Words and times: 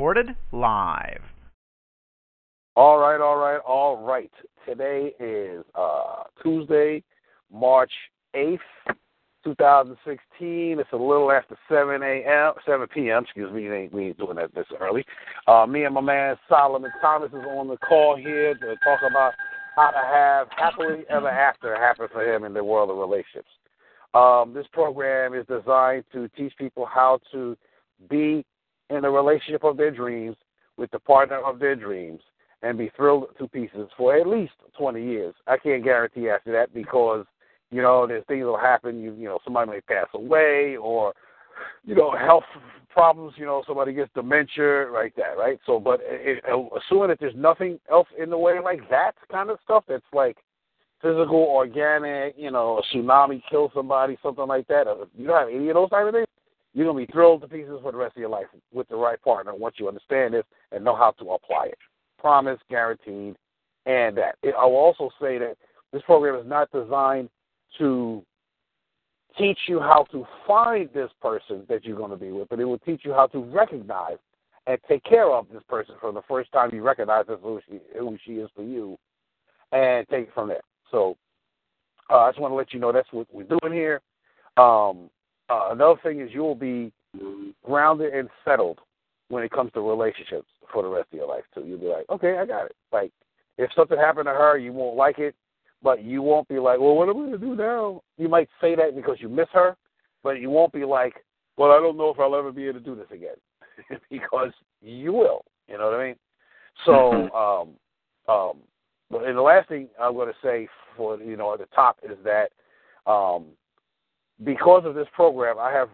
Recorded 0.00 0.34
live. 0.50 1.20
All 2.74 2.98
right, 2.98 3.20
all 3.20 3.36
right, 3.36 3.60
all 3.68 4.02
right. 4.02 4.30
Today 4.66 5.12
is 5.20 5.62
uh, 5.74 6.22
Tuesday, 6.42 7.02
March 7.52 7.92
8th, 8.34 8.60
2016. 9.44 10.78
It's 10.80 10.88
a 10.94 10.96
little 10.96 11.30
after 11.30 11.54
7 11.68 12.02
a.m., 12.02 12.54
7 12.64 12.86
p.m., 12.94 13.24
excuse 13.24 13.52
me. 13.52 13.68
We 13.68 13.74
ain't, 13.74 13.92
we 13.92 14.06
ain't 14.06 14.16
doing 14.16 14.36
that 14.36 14.54
this 14.54 14.64
early. 14.80 15.04
Uh, 15.46 15.66
me 15.66 15.84
and 15.84 15.94
my 15.94 16.00
man 16.00 16.36
Solomon 16.48 16.90
Thomas 17.02 17.28
is 17.28 17.44
on 17.50 17.68
the 17.68 17.76
call 17.76 18.16
here 18.16 18.54
to 18.54 18.76
talk 18.82 19.00
about 19.06 19.34
how 19.76 19.90
to 19.90 19.98
have 19.98 20.48
happily 20.56 21.04
ever 21.10 21.28
after 21.28 21.76
happen 21.76 22.08
for 22.10 22.22
him 22.22 22.44
in 22.44 22.54
the 22.54 22.64
world 22.64 22.88
of 22.88 22.96
relationships. 22.96 23.50
Um, 24.14 24.54
this 24.54 24.66
program 24.72 25.34
is 25.34 25.44
designed 25.46 26.04
to 26.14 26.26
teach 26.38 26.54
people 26.56 26.86
how 26.86 27.20
to 27.32 27.54
be 28.08 28.46
in 28.90 29.02
the 29.02 29.10
relationship 29.10 29.64
of 29.64 29.76
their 29.76 29.90
dreams 29.90 30.36
with 30.76 30.90
the 30.90 30.98
partner 30.98 31.38
of 31.38 31.58
their 31.58 31.76
dreams 31.76 32.20
and 32.62 32.76
be 32.76 32.90
thrilled 32.96 33.26
to 33.38 33.48
pieces 33.48 33.88
for 33.96 34.16
at 34.16 34.26
least 34.26 34.52
20 34.78 35.02
years. 35.02 35.34
I 35.46 35.56
can't 35.56 35.84
guarantee 35.84 36.28
after 36.28 36.52
that 36.52 36.74
because, 36.74 37.24
you 37.70 37.80
know, 37.80 38.06
there's 38.06 38.24
things 38.26 38.40
that'll 38.40 38.58
happen. 38.58 39.00
You, 39.00 39.14
you 39.14 39.24
know, 39.24 39.38
somebody 39.44 39.70
may 39.70 39.80
pass 39.82 40.06
away 40.14 40.76
or, 40.76 41.14
you 41.84 41.94
know, 41.94 42.14
health 42.16 42.44
problems. 42.90 43.34
You 43.36 43.46
know, 43.46 43.62
somebody 43.66 43.92
gets 43.92 44.10
dementia, 44.14 44.90
like 44.92 45.14
that, 45.16 45.38
right? 45.38 45.58
So, 45.64 45.78
but 45.80 46.00
it, 46.02 46.42
assuming 46.44 47.08
that 47.08 47.18
there's 47.20 47.34
nothing 47.36 47.78
else 47.90 48.08
in 48.18 48.30
the 48.30 48.38
way 48.38 48.58
like 48.62 48.88
that 48.90 49.12
kind 49.30 49.50
of 49.50 49.58
stuff, 49.64 49.84
that's 49.88 50.04
like 50.12 50.36
physical, 51.00 51.46
organic. 51.48 52.34
You 52.36 52.50
know, 52.50 52.80
a 52.80 52.96
tsunami 52.96 53.42
kills 53.50 53.70
somebody, 53.74 54.18
something 54.22 54.46
like 54.46 54.66
that. 54.68 54.84
You 55.16 55.26
don't 55.26 55.38
have 55.38 55.54
any 55.54 55.68
of 55.68 55.74
those 55.74 55.90
type 55.90 56.06
of 56.06 56.12
things, 56.12 56.26
you're 56.74 56.86
gonna 56.86 57.06
be 57.06 57.10
thrilled 57.12 57.42
to 57.42 57.48
pieces 57.48 57.78
for 57.82 57.92
the 57.92 57.98
rest 57.98 58.16
of 58.16 58.20
your 58.20 58.28
life 58.28 58.46
with 58.72 58.88
the 58.88 58.96
right 58.96 59.20
partner 59.22 59.54
once 59.54 59.76
you 59.78 59.88
understand 59.88 60.34
this 60.34 60.44
and 60.72 60.84
know 60.84 60.96
how 60.96 61.10
to 61.12 61.30
apply 61.32 61.66
it 61.66 61.78
promise, 62.20 62.58
guaranteed, 62.68 63.36
and 63.86 64.16
that. 64.16 64.36
I 64.44 64.64
will 64.66 64.76
also 64.76 65.10
say 65.20 65.38
that 65.38 65.56
this 65.92 66.02
program 66.02 66.36
is 66.36 66.48
not 66.48 66.70
designed 66.70 67.30
to 67.78 68.22
teach 69.38 69.58
you 69.68 69.80
how 69.80 70.04
to 70.12 70.26
find 70.46 70.88
this 70.92 71.10
person 71.22 71.64
that 71.68 71.84
you're 71.84 71.96
going 71.96 72.10
to 72.10 72.16
be 72.16 72.30
with, 72.30 72.48
but 72.48 72.60
it 72.60 72.64
will 72.64 72.78
teach 72.78 73.02
you 73.04 73.12
how 73.12 73.26
to 73.28 73.38
recognize 73.38 74.18
and 74.66 74.78
take 74.88 75.02
care 75.04 75.30
of 75.30 75.46
this 75.52 75.62
person 75.68 75.94
from 76.00 76.14
the 76.14 76.22
first 76.28 76.52
time 76.52 76.70
you 76.72 76.82
recognize 76.82 77.24
who 77.26 77.60
she, 77.68 77.80
who 77.98 78.18
she 78.24 78.32
is 78.34 78.50
for 78.54 78.62
you, 78.62 78.98
and 79.72 80.06
take 80.08 80.28
it 80.28 80.34
from 80.34 80.48
there. 80.48 80.60
So 80.90 81.16
uh, 82.10 82.18
I 82.18 82.30
just 82.30 82.40
want 82.40 82.52
to 82.52 82.56
let 82.56 82.74
you 82.74 82.80
know 82.80 82.92
that's 82.92 83.10
what 83.12 83.26
we're 83.32 83.44
doing 83.44 83.72
here. 83.72 84.00
Um, 84.56 85.08
uh, 85.50 85.68
another 85.72 85.98
thing 86.02 86.20
is 86.20 86.30
you 86.32 86.40
will 86.40 86.54
be 86.54 86.92
grounded 87.64 88.14
and 88.14 88.28
settled 88.44 88.78
when 89.28 89.42
it 89.42 89.50
comes 89.50 89.72
to 89.72 89.80
relationships 89.80 90.48
for 90.72 90.82
the 90.82 90.88
rest 90.88 91.08
of 91.12 91.18
your 91.18 91.28
life 91.28 91.44
too. 91.54 91.64
You'll 91.66 91.78
be 91.78 91.86
like, 91.86 92.04
okay, 92.10 92.38
I 92.38 92.46
got 92.46 92.66
it. 92.66 92.76
Like 92.92 93.12
if 93.58 93.70
something 93.74 93.98
happened 93.98 94.26
to 94.26 94.32
her, 94.32 94.58
you 94.58 94.72
won't 94.72 94.96
like 94.96 95.18
it, 95.18 95.34
but 95.82 96.02
you 96.02 96.22
won't 96.22 96.48
be 96.48 96.58
like, 96.58 96.78
well, 96.78 96.94
what 96.94 97.08
am 97.08 97.16
I 97.16 97.20
going 97.20 97.32
to 97.32 97.38
do 97.38 97.56
now? 97.56 98.02
You 98.16 98.28
might 98.28 98.48
say 98.60 98.74
that 98.74 98.94
because 98.94 99.16
you 99.20 99.28
miss 99.28 99.48
her, 99.52 99.76
but 100.22 100.40
you 100.40 100.50
won't 100.50 100.72
be 100.72 100.84
like, 100.84 101.14
well, 101.56 101.72
I 101.72 101.78
don't 101.78 101.96
know 101.96 102.10
if 102.10 102.18
I'll 102.18 102.36
ever 102.36 102.52
be 102.52 102.66
able 102.68 102.78
to 102.78 102.84
do 102.84 102.94
this 102.94 103.10
again, 103.12 103.36
because 104.10 104.52
you 104.80 105.12
will. 105.12 105.44
You 105.68 105.78
know 105.78 105.90
what 105.90 106.00
I 106.00 106.06
mean? 106.06 106.16
So, 106.86 106.92
mm-hmm. 106.92 107.34
um, 107.36 108.34
um, 108.34 109.24
and 109.24 109.36
the 109.36 109.42
last 109.42 109.68
thing 109.68 109.88
I'm 110.00 110.14
going 110.14 110.28
to 110.28 110.34
say 110.42 110.68
for 110.96 111.20
you 111.20 111.36
know 111.36 111.52
at 111.52 111.58
the 111.58 111.66
top 111.74 111.98
is 112.02 112.16
that 112.24 112.50
um, 113.10 113.46
because 114.44 114.84
of 114.84 114.94
this 114.94 115.08
program, 115.14 115.58
I 115.58 115.70
have 115.72 115.88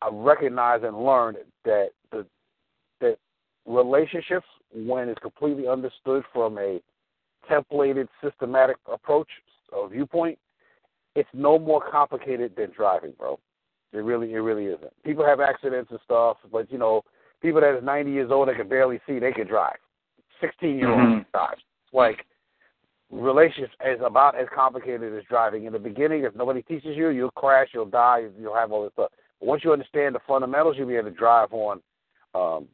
I 0.00 0.08
recognized 0.10 0.84
and 0.84 1.04
learned 1.04 1.38
that 1.64 1.90
the 2.10 2.26
that 3.00 3.18
relationships, 3.66 4.46
when 4.74 5.08
it's 5.08 5.20
completely 5.20 5.68
understood 5.68 6.24
from 6.32 6.58
a 6.58 6.80
templated, 7.50 8.08
systematic 8.22 8.76
approach 8.92 9.28
or 9.72 9.88
viewpoint, 9.88 10.38
it's 11.14 11.28
no 11.32 11.58
more 11.58 11.82
complicated 11.90 12.52
than 12.56 12.70
driving, 12.76 13.12
bro. 13.18 13.38
It 13.92 13.98
really, 13.98 14.32
it 14.32 14.38
really 14.38 14.66
isn't. 14.66 14.92
People 15.04 15.24
have 15.24 15.40
accidents 15.40 15.90
and 15.90 16.00
stuff, 16.04 16.38
but 16.50 16.70
you 16.72 16.78
know, 16.78 17.02
people 17.40 17.60
that 17.60 17.76
is 17.76 17.84
90 17.84 18.10
years 18.10 18.30
old 18.30 18.48
that 18.48 18.56
can 18.56 18.68
barely 18.68 19.00
see, 19.06 19.18
they 19.18 19.32
can 19.32 19.46
drive. 19.46 19.76
16 20.40 20.78
year 20.78 20.90
olds 20.90 21.02
mm-hmm. 21.02 21.30
drive. 21.32 21.58
Like 21.92 22.26
relationships 23.12 23.74
is 23.86 24.00
about 24.04 24.34
as 24.34 24.46
complicated 24.54 25.16
as 25.16 25.24
driving. 25.28 25.66
In 25.66 25.72
the 25.72 25.78
beginning, 25.78 26.24
if 26.24 26.34
nobody 26.34 26.62
teaches 26.62 26.96
you, 26.96 27.10
you'll 27.10 27.30
crash, 27.30 27.68
you'll 27.72 27.84
die, 27.86 28.26
you'll 28.40 28.54
have 28.54 28.72
all 28.72 28.82
this 28.82 28.92
stuff. 28.94 29.10
But 29.38 29.46
once 29.46 29.62
you 29.64 29.72
understand 29.72 30.14
the 30.14 30.20
fundamentals, 30.26 30.76
you'll 30.78 30.88
be 30.88 30.96
able 30.96 31.10
to 31.10 31.16
drive 31.16 31.52
on 31.52 31.80
um, 32.34 32.68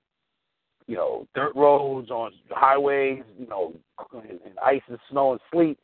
you 0.88 0.96
know, 0.96 1.28
dirt 1.34 1.54
roads, 1.54 2.10
on 2.10 2.32
highways, 2.50 3.22
you 3.38 3.46
know, 3.46 3.74
in 4.14 4.38
ice 4.64 4.80
and 4.88 4.98
snow 5.10 5.32
and 5.32 5.40
sleet, 5.52 5.78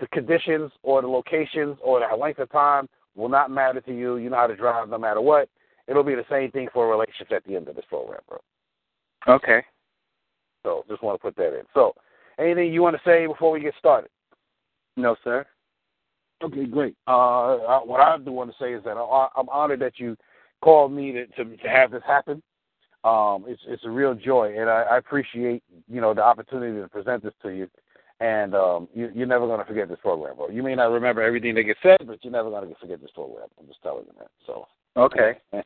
the 0.00 0.06
conditions 0.08 0.70
or 0.82 1.02
the 1.02 1.08
locations 1.08 1.76
or 1.82 2.00
the 2.00 2.16
length 2.16 2.38
of 2.38 2.50
time 2.52 2.88
will 3.16 3.28
not 3.28 3.50
matter 3.50 3.80
to 3.80 3.92
you. 3.92 4.16
You 4.16 4.30
know 4.30 4.36
how 4.36 4.46
to 4.46 4.56
drive 4.56 4.88
no 4.88 4.98
matter 4.98 5.20
what. 5.20 5.48
It'll 5.88 6.04
be 6.04 6.14
the 6.14 6.24
same 6.30 6.50
thing 6.52 6.68
for 6.72 6.88
relationships 6.88 7.32
at 7.34 7.44
the 7.44 7.56
end 7.56 7.68
of 7.68 7.76
this 7.76 7.84
program, 7.88 8.20
bro. 8.28 8.38
Okay. 9.28 9.64
So 10.62 10.84
just 10.88 11.02
want 11.02 11.20
to 11.20 11.22
put 11.22 11.36
that 11.36 11.58
in. 11.58 11.64
So, 11.74 11.94
anything 12.38 12.72
you 12.72 12.82
want 12.82 12.96
to 12.96 13.02
say 13.04 13.26
before 13.26 13.52
we 13.52 13.60
get 13.60 13.74
started? 13.78 14.10
No, 14.96 15.16
sir. 15.24 15.44
Okay, 16.42 16.66
great. 16.66 16.96
Uh, 17.06 17.80
what 17.80 18.00
I 18.00 18.18
do 18.18 18.32
want 18.32 18.50
to 18.50 18.56
say 18.60 18.74
is 18.74 18.84
that 18.84 18.96
I'm 18.96 19.48
honored 19.48 19.80
that 19.80 19.98
you 19.98 20.16
called 20.62 20.92
me 20.92 21.12
to, 21.12 21.26
to, 21.26 21.56
to 21.56 21.68
have 21.68 21.90
this 21.90 22.02
happen 22.06 22.42
um, 23.04 23.44
it's 23.46 23.60
it's 23.68 23.84
a 23.84 23.90
real 23.90 24.14
joy, 24.14 24.54
and 24.58 24.68
I, 24.68 24.82
I 24.92 24.96
appreciate 24.98 25.62
you 25.88 26.00
know 26.00 26.14
the 26.14 26.22
opportunity 26.22 26.80
to 26.80 26.88
present 26.88 27.22
this 27.22 27.34
to 27.42 27.50
you. 27.50 27.68
And 28.20 28.54
um, 28.54 28.88
you, 28.94 29.10
you're 29.12 29.26
never 29.26 29.46
going 29.46 29.58
to 29.58 29.66
forget 29.66 29.88
this 29.88 29.98
program, 30.00 30.36
bro. 30.36 30.48
You 30.48 30.62
may 30.62 30.74
not 30.74 30.92
remember 30.92 31.20
everything 31.20 31.54
that 31.56 31.64
gets 31.64 31.80
said, 31.82 31.98
but 32.06 32.22
you're 32.22 32.32
never 32.32 32.48
going 32.48 32.66
to 32.66 32.74
forget 32.80 33.00
this 33.02 33.10
program. 33.10 33.48
I'm 33.58 33.66
just 33.66 33.82
telling 33.82 34.04
you 34.06 34.12
that. 34.18 34.28
So 34.46 34.66
okay. 34.96 35.32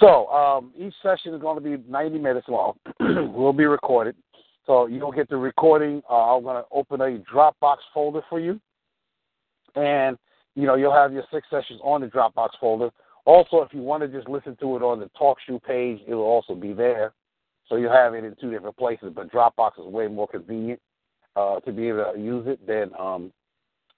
so 0.00 0.28
um, 0.28 0.72
each 0.78 0.94
session 1.02 1.34
is 1.34 1.42
going 1.42 1.62
to 1.62 1.76
be 1.76 1.82
90 1.90 2.18
minutes 2.20 2.46
long. 2.48 2.74
will 3.00 3.52
be 3.52 3.66
recorded, 3.66 4.14
so 4.70 4.86
you'll 4.86 5.12
get 5.12 5.28
the 5.28 5.36
recording. 5.36 6.02
Uh, 6.08 6.36
I'm 6.36 6.42
going 6.42 6.62
to 6.62 6.68
open 6.70 7.00
a 7.00 7.18
Dropbox 7.32 7.76
folder 7.92 8.22
for 8.28 8.38
you, 8.38 8.60
and 9.74 10.16
you 10.54 10.66
know 10.66 10.76
you'll 10.76 10.94
have 10.94 11.12
your 11.12 11.24
six 11.32 11.46
sessions 11.50 11.80
on 11.82 12.00
the 12.00 12.06
Dropbox 12.06 12.50
folder 12.60 12.90
also, 13.26 13.62
if 13.62 13.72
you 13.72 13.80
want 13.80 14.02
to 14.02 14.08
just 14.08 14.28
listen 14.28 14.56
to 14.56 14.76
it 14.76 14.82
on 14.82 14.98
the 14.98 15.10
TalkShoe 15.20 15.62
page, 15.62 16.00
it 16.06 16.14
will 16.14 16.22
also 16.22 16.54
be 16.54 16.72
there. 16.72 17.12
So 17.68 17.76
you'll 17.76 17.92
have 17.92 18.14
it 18.14 18.24
in 18.24 18.34
two 18.40 18.50
different 18.50 18.76
places, 18.76 19.12
but 19.14 19.30
Dropbox 19.30 19.78
is 19.78 19.86
way 19.86 20.08
more 20.08 20.26
convenient 20.26 20.80
uh, 21.36 21.60
to 21.60 21.72
be 21.72 21.88
able 21.88 22.12
to 22.12 22.20
use 22.20 22.46
it 22.48 22.66
than 22.66 22.90
um, 22.98 23.32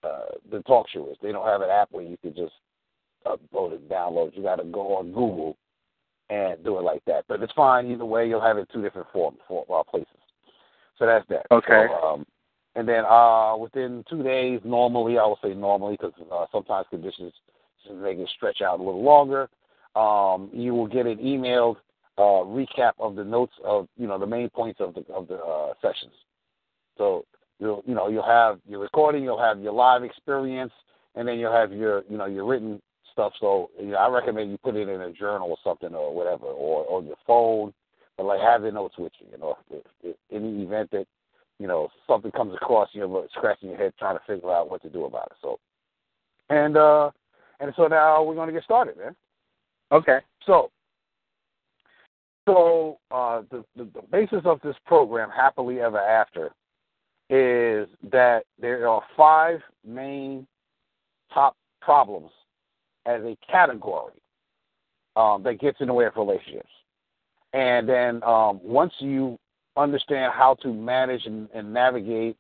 uh, 0.03 0.33
the 0.51 0.59
TalkShoe 0.59 1.13
is. 1.13 1.17
They 1.23 1.33
don't 1.33 1.47
have 1.47 1.63
an 1.63 1.71
app 1.71 1.89
where 1.93 2.05
you 2.05 2.17
can 2.19 2.35
just 2.35 2.53
upload 3.25 3.73
it, 3.73 3.89
download. 3.89 4.37
You 4.37 4.43
got 4.43 4.57
to 4.57 4.65
go 4.65 4.97
on 4.97 5.09
Google 5.09 5.57
and 6.29 6.63
do 6.65 6.79
it 6.79 6.83
like 6.83 7.03
that. 7.07 7.25
But 7.29 7.43
it's 7.43 7.53
fine 7.55 7.91
either 7.91 8.05
way. 8.05 8.29
You'll 8.29 8.41
have 8.41 8.59
it 8.59 8.69
two 8.73 8.83
different 8.83 9.09
forms, 9.13 9.39
for, 9.49 9.65
uh, 9.73 9.83
places. 9.85 10.09
So 11.03 11.07
that's 11.07 11.27
that. 11.31 11.47
Okay. 11.51 11.89
So, 11.89 12.07
um, 12.07 12.27
and 12.77 12.89
then 12.89 13.05
uh, 13.05 13.57
within 13.57 14.05
two 14.09 14.23
days, 14.23 14.61
normally, 14.65 15.19
I 15.19 15.27
would 15.27 15.39
say 15.43 15.53
normally 15.53 15.99
because 16.01 16.13
uh, 16.33 16.47
sometimes 16.53 16.87
conditions 16.91 17.33
they 18.01 18.15
can 18.15 18.29
stretch 18.37 18.63
out 18.63 18.79
a 18.79 18.83
little 18.83 19.03
longer. 19.03 19.49
Um, 19.97 20.49
you 20.53 20.73
will 20.73 20.87
get 20.87 21.07
an 21.07 21.19
emailed 21.19 21.77
uh, 22.19 22.47
recap 22.47 22.93
of 23.01 23.17
the 23.17 23.25
notes 23.25 23.55
of 23.65 23.89
you 23.97 24.07
know 24.07 24.17
the 24.17 24.29
main 24.29 24.49
points 24.49 24.81
of 24.81 24.95
the 24.95 25.05
of 25.13 25.27
the 25.27 25.39
uh, 25.39 25.75
sessions. 25.83 26.13
So 26.97 27.25
you'll 27.59 27.83
you 27.85 27.97
know 27.97 28.07
you'll 28.07 28.23
have 28.23 28.61
your 28.65 28.79
recording, 28.79 29.25
you'll 29.25 29.43
have 29.43 29.59
your 29.59 29.73
live 29.73 30.05
experience, 30.05 30.73
and 31.17 31.27
then 31.27 31.41
you'll 31.41 31.53
have 31.53 31.73
your 31.73 32.05
you 32.09 32.17
know 32.17 32.27
your 32.27 32.47
written 32.47 32.81
stuff. 33.11 33.33
So 33.41 33.73
you 33.77 33.89
know, 33.89 33.97
I 33.97 34.09
recommend 34.09 34.53
you 34.53 34.59
put 34.59 34.77
it 34.77 34.89
in 34.89 35.01
a 35.01 35.11
journal 35.11 35.51
or 35.51 35.59
something 35.65 35.97
or 35.97 36.15
whatever, 36.15 36.47
or 36.47 36.89
on 36.97 37.07
your 37.07 37.17
phone, 37.27 37.75
but 38.17 38.27
like 38.27 38.41
having 38.41 38.75
notes 38.75 38.97
with 38.99 39.13
you. 39.21 39.27
You 39.33 39.39
know, 39.39 39.57
if, 39.71 39.83
if, 40.03 40.17
any 40.31 40.63
event 40.63 40.91
that 40.93 41.07
you 41.59 41.67
know 41.67 41.89
something 42.07 42.31
comes 42.33 42.55
across, 42.55 42.89
you're 42.93 43.27
scratching 43.37 43.71
your 43.71 43.79
head 43.79 43.95
trying 43.99 44.17
to 44.17 44.25
figure 44.27 44.53
out 44.53 44.71
what 44.71 44.83
to 44.83 44.91
do 44.91 45.05
about 45.05 45.29
it. 45.31 45.37
So 45.41 45.59
And 46.51 46.77
uh, 46.77 47.11
and 47.61 47.73
so 47.77 47.87
now 47.87 48.23
we're 48.23 48.35
going 48.35 48.49
to 48.49 48.53
get 48.53 48.65
started, 48.65 48.97
man. 48.97 49.15
Okay. 49.93 50.19
So, 50.47 50.71
so 52.49 52.99
uh, 53.11 53.43
the, 53.51 53.65
the 53.77 53.85
the 53.85 54.03
basis 54.11 54.43
of 54.45 54.61
this 54.63 54.77
program, 54.87 55.31
happily 55.31 55.81
ever 55.81 56.01
after, 56.01 56.47
is 57.31 57.89
that 58.11 58.45
there 58.61 58.89
are 58.89 59.03
five 59.17 59.61
main 59.87 60.47
top 61.33 61.57
problems 61.81 62.31
as 63.07 63.23
a 63.23 63.37
category 63.51 64.13
um, 65.17 65.43
that 65.43 65.61
gets 65.61 65.81
in 65.81 65.89
the 65.89 65.95
way 65.95 66.07
of 66.07 66.17
relationships. 66.17 66.69
And 67.53 67.89
then 67.89 68.23
um, 68.25 68.61
once 68.63 68.93
you 68.99 69.39
understand 69.77 70.33
how 70.35 70.55
to 70.63 70.73
manage 70.73 71.27
and, 71.27 71.49
and 71.55 71.73
navigate 71.73 72.37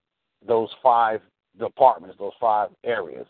those 0.47 0.69
five 0.82 1.20
departments, 1.59 2.17
those 2.19 2.32
five 2.41 2.70
areas, 2.85 3.26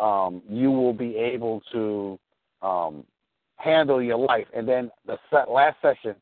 um, 0.00 0.42
you 0.48 0.70
will 0.70 0.92
be 0.92 1.16
able 1.16 1.62
to 1.72 2.18
um, 2.62 3.04
handle 3.56 4.02
your 4.02 4.18
life. 4.18 4.46
And 4.54 4.68
then 4.68 4.90
the 5.06 5.18
set, 5.30 5.50
last 5.50 5.76
session 5.80 6.14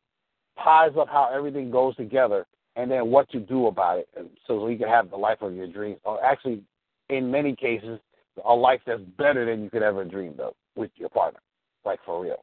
ties 0.62 0.92
up 0.98 1.08
how 1.08 1.30
everything 1.34 1.70
goes 1.70 1.96
together 1.96 2.46
and 2.76 2.90
then 2.90 3.08
what 3.08 3.28
to 3.30 3.40
do 3.40 3.66
about 3.66 3.98
it 3.98 4.08
so 4.46 4.68
you 4.68 4.78
can 4.78 4.88
have 4.88 5.10
the 5.10 5.16
life 5.16 5.38
of 5.42 5.54
your 5.54 5.66
dreams. 5.66 5.98
Or 6.04 6.24
actually, 6.24 6.62
in 7.08 7.30
many 7.30 7.54
cases, 7.54 7.98
a 8.44 8.52
life 8.52 8.80
that's 8.86 9.02
better 9.16 9.44
than 9.44 9.62
you 9.62 9.70
could 9.70 9.82
ever 9.82 10.04
dream 10.04 10.34
of 10.40 10.54
with 10.76 10.90
your 10.96 11.08
partner, 11.08 11.40
like 11.84 12.00
for 12.04 12.22
real. 12.22 12.42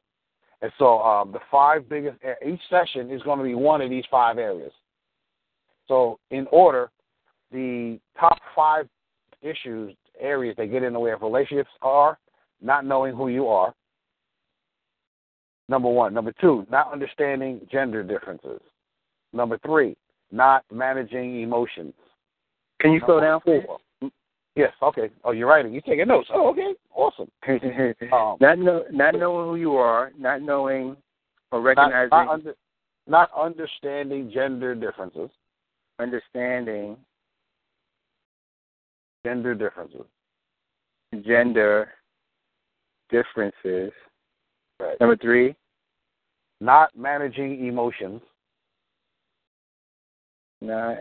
And 0.61 0.71
so 0.77 0.99
um, 1.01 1.31
the 1.31 1.39
five 1.49 1.89
biggest, 1.89 2.17
each 2.45 2.61
session 2.69 3.11
is 3.11 3.21
going 3.23 3.39
to 3.39 3.43
be 3.43 3.55
one 3.55 3.81
of 3.81 3.89
these 3.89 4.03
five 4.11 4.37
areas. 4.37 4.71
So 5.87 6.19
in 6.29 6.47
order, 6.51 6.91
the 7.51 7.99
top 8.19 8.37
five 8.55 8.87
issues, 9.41 9.95
areas 10.19 10.55
that 10.57 10.71
get 10.71 10.83
in 10.83 10.93
the 10.93 10.99
way 10.99 11.11
of 11.11 11.21
relationships 11.21 11.71
are 11.81 12.17
not 12.61 12.85
knowing 12.85 13.15
who 13.15 13.27
you 13.27 13.47
are. 13.47 13.73
Number 15.67 15.89
one. 15.89 16.13
Number 16.13 16.33
two, 16.39 16.67
not 16.69 16.91
understanding 16.91 17.61
gender 17.71 18.03
differences. 18.03 18.61
Number 19.33 19.57
three, 19.65 19.95
not 20.31 20.63
managing 20.71 21.41
emotions. 21.41 21.93
Can 22.79 22.91
you 22.91 23.01
slow 23.05 23.19
down, 23.19 23.41
please? 23.41 23.63
Yes. 24.55 24.73
Okay. 24.81 25.09
Oh, 25.23 25.31
you're 25.31 25.47
writing. 25.47 25.71
You're 25.71 25.81
taking 25.81 26.07
notes. 26.07 26.27
Oh, 26.33 26.49
okay. 26.49 26.73
Awesome. 26.93 27.29
um, 28.13 28.37
not 28.41 28.59
know, 28.59 28.83
not 28.91 29.15
knowing 29.15 29.49
who 29.49 29.55
you 29.55 29.75
are, 29.75 30.11
not 30.17 30.41
knowing 30.41 30.97
or 31.51 31.61
recognizing, 31.61 32.09
not, 32.11 32.25
not, 32.25 32.33
under, 32.33 32.55
not 33.07 33.29
understanding 33.37 34.29
gender 34.33 34.75
differences. 34.75 35.29
Understanding 35.99 36.97
gender 39.25 39.55
differences. 39.55 40.05
Gender 41.25 41.89
differences. 43.09 43.91
Right. 44.79 44.99
Number 44.99 45.15
three. 45.15 45.55
Not 46.59 46.89
managing 46.95 47.65
emotions. 47.65 48.21
Not 50.61 50.97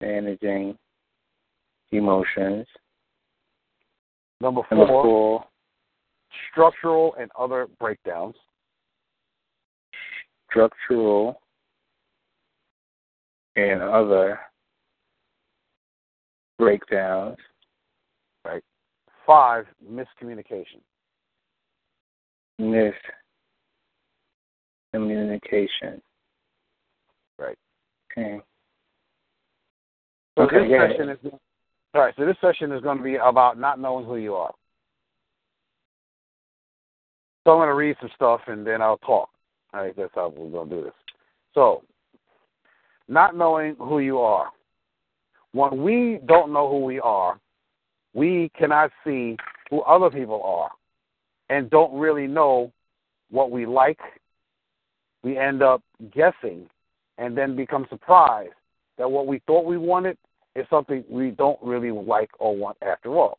managing 0.00 0.76
emotions. 1.92 2.66
Number 4.40 4.62
four, 4.68 4.78
Number 4.78 5.02
four 5.02 5.44
structural 6.50 7.14
and 7.18 7.30
other 7.38 7.68
breakdowns. 7.78 8.34
Structural 10.50 11.40
and 13.56 13.82
other 13.82 14.38
breakdowns. 16.58 17.36
Right. 18.44 18.62
Five, 19.26 19.66
miscommunication. 19.84 20.80
Miscommunication. 22.60 22.92
Right. 27.38 27.58
Okay. 28.12 28.40
So 30.36 30.44
okay, 30.44 30.60
this 30.60 30.68
yeah. 30.70 30.88
session 30.88 31.08
is 31.10 31.18
all 31.94 32.02
right. 32.02 32.14
So 32.16 32.26
this 32.26 32.36
session 32.40 32.72
is 32.72 32.82
going 32.82 32.98
to 32.98 33.04
be 33.04 33.16
about 33.16 33.58
not 33.58 33.80
knowing 33.80 34.06
who 34.06 34.16
you 34.16 34.34
are. 34.34 34.52
So 37.44 37.52
I'm 37.52 37.58
going 37.58 37.68
to 37.68 37.74
read 37.74 37.96
some 38.00 38.10
stuff 38.14 38.40
and 38.46 38.66
then 38.66 38.82
I'll 38.82 38.98
talk. 38.98 39.30
All 39.72 39.80
right, 39.80 39.94
that's 39.96 40.12
how 40.14 40.32
we're 40.36 40.50
going 40.50 40.68
to 40.68 40.76
do 40.76 40.82
this. 40.84 40.92
So, 41.54 41.82
not 43.08 43.36
knowing 43.36 43.74
who 43.78 44.00
you 44.00 44.18
are. 44.18 44.48
When 45.52 45.82
we 45.82 46.20
don't 46.26 46.52
know 46.52 46.68
who 46.70 46.84
we 46.84 47.00
are, 47.00 47.40
we 48.12 48.50
cannot 48.58 48.90
see 49.04 49.36
who 49.70 49.80
other 49.82 50.10
people 50.10 50.42
are 50.42 50.70
and 51.48 51.70
don't 51.70 51.98
really 51.98 52.26
know 52.26 52.72
what 53.30 53.50
we 53.50 53.66
like. 53.66 53.98
We 55.22 55.38
end 55.38 55.62
up 55.62 55.82
guessing 56.14 56.68
and 57.16 57.36
then 57.36 57.56
become 57.56 57.86
surprised 57.88 58.52
that 58.98 59.10
what 59.10 59.26
we 59.26 59.40
thought 59.46 59.64
we 59.64 59.78
wanted 59.78 60.18
is 60.58 60.66
something 60.68 61.04
we 61.08 61.30
don't 61.30 61.58
really 61.62 61.90
like 61.90 62.30
or 62.38 62.56
want 62.56 62.76
after 62.82 63.16
all. 63.16 63.38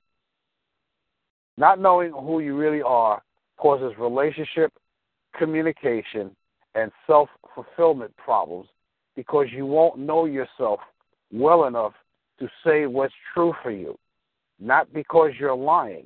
Not 1.58 1.80
knowing 1.80 2.12
who 2.12 2.40
you 2.40 2.56
really 2.56 2.82
are 2.82 3.22
causes 3.58 3.92
relationship, 4.00 4.72
communication, 5.38 6.32
and 6.76 6.92
self 7.06 7.30
fulfillment 7.54 8.16
problems 8.16 8.68
because 9.16 9.48
you 9.52 9.66
won't 9.66 10.00
know 10.00 10.26
yourself 10.26 10.80
well 11.32 11.66
enough 11.66 11.94
to 12.40 12.48
say 12.66 12.86
what's 12.86 13.14
true 13.34 13.54
for 13.62 13.72
you. 13.72 13.98
Not 14.60 14.92
because 14.94 15.32
you're 15.38 15.56
lying, 15.56 16.06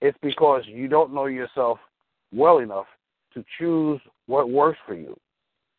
it's 0.00 0.18
because 0.22 0.62
you 0.66 0.86
don't 0.86 1.12
know 1.12 1.26
yourself 1.26 1.78
well 2.32 2.58
enough 2.58 2.86
to 3.34 3.44
choose 3.58 4.00
what 4.26 4.50
works 4.50 4.78
for 4.86 4.94
you, 4.94 5.16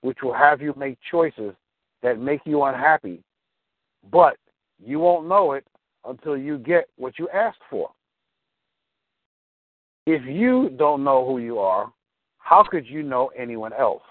which 0.02 0.18
will 0.22 0.34
have 0.34 0.62
you 0.62 0.74
make 0.76 0.98
choices 1.10 1.54
that 2.04 2.20
make 2.20 2.42
you 2.46 2.64
unhappy. 2.64 3.22
But 4.12 4.38
you 4.84 5.00
won't 5.00 5.28
know 5.28 5.54
it 5.54 5.66
until 6.06 6.38
you 6.38 6.58
get 6.58 6.86
what 6.98 7.20
you 7.20 7.28
asked 7.30 7.62
for. 7.70 7.90
If 10.06 10.26
you 10.26 10.70
don't 10.78 11.04
know 11.04 11.26
who 11.26 11.40
you 11.40 11.60
are, 11.60 11.92
how 12.38 12.64
could 12.64 12.88
you 12.88 13.04
know 13.04 13.32
anyone 13.38 13.74
else? 13.74 14.02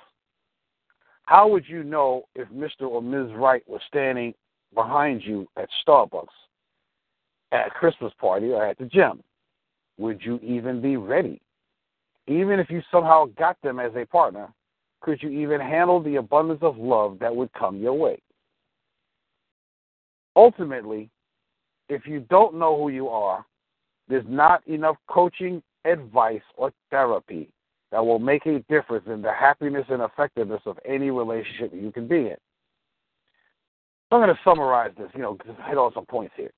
How 1.25 1.49
would 1.49 1.69
you 1.69 1.83
know 1.83 2.25
if 2.35 2.49
Mr. 2.49 2.83
or 2.83 3.03
Ms. 3.03 3.35
Right 3.35 3.63
was 3.67 3.81
standing 3.89 4.33
behind 4.75 5.23
you 5.25 5.49
at 5.57 5.69
Starbucks, 5.87 6.27
at 7.53 7.67
a 7.67 7.71
Christmas 7.71 8.13
party, 8.21 8.51
or 8.51 8.65
at 8.65 8.79
the 8.79 8.87
gym? 8.87 9.23
Would 9.99 10.21
you 10.23 10.39
even 10.43 10.81
be 10.81 10.97
ready? 10.97 11.43
Even 12.29 12.61
if 12.61 12.71
you 12.71 12.81
somehow 12.93 13.27
got 13.37 13.61
them 13.63 13.81
as 13.81 13.93
a 13.97 14.07
partner, 14.07 14.49
could 15.01 15.23
you 15.23 15.31
even 15.31 15.61
handle 15.61 16.03
the 16.03 16.17
abundance 16.17 16.61
of 16.63 16.77
love 16.77 17.19
that 17.21 17.35
would 17.35 17.53
come 17.55 17.77
your 17.77 17.95
way? 17.95 18.21
Ultimately, 20.39 21.11
if 21.89 22.07
you 22.07 22.21
don't 22.31 22.55
know 22.55 22.79
who 22.79 22.91
you 22.91 23.09
are, 23.09 23.45
there's 24.07 24.25
not 24.29 24.65
enough 24.69 24.95
coaching, 25.11 25.61
advice, 25.85 26.43
or 26.57 26.73
therapy 26.93 27.49
that 27.91 28.07
will 28.07 28.21
make 28.21 28.47
a 28.47 28.61
difference 28.71 29.05
in 29.09 29.21
the 29.21 29.33
happiness 29.33 29.85
and 29.89 30.01
effectiveness 30.01 30.63
of 30.65 30.79
any 30.85 31.11
relationship 31.11 31.73
you 31.75 31.91
can 31.91 32.07
be 32.07 32.29
in. 32.29 32.37
So 34.09 34.17
I'm 34.17 34.23
going 34.23 34.29
to 34.29 34.41
summarize 34.45 34.93
this, 34.97 35.11
you 35.13 35.23
know, 35.23 35.37
hit 35.67 35.77
on 35.77 35.93
some 35.93 36.07
points 36.07 36.35
here. 36.37 36.53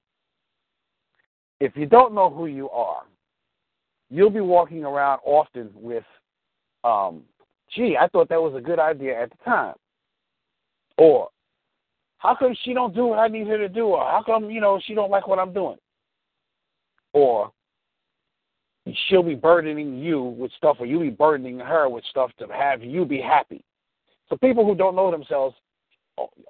If 1.58 1.74
you 1.74 1.86
don't 1.86 2.14
know 2.14 2.28
who 2.28 2.46
you 2.46 2.68
are, 2.68 3.04
you'll 4.10 4.28
be 4.28 4.40
walking 4.40 4.84
around 4.84 5.20
often 5.24 5.70
with, 5.74 6.04
um, 6.84 7.22
gee, 7.74 7.96
I 7.98 8.08
thought 8.08 8.28
that 8.28 8.42
was 8.42 8.54
a 8.54 8.60
good 8.60 8.78
idea 8.78 9.22
at 9.22 9.30
the 9.30 9.36
time. 9.42 9.74
Or, 10.98 11.30
how 12.20 12.34
come 12.34 12.54
she 12.64 12.74
don't 12.74 12.94
do 12.94 13.06
what 13.06 13.18
I 13.18 13.28
need 13.28 13.46
her 13.46 13.56
to 13.56 13.68
do? 13.68 13.86
Or 13.86 14.04
how 14.04 14.22
come, 14.24 14.50
you 14.50 14.60
know, 14.60 14.78
she 14.84 14.94
don't 14.94 15.10
like 15.10 15.26
what 15.26 15.38
I'm 15.38 15.54
doing? 15.54 15.78
Or, 17.14 17.50
she'll 19.08 19.22
be 19.22 19.34
burdening 19.34 19.98
you 19.98 20.22
with 20.22 20.52
stuff, 20.58 20.76
or 20.80 20.86
you'll 20.86 21.00
be 21.00 21.10
burdening 21.10 21.58
her 21.58 21.88
with 21.88 22.04
stuff 22.10 22.30
to 22.38 22.46
have 22.52 22.82
you 22.82 23.06
be 23.06 23.20
happy. 23.20 23.64
So 24.28 24.36
people 24.36 24.66
who 24.66 24.74
don't 24.74 24.94
know 24.94 25.10
themselves 25.10 25.56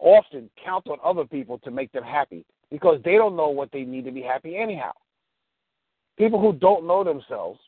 often 0.01 0.51
count 0.63 0.89
on 0.89 0.99
other 1.05 1.25
people 1.25 1.59
to 1.59 1.71
make 1.71 1.93
them 1.93 2.03
happy 2.03 2.45
because 2.71 3.01
they 3.05 3.15
don't 3.15 3.37
know 3.37 3.49
what 3.49 3.71
they 3.73 3.83
need 3.83 4.05
to 4.07 4.13
be 4.13 4.23
happy 4.23 4.57
anyhow. 4.57 4.93
People 6.19 6.41
who 6.41 6.53
don't 6.53 6.85
know 6.85 7.05
themselves 7.05 7.61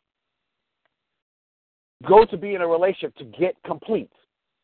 go 2.08 2.24
to 2.24 2.36
be 2.36 2.56
in 2.56 2.62
a 2.62 2.66
relationship 2.66 3.14
to 3.16 3.24
get 3.24 3.54
complete, 3.64 4.10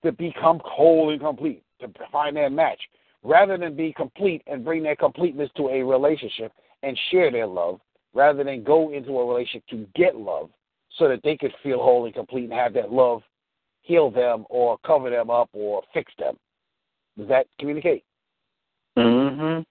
to 0.05 0.11
become 0.11 0.61
whole 0.65 1.11
and 1.11 1.21
complete, 1.21 1.63
to 1.81 1.89
find 2.11 2.37
their 2.37 2.51
match, 2.51 2.81
rather 3.23 3.57
than 3.57 3.75
be 3.75 3.93
complete 3.93 4.43
and 4.47 4.65
bring 4.65 4.83
their 4.83 4.97
completeness 4.97 5.51
to 5.57 5.69
a 5.69 5.83
relationship 5.83 6.53
and 6.83 6.99
share 7.11 7.31
their 7.31 7.47
love, 7.47 7.81
rather 8.15 8.45
than 8.45 8.63
go 8.63 8.93
into 8.93 9.19
a 9.19 9.27
relationship 9.27 9.67
to 9.69 9.87
get 9.95 10.17
love 10.17 10.51
so 10.97 11.09
that 11.09 11.21
they 11.23 11.37
could 11.37 11.53
feel 11.63 11.79
whole 11.79 12.05
and 12.07 12.15
complete 12.15 12.45
and 12.45 12.53
have 12.53 12.73
that 12.75 12.93
love 12.93 13.23
heal 13.89 14.11
them 14.11 14.45
or 14.51 14.79
cover 14.87 15.11
them 15.11 15.31
up 15.31 15.49
or 15.53 15.83
fix 15.95 16.13
them. 16.19 16.37
Does 17.17 17.27
that 17.29 17.47
communicate? 17.59 18.05
Mm-hmm. 18.97 19.63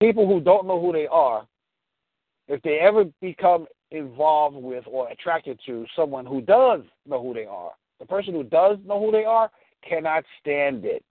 people 0.00 0.26
who 0.26 0.40
don't 0.40 0.68
know 0.68 0.80
who 0.80 0.92
they 0.92 1.08
are, 1.08 1.46
if 2.46 2.62
they 2.62 2.78
ever 2.78 3.04
become 3.20 3.66
involved 3.90 4.56
with 4.56 4.84
or 4.86 5.08
attracted 5.08 5.58
to 5.66 5.84
someone 5.96 6.24
who 6.24 6.40
does 6.40 6.82
know 7.08 7.20
who 7.20 7.34
they 7.34 7.44
are, 7.44 7.72
the 7.98 8.06
person 8.06 8.34
who 8.34 8.44
does 8.44 8.78
know 8.86 9.00
who 9.00 9.10
they 9.10 9.24
are 9.24 9.50
cannot 9.88 10.22
stand 10.40 10.84
it. 10.84 11.04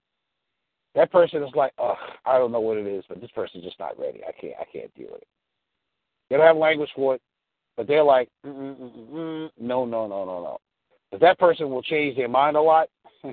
That 0.95 1.11
person 1.11 1.43
is 1.43 1.49
like, 1.55 1.73
ugh, 1.77 1.97
I 2.25 2.37
don't 2.37 2.53
know 2.53 2.61
what 2.61 2.77
it 2.77 2.87
is, 2.87 3.03
but 3.09 3.19
this 3.19 3.29
person's 3.35 3.65
just 3.65 3.79
not 3.79 3.99
ready. 3.99 4.21
I 4.27 4.31
can't, 4.31 4.53
I 4.59 4.65
can't 4.71 4.93
deal 4.95 5.09
with 5.11 5.21
it. 5.21 5.27
They 6.29 6.37
don't 6.37 6.45
have 6.45 6.57
language 6.57 6.89
for 6.95 7.15
it, 7.15 7.21
but 7.75 7.85
they're 7.85 8.03
like, 8.03 8.29
mm, 8.45 8.53
mm, 8.53 9.09
mm, 9.09 9.49
no, 9.59 9.85
no, 9.85 10.07
no, 10.07 10.25
no, 10.25 10.41
no. 10.41 10.57
But 11.11 11.19
that 11.19 11.37
person 11.37 11.69
will 11.69 11.81
change 11.81 12.15
their 12.15 12.29
mind 12.29 12.55
a 12.55 12.61
lot. 12.61 12.87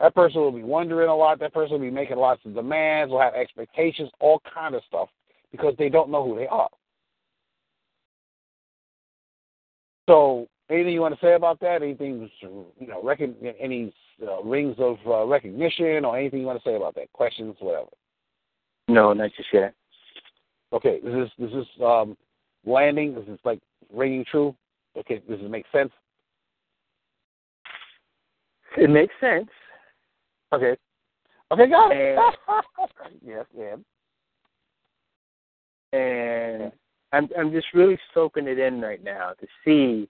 that 0.00 0.14
person 0.14 0.40
will 0.40 0.52
be 0.52 0.62
wondering 0.62 1.08
a 1.08 1.14
lot. 1.14 1.38
That 1.38 1.52
person 1.52 1.72
will 1.72 1.80
be 1.80 1.90
making 1.90 2.16
lots 2.16 2.40
of 2.46 2.54
demands, 2.54 3.10
will 3.10 3.20
have 3.20 3.34
expectations, 3.34 4.10
all 4.18 4.40
kind 4.52 4.74
of 4.74 4.82
stuff, 4.88 5.08
because 5.50 5.74
they 5.78 5.90
don't 5.90 6.10
know 6.10 6.24
who 6.24 6.36
they 6.36 6.46
are. 6.46 6.70
So, 10.08 10.48
anything 10.70 10.94
you 10.94 11.00
want 11.02 11.14
to 11.14 11.24
say 11.24 11.34
about 11.34 11.60
that? 11.60 11.82
Anything, 11.82 12.28
you 12.40 12.86
know, 12.86 13.02
reckon 13.02 13.36
any 13.60 13.92
uh, 14.26 14.42
rings 14.42 14.76
of 14.78 14.96
uh, 15.06 15.24
recognition 15.26 16.04
or 16.04 16.18
anything 16.18 16.40
you 16.40 16.46
want 16.46 16.62
to 16.62 16.68
say 16.68 16.76
about 16.76 16.94
that? 16.94 17.12
Questions, 17.12 17.56
whatever. 17.60 17.88
No, 18.88 19.12
not 19.12 19.30
just 19.36 19.48
yet. 19.52 19.74
Okay, 20.72 21.00
this 21.04 21.14
is 21.14 21.30
this 21.38 21.50
is 21.50 21.66
um, 21.84 22.16
landing. 22.64 23.14
This 23.14 23.26
is 23.28 23.38
like 23.44 23.60
ringing 23.92 24.24
true. 24.30 24.54
Okay, 24.96 25.22
does 25.28 25.40
it 25.40 25.50
make 25.50 25.66
sense? 25.72 25.90
It 28.76 28.90
makes 28.90 29.14
sense. 29.20 29.48
Okay. 30.52 30.76
Okay, 31.50 31.68
got 31.68 31.92
it. 31.92 32.18
yes, 33.24 33.44
yeah. 33.56 33.76
And 35.92 36.72
I'm 37.12 37.28
I'm 37.38 37.52
just 37.52 37.66
really 37.74 37.98
soaking 38.14 38.48
it 38.48 38.58
in 38.58 38.80
right 38.80 39.02
now 39.02 39.32
to 39.40 39.46
see. 39.64 40.08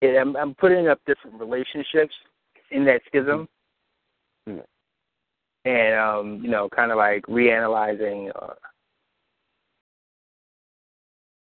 It, 0.00 0.18
I'm 0.18 0.36
I'm 0.36 0.54
putting 0.54 0.88
up 0.88 1.00
different 1.06 1.38
relationships 1.38 2.14
in 2.72 2.84
that 2.86 3.02
schism, 3.06 3.48
mm-hmm. 4.48 4.60
and 5.64 5.94
um, 5.94 6.40
you 6.42 6.50
know, 6.50 6.68
kind 6.74 6.90
of 6.90 6.98
like 6.98 7.22
reanalyzing, 7.26 8.30
uh, 8.40 8.54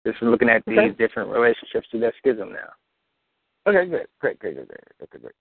just 0.06 0.20
looking 0.22 0.50
at 0.50 0.62
these 0.66 0.92
different 0.98 1.30
relationships 1.30 1.88
to 1.92 1.98
that 2.00 2.14
schism 2.18 2.52
now. 2.52 2.70
Okay, 3.66 3.88
great, 3.88 4.06
great, 4.20 4.38
great, 4.38 4.54
great, 4.56 4.68
great, 4.68 4.80
okay, 5.02 5.18
great. 5.18 5.34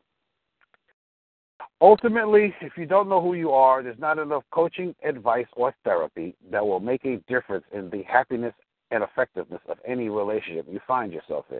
Ultimately, 1.81 2.53
if 2.61 2.73
you 2.77 2.85
don't 2.85 3.09
know 3.09 3.21
who 3.21 3.33
you 3.33 3.51
are, 3.51 3.83
there's 3.83 3.99
not 3.99 4.17
enough 4.17 4.43
coaching, 4.51 4.95
advice, 5.03 5.47
or 5.57 5.75
therapy 5.83 6.33
that 6.49 6.65
will 6.65 6.79
make 6.79 7.03
a 7.03 7.17
difference 7.27 7.65
in 7.73 7.89
the 7.89 8.03
happiness 8.03 8.53
and 8.91 9.03
effectiveness 9.03 9.59
of 9.67 9.77
any 9.85 10.07
relationship 10.07 10.65
you 10.69 10.79
find 10.87 11.11
yourself 11.11 11.45
in. 11.51 11.59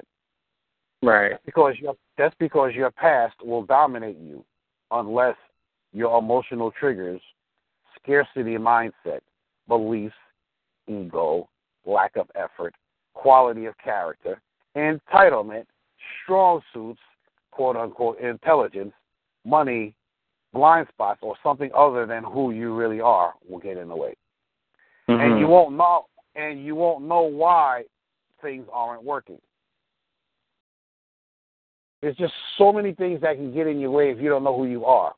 Right. 1.04 1.32
That's 1.32 1.46
because 1.46 1.76
your 1.80 1.96
that's 2.18 2.36
because 2.40 2.74
your 2.74 2.92
past 2.92 3.36
will 3.44 3.64
dominate 3.64 4.18
you 4.18 4.44
unless 4.92 5.36
your 5.92 6.18
emotional 6.18 6.72
triggers, 6.72 7.22
scarcity 8.02 8.56
mindset, 8.56 9.20
beliefs, 9.68 10.16
ego, 10.88 11.50
lack 11.86 12.16
of 12.16 12.28
effort, 12.36 12.74
quality 13.14 13.66
of 13.66 13.78
character, 13.84 14.42
entitlement, 14.78 15.66
strong 16.24 16.62
suits, 16.74 17.02
quote 17.52 17.76
unquote 17.76 18.20
intelligence, 18.20 18.94
money, 19.46 19.94
blind 20.54 20.88
spots, 20.90 21.20
or 21.22 21.36
something 21.44 21.70
other 21.76 22.06
than 22.06 22.24
who 22.24 22.52
you 22.52 22.74
really 22.74 23.02
are 23.02 23.34
will 23.48 23.60
get 23.60 23.78
in 23.78 23.90
the 23.90 23.96
way. 23.96 24.16
Mm-hmm. 25.10 25.20
And 25.20 25.40
you 25.40 25.48
won't 25.48 25.76
know 25.76 26.06
and 26.36 26.64
you 26.64 26.76
won't 26.76 27.04
know 27.04 27.24
why 27.24 27.84
things 28.42 28.66
aren't 28.72 29.04
working. 29.04 29.40
There's 32.04 32.18
just 32.18 32.34
so 32.58 32.74
many 32.74 32.92
things 32.92 33.22
that 33.22 33.38
can 33.38 33.54
get 33.54 33.66
in 33.66 33.80
your 33.80 33.92
way 33.92 34.12
if 34.12 34.20
you 34.20 34.28
don't 34.28 34.44
know 34.44 34.58
who 34.58 34.66
you 34.66 34.84
are. 34.84 35.14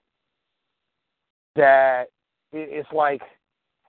That 1.56 2.10
it's 2.54 2.88
like 2.94 3.24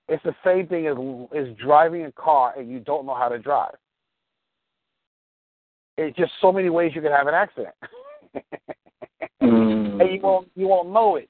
it's 0.09 0.23
the 0.25 0.35
same 0.43 0.67
thing 0.67 0.87
as 0.87 0.97
as 1.39 1.55
driving 1.59 2.07
a 2.07 2.13
car 2.13 2.55
and 2.57 2.71
you 2.71 2.81
don't 2.81 3.05
know 3.05 3.15
how 3.15 3.29
to 3.29 3.39
drive. 3.39 3.75
It's 5.99 6.17
just 6.17 6.33
so 6.41 6.51
many 6.51 6.71
ways 6.71 6.93
you 6.95 7.03
can 7.03 7.13
have 7.13 7.27
an 7.27 7.35
accident. 7.35 7.75
mm. 9.43 10.01
And 10.01 10.11
you 10.11 10.21
won't 10.23 10.49
you 10.55 10.67
won't 10.67 10.89
know 10.89 11.17
it 11.17 11.29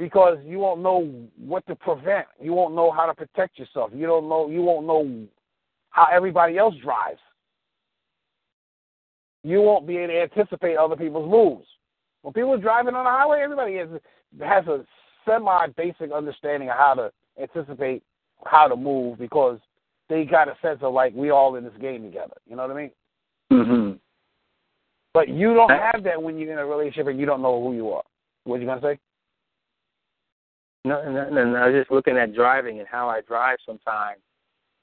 because 0.00 0.38
you 0.44 0.58
won't 0.58 0.80
know 0.80 1.08
what 1.38 1.64
to 1.68 1.76
prevent. 1.76 2.26
You 2.40 2.54
won't 2.54 2.74
know 2.74 2.90
how 2.90 3.06
to 3.06 3.14
protect 3.14 3.56
yourself. 3.56 3.92
You 3.94 4.06
don't 4.06 4.28
know 4.28 4.50
you 4.50 4.62
won't 4.62 4.88
know 4.88 5.28
how 5.90 6.08
everybody 6.12 6.58
else 6.58 6.74
drives. 6.82 7.20
You 9.42 9.60
won't 9.60 9.86
be 9.86 9.96
able 9.98 10.12
to 10.12 10.22
anticipate 10.22 10.76
other 10.76 10.96
people's 10.96 11.30
moves. 11.30 11.66
When 12.22 12.32
people 12.32 12.54
are 12.54 12.58
driving 12.58 12.94
on 12.94 13.04
the 13.04 13.10
highway, 13.10 13.40
everybody 13.42 13.76
has 13.76 13.88
has 14.40 14.66
a 14.66 14.84
semi 15.24 15.66
basic 15.76 16.12
understanding 16.12 16.70
of 16.70 16.76
how 16.76 16.94
to 16.94 17.12
anticipate 17.40 18.02
how 18.44 18.68
to 18.68 18.76
move 18.76 19.18
because 19.18 19.58
they 20.08 20.24
got 20.24 20.48
a 20.48 20.56
sense 20.62 20.78
of 20.82 20.92
like 20.92 21.12
we 21.14 21.30
all 21.30 21.56
in 21.56 21.64
this 21.64 21.72
game 21.80 22.02
together. 22.02 22.34
You 22.46 22.56
know 22.56 22.66
what 22.66 22.76
I 22.76 22.80
mean? 22.80 22.90
Mm-hmm. 23.52 23.96
But 25.14 25.28
you 25.28 25.54
don't 25.54 25.70
have 25.70 26.02
that 26.04 26.22
when 26.22 26.38
you're 26.38 26.52
in 26.52 26.58
a 26.58 26.66
relationship 26.66 27.08
and 27.08 27.18
you 27.18 27.26
don't 27.26 27.42
know 27.42 27.62
who 27.62 27.74
you 27.74 27.90
are. 27.90 28.02
What 28.44 28.60
you 28.60 28.66
gonna 28.66 28.80
say? 28.80 28.98
No, 30.84 31.02
no, 31.04 31.30
no, 31.30 31.44
no. 31.44 31.56
I 31.56 31.68
was 31.68 31.80
just 31.80 31.90
looking 31.90 32.16
at 32.16 32.34
driving 32.34 32.78
and 32.78 32.88
how 32.88 33.08
I 33.08 33.20
drive 33.20 33.58
sometimes, 33.64 34.20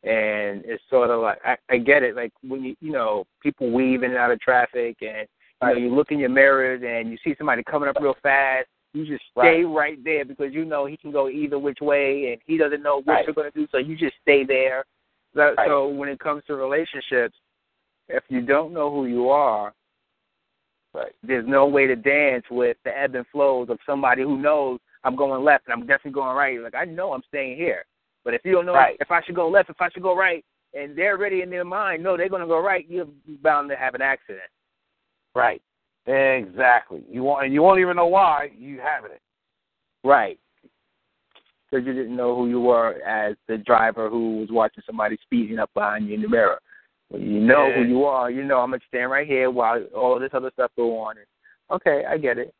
and 0.03 0.63
it's 0.65 0.83
sort 0.89 1.09
of 1.09 1.21
like 1.21 1.39
I, 1.43 1.57
I 1.69 1.77
get 1.77 2.03
it. 2.03 2.15
Like 2.15 2.31
when 2.41 2.63
you, 2.63 2.75
you 2.79 2.91
know, 2.91 3.25
people 3.41 3.71
weave 3.71 4.03
in 4.03 4.11
and 4.11 4.19
out 4.19 4.31
of 4.31 4.39
traffic, 4.39 4.97
and 5.01 5.27
you 5.61 5.67
know, 5.67 5.73
you 5.73 5.93
look 5.93 6.11
in 6.11 6.19
your 6.19 6.29
mirrors 6.29 6.81
and 6.85 7.11
you 7.11 7.17
see 7.23 7.35
somebody 7.37 7.63
coming 7.63 7.89
up 7.89 7.97
real 8.01 8.15
fast. 8.23 8.67
You 8.93 9.05
just 9.05 9.23
stay 9.37 9.63
right, 9.63 9.75
right 9.75 10.03
there 10.03 10.25
because 10.25 10.51
you 10.51 10.65
know 10.65 10.85
he 10.85 10.97
can 10.97 11.11
go 11.11 11.29
either 11.29 11.59
which 11.59 11.79
way, 11.81 12.31
and 12.31 12.41
he 12.45 12.57
doesn't 12.57 12.81
know 12.81 13.01
what 13.03 13.13
right. 13.13 13.25
you're 13.25 13.35
going 13.35 13.51
to 13.51 13.59
do. 13.59 13.67
So 13.71 13.77
you 13.77 13.95
just 13.95 14.15
stay 14.21 14.43
there. 14.43 14.85
So, 15.35 15.53
right. 15.55 15.67
so 15.67 15.87
when 15.87 16.09
it 16.09 16.19
comes 16.19 16.43
to 16.47 16.55
relationships, 16.55 17.35
if 18.07 18.23
you 18.29 18.41
don't 18.41 18.73
know 18.73 18.89
who 18.89 19.05
you 19.05 19.29
are, 19.29 19.73
right. 20.95 21.11
there's 21.21 21.47
no 21.47 21.67
way 21.67 21.85
to 21.85 21.95
dance 21.95 22.45
with 22.49 22.77
the 22.83 22.97
ebb 22.97 23.13
and 23.13 23.27
flows 23.31 23.69
of 23.69 23.77
somebody 23.85 24.23
who 24.23 24.37
knows 24.37 24.79
I'm 25.03 25.15
going 25.15 25.43
left 25.43 25.67
and 25.67 25.73
I'm 25.73 25.87
definitely 25.87 26.13
going 26.13 26.35
right. 26.35 26.59
Like 26.59 26.73
I 26.73 26.85
know 26.85 27.13
I'm 27.13 27.21
staying 27.27 27.57
here. 27.57 27.85
But 28.29 28.35
if 28.35 28.45
you 28.45 28.51
don't 28.51 28.67
know 28.67 28.75
right. 28.75 28.95
if 28.99 29.09
I 29.09 29.23
should 29.23 29.33
go 29.33 29.49
left, 29.49 29.71
if 29.71 29.81
I 29.81 29.89
should 29.89 30.03
go 30.03 30.15
right, 30.15 30.45
and 30.75 30.95
they're 30.95 31.17
ready 31.17 31.41
in 31.41 31.49
their 31.49 31.65
mind, 31.65 32.03
no, 32.03 32.15
they're 32.15 32.29
going 32.29 32.43
to 32.43 32.47
go 32.47 32.61
right, 32.61 32.85
you're 32.87 33.07
bound 33.41 33.71
to 33.71 33.75
have 33.75 33.95
an 33.95 34.03
accident. 34.03 34.43
Right. 35.33 35.63
Exactly. 36.05 37.01
You 37.09 37.23
won't, 37.23 37.45
and 37.45 37.53
you 37.55 37.63
won't 37.63 37.79
even 37.79 37.95
know 37.95 38.05
why 38.05 38.51
you 38.55 38.79
having 38.79 39.13
it. 39.13 39.21
Right. 40.03 40.37
Because 41.71 41.87
you 41.87 41.93
didn't 41.93 42.15
know 42.15 42.35
who 42.35 42.49
you 42.49 42.61
were 42.61 43.01
as 43.01 43.35
the 43.47 43.57
driver 43.57 44.11
who 44.11 44.37
was 44.37 44.49
watching 44.51 44.83
somebody 44.85 45.17
speeding 45.23 45.57
up 45.57 45.71
behind 45.73 46.07
you 46.07 46.13
in 46.13 46.21
the 46.21 46.29
mirror. 46.29 46.59
When 47.07 47.23
you 47.23 47.39
know 47.39 47.67
yeah. 47.67 47.77
who 47.77 47.89
you 47.89 48.03
are, 48.03 48.29
you 48.29 48.43
know 48.43 48.59
I'm 48.59 48.69
gonna 48.69 48.83
stand 48.87 49.09
right 49.09 49.25
here 49.25 49.49
while 49.49 49.83
all 49.95 50.19
this 50.19 50.29
other 50.35 50.51
stuff 50.53 50.69
go 50.75 50.99
on. 50.99 51.15
Okay, 51.71 52.03
I 52.07 52.19
get 52.19 52.37
it. 52.37 52.53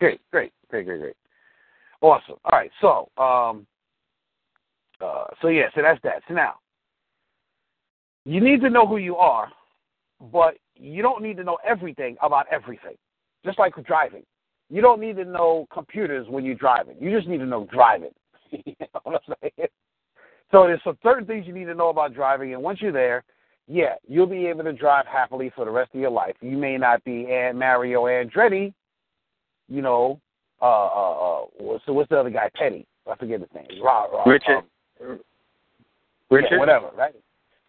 Great, 0.00 0.20
great, 0.32 0.52
great, 0.70 0.86
great, 0.86 1.00
great. 1.00 1.16
Awesome. 2.00 2.34
All 2.44 2.58
right, 2.58 2.70
so 2.80 3.10
um, 3.22 3.64
uh, 5.00 5.24
so 5.40 5.48
yeah, 5.48 5.66
so 5.74 5.82
that's 5.82 6.00
that. 6.02 6.22
So 6.28 6.34
now, 6.34 6.54
you 8.24 8.40
need 8.40 8.60
to 8.62 8.70
know 8.70 8.86
who 8.86 8.98
you 8.98 9.16
are, 9.16 9.48
but 10.32 10.56
you 10.74 11.02
don't 11.02 11.22
need 11.22 11.36
to 11.38 11.44
know 11.44 11.58
everything 11.66 12.16
about 12.22 12.46
everything. 12.50 12.96
Just 13.44 13.58
like 13.58 13.74
driving, 13.86 14.24
you 14.68 14.82
don't 14.82 15.00
need 15.00 15.16
to 15.16 15.24
know 15.24 15.66
computers 15.72 16.26
when 16.28 16.44
you're 16.44 16.54
driving. 16.54 16.96
You 17.00 17.14
just 17.16 17.28
need 17.28 17.38
to 17.38 17.46
know 17.46 17.66
driving. 17.72 18.12
you 18.50 18.74
know 18.80 19.00
what 19.04 19.22
I'm 19.26 19.34
saying? 19.42 19.68
So 20.50 20.64
there's 20.64 20.82
some 20.82 20.98
certain 21.02 21.26
things 21.26 21.46
you 21.46 21.54
need 21.54 21.66
to 21.66 21.74
know 21.74 21.88
about 21.88 22.14
driving, 22.14 22.52
and 22.54 22.62
once 22.62 22.80
you're 22.82 22.92
there, 22.92 23.24
yeah, 23.66 23.94
you'll 24.08 24.26
be 24.26 24.46
able 24.46 24.64
to 24.64 24.72
drive 24.72 25.06
happily 25.06 25.52
for 25.54 25.64
the 25.64 25.70
rest 25.70 25.94
of 25.94 26.00
your 26.00 26.10
life. 26.10 26.34
You 26.40 26.56
may 26.58 26.76
not 26.76 27.04
be 27.04 27.24
Mario 27.54 28.02
Andretti, 28.04 28.74
you 29.68 29.80
know. 29.80 30.20
Uh, 30.60 30.64
uh, 30.64 31.42
uh, 31.42 31.78
so 31.86 31.92
what's 31.92 32.08
the 32.10 32.18
other 32.18 32.30
guy? 32.30 32.50
Petty. 32.54 32.86
I 33.10 33.16
forget 33.16 33.40
his 33.40 33.48
name. 33.54 33.82
Rob, 33.82 34.12
Rob, 34.12 34.26
Richard. 34.26 34.58
Um, 34.58 34.64
Richard. 36.30 36.48
Yeah, 36.52 36.58
whatever, 36.58 36.90
right? 36.96 37.14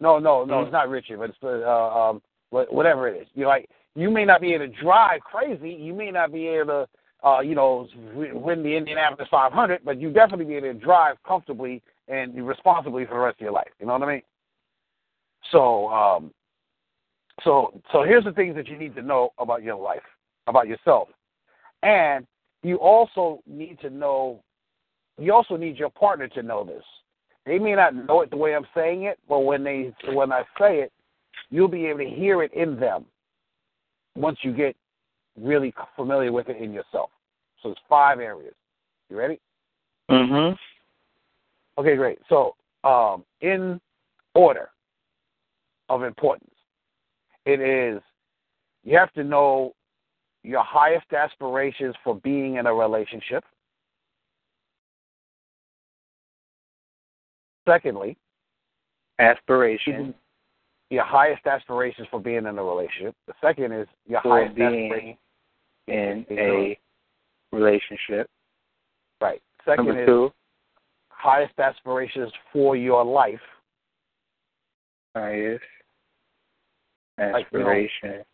No, 0.00 0.18
no, 0.18 0.44
no. 0.44 0.54
Mm-hmm. 0.54 0.64
It's 0.64 0.72
not 0.72 0.88
Richard, 0.88 1.18
but 1.18 1.30
it's 1.30 1.38
uh, 1.42 2.10
um, 2.10 2.22
whatever 2.50 3.08
it 3.08 3.22
is. 3.22 3.28
You 3.34 3.42
know, 3.42 3.48
like 3.48 3.68
you 3.94 4.10
may 4.10 4.24
not 4.24 4.40
be 4.40 4.54
able 4.54 4.66
to 4.66 4.82
drive 4.82 5.20
crazy. 5.20 5.70
You 5.70 5.94
may 5.94 6.10
not 6.10 6.32
be 6.32 6.46
able 6.48 6.66
to. 6.66 6.88
Uh, 7.24 7.38
you 7.38 7.54
know, 7.54 7.86
win 8.16 8.64
the 8.64 8.76
Indianapolis 8.76 9.28
500, 9.30 9.84
but 9.84 10.00
you 10.00 10.10
definitely 10.10 10.44
be 10.44 10.56
able 10.56 10.72
to 10.72 10.74
drive 10.74 11.14
comfortably 11.24 11.80
and 12.08 12.34
responsibly 12.44 13.04
for 13.04 13.14
the 13.14 13.20
rest 13.20 13.36
of 13.36 13.42
your 13.42 13.52
life. 13.52 13.68
You 13.78 13.86
know 13.86 13.92
what 13.92 14.02
I 14.02 14.14
mean? 14.14 14.22
So, 15.52 15.88
um, 15.90 16.32
so, 17.44 17.80
so 17.92 18.02
here's 18.02 18.24
the 18.24 18.32
things 18.32 18.56
that 18.56 18.66
you 18.66 18.76
need 18.76 18.96
to 18.96 19.02
know 19.02 19.30
about 19.38 19.62
your 19.62 19.76
life, 19.76 20.02
about 20.48 20.66
yourself, 20.66 21.10
and 21.84 22.26
you 22.64 22.76
also 22.78 23.40
need 23.46 23.78
to 23.82 23.90
know 23.90 24.42
you 25.18 25.32
also 25.32 25.56
need 25.56 25.76
your 25.76 25.90
partner 25.90 26.28
to 26.28 26.42
know 26.42 26.64
this. 26.64 26.84
They 27.44 27.58
may 27.58 27.74
not 27.74 27.94
know 27.94 28.20
it 28.20 28.30
the 28.30 28.36
way 28.36 28.54
I'm 28.54 28.66
saying 28.74 29.04
it, 29.04 29.18
but 29.28 29.40
when 29.40 29.64
they 29.64 29.92
when 30.12 30.32
I 30.32 30.42
say 30.58 30.80
it, 30.80 30.92
you'll 31.50 31.68
be 31.68 31.86
able 31.86 32.00
to 32.00 32.10
hear 32.10 32.42
it 32.42 32.52
in 32.54 32.78
them 32.78 33.04
once 34.14 34.38
you 34.42 34.52
get 34.52 34.76
really 35.40 35.74
familiar 35.96 36.32
with 36.32 36.48
it 36.48 36.56
in 36.56 36.72
yourself. 36.72 37.10
So 37.62 37.70
it's 37.70 37.80
five 37.88 38.20
areas. 38.20 38.54
You 39.08 39.16
ready? 39.16 39.40
Mm-hmm. 40.10 40.54
Okay, 41.80 41.96
great. 41.96 42.18
So, 42.28 42.54
um, 42.84 43.24
in 43.40 43.80
order 44.34 44.70
of 45.88 46.02
importance, 46.02 46.50
it 47.44 47.60
is 47.60 48.00
you 48.84 48.96
have 48.98 49.12
to 49.14 49.24
know 49.24 49.74
your 50.42 50.62
highest 50.62 51.12
aspirations 51.12 51.94
for 52.02 52.16
being 52.16 52.56
in 52.56 52.66
a 52.66 52.74
relationship. 52.74 53.44
Secondly, 57.66 58.16
Aspiration 59.18 60.14
your 60.90 61.04
highest 61.04 61.46
aspirations 61.46 62.06
for 62.10 62.20
being 62.20 62.44
in 62.46 62.58
a 62.58 62.62
relationship. 62.62 63.14
The 63.26 63.32
second 63.40 63.72
is 63.72 63.86
your 64.06 64.20
For 64.20 64.40
highest 64.40 64.54
being 64.56 64.92
aspirations. 64.92 65.18
in 65.88 66.26
a 66.38 66.78
relationship. 67.50 68.28
Right. 69.20 69.40
Second 69.64 69.86
Number 69.86 70.02
is 70.02 70.06
two, 70.06 70.32
highest 71.08 71.58
aspirations 71.58 72.30
for 72.52 72.76
your 72.76 73.04
life. 73.04 73.40
highest 75.14 75.64
Like, 77.18 77.46
you 77.52 77.58
know- 77.60 77.70
aspiration 77.70 78.24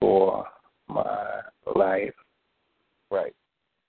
for 0.00 0.48
my 0.88 1.42
life. 1.76 2.14
Right. 3.10 3.34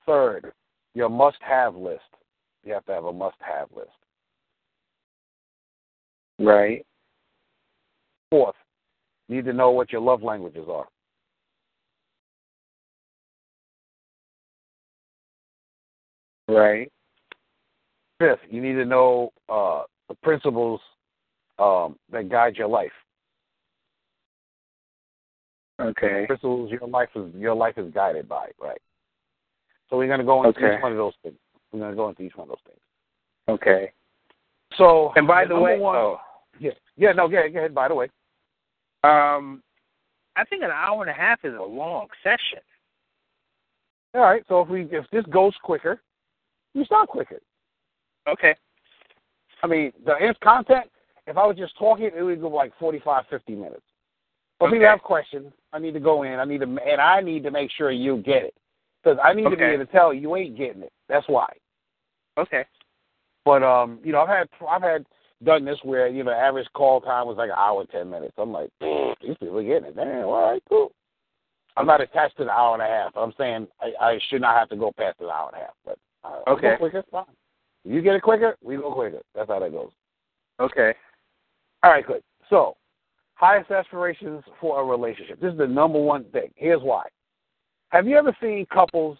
Third, 0.05 0.53
your 0.93 1.09
must-have 1.09 1.75
list. 1.75 2.03
You 2.63 2.73
have 2.73 2.85
to 2.85 2.91
have 2.91 3.05
a 3.05 3.13
must-have 3.13 3.69
list. 3.75 3.89
Right. 6.39 6.85
Fourth, 8.29 8.55
you 9.27 9.37
need 9.37 9.45
to 9.45 9.53
know 9.53 9.71
what 9.71 9.91
your 9.91 10.01
love 10.01 10.23
languages 10.23 10.67
are. 10.69 10.87
Right. 16.47 16.91
Fifth, 18.19 18.39
you 18.49 18.61
need 18.61 18.73
to 18.73 18.85
know 18.85 19.31
uh, 19.49 19.83
the 20.09 20.15
principles 20.15 20.81
um, 21.57 21.95
that 22.11 22.29
guide 22.29 22.55
your 22.55 22.67
life. 22.67 22.91
Okay. 25.79 26.25
Principles 26.27 26.71
your 26.71 26.87
life 26.87 27.09
is 27.15 27.33
your 27.35 27.55
life 27.55 27.77
is 27.77 27.93
guided 27.93 28.27
by. 28.27 28.49
Right. 28.59 28.81
So 29.89 29.97
we're 29.97 30.07
going 30.07 30.19
to 30.19 30.25
go 30.25 30.43
into 30.43 30.59
Okay. 30.59 30.75
each 30.75 30.83
one 30.83 30.91
of 30.91 30.97
those 30.97 31.13
things. 31.23 31.37
We're 31.71 31.79
going 31.79 31.91
to 31.91 31.95
go 31.95 32.09
into 32.09 32.23
each 32.23 32.35
one 32.35 32.45
of 32.45 32.49
those 32.49 32.57
things. 32.65 32.79
Okay. 33.47 33.91
So, 34.77 35.11
And 35.15 35.27
by 35.27 35.45
the 35.45 35.59
way, 35.59 35.77
one, 35.77 35.95
oh, 35.95 36.19
yeah, 36.59 36.71
yeah, 36.97 37.11
no, 37.11 37.27
go 37.27 37.37
ahead, 37.37 37.53
go 37.53 37.59
ahead. 37.59 37.73
By 37.75 37.87
the 37.87 37.95
way, 37.95 38.09
um, 39.03 39.63
I 40.35 40.45
think 40.45 40.63
an 40.63 40.71
hour 40.71 41.01
and 41.01 41.09
a 41.09 41.13
half 41.13 41.39
is 41.43 41.53
a 41.53 41.61
long 41.61 42.07
session. 42.23 42.59
all 44.13 44.21
right. 44.21 44.43
So 44.47 44.61
if 44.61 44.69
we 44.69 44.83
if 44.91 45.05
this 45.11 45.25
goes 45.25 45.53
quicker, 45.63 46.01
you 46.73 46.85
start 46.85 47.09
quicker. 47.09 47.39
Okay. 48.27 48.55
I 49.63 49.67
mean, 49.67 49.91
the 50.05 50.15
its 50.19 50.39
content. 50.43 50.85
If 51.27 51.37
I 51.37 51.45
was 51.45 51.57
just 51.57 51.77
talking, 51.77 52.09
it 52.15 52.21
would 52.23 52.41
go 52.41 52.49
like 52.49 52.71
45, 52.79 53.25
50 53.29 53.53
minutes. 53.55 53.81
But 54.59 54.67
if 54.67 54.71
Okay. 54.71 54.79
you 54.81 54.85
have 54.87 55.01
questions, 55.01 55.53
I 55.71 55.79
need 55.79 55.93
to 55.93 55.99
go 55.99 56.23
in. 56.23 56.39
I 56.39 56.45
need 56.45 56.61
to, 56.61 56.65
and 56.65 56.99
I 56.99 57.21
need 57.21 57.43
to 57.43 57.51
make 57.51 57.69
sure 57.71 57.91
you 57.91 58.17
get 58.17 58.43
it 58.43 58.55
because 59.03 59.19
I 59.23 59.33
need 59.33 59.43
to 59.49 59.55
be 59.55 59.63
able 59.63 59.85
to 59.85 59.91
tell 59.91 60.13
you 60.13 60.35
ain't 60.35 60.57
getting 60.57 60.81
it. 60.83 60.91
That's 61.09 61.27
why. 61.27 61.51
Okay. 62.37 62.63
But 63.43 63.63
um, 63.63 63.99
you 64.03 64.11
know, 64.11 64.21
I've 64.21 64.29
had 64.29 64.47
I've 64.69 64.81
had 64.81 65.05
done 65.43 65.65
this 65.65 65.79
where 65.83 66.07
you 66.07 66.23
know 66.23 66.31
average 66.31 66.67
call 66.73 67.01
time 67.01 67.27
was 67.27 67.37
like 67.37 67.49
an 67.49 67.55
hour 67.57 67.81
and 67.81 67.89
ten 67.89 68.09
minutes. 68.09 68.33
I'm 68.37 68.51
like, 68.51 68.69
"Mm, 68.81 69.15
these 69.21 69.37
people 69.37 69.57
are 69.57 69.63
getting 69.63 69.89
it. 69.89 69.95
Damn, 69.95 70.25
all 70.25 70.51
right, 70.51 70.63
cool. 70.69 70.91
I'm 71.77 71.87
not 71.87 72.01
attached 72.01 72.37
to 72.37 72.43
the 72.43 72.51
hour 72.51 72.73
and 72.73 72.83
a 72.83 72.85
half. 72.85 73.11
I'm 73.15 73.33
saying 73.37 73.67
I, 73.79 73.93
I 74.05 74.19
should 74.29 74.41
not 74.41 74.57
have 74.57 74.69
to 74.69 74.75
go 74.75 74.91
past 74.97 75.17
the 75.19 75.29
hour 75.29 75.49
and 75.53 75.61
a 75.61 75.65
half. 75.65 75.75
But 75.85 75.97
uh, 76.23 76.51
Okay. 76.51 76.75
quicker, 76.77 77.03
fine. 77.09 77.25
You 77.85 78.01
get 78.01 78.15
it 78.15 78.21
quicker, 78.21 78.57
we 78.61 78.75
go 78.75 78.93
quicker. 78.93 79.21
That's 79.33 79.49
how 79.49 79.59
that 79.59 79.71
goes. 79.71 79.91
Okay. 80.59 80.93
All 81.83 81.91
right, 81.91 82.05
good. 82.05 82.21
So, 82.49 82.75
highest 83.35 83.71
aspirations 83.71 84.43
for 84.59 84.81
a 84.81 84.83
relationship. 84.83 85.39
This 85.39 85.53
is 85.53 85.57
the 85.57 85.67
number 85.67 85.99
one 85.99 86.25
thing. 86.25 86.51
Here's 86.55 86.81
why. 86.81 87.07
Have 87.89 88.05
you 88.05 88.17
ever 88.17 88.35
seen 88.41 88.65
couples 88.71 89.17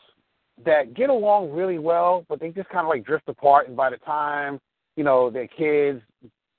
that 0.65 0.93
get 0.93 1.09
along 1.09 1.51
really 1.51 1.79
well, 1.79 2.25
but 2.27 2.39
they 2.39 2.49
just 2.49 2.69
kind 2.69 2.85
of 2.85 2.89
like 2.89 3.05
drift 3.05 3.27
apart, 3.27 3.67
and 3.67 3.77
by 3.77 3.89
the 3.89 3.97
time 3.97 4.59
you 4.95 5.03
know 5.03 5.29
their 5.29 5.47
kids 5.47 6.01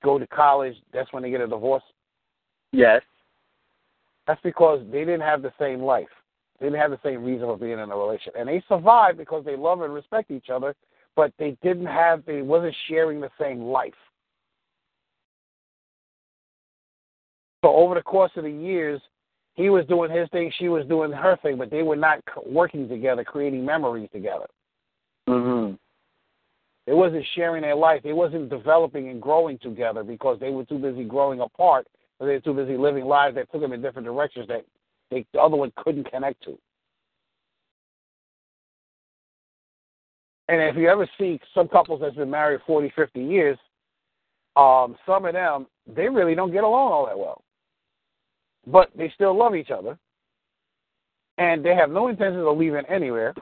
go 0.02 0.18
to 0.18 0.26
college, 0.28 0.74
that's 0.92 1.12
when 1.12 1.22
they 1.22 1.30
get 1.30 1.40
a 1.40 1.46
divorce? 1.46 1.82
Yes. 2.72 3.02
That's 4.26 4.40
because 4.42 4.80
they 4.90 5.00
didn't 5.00 5.20
have 5.20 5.42
the 5.42 5.52
same 5.58 5.80
life. 5.80 6.08
They 6.58 6.66
didn't 6.66 6.80
have 6.80 6.90
the 6.90 7.00
same 7.02 7.24
reason 7.24 7.46
for 7.46 7.56
being 7.56 7.78
in 7.78 7.90
a 7.90 7.96
relationship, 7.96 8.34
and 8.38 8.48
they 8.48 8.62
survived 8.68 9.18
because 9.18 9.44
they 9.44 9.56
love 9.56 9.80
and 9.82 9.92
respect 9.92 10.30
each 10.30 10.50
other, 10.50 10.74
but 11.16 11.32
they 11.38 11.56
didn't 11.62 11.86
have, 11.86 12.24
they 12.24 12.42
wasn't 12.42 12.74
sharing 12.88 13.20
the 13.20 13.30
same 13.40 13.62
life. 13.62 13.94
So 17.64 17.74
over 17.74 17.94
the 17.94 18.02
course 18.02 18.30
of 18.36 18.44
the 18.44 18.50
years, 18.50 19.00
he 19.54 19.68
was 19.68 19.84
doing 19.86 20.10
his 20.10 20.28
thing, 20.30 20.52
she 20.58 20.68
was 20.68 20.86
doing 20.86 21.12
her 21.12 21.36
thing, 21.42 21.58
but 21.58 21.70
they 21.70 21.82
were 21.82 21.96
not 21.96 22.20
working 22.46 22.88
together, 22.88 23.24
creating 23.24 23.64
memories 23.64 24.08
together. 24.12 24.46
Mm-hmm. 25.28 25.74
They 26.86 26.94
wasn't 26.94 27.24
sharing 27.34 27.62
their 27.62 27.76
life. 27.76 28.02
They 28.02 28.12
wasn't 28.12 28.48
developing 28.48 29.10
and 29.10 29.20
growing 29.20 29.58
together 29.58 30.02
because 30.02 30.40
they 30.40 30.50
were 30.50 30.64
too 30.64 30.78
busy 30.78 31.04
growing 31.04 31.40
apart. 31.40 31.86
Or 32.18 32.26
they 32.26 32.34
were 32.34 32.40
too 32.40 32.54
busy 32.54 32.76
living 32.76 33.04
lives 33.04 33.36
that 33.36 33.50
took 33.52 33.60
them 33.60 33.72
in 33.72 33.82
different 33.82 34.06
directions 34.06 34.48
that 34.48 34.64
they, 35.10 35.24
the 35.32 35.40
other 35.40 35.56
one 35.56 35.72
couldn't 35.76 36.10
connect 36.10 36.42
to. 36.44 36.58
And 40.48 40.60
if 40.62 40.76
you 40.76 40.88
ever 40.88 41.08
see 41.18 41.38
some 41.54 41.68
couples 41.68 42.00
that's 42.00 42.16
been 42.16 42.30
married 42.30 42.60
40, 42.66 42.92
50 42.96 43.22
years, 43.22 43.58
um, 44.56 44.96
some 45.06 45.24
of 45.24 45.32
them, 45.32 45.66
they 45.86 46.08
really 46.08 46.34
don't 46.34 46.50
get 46.50 46.64
along 46.64 46.90
all 46.90 47.06
that 47.06 47.16
well. 47.18 47.42
But 48.70 48.90
they 48.96 49.10
still 49.14 49.36
love 49.36 49.54
each 49.54 49.70
other. 49.70 49.98
And 51.38 51.64
they 51.64 51.74
have 51.74 51.90
no 51.90 52.08
intention 52.08 52.40
of 52.40 52.58
leaving 52.58 52.84
anywhere. 52.88 53.34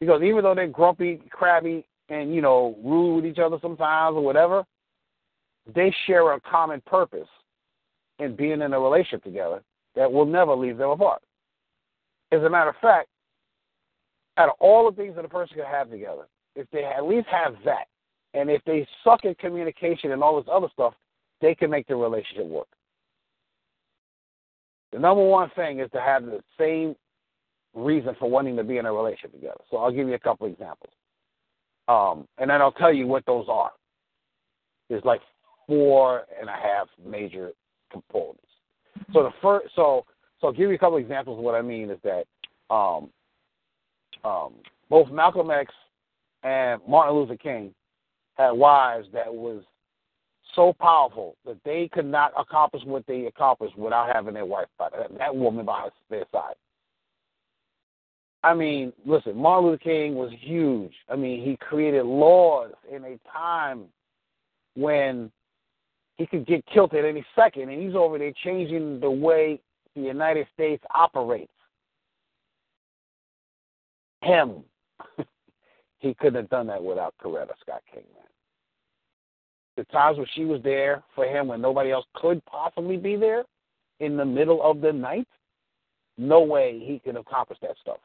Because 0.00 0.22
even 0.22 0.42
though 0.42 0.54
they're 0.54 0.68
grumpy, 0.68 1.20
crabby, 1.30 1.86
and, 2.08 2.34
you 2.34 2.42
know, 2.42 2.76
rude 2.84 3.16
with 3.16 3.26
each 3.26 3.38
other 3.38 3.56
sometimes 3.62 4.16
or 4.16 4.22
whatever, 4.22 4.64
they 5.74 5.94
share 6.06 6.32
a 6.32 6.40
common 6.40 6.82
purpose 6.86 7.28
in 8.18 8.36
being 8.36 8.60
in 8.60 8.72
a 8.72 8.78
relationship 8.80 9.24
together 9.24 9.62
that 9.96 10.10
will 10.10 10.26
never 10.26 10.54
leave 10.54 10.76
them 10.76 10.90
apart. 10.90 11.22
As 12.32 12.42
a 12.42 12.50
matter 12.50 12.70
of 12.70 12.76
fact, 12.82 13.08
out 14.36 14.48
of 14.48 14.54
all 14.60 14.90
the 14.90 14.96
things 14.96 15.16
that 15.16 15.24
a 15.24 15.28
person 15.28 15.56
can 15.56 15.66
have 15.66 15.90
together, 15.90 16.26
if 16.54 16.66
they 16.70 16.84
at 16.84 17.06
least 17.06 17.28
have 17.28 17.54
that, 17.64 17.86
and 18.34 18.50
if 18.50 18.62
they 18.64 18.86
suck 19.02 19.24
at 19.24 19.38
communication 19.38 20.12
and 20.12 20.22
all 20.22 20.36
this 20.36 20.50
other 20.52 20.68
stuff, 20.72 20.94
they 21.40 21.54
can 21.54 21.70
make 21.70 21.86
the 21.86 21.96
relationship 21.96 22.46
work. 22.46 22.68
The 24.94 25.00
number 25.00 25.24
one 25.24 25.50
thing 25.56 25.80
is 25.80 25.90
to 25.92 26.00
have 26.00 26.24
the 26.24 26.38
same 26.56 26.94
reason 27.74 28.14
for 28.20 28.30
wanting 28.30 28.54
to 28.54 28.62
be 28.62 28.78
in 28.78 28.86
a 28.86 28.92
relationship 28.92 29.32
together. 29.32 29.60
So 29.68 29.78
I'll 29.78 29.90
give 29.90 30.06
you 30.06 30.14
a 30.14 30.18
couple 30.20 30.46
examples. 30.46 30.92
Um, 31.88 32.28
and 32.38 32.48
then 32.48 32.62
I'll 32.62 32.70
tell 32.70 32.92
you 32.92 33.08
what 33.08 33.26
those 33.26 33.46
are. 33.48 33.72
There's 34.88 35.04
like 35.04 35.20
four 35.66 36.22
and 36.40 36.48
a 36.48 36.52
half 36.52 36.86
major 37.04 37.50
components. 37.90 38.46
So 39.12 39.24
the 39.24 39.32
first, 39.42 39.66
so 39.74 40.04
so 40.40 40.46
I'll 40.46 40.52
give 40.52 40.68
you 40.68 40.76
a 40.76 40.78
couple 40.78 40.98
examples 40.98 41.38
of 41.38 41.44
what 41.44 41.56
I 41.56 41.62
mean 41.62 41.90
is 41.90 41.98
that 42.04 42.24
um, 42.72 43.10
um, 44.22 44.52
both 44.88 45.10
Malcolm 45.10 45.50
X 45.50 45.72
and 46.44 46.80
Martin 46.86 47.16
Luther 47.16 47.36
King 47.36 47.74
had 48.34 48.52
wives 48.52 49.08
that 49.12 49.34
was 49.34 49.64
so 50.54 50.72
powerful 50.72 51.36
that 51.44 51.58
they 51.64 51.88
could 51.92 52.06
not 52.06 52.32
accomplish 52.38 52.82
what 52.84 53.06
they 53.06 53.26
accomplished 53.26 53.76
without 53.76 54.14
having 54.14 54.34
their 54.34 54.46
wife 54.46 54.68
by 54.78 54.88
that, 55.18 55.34
woman 55.34 55.64
by 55.64 55.88
their 56.10 56.24
side. 56.32 56.54
I 58.42 58.52
mean, 58.54 58.92
listen, 59.06 59.36
Martin 59.36 59.70
Luther 59.70 59.78
King 59.78 60.16
was 60.16 60.30
huge. 60.38 60.92
I 61.08 61.16
mean, 61.16 61.42
he 61.42 61.56
created 61.56 62.04
laws 62.04 62.72
in 62.94 63.04
a 63.04 63.18
time 63.32 63.84
when 64.74 65.32
he 66.16 66.26
could 66.26 66.46
get 66.46 66.64
killed 66.66 66.92
at 66.94 67.04
any 67.04 67.24
second, 67.34 67.70
and 67.70 67.82
he's 67.82 67.94
over 67.94 68.18
there 68.18 68.32
changing 68.44 69.00
the 69.00 69.10
way 69.10 69.60
the 69.96 70.02
United 70.02 70.46
States 70.52 70.84
operates. 70.94 71.50
Him. 74.22 74.62
he 75.98 76.14
couldn't 76.14 76.42
have 76.42 76.50
done 76.50 76.66
that 76.66 76.82
without 76.82 77.14
Coretta 77.22 77.52
Scott 77.60 77.82
King, 77.92 78.04
man. 78.14 78.24
The 79.76 79.84
times 79.84 80.18
when 80.18 80.26
she 80.34 80.44
was 80.44 80.62
there 80.62 81.02
for 81.14 81.24
him 81.24 81.48
when 81.48 81.60
nobody 81.60 81.90
else 81.90 82.06
could 82.14 82.44
possibly 82.46 82.96
be 82.96 83.16
there 83.16 83.44
in 84.00 84.16
the 84.16 84.24
middle 84.24 84.62
of 84.62 84.80
the 84.80 84.92
night, 84.92 85.26
no 86.16 86.42
way 86.42 86.78
he 86.78 87.00
could 87.00 87.16
accomplish 87.16 87.58
that 87.60 87.76
stuff. 87.80 87.98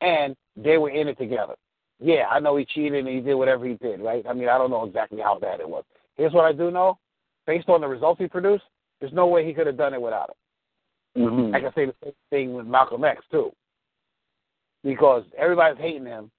And 0.00 0.36
they 0.56 0.78
were 0.78 0.90
in 0.90 1.08
it 1.08 1.18
together. 1.18 1.54
yeah, 2.00 2.26
I 2.30 2.40
know 2.40 2.56
he 2.56 2.64
cheated 2.64 3.06
and 3.06 3.14
he 3.14 3.20
did 3.20 3.34
whatever 3.34 3.66
he 3.66 3.74
did, 3.74 4.00
right? 4.00 4.24
I 4.28 4.32
mean, 4.32 4.48
I 4.48 4.58
don't 4.58 4.70
know 4.70 4.84
exactly 4.84 5.20
how 5.20 5.38
bad 5.38 5.60
it 5.60 5.68
was. 5.68 5.84
Here's 6.16 6.32
what 6.32 6.44
I 6.44 6.52
do 6.52 6.70
know: 6.70 6.98
based 7.46 7.68
on 7.68 7.80
the 7.80 7.88
results 7.88 8.20
he 8.20 8.26
produced, 8.26 8.64
there's 9.00 9.12
no 9.12 9.26
way 9.26 9.46
he 9.46 9.54
could 9.54 9.66
have 9.66 9.76
done 9.76 9.94
it 9.94 10.00
without 10.00 10.30
it. 10.30 11.20
Mm-hmm. 11.20 11.54
I 11.54 11.60
can 11.60 11.72
say 11.74 11.86
the 11.86 11.94
same 12.02 12.12
thing 12.30 12.54
with 12.54 12.66
Malcolm 12.66 13.04
X 13.04 13.22
too, 13.30 13.52
because 14.82 15.24
everybody's 15.38 15.80
hating 15.80 16.04
him, 16.04 16.30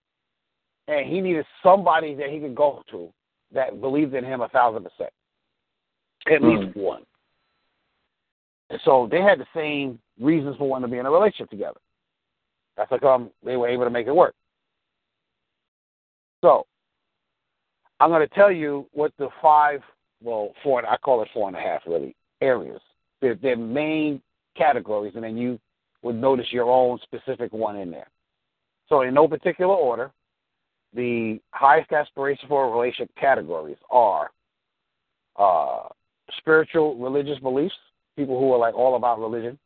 and 0.87 1.09
he 1.09 1.21
needed 1.21 1.45
somebody 1.63 2.13
that 2.15 2.29
he 2.29 2.39
could 2.39 2.55
go 2.55 2.83
to 2.91 3.09
that 3.53 3.79
believed 3.81 4.13
in 4.13 4.23
him 4.23 4.41
a 4.41 4.49
thousand 4.49 4.83
percent, 4.83 5.11
at 6.27 6.41
Mm. 6.41 6.65
least 6.65 6.75
one. 6.75 7.05
And 8.69 8.79
so 8.81 9.07
they 9.09 9.21
had 9.21 9.39
the 9.39 9.47
same 9.53 9.99
reasons 10.19 10.57
for 10.57 10.67
wanting 10.67 10.89
to 10.89 10.91
be 10.91 10.99
in 10.99 11.05
a 11.05 11.11
relationship 11.11 11.49
together. 11.49 11.79
That's 12.75 12.89
how 12.89 12.97
come 12.97 13.31
they 13.43 13.55
were 13.55 13.67
able 13.67 13.85
to 13.85 13.89
make 13.89 14.07
it 14.07 14.15
work. 14.15 14.35
So 16.41 16.67
I'm 17.99 18.09
going 18.09 18.27
to 18.27 18.35
tell 18.35 18.51
you 18.51 18.87
what 18.91 19.11
the 19.17 19.29
five, 19.41 19.81
well, 20.21 20.53
four, 20.63 20.85
I 20.85 20.97
call 20.97 21.21
it 21.23 21.29
four 21.33 21.47
and 21.47 21.57
a 21.57 21.59
half 21.59 21.81
really, 21.87 22.15
areas. 22.41 22.81
They're, 23.21 23.35
they're 23.35 23.57
main 23.57 24.21
categories, 24.55 25.13
and 25.15 25.23
then 25.23 25.37
you 25.37 25.59
would 26.03 26.15
notice 26.15 26.51
your 26.51 26.69
own 26.69 26.99
specific 27.01 27.51
one 27.53 27.77
in 27.77 27.89
there. 27.89 28.07
So 28.89 29.01
in 29.01 29.13
no 29.13 29.27
particular 29.27 29.73
order, 29.73 30.11
the 30.93 31.39
highest 31.51 31.91
aspiration 31.91 32.47
for 32.47 32.65
a 32.65 32.71
relationship 32.71 33.09
categories 33.19 33.77
are 33.91 34.31
uh, 35.37 35.89
spiritual 36.37 36.95
religious 36.97 37.39
beliefs, 37.39 37.75
people 38.15 38.39
who 38.39 38.51
are 38.53 38.57
like 38.57 38.73
all 38.73 38.95
about 38.95 39.19
religion, 39.19 39.57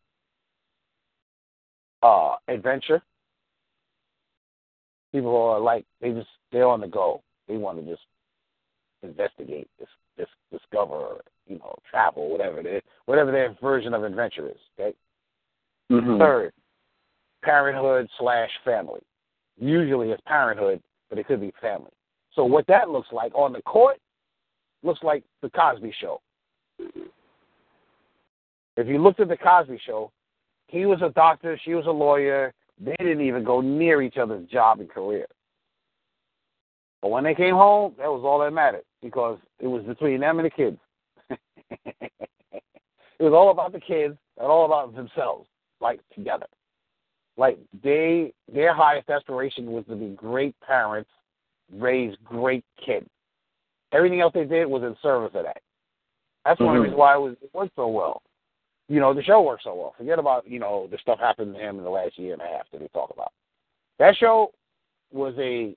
uh, 2.03 2.35
adventure, 2.47 3.01
people 5.11 5.31
who 5.31 5.37
are 5.37 5.59
like 5.59 5.85
they 6.01 6.11
just 6.11 6.27
they're 6.51 6.67
on 6.67 6.81
the 6.81 6.87
go. 6.87 7.21
They 7.47 7.57
want 7.57 7.83
to 7.83 7.89
just 7.89 8.03
investigate, 9.03 9.67
this, 9.79 9.87
this, 10.17 10.27
discover, 10.51 11.21
you 11.47 11.57
know, 11.57 11.75
travel, 11.89 12.29
whatever 12.29 12.59
it 12.59 12.65
is, 12.65 12.81
whatever 13.05 13.31
their 13.31 13.55
version 13.61 13.93
of 13.93 14.03
adventure 14.03 14.47
is. 14.47 14.57
Okay. 14.79 14.95
Mm-hmm. 15.91 16.19
Third, 16.19 16.53
parenthood 17.43 18.07
slash 18.19 18.49
family. 18.63 19.01
Usually 19.59 20.11
it's 20.11 20.21
parenthood, 20.25 20.81
but 21.11 21.19
it 21.19 21.27
could 21.27 21.41
be 21.41 21.53
family. 21.61 21.91
So 22.33 22.45
what 22.45 22.65
that 22.67 22.89
looks 22.89 23.09
like 23.11 23.35
on 23.35 23.53
the 23.53 23.61
court 23.61 23.97
looks 24.81 25.01
like 25.03 25.23
the 25.43 25.49
Cosby 25.49 25.93
Show. 25.99 26.21
If 28.77 28.87
you 28.87 28.97
looked 28.97 29.19
at 29.19 29.27
the 29.27 29.37
Cosby 29.37 29.79
Show, 29.85 30.11
he 30.67 30.85
was 30.85 31.01
a 31.03 31.09
doctor, 31.09 31.59
she 31.63 31.75
was 31.75 31.85
a 31.85 31.91
lawyer. 31.91 32.53
They 32.79 32.95
didn't 32.97 33.21
even 33.21 33.43
go 33.43 33.59
near 33.59 34.01
each 34.01 34.17
other's 34.17 34.47
job 34.49 34.79
and 34.79 34.89
career. 34.89 35.27
But 37.01 37.09
when 37.09 37.25
they 37.25 37.35
came 37.35 37.55
home, 37.55 37.93
that 37.97 38.07
was 38.07 38.21
all 38.23 38.39
that 38.39 38.51
mattered 38.51 38.83
because 39.03 39.37
it 39.59 39.67
was 39.67 39.83
between 39.83 40.21
them 40.21 40.39
and 40.39 40.45
the 40.45 40.49
kids. 40.49 40.77
it 41.29 42.11
was 43.19 43.33
all 43.33 43.51
about 43.51 43.73
the 43.73 43.79
kids 43.79 44.17
and 44.37 44.47
all 44.47 44.65
about 44.65 44.95
themselves, 44.95 45.47
like 45.81 45.99
together. 46.15 46.47
Like 47.41 47.57
they, 47.83 48.33
their 48.53 48.71
highest 48.71 49.09
aspiration 49.09 49.71
was 49.71 49.83
to 49.89 49.95
be 49.95 50.09
great 50.09 50.53
parents, 50.59 51.09
raise 51.73 52.15
great 52.23 52.63
kids. 52.85 53.07
Everything 53.91 54.21
else 54.21 54.31
they 54.35 54.45
did 54.45 54.67
was 54.67 54.83
in 54.83 54.95
service 55.01 55.31
of 55.33 55.45
that. 55.45 55.57
That's 56.45 56.59
one 56.59 56.69
of 56.69 56.75
the 56.75 56.81
reasons 56.81 56.99
why 56.99 57.15
it, 57.15 57.19
was, 57.19 57.35
it 57.41 57.49
worked 57.51 57.75
so 57.75 57.87
well. 57.87 58.21
You 58.89 58.99
know, 58.99 59.15
the 59.15 59.23
show 59.23 59.41
worked 59.41 59.63
so 59.63 59.73
well. 59.73 59.95
Forget 59.97 60.19
about 60.19 60.47
you 60.47 60.59
know 60.59 60.87
the 60.91 60.99
stuff 60.99 61.17
happened 61.17 61.55
to 61.55 61.59
him 61.59 61.79
in 61.79 61.83
the 61.83 61.89
last 61.89 62.19
year 62.19 62.33
and 62.33 62.43
a 62.43 62.45
half 62.45 62.69
that 62.71 62.79
we 62.79 62.87
talk 62.89 63.09
about. 63.11 63.31
That 63.97 64.15
show 64.17 64.51
was 65.11 65.33
a 65.39 65.75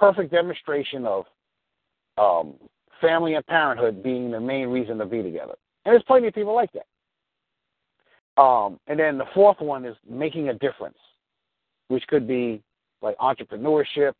perfect 0.00 0.32
demonstration 0.32 1.06
of 1.06 1.24
um, 2.18 2.54
family 3.00 3.34
and 3.34 3.46
parenthood 3.46 4.02
being 4.02 4.32
the 4.32 4.40
main 4.40 4.70
reason 4.70 4.98
to 4.98 5.06
be 5.06 5.22
together. 5.22 5.54
And 5.84 5.92
there's 5.92 6.02
plenty 6.02 6.26
of 6.26 6.34
people 6.34 6.56
like 6.56 6.72
that. 6.72 6.86
Um, 8.36 8.78
and 8.86 8.98
then 8.98 9.18
the 9.18 9.24
fourth 9.34 9.60
one 9.60 9.84
is 9.84 9.96
making 10.08 10.48
a 10.48 10.54
difference, 10.54 10.98
which 11.88 12.06
could 12.06 12.28
be 12.28 12.62
like 13.02 13.16
entrepreneurship, 13.18 14.12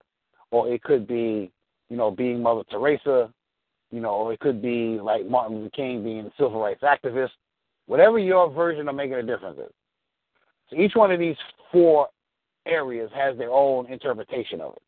or 0.50 0.72
it 0.72 0.82
could 0.82 1.06
be, 1.06 1.50
you 1.88 1.96
know, 1.96 2.10
being 2.10 2.42
Mother 2.42 2.62
Teresa, 2.70 3.30
you 3.90 4.00
know, 4.00 4.10
or 4.10 4.32
it 4.32 4.40
could 4.40 4.62
be 4.62 4.98
like 5.00 5.26
Martin 5.26 5.58
Luther 5.58 5.70
King 5.70 6.02
being 6.02 6.26
a 6.26 6.32
civil 6.36 6.60
rights 6.60 6.82
activist. 6.82 7.30
Whatever 7.86 8.18
your 8.18 8.50
version 8.50 8.88
of 8.88 8.94
making 8.94 9.14
a 9.14 9.22
difference 9.22 9.58
is. 9.58 9.72
So 10.70 10.76
each 10.76 10.94
one 10.94 11.12
of 11.12 11.20
these 11.20 11.36
four 11.70 12.08
areas 12.66 13.10
has 13.14 13.36
their 13.38 13.52
own 13.52 13.86
interpretation 13.86 14.60
of 14.60 14.72
it. 14.74 14.82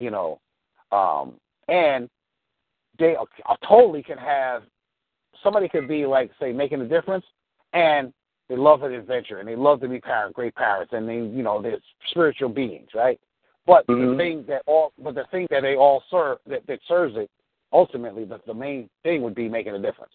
You 0.00 0.10
know, 0.10 0.40
um, 0.90 1.34
and 1.68 2.08
they 2.98 3.14
are, 3.14 3.26
are 3.46 3.58
totally 3.66 4.02
can 4.02 4.18
have 4.18 4.62
somebody 5.42 5.68
could 5.68 5.86
be 5.86 6.06
like 6.06 6.30
say 6.40 6.52
making 6.52 6.80
a 6.80 6.88
difference, 6.88 7.24
and 7.72 8.12
they 8.48 8.56
love 8.56 8.82
an 8.82 8.92
adventure 8.92 9.38
and 9.38 9.48
they 9.48 9.56
love 9.56 9.80
to 9.80 9.88
be 9.88 10.00
parent, 10.00 10.34
great 10.34 10.54
parents, 10.54 10.92
and 10.92 11.08
they 11.08 11.16
you 11.16 11.42
know 11.42 11.60
they're 11.60 11.78
spiritual 12.10 12.48
beings, 12.48 12.88
right? 12.94 13.20
But 13.66 13.86
Mhm. 13.86 14.12
the 14.12 14.16
thing 14.16 14.44
that 14.44 14.62
all, 14.66 14.92
but 14.98 15.14
the 15.14 15.24
thing 15.26 15.46
that 15.50 15.60
they 15.62 15.76
all 15.76 16.02
serve 16.10 16.38
that, 16.46 16.66
that 16.66 16.80
serves 16.88 17.16
it 17.16 17.30
ultimately, 17.72 18.24
the, 18.24 18.40
the 18.46 18.54
main 18.54 18.88
thing 19.02 19.22
would 19.22 19.34
be 19.34 19.48
making 19.48 19.74
a 19.74 19.78
difference. 19.78 20.12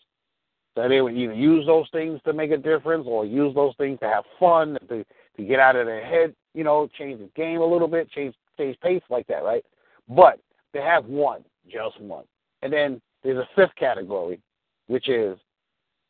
So 0.76 0.89
they 0.89 1.02
would 1.02 1.13
either 1.13 1.34
use 1.34 1.68
those 1.68 1.88
things 1.92 2.20
to 2.26 2.34
make 2.34 2.50
a 2.50 2.58
difference, 2.58 3.06
or 3.08 3.26
use 3.26 3.54
those 3.54 3.76
things 3.76 4.00
to 4.00 4.10
have 4.10 4.24
fun, 4.39 4.80
to 4.89 5.06
to 5.38 5.44
get 5.44 5.60
out 5.60 5.76
of 5.76 5.86
their 5.86 6.04
head, 6.06 6.36
you 6.54 6.63
know, 6.63 6.88
change 6.98 7.20
the 7.20 7.30
game 7.36 7.62
a 7.62 7.66
little 7.66 7.88
bit, 7.88 8.10
change 8.12 8.36
change 8.58 8.80
pace 8.82 9.04
like 9.10 9.28
that, 9.28 9.44
right? 9.44 9.63
But 10.08 10.39
they 10.74 10.82
have 10.82 11.06
one, 11.06 11.44
just 11.70 12.00
one. 12.02 12.26
And 12.63 12.74
then 12.74 13.02
there's 13.24 13.38
a 13.38 13.50
fifth 13.56 13.76
category, 13.76 14.39
which 14.88 15.10
is 15.10 15.38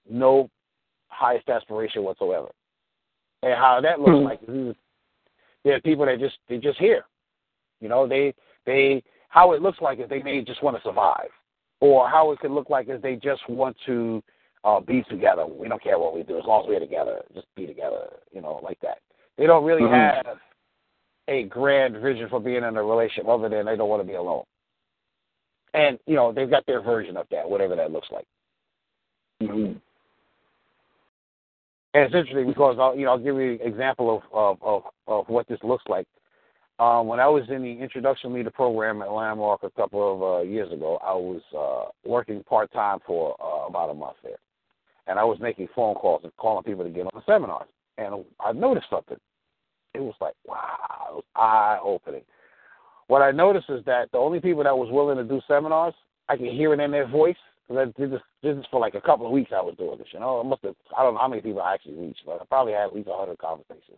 no 0.09 0.49
highest 1.13 1.49
aspiration 1.49 2.03
whatsoever. 2.03 2.49
And 3.41 3.53
how 3.53 3.81
that 3.81 3.99
looks 3.99 4.17
Hmm. 4.17 4.23
like 4.23 4.39
is 4.47 4.75
there 5.63 5.75
are 5.75 5.81
people 5.81 6.05
that 6.05 6.19
just 6.19 6.37
they 6.47 6.57
just 6.57 6.79
here. 6.79 7.05
You 7.79 7.89
know, 7.89 8.07
they 8.07 8.33
they 8.65 9.03
how 9.29 9.53
it 9.53 9.61
looks 9.61 9.81
like 9.81 9.99
is 9.99 10.09
they 10.09 10.21
may 10.21 10.41
just 10.41 10.63
want 10.63 10.77
to 10.77 10.83
survive. 10.83 11.29
Or 11.81 12.07
how 12.07 12.31
it 12.31 12.39
could 12.39 12.51
look 12.51 12.69
like 12.69 12.87
is 12.87 13.01
they 13.01 13.17
just 13.17 13.47
want 13.49 13.75
to 13.85 14.23
uh, 14.63 14.79
be 14.79 15.03
together. 15.09 15.45
We 15.45 15.67
don't 15.67 15.83
care 15.83 15.99
what 15.99 16.15
we 16.15 16.23
do 16.23 16.37
as 16.37 16.45
long 16.45 16.63
as 16.63 16.69
we're 16.69 16.79
together. 16.79 17.21
Just 17.33 17.47
be 17.55 17.67
together, 17.67 18.07
you 18.31 18.41
know, 18.41 18.61
like 18.63 18.79
that. 18.79 18.99
They 19.37 19.45
don't 19.45 19.65
really 19.65 19.81
Mhm. 19.81 20.23
have 20.23 20.39
a 21.27 21.43
grand 21.43 21.97
vision 21.97 22.29
for 22.29 22.39
being 22.39 22.63
in 22.63 22.77
a 22.77 22.83
relationship 22.83 23.27
other 23.27 23.49
than 23.49 23.65
they 23.65 23.75
don't 23.75 23.89
want 23.89 24.01
to 24.01 24.07
be 24.07 24.13
alone. 24.13 24.45
And, 25.73 25.99
you 26.05 26.15
know, 26.15 26.31
they've 26.31 26.49
got 26.49 26.65
their 26.65 26.81
version 26.81 27.17
of 27.17 27.27
that, 27.29 27.49
whatever 27.49 27.75
that 27.75 27.91
looks 27.91 28.11
like. 28.11 28.25
Mm-hmm. 29.41 29.73
And 31.93 32.03
it's 32.05 32.15
interesting 32.15 32.47
because 32.47 32.77
I'll 32.79 32.95
you 32.95 33.05
know 33.05 33.11
I'll 33.11 33.17
give 33.17 33.35
you 33.35 33.53
an 33.53 33.59
example 33.61 34.15
of 34.15 34.23
of 34.33 34.57
of, 34.61 34.83
of 35.07 35.29
what 35.29 35.47
this 35.47 35.59
looks 35.63 35.83
like. 35.87 36.07
Um, 36.79 37.07
when 37.07 37.19
I 37.19 37.27
was 37.27 37.43
in 37.49 37.61
the 37.61 37.71
introduction 37.71 38.33
leader 38.33 38.49
program 38.49 39.01
at 39.03 39.11
Landmark 39.11 39.61
a 39.61 39.69
couple 39.69 40.15
of 40.15 40.23
uh, 40.23 40.41
years 40.41 40.71
ago, 40.71 40.99
I 41.03 41.13
was 41.13 41.41
uh, 41.55 41.91
working 42.09 42.43
part 42.43 42.73
time 42.73 42.97
for 43.05 43.35
uh, 43.39 43.67
about 43.67 43.91
a 43.91 43.93
month 43.93 44.17
there, 44.23 44.39
and 45.05 45.19
I 45.19 45.23
was 45.23 45.37
making 45.39 45.67
phone 45.75 45.93
calls 45.93 46.21
and 46.23 46.35
calling 46.37 46.63
people 46.63 46.83
to 46.83 46.89
get 46.89 47.05
on 47.05 47.11
the 47.13 47.21
seminars. 47.31 47.67
And 47.99 48.25
I 48.39 48.53
noticed 48.53 48.87
something. 48.89 49.19
It 49.93 50.01
was 50.01 50.15
like 50.19 50.33
wow, 50.45 51.09
it 51.11 51.15
was 51.15 51.23
eye 51.35 51.77
opening. 51.83 52.23
What 53.07 53.21
I 53.21 53.29
noticed 53.29 53.69
is 53.69 53.85
that 53.85 54.11
the 54.11 54.17
only 54.17 54.39
people 54.39 54.63
that 54.63 54.75
was 54.75 54.89
willing 54.91 55.17
to 55.17 55.23
do 55.23 55.41
seminars, 55.47 55.93
I 56.27 56.37
could 56.37 56.47
hear 56.47 56.73
it 56.73 56.79
in 56.79 56.89
their 56.89 57.07
voice. 57.07 57.35
Because 57.67 57.93
this, 57.97 58.09
this 58.41 58.57
is 58.57 58.65
for 58.69 58.79
like 58.79 58.95
a 58.95 59.01
couple 59.01 59.25
of 59.25 59.31
weeks. 59.31 59.51
I 59.55 59.61
was 59.61 59.75
doing 59.77 59.97
this. 59.97 60.07
You 60.11 60.19
know, 60.19 60.41
I 60.41 60.43
must 60.43 60.63
have. 60.63 60.75
I 60.97 61.03
don't 61.03 61.13
know 61.13 61.19
how 61.19 61.27
many 61.27 61.41
people 61.41 61.61
I 61.61 61.73
actually 61.73 61.95
reached, 61.95 62.21
but 62.25 62.41
I 62.41 62.45
probably 62.45 62.73
had 62.73 62.87
at 62.87 62.95
least 62.95 63.09
a 63.11 63.17
hundred 63.17 63.37
conversations. 63.37 63.97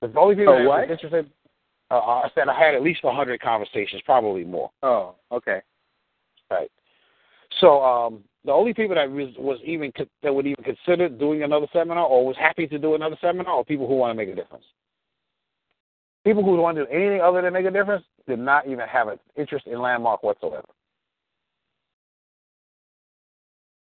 But 0.00 0.14
the 0.14 0.20
only 0.20 0.34
people 0.36 0.54
Oh, 0.54 0.58
that 0.58 0.64
was 0.64 0.88
interested, 0.90 1.30
uh, 1.90 1.98
I 1.98 2.28
said 2.34 2.48
I 2.48 2.58
had 2.58 2.74
at 2.74 2.82
least 2.82 3.00
a 3.04 3.12
hundred 3.12 3.40
conversations, 3.40 4.02
probably 4.04 4.44
more. 4.44 4.70
Oh, 4.82 5.16
okay. 5.32 5.60
Right. 6.50 6.70
So 7.60 7.82
um, 7.82 8.24
the 8.44 8.52
only 8.52 8.72
people 8.72 8.94
that 8.94 9.10
was, 9.10 9.28
was 9.36 9.58
even 9.64 9.92
that 10.22 10.34
would 10.34 10.46
even 10.46 10.64
consider 10.64 11.08
doing 11.08 11.42
another 11.42 11.66
seminar 11.72 12.04
or 12.04 12.24
was 12.24 12.36
happy 12.38 12.66
to 12.68 12.78
do 12.78 12.94
another 12.94 13.16
seminar 13.20 13.56
are 13.56 13.64
people 13.64 13.86
who 13.86 13.96
want 13.96 14.10
to 14.10 14.14
make 14.14 14.32
a 14.32 14.34
difference. 14.34 14.64
People 16.24 16.44
who 16.44 16.56
want 16.56 16.76
to 16.76 16.84
do 16.84 16.90
anything 16.90 17.20
other 17.20 17.42
than 17.42 17.52
make 17.52 17.66
a 17.66 17.70
difference 17.70 18.04
did 18.28 18.38
not 18.38 18.66
even 18.66 18.86
have 18.86 19.08
an 19.08 19.18
interest 19.36 19.66
in 19.66 19.80
landmark 19.80 20.22
whatsoever. 20.22 20.66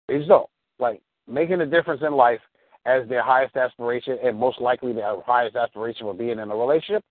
They 0.07 0.17
just 0.17 0.29
don't. 0.29 0.49
Like 0.79 1.01
making 1.27 1.61
a 1.61 1.65
difference 1.65 2.01
in 2.05 2.13
life 2.13 2.39
as 2.85 3.07
their 3.09 3.23
highest 3.23 3.55
aspiration 3.55 4.17
and 4.23 4.37
most 4.37 4.61
likely 4.61 4.93
their 4.93 5.21
highest 5.21 5.55
aspiration 5.55 6.05
for 6.05 6.13
being 6.13 6.39
in 6.39 6.51
a 6.51 6.55
relationship 6.55 7.03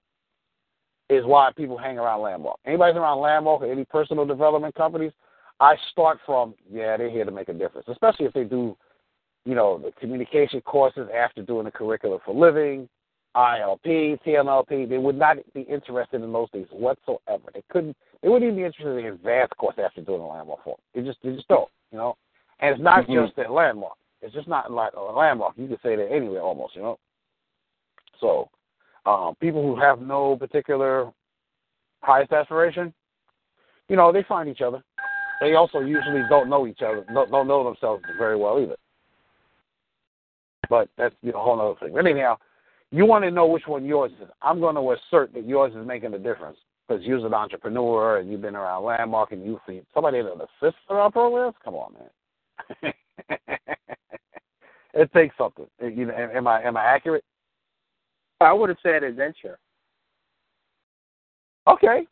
is 1.08 1.24
why 1.24 1.50
people 1.56 1.78
hang 1.78 1.98
around 1.98 2.22
Landmark. 2.22 2.58
Anybody's 2.66 2.96
around 2.96 3.20
Landmark 3.20 3.62
or 3.62 3.70
any 3.70 3.84
personal 3.84 4.24
development 4.24 4.74
companies, 4.74 5.12
I 5.60 5.76
start 5.92 6.18
from, 6.26 6.54
yeah, 6.70 6.96
they're 6.96 7.10
here 7.10 7.24
to 7.24 7.30
make 7.30 7.48
a 7.48 7.52
difference, 7.52 7.86
especially 7.88 8.26
if 8.26 8.32
they 8.32 8.44
do, 8.44 8.76
you 9.44 9.54
know, 9.54 9.78
the 9.78 9.92
communication 10.00 10.60
courses 10.62 11.08
after 11.16 11.42
doing 11.42 11.64
the 11.64 11.70
curriculum 11.70 12.20
for 12.24 12.34
living. 12.34 12.88
ILP, 13.36 14.18
TMLP. 14.26 14.88
They 14.88 14.96
would 14.96 15.18
not 15.18 15.36
be 15.52 15.60
interested 15.62 16.22
in 16.22 16.32
those 16.32 16.48
things 16.52 16.68
whatsoever. 16.70 17.50
They 17.52 17.62
couldn't. 17.70 17.94
They 18.22 18.30
wouldn't 18.30 18.48
even 18.48 18.56
be 18.56 18.64
interested 18.64 18.96
in 18.96 19.04
the 19.04 19.12
advanced 19.12 19.56
course 19.58 19.76
after 19.78 20.00
doing 20.00 20.22
a 20.22 20.26
Landmark 20.26 20.64
Forum. 20.64 20.80
They 20.94 21.02
just, 21.02 21.18
they 21.22 21.34
just 21.34 21.46
don't. 21.46 21.68
You 21.92 21.98
know, 21.98 22.16
and 22.60 22.74
it's 22.74 22.82
not 22.82 23.06
Mhm. 23.06 23.26
just 23.26 23.38
at 23.38 23.50
landmark. 23.50 23.96
It's 24.22 24.34
just 24.34 24.48
not 24.48 24.70
like 24.70 24.94
a 24.94 25.00
landmark. 25.00 25.56
You 25.56 25.68
can 25.68 25.78
say 25.80 25.96
that 25.96 26.10
anywhere 26.10 26.42
almost. 26.42 26.74
You 26.74 26.82
know. 26.82 26.98
So, 28.18 28.48
um, 29.04 29.34
people 29.36 29.62
who 29.62 29.76
have 29.76 30.00
no 30.00 30.36
particular 30.36 31.12
highest 32.02 32.32
aspiration, 32.32 32.94
you 33.88 33.96
know, 33.96 34.12
they 34.12 34.22
find 34.22 34.48
each 34.48 34.62
other. 34.62 34.82
They 35.40 35.54
also 35.54 35.80
usually 35.80 36.22
don't 36.28 36.48
know 36.48 36.66
each 36.66 36.80
other, 36.82 37.04
don't, 37.12 37.30
don't 37.30 37.46
know 37.46 37.62
themselves 37.62 38.02
very 38.16 38.36
well 38.36 38.58
either. 38.58 38.76
But 40.68 40.88
that's 40.96 41.14
you 41.22 41.32
know, 41.32 41.38
a 41.38 41.42
whole 41.42 41.60
other 41.60 41.78
thing. 41.78 41.94
But 41.94 42.06
anyhow, 42.06 42.38
you 42.90 43.04
want 43.04 43.24
to 43.24 43.30
know 43.30 43.46
which 43.46 43.66
one 43.66 43.84
yours 43.84 44.12
is. 44.20 44.28
I'm 44.40 44.60
going 44.60 44.74
to 44.76 44.92
assert 44.92 45.34
that 45.34 45.46
yours 45.46 45.74
is 45.74 45.86
making 45.86 46.14
a 46.14 46.18
difference 46.18 46.56
because 46.86 47.04
you're 47.04 47.24
an 47.24 47.34
entrepreneur 47.34 48.18
and 48.18 48.30
you've 48.30 48.42
been 48.42 48.56
around 48.56 48.84
Landmark 48.84 49.32
and 49.32 49.44
you've 49.44 49.60
seen 49.68 49.84
somebody 49.92 50.22
that 50.22 50.32
assists 50.32 50.80
in 50.88 50.96
our 50.96 51.10
programs. 51.10 51.54
Come 51.64 51.74
on, 51.74 51.92
man. 51.94 52.10
it 54.94 55.12
takes 55.12 55.36
something. 55.36 55.66
You 55.80 56.06
know, 56.06 56.14
am 56.14 56.46
I 56.46 56.62
am 56.62 56.76
I 56.76 56.84
accurate? 56.84 57.24
I 58.40 58.52
would 58.52 58.68
have 58.68 58.78
said 58.82 59.02
adventure. 59.02 59.58
Okay. 61.66 62.06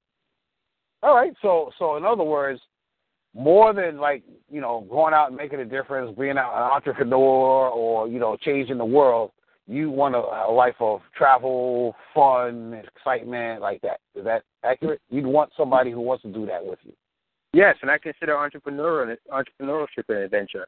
All 1.02 1.14
right. 1.14 1.32
So 1.42 1.70
so 1.78 1.96
in 1.96 2.04
other 2.04 2.24
words, 2.24 2.60
more 3.34 3.72
than 3.74 3.98
like 3.98 4.22
you 4.50 4.60
know 4.60 4.86
going 4.90 5.14
out 5.14 5.28
and 5.28 5.36
making 5.36 5.60
a 5.60 5.64
difference, 5.64 6.16
being 6.18 6.32
an 6.32 6.38
entrepreneur, 6.38 7.68
or 7.68 8.08
you 8.08 8.18
know 8.18 8.36
changing 8.40 8.78
the 8.78 8.84
world. 8.84 9.32
You 9.66 9.90
want 9.90 10.14
a, 10.14 10.18
a 10.18 10.52
life 10.52 10.74
of 10.78 11.00
travel, 11.16 11.96
fun, 12.14 12.82
excitement, 12.96 13.62
like 13.62 13.80
that. 13.80 13.98
Is 14.14 14.24
that 14.24 14.42
accurate? 14.62 15.00
You'd 15.08 15.26
want 15.26 15.52
somebody 15.56 15.90
who 15.90 16.00
wants 16.00 16.22
to 16.24 16.32
do 16.32 16.44
that 16.46 16.64
with 16.64 16.78
you. 16.82 16.92
Yes, 17.54 17.76
and 17.82 17.90
I 17.90 17.98
consider 17.98 18.34
entrepreneurial 18.34 19.16
entrepreneurship 19.30 20.08
an 20.08 20.16
adventure, 20.16 20.66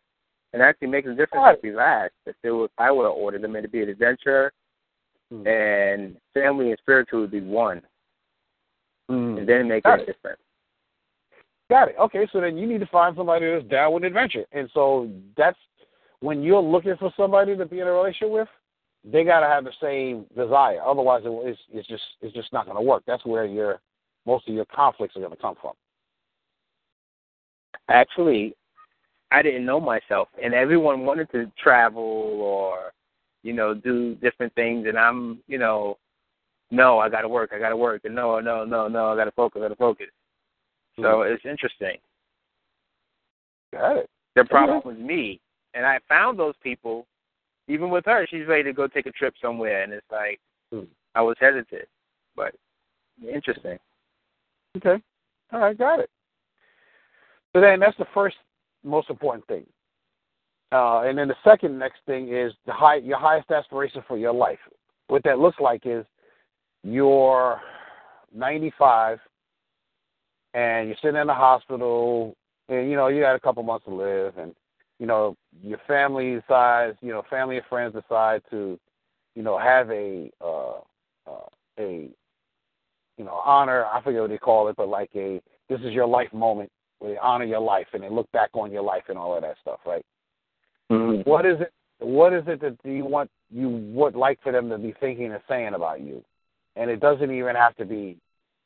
and 0.53 0.63
actually 0.63 0.89
makes 0.89 1.09
a 1.09 1.15
difference 1.15 1.45
Right. 1.45 1.59
if 1.59 1.65
you 1.65 1.79
ask. 1.81 2.13
If 2.27 2.37
there 2.43 2.55
was, 2.55 2.71
I 2.79 2.91
would 2.91 3.05
have 3.05 3.13
ordered 3.13 3.43
them 3.43 3.55
to 3.55 3.69
be 3.69 3.83
an 3.83 3.89
adventure, 3.89 4.53
Hmm. 5.31 5.47
and 5.47 6.21
family 6.33 6.71
and 6.71 6.79
spiritual 6.79 7.23
would 7.23 7.33
be 7.33 7.41
one, 7.41 7.83
Mm. 9.11 9.39
and 9.39 9.49
then 9.49 9.81
Got 9.81 10.01
it 10.01 10.03
it. 10.03 10.07
different. 10.07 10.39
Got 11.69 11.89
it. 11.89 11.97
Okay, 11.99 12.27
so 12.29 12.41
then 12.41 12.57
you 12.57 12.67
need 12.67 12.79
to 12.79 12.87
find 12.87 13.17
somebody 13.17 13.51
that's 13.51 13.67
down 13.67 13.93
with 13.93 14.05
adventure. 14.05 14.47
And 14.53 14.71
so 14.71 15.11
that's 15.37 15.59
when 16.21 16.45
you're 16.45 16.61
looking 16.61 16.97
for 16.97 17.13
somebody 17.17 17.57
to 17.57 17.67
be 17.67 17.81
in 17.81 17.89
a 17.89 17.93
relationship 17.93 18.31
with, 18.31 18.49
they 19.03 19.25
got 19.25 19.41
to 19.41 19.47
have 19.47 19.65
the 19.65 19.73
same 19.81 20.27
desire. 20.37 20.81
Otherwise, 20.83 21.25
it, 21.25 21.31
it's, 21.31 21.61
it's 21.73 21.89
just 21.89 22.05
it's 22.21 22.35
just 22.35 22.53
not 22.53 22.67
going 22.67 22.77
to 22.77 22.83
work. 22.83 23.03
That's 23.07 23.25
where 23.25 23.45
your 23.45 23.81
most 24.27 24.49
of 24.49 24.55
your 24.55 24.65
conflicts 24.67 25.17
are 25.17 25.21
going 25.21 25.33
to 25.33 25.37
come 25.37 25.57
from. 25.61 25.75
Actually, 27.89 28.55
I 29.31 29.43
didn't 29.43 29.65
know 29.65 29.81
myself, 29.81 30.29
and 30.43 30.55
everyone 30.55 31.05
wanted 31.05 31.31
to 31.33 31.51
travel 31.63 32.03
or, 32.03 32.93
you 33.43 33.53
know, 33.53 33.75
do 33.75 34.15
different 34.17 34.55
things, 34.55 34.87
and 34.89 34.99
I'm, 34.99 35.41
you 35.47 35.59
know, 35.59 35.99
no, 36.71 36.99
I 36.99 37.09
got 37.09 37.23
to 37.23 37.29
work, 37.29 37.51
I 37.55 37.59
got 37.59 37.71
to 37.71 37.77
work, 37.77 38.03
and 38.05 38.15
no, 38.15 38.41
no, 38.41 38.65
no, 38.65 38.89
no, 38.89 39.13
I 39.13 39.17
got 39.17 39.25
to 39.25 39.33
focus, 39.33 39.61
I 39.61 39.65
got 39.65 39.69
to 39.69 39.77
focus. 39.77 40.07
So 41.01 41.23
it's 41.23 41.45
interesting. 41.45 41.99
Got 43.73 43.99
it. 43.99 44.11
The 44.35 44.45
problem 44.45 44.83
was 44.85 44.97
me, 44.97 45.41
and 45.75 45.85
I 45.85 45.99
found 46.09 46.39
those 46.39 46.55
people. 46.63 47.07
Even 47.69 47.91
with 47.91 48.05
her, 48.05 48.27
she's 48.31 48.47
ready 48.47 48.63
to 48.63 48.73
go 48.73 48.87
take 48.87 49.07
a 49.07 49.13
trip 49.13 49.35
somewhere, 49.43 49.83
and 49.83 49.93
it's 49.93 50.07
like 50.11 50.41
Hmm. 50.73 50.85
I 51.15 51.23
was 51.23 51.37
hesitant, 51.39 51.89
but 52.35 52.55
interesting. 53.23 53.79
Okay. 54.77 55.03
All 55.53 55.61
right, 55.61 55.79
got 55.79 56.01
it. 56.01 56.11
So 57.57 57.63
then 57.63 57.81
that's 57.81 57.97
the 57.97 58.07
first 58.13 58.37
most 58.85 59.09
important 59.09 59.47
thing. 59.47 59.65
Uh, 60.73 61.05
and 61.05 61.17
then 61.17 61.27
the 61.27 61.37
second 61.43 61.79
next 61.79 62.01
thing 62.05 62.29
is 62.29 62.53
the 62.67 62.73
high 62.75 62.97
your 62.97 63.19
highest 63.19 63.51
aspiration 63.51 64.03
for 64.07 64.19
your 64.19 64.35
life. 64.35 64.59
What 65.09 65.23
that 65.25 65.39
looks 65.39 65.59
like 65.59 65.87
is 65.87 66.05
you're 66.85 67.59
95 68.35 69.19
and 70.53 70.89
you're 70.89 70.99
sitting 71.01 71.19
in 71.19 71.27
the 71.27 71.33
hospital 71.33 72.37
and 72.69 72.91
you 72.91 72.95
know 72.95 73.09
you 73.09 73.23
got 73.23 73.37
a 73.37 73.41
couple 73.41 73.63
months 73.63 73.87
to 73.87 73.95
live 73.95 74.37
and 74.37 74.55
you 74.99 75.07
know 75.07 75.35
your 75.63 75.79
family 75.87 76.35
decides 76.35 76.99
you 77.01 77.11
know 77.11 77.23
family 77.31 77.57
and 77.57 77.65
friends 77.71 77.95
decide 77.95 78.43
to 78.51 78.79
you 79.35 79.43
know 79.43 79.59
have 79.59 79.91
a 79.91 80.31
uh, 80.45 80.81
uh, 81.27 81.49
a 81.79 82.11
you 83.17 83.25
know 83.25 83.41
honor 83.47 83.87
I 83.87 84.03
forget 84.03 84.21
what 84.21 84.29
they 84.29 84.37
call 84.37 84.69
it 84.69 84.77
but 84.77 84.89
like 84.89 85.09
a 85.15 85.41
this 85.71 85.81
is 85.81 85.95
your 85.95 86.07
life 86.07 86.31
moment 86.35 86.71
they 87.01 87.17
honor 87.19 87.45
your 87.45 87.61
life 87.61 87.87
and 87.93 88.03
they 88.03 88.11
look 88.11 88.31
back 88.33 88.51
on 88.55 88.73
your 88.73 88.83
life 88.83 89.05
and 89.09 89.19
all 89.19 89.35
of 89.37 89.43
that 89.43 89.57
stuff 89.61 89.81
right? 89.87 90.05
Mm-hmm. 90.91 91.29
what 91.29 91.45
is 91.45 91.61
it 91.61 91.73
what 91.99 92.33
is 92.33 92.45
it 92.47 92.61
that 92.61 92.77
you 92.85 93.05
want 93.05 93.31
you 93.51 93.69
would 93.69 94.15
like 94.15 94.39
for 94.43 94.53
them 94.53 94.69
to 94.69 94.79
be 94.79 94.95
thinking 95.01 95.33
and 95.33 95.41
saying 95.49 95.75
about 95.75 96.01
you? 96.01 96.23
And 96.75 96.91
it 96.91 97.01
doesn't 97.01 97.31
even 97.31 97.57
have 97.57 97.75
to 97.77 97.85
be 97.85 98.19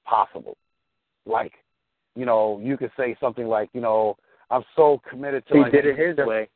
possible. 0.05 0.57
Like 1.27 1.53
you 2.17 2.27
know 2.27 2.61
you 2.63 2.77
could 2.77 2.91
say 2.97 3.17
something 3.21 3.47
like 3.47 3.71
you 3.73 3.81
know 3.81 4.17
i'm 4.51 4.65
so 4.75 5.01
committed 5.09 5.47
to 5.47 5.55
He 5.55 5.61
like, 5.61 5.73
did 5.73 5.87
it 5.87 5.97
his 5.99 6.17
way. 6.27 6.49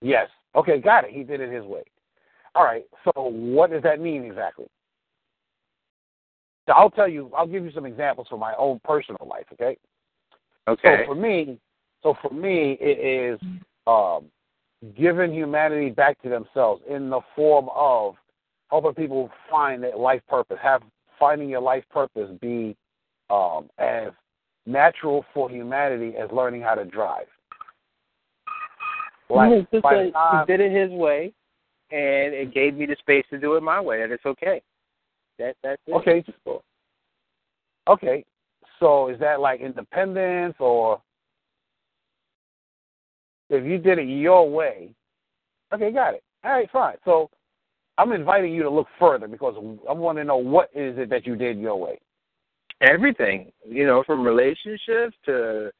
yes. 0.00 0.28
Okay 0.54 0.80
got 0.80 1.04
it. 1.04 1.10
He 1.10 1.22
did 1.22 1.40
it 1.40 1.50
his 1.50 1.64
way. 1.64 1.82
All 2.54 2.64
right. 2.64 2.84
So 3.04 3.12
what 3.30 3.70
does 3.70 3.82
that 3.84 4.00
mean 4.00 4.24
exactly? 4.24 4.66
So 6.66 6.72
i'll 6.74 6.90
tell 6.90 7.08
you 7.08 7.30
i'll 7.36 7.46
give 7.46 7.64
you 7.64 7.72
some 7.72 7.86
examples 7.86 8.26
from 8.28 8.40
my 8.40 8.54
own 8.58 8.80
personal 8.84 9.26
life 9.28 9.46
okay 9.52 9.76
Okay. 10.68 11.04
so 11.06 11.12
for 11.12 11.14
me, 11.14 11.58
so 12.02 12.14
for 12.22 12.32
me, 12.32 12.76
it 12.80 13.34
is 13.34 13.40
um, 13.86 14.26
giving 14.96 15.32
humanity 15.32 15.90
back 15.90 16.20
to 16.22 16.28
themselves 16.28 16.82
in 16.88 17.10
the 17.10 17.20
form 17.34 17.68
of 17.74 18.14
helping 18.70 18.94
people 18.94 19.30
find 19.50 19.82
their 19.82 19.96
life 19.96 20.22
purpose. 20.28 20.58
Have 20.62 20.82
finding 21.18 21.48
your 21.48 21.60
life 21.60 21.84
purpose 21.90 22.30
be 22.40 22.76
um, 23.30 23.68
as 23.78 24.12
natural 24.66 25.24
for 25.32 25.50
humanity 25.50 26.16
as 26.16 26.30
learning 26.32 26.62
how 26.62 26.74
to 26.74 26.84
drive. 26.84 27.26
Like 29.30 29.70
just 29.70 29.82
by 29.82 30.04
the 30.04 30.10
time, 30.10 30.46
he 30.46 30.52
did 30.52 30.60
it 30.60 30.72
his 30.72 30.90
way, 30.90 31.32
and 31.90 32.34
it 32.34 32.52
gave 32.52 32.74
me 32.74 32.86
the 32.86 32.96
space 32.98 33.24
to 33.30 33.38
do 33.38 33.54
it 33.54 33.62
my 33.62 33.80
way, 33.80 34.02
and 34.02 34.12
it's 34.12 34.26
okay. 34.26 34.60
That 35.38 35.56
that's 35.62 35.80
it. 35.86 35.92
okay, 35.92 36.24
okay. 37.88 38.24
So 38.82 39.08
is 39.08 39.20
that 39.20 39.38
like 39.38 39.60
independence 39.60 40.56
or 40.58 41.00
if 43.48 43.64
you 43.64 43.78
did 43.78 44.00
it 44.00 44.08
your 44.08 44.50
way? 44.50 44.90
Okay, 45.72 45.92
got 45.92 46.14
it. 46.14 46.24
All 46.42 46.50
right, 46.50 46.68
fine. 46.72 46.96
So 47.04 47.30
I'm 47.96 48.10
inviting 48.10 48.52
you 48.52 48.64
to 48.64 48.70
look 48.70 48.88
further 48.98 49.28
because 49.28 49.54
I 49.88 49.92
want 49.92 50.18
to 50.18 50.24
know 50.24 50.36
what 50.36 50.68
is 50.74 50.98
it 50.98 51.10
that 51.10 51.28
you 51.28 51.36
did 51.36 51.58
your 51.58 51.76
way. 51.76 52.00
Everything, 52.80 53.52
you 53.64 53.86
know, 53.86 54.02
from 54.04 54.24
relationships 54.24 55.16
to 55.26 55.70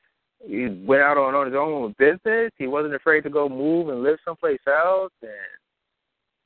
he 0.47 0.67
went 0.87 1.03
out 1.03 1.19
on, 1.19 1.35
on 1.35 1.47
his 1.47 1.57
own 1.57 1.83
with 1.83 1.97
business. 1.97 2.53
He 2.57 2.69
wasn't 2.69 2.95
afraid 2.95 3.23
to 3.23 3.31
go 3.31 3.49
move 3.49 3.89
and 3.89 4.05
live 4.05 4.19
someplace 4.25 4.61
else, 4.69 5.13
and 5.23 5.31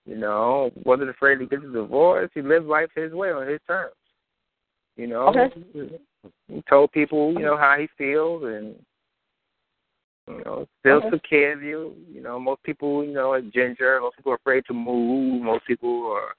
you 0.06 0.16
know, 0.16 0.70
wasn't 0.84 1.10
afraid 1.10 1.38
to 1.40 1.46
get 1.46 1.64
a 1.64 1.70
divorce. 1.70 2.30
He 2.32 2.40
lived 2.40 2.66
life 2.66 2.88
his 2.94 3.12
way 3.12 3.30
on 3.30 3.46
his 3.46 3.60
terms. 3.66 3.92
You 4.96 5.08
know, 5.08 5.28
Okay. 5.28 5.50
He 6.48 6.62
told 6.68 6.92
people, 6.92 7.33
you 7.33 7.40
know, 7.40 7.57
how 7.57 7.76
he 7.79 7.88
feels, 7.98 8.44
and 8.44 8.74
you 10.29 10.42
know, 10.44 10.66
still 10.81 10.96
Okay. 10.98 11.11
took 11.11 11.22
care 11.22 11.52
of 11.52 11.62
you. 11.62 11.94
You 12.11 12.20
know, 12.20 12.38
most 12.38 12.62
people, 12.62 13.05
you 13.05 13.12
know, 13.12 13.33
are 13.33 13.40
ginger. 13.40 14.00
Most 14.00 14.16
people 14.16 14.33
are 14.33 14.37
afraid 14.37 14.64
to 14.66 14.74
move. 14.74 15.42
Most 15.42 15.64
people 15.66 16.11
are, 16.12 16.35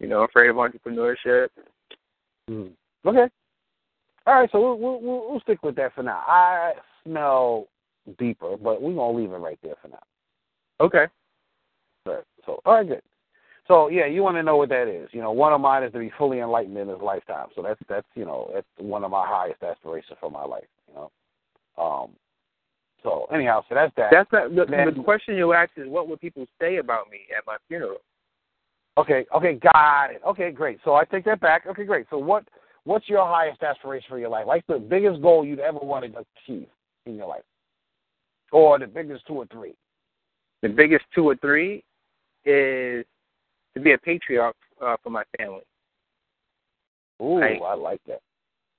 you 0.00 0.06
know, 0.06 0.22
afraid 0.22 0.48
of 0.48 0.56
entrepreneurship. 0.56 1.48
Hmm. 2.48 2.68
Okay. 3.06 3.28
All 4.26 4.34
right, 4.34 4.50
so 4.52 4.60
we'll, 4.60 5.00
we'll 5.00 5.30
we'll 5.30 5.40
stick 5.40 5.62
with 5.62 5.74
that 5.76 5.94
for 5.94 6.02
now. 6.02 6.22
I 6.26 6.74
smell 7.04 7.66
deeper, 8.18 8.56
but 8.56 8.80
we're 8.80 8.94
gonna 8.94 9.16
leave 9.16 9.32
it 9.32 9.36
right 9.36 9.58
there 9.62 9.74
for 9.82 9.88
now. 9.88 10.02
Okay. 10.80 11.06
Right. 12.06 12.24
So, 12.46 12.60
all 12.64 12.74
right, 12.74 12.88
good. 12.88 13.02
So, 13.68 13.88
yeah, 13.88 14.06
you 14.06 14.22
want 14.22 14.36
to 14.36 14.42
know 14.42 14.56
what 14.56 14.68
that 14.70 14.88
is. 14.88 15.08
You 15.12 15.20
know, 15.20 15.30
one 15.30 15.52
of 15.52 15.60
mine 15.60 15.84
is 15.84 15.92
to 15.92 15.98
be 15.98 16.10
fully 16.18 16.40
enlightened 16.40 16.76
in 16.76 16.88
this 16.88 16.98
lifetime. 17.00 17.46
So 17.54 17.62
that's 17.62 17.80
that's 17.88 18.06
you 18.14 18.24
know 18.24 18.50
that's 18.52 18.66
one 18.78 19.04
of 19.04 19.10
my 19.10 19.26
highest 19.26 19.62
aspirations 19.62 20.18
for 20.20 20.30
my 20.30 20.44
life. 20.44 20.66
You 20.88 20.94
know. 20.94 21.10
Um. 21.82 22.10
So 23.02 23.26
anyhow, 23.32 23.64
so 23.68 23.74
that's 23.74 23.92
that. 23.96 24.10
That's 24.12 24.30
not 24.32 24.54
the, 24.54 24.64
Then- 24.68 24.94
the 24.94 25.02
question 25.02 25.36
you 25.36 25.52
asked 25.52 25.72
is 25.76 25.88
what 25.88 26.08
would 26.08 26.20
people 26.20 26.46
say 26.60 26.76
about 26.76 27.10
me 27.10 27.18
at 27.36 27.44
my 27.46 27.56
funeral? 27.68 27.98
Okay. 28.98 29.24
Okay. 29.34 29.54
Got 29.54 30.10
it. 30.10 30.22
Okay. 30.26 30.50
Great. 30.50 30.78
So 30.84 30.94
I 30.94 31.04
take 31.04 31.24
that 31.24 31.40
back. 31.40 31.66
Okay. 31.66 31.84
Great. 31.84 32.06
So 32.10 32.18
what 32.18 32.44
what's 32.84 33.08
your 33.08 33.24
highest 33.26 33.62
aspiration 33.62 34.06
for 34.08 34.18
your 34.18 34.28
life? 34.28 34.46
Like 34.46 34.66
the 34.66 34.78
biggest 34.78 35.22
goal 35.22 35.44
you'd 35.44 35.60
ever 35.60 35.78
wanted 35.78 36.14
to 36.14 36.24
achieve 36.44 36.66
in 37.06 37.14
your 37.14 37.28
life, 37.28 37.44
or 38.50 38.78
the 38.78 38.86
biggest 38.86 39.26
two 39.26 39.34
or 39.34 39.46
three? 39.46 39.74
The 40.62 40.68
biggest 40.68 41.04
two 41.14 41.28
or 41.28 41.36
three 41.36 41.82
is 42.44 43.04
to 43.74 43.80
be 43.80 43.92
a 43.92 43.98
patriarch 43.98 44.56
uh, 44.82 44.96
for 45.02 45.10
my 45.10 45.24
family. 45.38 45.62
Ooh, 47.20 47.38
Right. 47.38 47.60
I 47.62 47.74
like 47.74 48.00
that. 48.06 48.20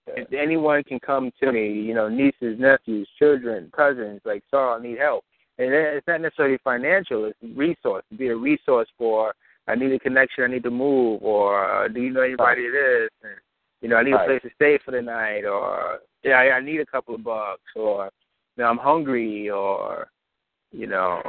Yeah. 0.07 0.23
If 0.23 0.33
anyone 0.33 0.83
can 0.83 0.99
come 0.99 1.31
to 1.41 1.51
me, 1.51 1.71
you 1.71 1.93
know, 1.93 2.09
nieces, 2.09 2.59
nephews, 2.59 3.07
children, 3.17 3.71
cousins, 3.75 4.19
like, 4.25 4.43
sorry, 4.51 4.79
I 4.79 4.83
need 4.83 4.99
help. 4.99 5.23
And 5.57 5.73
it's 5.73 6.07
not 6.07 6.19
necessarily 6.19 6.57
financial; 6.63 7.25
it's 7.25 7.37
resource. 7.55 8.03
to 8.09 8.17
Be 8.17 8.27
a 8.27 8.35
resource 8.35 8.89
for 8.97 9.33
I 9.67 9.75
need 9.75 9.93
a 9.93 9.99
connection, 9.99 10.43
I 10.43 10.47
need 10.47 10.63
to 10.63 10.71
move, 10.71 11.21
or 11.23 11.85
uh, 11.85 11.87
do 11.87 12.01
you 12.01 12.09
know 12.09 12.21
anybody 12.21 12.63
that 12.63 13.03
is? 13.03 13.09
And, 13.23 13.35
you 13.81 13.87
know, 13.87 13.95
I 13.95 14.03
need 14.03 14.13
Right. 14.13 14.23
a 14.23 14.25
place 14.25 14.41
to 14.41 14.49
stay 14.55 14.77
for 14.83 14.91
the 14.91 15.01
night, 15.01 15.45
or 15.45 15.99
yeah, 16.23 16.33
I, 16.33 16.57
I 16.57 16.59
need 16.59 16.79
a 16.79 16.85
couple 16.85 17.15
of 17.15 17.23
bucks, 17.23 17.61
or 17.75 18.09
you 18.57 18.63
know, 18.63 18.69
I'm 18.69 18.77
hungry, 18.77 19.49
or 19.49 20.09
you 20.71 20.87
know, 20.87 21.21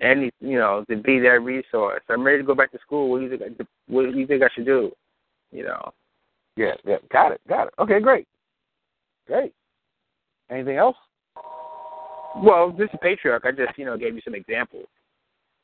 any 0.00 0.30
you 0.40 0.58
know, 0.58 0.84
to 0.88 0.96
be 0.96 1.18
that 1.20 1.42
resource. 1.42 2.02
I'm 2.08 2.22
ready 2.22 2.38
to 2.38 2.44
go 2.44 2.54
back 2.54 2.72
to 2.72 2.78
school. 2.78 3.10
What 3.10 3.18
do 3.18 3.24
you 3.24 3.30
think? 3.36 3.42
I, 3.42 3.64
what 3.88 4.10
do 4.10 4.18
you 4.18 4.26
think 4.26 4.42
I 4.42 4.48
should 4.54 4.66
do? 4.66 4.92
You 5.52 5.64
know. 5.64 5.92
Yeah, 6.56 6.74
yeah, 6.84 6.96
got 7.10 7.32
it, 7.32 7.40
got 7.48 7.68
it. 7.68 7.74
Okay, 7.78 8.00
great, 8.00 8.26
great. 9.26 9.52
Anything 10.50 10.76
else? 10.76 10.96
Well, 12.36 12.72
this 12.72 12.88
is 12.92 12.98
patriarch. 13.02 13.44
I 13.44 13.52
just 13.52 13.78
you 13.78 13.84
know 13.84 13.96
gave 13.96 14.14
you 14.14 14.20
some 14.24 14.34
examples. 14.34 14.86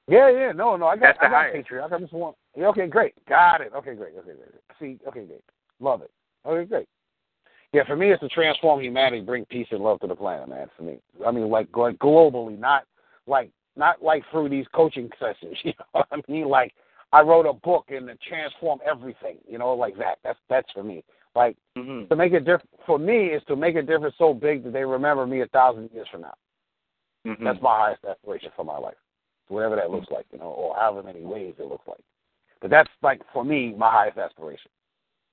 Yeah, 0.09 0.31
yeah, 0.31 0.53
no, 0.53 0.77
no, 0.77 0.87
I 0.87 0.97
got, 0.97 1.03
That's 1.03 1.19
I 1.21 1.25
got 1.25 1.33
highest. 1.33 1.57
patriarch. 1.57 1.93
I 1.93 1.99
just 1.99 2.13
want. 2.13 2.37
Yeah, 2.57 2.67
okay, 2.69 2.87
great, 2.87 3.15
got 3.29 3.61
it. 3.61 3.73
Okay, 3.77 3.95
great, 3.95 4.15
okay, 4.19 4.33
great. 4.37 4.51
See, 4.79 4.99
okay, 5.09 5.25
great, 5.25 5.43
love 5.81 6.03
it. 6.03 6.11
Okay, 6.47 6.69
great. 6.69 6.87
Yeah, 7.73 7.85
for 7.87 7.97
me, 7.97 8.11
it's 8.11 8.21
to 8.21 8.29
transform 8.29 8.81
humanity, 8.81 9.21
bring 9.21 9.45
peace 9.47 9.67
and 9.71 9.81
love 9.83 10.01
to 10.01 10.07
the 10.07 10.15
planet, 10.15 10.49
man. 10.49 10.69
For 10.77 10.85
me, 10.85 10.99
I 11.27 11.31
mean, 11.31 11.51
like, 11.51 11.69
like 11.77 11.99
globally, 11.99 12.59
not 12.59 12.85
like, 13.27 13.51
not 13.77 14.03
like 14.03 14.23
through 14.31 14.49
these 14.49 14.67
coaching 14.75 15.11
sessions. 15.19 15.57
You 15.65 15.73
know 15.79 15.87
what 15.93 16.09
I 16.13 16.31
mean? 16.31 16.49
Like, 16.49 16.75
I 17.13 17.21
wrote 17.21 17.47
a 17.47 17.53
book 17.53 17.87
and 17.89 18.09
to 18.09 18.17
transform 18.29 18.81
everything. 18.89 19.39
You 19.49 19.59
know, 19.59 19.75
like 19.75 19.97
that. 19.99 20.19
That's 20.25 20.39
that's 20.49 20.71
for 20.73 20.83
me. 20.83 21.05
Like 21.35 21.57
Mm-hmm. 21.77 22.07
to 22.09 22.17
make 22.17 22.33
it 22.33 22.41
different 22.41 22.71
for 22.87 22.99
me 22.99 23.27
is 23.27 23.43
to 23.49 23.55
make 23.55 23.77
a 23.77 23.83
difference 23.83 24.15
so 24.17 24.33
big 24.33 24.65
that 24.65 24.73
they 24.73 24.85
remember 24.85 25.27
me 25.27 25.43
a 25.43 25.47
thousand 25.49 25.91
years 25.93 26.09
from 26.11 26.23
now. 26.23 26.35
Mm-hmm. 27.27 27.45
That's 27.45 27.61
my 27.61 27.77
highest 27.77 28.05
aspiration 28.05 28.51
for 28.57 28.65
my 28.65 28.79
life, 28.79 28.97
whatever 29.49 29.77
that 29.77 29.91
looks 29.91 30.07
like, 30.11 30.25
you 30.33 30.39
know, 30.39 30.47
or 30.47 30.75
however 30.75 31.03
many 31.03 31.21
ways 31.21 31.55
it 31.59 31.67
looks 31.67 31.87
like. 31.87 32.01
But 32.63 32.71
that's 32.71 32.89
like 33.03 33.21
for 33.35 33.45
me 33.45 33.75
my 33.77 33.91
highest 33.91 34.17
aspiration. 34.17 34.71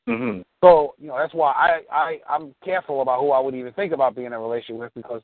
Mm-hmm. 0.10 0.42
So 0.62 0.96
you 1.00 1.08
know 1.08 1.18
that's 1.18 1.34
why 1.34 1.54
I 1.54 1.96
I 1.96 2.20
I'm 2.30 2.54
careful 2.64 3.02
about 3.02 3.22
who 3.22 3.32
I 3.32 3.40
would 3.40 3.56
even 3.56 3.72
think 3.72 3.94
about 3.94 4.16
being 4.16 4.28
in 4.28 4.34
a 4.34 4.40
relationship 4.40 4.82
with 4.82 4.94
because 4.96 5.22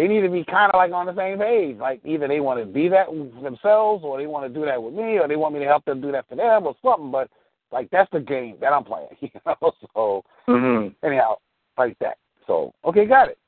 they 0.00 0.08
need 0.08 0.22
to 0.22 0.30
be 0.30 0.44
kind 0.44 0.72
of 0.72 0.78
like 0.78 0.92
on 0.92 1.04
the 1.04 1.14
same 1.14 1.38
page. 1.38 1.76
Like 1.76 2.00
either 2.06 2.26
they 2.26 2.40
want 2.40 2.58
to 2.58 2.64
be 2.64 2.88
that 2.88 3.08
themselves, 3.42 4.02
or 4.02 4.16
they 4.16 4.26
want 4.26 4.50
to 4.50 4.58
do 4.58 4.64
that 4.64 4.82
with 4.82 4.94
me, 4.94 5.18
or 5.18 5.28
they 5.28 5.36
want 5.36 5.52
me 5.52 5.60
to 5.60 5.66
help 5.66 5.84
them 5.84 6.00
do 6.00 6.10
that 6.12 6.26
for 6.26 6.36
them, 6.36 6.66
or 6.66 6.74
something. 6.82 7.10
But 7.10 7.28
like 7.70 7.90
that's 7.90 8.10
the 8.10 8.20
game 8.20 8.56
that 8.62 8.72
I'm 8.72 8.84
playing, 8.84 9.08
you 9.20 9.28
know. 9.44 9.72
So 9.94 10.24
Mm-hmm. 10.48 11.06
anyhow, 11.06 11.36
like 11.76 11.98
that. 11.98 12.16
So 12.46 12.72
okay, 12.86 13.04
got 13.04 13.28
it. 13.28 13.38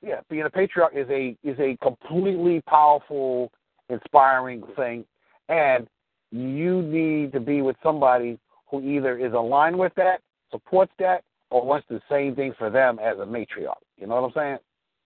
Yeah, 0.00 0.20
being 0.30 0.44
a 0.44 0.50
patriarch 0.50 0.94
is 0.94 1.08
a 1.10 1.36
is 1.42 1.58
a 1.58 1.76
completely 1.82 2.62
powerful, 2.68 3.50
inspiring 3.88 4.62
thing, 4.76 5.04
and 5.48 5.88
you 6.30 6.82
need 6.82 7.32
to 7.32 7.40
be 7.40 7.62
with 7.62 7.76
somebody 7.82 8.38
who 8.70 8.80
either 8.80 9.18
is 9.18 9.32
aligned 9.32 9.76
with 9.76 9.92
that, 9.96 10.20
supports 10.52 10.92
that, 11.00 11.24
or 11.50 11.66
wants 11.66 11.88
the 11.90 12.00
same 12.08 12.36
thing 12.36 12.54
for 12.56 12.70
them 12.70 13.00
as 13.00 13.18
a 13.18 13.26
matriarch. 13.26 13.74
You 13.98 14.06
know 14.06 14.22
what 14.22 14.28
I'm 14.28 14.32
saying? 14.36 14.58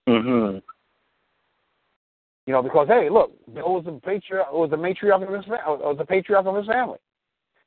Mm-hmm. 0.08 0.58
You 2.46 2.52
know, 2.52 2.62
because 2.62 2.88
hey, 2.88 3.08
look, 3.10 3.32
Bill 3.54 3.74
was 3.74 3.84
the 3.86 3.92
patriarch, 4.04 4.52
was 4.52 4.70
the 4.70 4.76
matriarch 4.76 5.26
of 5.26 5.32
his 5.32 5.44
family, 5.44 5.80
was 5.80 5.96
the 5.98 6.04
patriarch 6.04 6.46
of 6.46 6.56
his 6.56 6.66
family. 6.66 6.98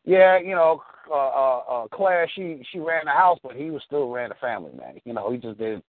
Yeah, 0.05 0.37
you 0.39 0.55
know, 0.55 0.81
uh, 1.09 1.13
uh, 1.13 1.61
uh, 1.69 1.87
Claire, 1.87 2.29
she 2.35 2.63
she 2.71 2.79
ran 2.79 3.05
the 3.05 3.11
house, 3.11 3.39
but 3.41 3.55
he 3.55 3.71
was 3.71 3.81
still 3.85 4.09
ran 4.09 4.29
the 4.29 4.35
family, 4.35 4.71
man. 4.77 5.01
You 5.03 5.13
know, 5.13 5.31
he 5.31 5.37
just 5.37 5.57
did, 5.57 5.81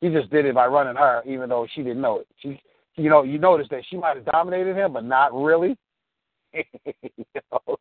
he 0.00 0.10
just 0.10 0.30
did 0.30 0.46
it 0.46 0.54
by 0.54 0.66
running 0.66 0.96
her, 0.96 1.22
even 1.26 1.48
though 1.48 1.66
she 1.74 1.82
didn't 1.82 2.00
know 2.00 2.20
it. 2.20 2.28
She, 2.38 2.60
you 2.94 3.10
know, 3.10 3.22
you 3.22 3.38
notice 3.38 3.66
that 3.70 3.82
she 3.90 3.96
might 3.96 4.16
have 4.16 4.24
dominated 4.26 4.76
him, 4.76 4.92
but 4.92 5.04
not 5.04 5.34
really. 5.34 5.76
you 6.54 7.24
know, 7.52 7.76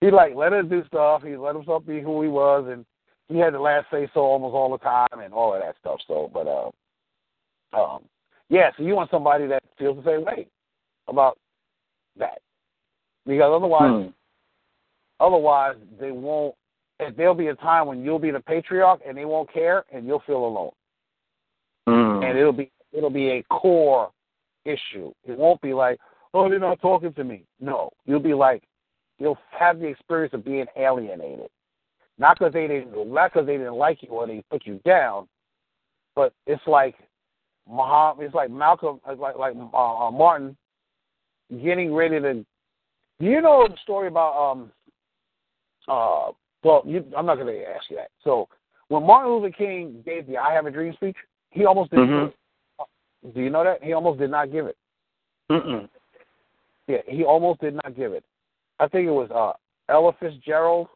he 0.00 0.10
like 0.10 0.34
let 0.36 0.52
her 0.52 0.62
do 0.62 0.84
stuff. 0.86 1.22
He 1.24 1.36
let 1.36 1.56
himself 1.56 1.86
be 1.86 2.00
who 2.00 2.22
he 2.22 2.28
was, 2.28 2.66
and 2.70 2.84
he 3.28 3.38
had 3.38 3.54
the 3.54 3.58
last 3.58 3.86
say 3.90 4.08
so 4.12 4.20
almost 4.20 4.54
all 4.54 4.70
the 4.70 4.78
time, 4.78 5.20
and 5.24 5.32
all 5.32 5.54
of 5.54 5.62
that 5.62 5.76
stuff. 5.80 5.98
So, 6.06 6.30
but 6.32 6.46
uh, 6.46 6.70
um, 7.76 8.04
yeah. 8.50 8.70
So 8.76 8.82
you 8.82 8.94
want 8.94 9.10
somebody 9.10 9.46
that 9.46 9.62
feels 9.78 9.96
the 9.96 10.10
same 10.10 10.24
way 10.24 10.46
about 11.08 11.38
that, 12.18 12.42
because 13.26 13.50
otherwise, 13.54 14.04
Hmm. 14.04 14.10
otherwise 15.18 15.76
they 15.98 16.10
won't. 16.10 16.54
There'll 17.16 17.34
be 17.34 17.46
a 17.46 17.54
time 17.54 17.86
when 17.86 18.04
you'll 18.04 18.18
be 18.18 18.30
the 18.30 18.40
patriarch, 18.40 19.00
and 19.06 19.16
they 19.16 19.24
won't 19.24 19.50
care, 19.50 19.86
and 19.90 20.06
you'll 20.06 20.20
feel 20.26 20.44
alone, 20.44 20.72
Mm-hmm. 21.88 22.24
and 22.24 22.38
it'll 22.38 22.52
be 22.52 22.70
it'll 22.92 23.08
be 23.08 23.30
a 23.30 23.42
core 23.44 24.10
issue. 24.64 25.12
It 25.24 25.38
won't 25.38 25.60
be 25.62 25.72
like, 25.72 25.98
oh, 26.34 26.48
they're 26.48 26.58
not 26.58 26.80
talking 26.82 27.12
to 27.14 27.24
me. 27.24 27.44
No, 27.60 27.90
you'll 28.04 28.20
be 28.20 28.34
like, 28.34 28.62
you'll 29.18 29.38
have 29.50 29.78
the 29.78 29.86
experience 29.86 30.34
of 30.34 30.44
being 30.44 30.66
alienated, 30.76 31.48
not 32.18 32.38
because 32.38 32.52
they 32.52 32.66
didn't, 32.66 32.92
not 33.12 33.32
because 33.32 33.46
they 33.46 33.56
didn't 33.56 33.74
like 33.74 34.02
you 34.02 34.10
or 34.10 34.26
they 34.26 34.42
put 34.50 34.66
you 34.66 34.80
down, 34.84 35.26
but 36.14 36.32
it's 36.46 36.66
like 36.66 36.96
Muhammad, 37.70 38.24
it's 38.26 38.34
like 38.34 38.50
Malcolm, 38.50 39.00
like 39.06 39.36
like 39.36 39.54
uh, 39.72 40.06
uh, 40.06 40.10
Martin 40.10 40.56
getting 41.62 41.94
ready 41.94 42.20
to. 42.20 42.34
Do 43.20 43.26
you 43.26 43.40
know 43.40 43.66
the 43.68 43.76
story 43.82 44.08
about 44.08 44.50
um 44.52 44.72
uh 45.88 46.32
well 46.64 46.82
you 46.84 47.04
I'm 47.16 47.26
not 47.26 47.38
gonna 47.38 47.52
ask 47.52 47.90
you 47.90 47.96
that. 47.96 48.10
So 48.24 48.48
when 48.88 49.06
Martin 49.06 49.32
Luther 49.32 49.54
King 49.56 50.02
gave 50.04 50.26
the 50.26 50.36
I 50.36 50.52
Have 50.52 50.66
a 50.66 50.70
Dream 50.70 50.92
speech, 50.94 51.16
he 51.50 51.64
almost 51.64 51.90
didn't 51.90 52.08
Mhm. 52.08 52.32
do 53.34 53.40
you 53.40 53.50
know 53.50 53.64
that? 53.64 53.82
He 53.82 53.92
almost 53.92 54.18
did 54.18 54.30
not 54.30 54.50
give 54.50 54.66
it. 54.66 54.76
Mm-mm. 55.50 55.88
Yeah, 56.86 57.02
he 57.06 57.24
almost 57.24 57.60
did 57.60 57.74
not 57.74 57.94
give 57.96 58.12
it. 58.12 58.24
I 58.78 58.88
think 58.88 59.06
it 59.06 59.12
was 59.12 59.30
uh 59.30 59.52
Ella 59.92 60.12
Fitzgerald. 60.18 60.88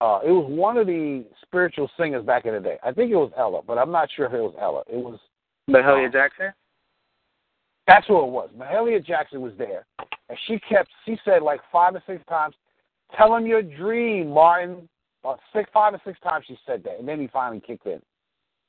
Uh 0.00 0.20
it 0.24 0.30
was 0.30 0.46
one 0.48 0.76
of 0.76 0.86
the 0.86 1.24
spiritual 1.42 1.90
singers 1.98 2.24
back 2.24 2.46
in 2.46 2.54
the 2.54 2.60
day. 2.60 2.78
I 2.82 2.92
think 2.92 3.10
it 3.10 3.16
was 3.16 3.32
Ella, 3.36 3.60
but 3.66 3.78
I'm 3.78 3.92
not 3.92 4.08
sure 4.14 4.26
if 4.26 4.32
it 4.32 4.40
was 4.40 4.54
Ella. 4.60 4.82
It 4.88 4.96
was 4.96 5.18
Mahalia 5.68 6.10
Jackson? 6.12 6.52
That's 7.86 8.06
who 8.06 8.18
it 8.18 8.30
was. 8.30 8.50
Mahalia 8.56 9.04
Jackson 9.04 9.40
was 9.40 9.52
there, 9.58 9.84
and 10.28 10.38
she 10.46 10.58
kept. 10.60 10.90
She 11.06 11.18
said 11.24 11.42
like 11.42 11.60
five 11.72 11.94
or 11.94 12.02
six 12.06 12.24
times, 12.28 12.54
"Tell 13.16 13.34
him 13.34 13.46
your 13.46 13.62
dream, 13.62 14.30
Martin." 14.30 14.88
About 15.22 15.40
six, 15.52 15.68
five 15.74 15.92
or 15.92 16.00
six 16.02 16.18
times 16.20 16.46
she 16.48 16.58
said 16.66 16.82
that, 16.84 16.98
and 16.98 17.06
then 17.06 17.20
he 17.20 17.26
finally 17.26 17.60
kicked 17.60 17.84
in. 17.86 18.00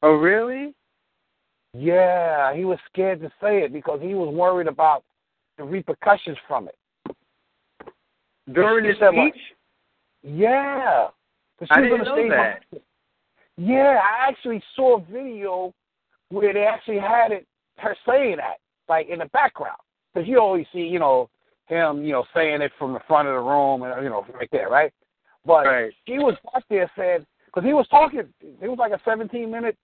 Oh, 0.03 0.15
really? 0.15 0.73
Yeah, 1.73 2.53
he 2.53 2.65
was 2.65 2.77
scared 2.91 3.21
to 3.21 3.29
say 3.41 3.59
it 3.59 3.71
because 3.71 4.01
he 4.01 4.13
was 4.15 4.33
worried 4.33 4.67
about 4.67 5.05
the 5.57 5.63
repercussions 5.63 6.37
from 6.47 6.67
it. 6.67 7.15
During 8.51 8.85
the 8.85 8.93
said, 8.99 9.15
like, 9.15 9.33
speech? 9.33 9.41
Yeah, 10.23 11.07
I 11.69 11.81
didn't 11.81 12.03
know 12.03 12.29
that. 12.29 12.61
Yeah, 13.57 13.99
I 14.01 14.27
actually 14.29 14.63
saw 14.75 14.97
a 14.97 15.01
video 15.01 15.73
where 16.29 16.53
they 16.53 16.65
actually 16.65 16.99
had 16.99 17.31
it 17.31 17.45
her 17.77 17.95
saying 18.07 18.37
that, 18.37 18.55
like 18.87 19.07
in 19.09 19.19
the 19.19 19.25
background, 19.27 19.77
because 20.13 20.27
you 20.27 20.39
always 20.39 20.65
see, 20.73 20.79
you 20.79 20.99
know, 20.99 21.29
him, 21.67 22.03
you 22.03 22.11
know, 22.11 22.25
saying 22.33 22.61
it 22.61 22.71
from 22.77 22.93
the 22.93 22.99
front 23.07 23.27
of 23.27 23.35
the 23.35 23.39
room, 23.39 23.83
and 23.83 24.03
you 24.03 24.09
know, 24.09 24.25
right 24.33 24.49
there, 24.51 24.69
right? 24.69 24.91
But 25.45 25.65
Right. 25.65 25.93
she 26.07 26.19
was 26.19 26.35
back 26.53 26.63
there 26.69 26.89
said 26.95 27.25
because 27.45 27.63
he 27.65 27.73
was 27.73 27.87
talking, 27.89 28.21
it 28.41 28.67
was 28.67 28.77
like 28.79 28.93
a 28.93 29.01
17 29.03 29.49
minute, 29.49 29.77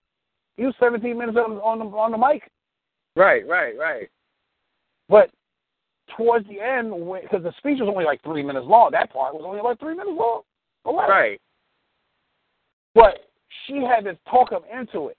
he 0.56 0.66
was 0.66 0.76
17 0.80 1.18
minutes 1.18 1.38
on 1.38 1.58
on 1.58 1.80
the 1.80 1.86
on 1.86 2.12
the 2.12 2.18
mic, 2.18 2.50
Right, 3.16 3.48
right, 3.48 3.78
right. 3.78 4.10
but 5.10 5.30
towards 6.16 6.48
the 6.48 6.62
end, 6.62 6.92
because 7.22 7.44
the 7.44 7.54
speech 7.58 7.80
was 7.80 7.90
only 7.90 8.06
like 8.06 8.22
three 8.24 8.44
minutes 8.44 8.66
long, 8.68 8.92
that 8.92 9.12
part 9.12 9.34
was 9.34 9.44
only 9.46 9.62
like 9.62 9.80
three 9.80 9.96
minutes 9.96 10.18
long. 10.18 10.42
Right. 10.86 11.42
But 12.98 13.30
she 13.68 13.76
had 13.76 14.06
to 14.06 14.18
talk 14.28 14.52
him 14.52 14.62
into 14.74 15.10
it 15.10 15.18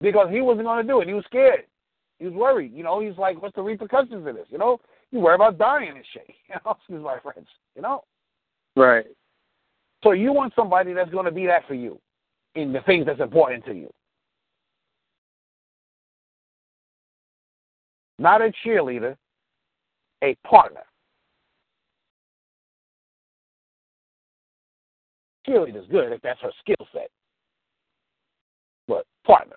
because 0.00 0.28
he 0.30 0.40
wasn't 0.40 0.66
going 0.66 0.86
to 0.86 0.92
do 0.92 1.00
it. 1.00 1.08
He 1.08 1.14
was 1.14 1.24
scared. 1.24 1.64
He 2.20 2.26
was 2.26 2.34
worried. 2.34 2.72
You 2.72 2.84
know, 2.84 3.00
he's 3.00 3.18
like, 3.18 3.42
"What's 3.42 3.56
the 3.56 3.62
repercussions 3.62 4.24
of 4.24 4.34
this?" 4.36 4.46
You 4.48 4.58
know, 4.58 4.78
you 5.10 5.18
worry 5.18 5.34
about 5.34 5.58
dying 5.58 5.90
and 5.96 6.04
shit. 6.12 6.28
You 6.48 6.54
know, 6.64 6.76
excuse 6.78 7.02
my 7.02 7.18
friends. 7.18 7.48
You 7.74 7.82
know, 7.82 8.04
Right. 8.76 9.06
so 10.04 10.12
you 10.12 10.32
want 10.32 10.52
somebody 10.54 10.92
that's 10.92 11.10
going 11.10 11.24
to 11.24 11.32
be 11.32 11.46
that 11.46 11.66
for 11.66 11.74
you 11.74 11.98
in 12.54 12.72
the 12.72 12.80
things 12.82 13.06
that's 13.06 13.20
important 13.20 13.64
to 13.64 13.74
you. 13.74 13.92
Not 18.20 18.40
a 18.40 18.52
cheerleader, 18.64 19.16
a 20.22 20.36
partner. 20.46 20.84
Cheerleader's 25.46 25.86
good 25.90 26.12
if 26.12 26.22
that's 26.22 26.40
her 26.40 26.52
skill 26.60 26.86
set. 26.92 27.10
But 28.88 29.04
partner. 29.26 29.56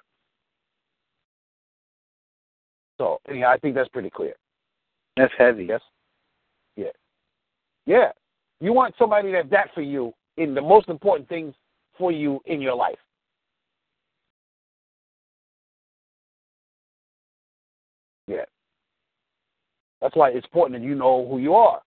So 2.98 3.20
anyhow, 3.30 3.52
I 3.52 3.58
think 3.58 3.76
that's 3.76 3.90
pretty 3.90 4.10
clear. 4.10 4.34
That's 5.16 5.34
heavy. 5.38 5.66
Yes. 5.66 5.82
Yeah. 6.76 6.88
Yeah. 7.86 8.12
You 8.60 8.74
want 8.74 8.96
somebody 8.98 9.32
that's 9.32 9.50
that 9.52 9.70
for 9.74 9.82
you 9.82 10.14
in 10.38 10.54
the 10.54 10.62
most 10.62 10.90
important 10.90 11.30
things 11.30 11.54
for 11.98 12.12
you 12.12 12.40
in 12.46 12.62
your 12.62 12.76
life. 12.76 12.98
Yeah. 18.28 18.46
That's 20.02 20.16
why 20.16 20.30
it's 20.30 20.46
important 20.46 20.82
that 20.82 20.88
you 20.88 20.96
know 20.96 21.28
who 21.28 21.40
you 21.40 21.56
are. 21.56 21.82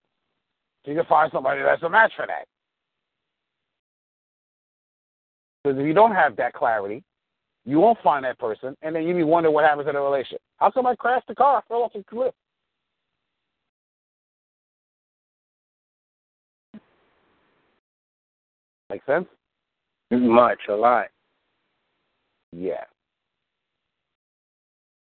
So 0.83 0.91
you 0.91 0.97
can 0.97 1.05
find 1.05 1.31
somebody 1.31 1.61
that's 1.61 1.83
a 1.83 1.89
match 1.89 2.11
for 2.15 2.25
that. 2.27 2.45
Because 5.63 5.79
if 5.79 5.85
you 5.85 5.93
don't 5.93 6.13
have 6.13 6.35
that 6.37 6.53
clarity, 6.53 7.03
you 7.65 7.79
won't 7.79 7.99
find 8.03 8.25
that 8.25 8.39
person, 8.39 8.75
and 8.81 8.95
then 8.95 9.03
you 9.03 9.13
be 9.13 9.23
wondering 9.23 9.53
what 9.53 9.63
happens 9.63 9.87
in 9.87 9.95
a 9.95 10.01
relationship. 10.01 10.41
How 10.57 10.71
come 10.71 10.87
I 10.87 10.95
crashed 10.95 11.27
the 11.27 11.35
car, 11.35 11.57
I 11.57 11.61
fell 11.67 11.83
off 11.83 11.91
a 11.95 12.03
cliff? 12.03 12.33
Make 18.89 19.05
sense? 19.05 19.27
Much, 20.09 20.59
a 20.69 20.73
lot. 20.73 21.05
Yeah. 22.51 22.83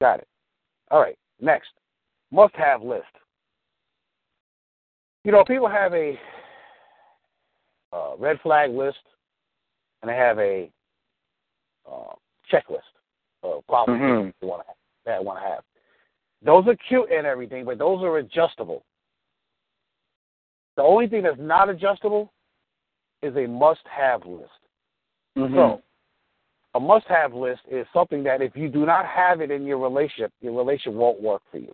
Got 0.02 0.20
it. 0.20 0.28
All 0.90 1.00
right. 1.00 1.18
Next, 1.40 1.70
must-have 2.32 2.82
list. 2.82 3.04
You 5.24 5.32
know, 5.32 5.44
people 5.44 5.68
have 5.68 5.94
a 5.94 6.18
uh, 7.94 8.16
red 8.18 8.40
flag 8.42 8.72
list, 8.72 8.98
and 10.02 10.10
they 10.10 10.16
have 10.16 10.40
a 10.40 10.70
uh, 11.90 12.14
checklist 12.52 12.82
of 13.44 13.66
qualifications 13.68 14.10
mm-hmm. 14.10 14.30
they 14.42 14.48
want 14.48 14.62
to 14.62 14.68
have. 14.68 15.20
They 15.20 15.26
want 15.26 15.40
to 15.40 15.48
have. 15.48 15.64
Those 16.44 16.68
are 16.68 16.78
cute 16.88 17.10
and 17.12 17.26
everything, 17.26 17.66
but 17.66 17.78
those 17.78 18.04
are 18.04 18.18
adjustable. 18.18 18.84
The 20.76 20.84
only 20.84 21.08
thing 21.08 21.24
that's 21.24 21.40
not 21.40 21.70
adjustable 21.70 22.32
is 23.24 23.36
a 23.36 23.48
must-have 23.48 24.26
list. 24.26 24.50
Mm-hmm. 25.38 25.56
So, 25.56 25.82
a 26.76 26.80
must-have 26.80 27.34
list 27.34 27.62
is 27.72 27.88
something 27.92 28.24
that 28.24 28.42
if 28.42 28.56
you 28.56 28.70
do 28.70 28.86
not 28.86 29.06
have 29.06 29.42
it 29.42 29.50
in 29.50 29.66
your 29.66 29.80
relationship, 29.80 30.32
your 30.42 30.54
relationship 30.54 30.94
won't 30.94 31.20
work 31.22 31.42
for 31.52 31.58
you. 31.58 31.72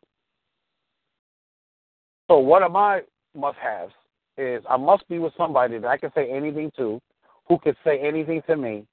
So, 2.30 2.40
one 2.40 2.64
of 2.64 2.72
my 2.72 3.02
must-haves 3.36 3.92
is 4.38 4.64
I 4.70 4.78
must 4.78 5.08
be 5.10 5.20
with 5.20 5.34
somebody 5.38 5.78
that 5.78 5.88
I 5.88 5.98
can 5.98 6.12
say 6.16 6.32
anything 6.32 6.72
to, 6.78 7.02
who 7.48 7.58
can 7.60 7.76
say 7.84 8.00
anything 8.00 8.42
to 8.48 8.56
me, 8.56 8.86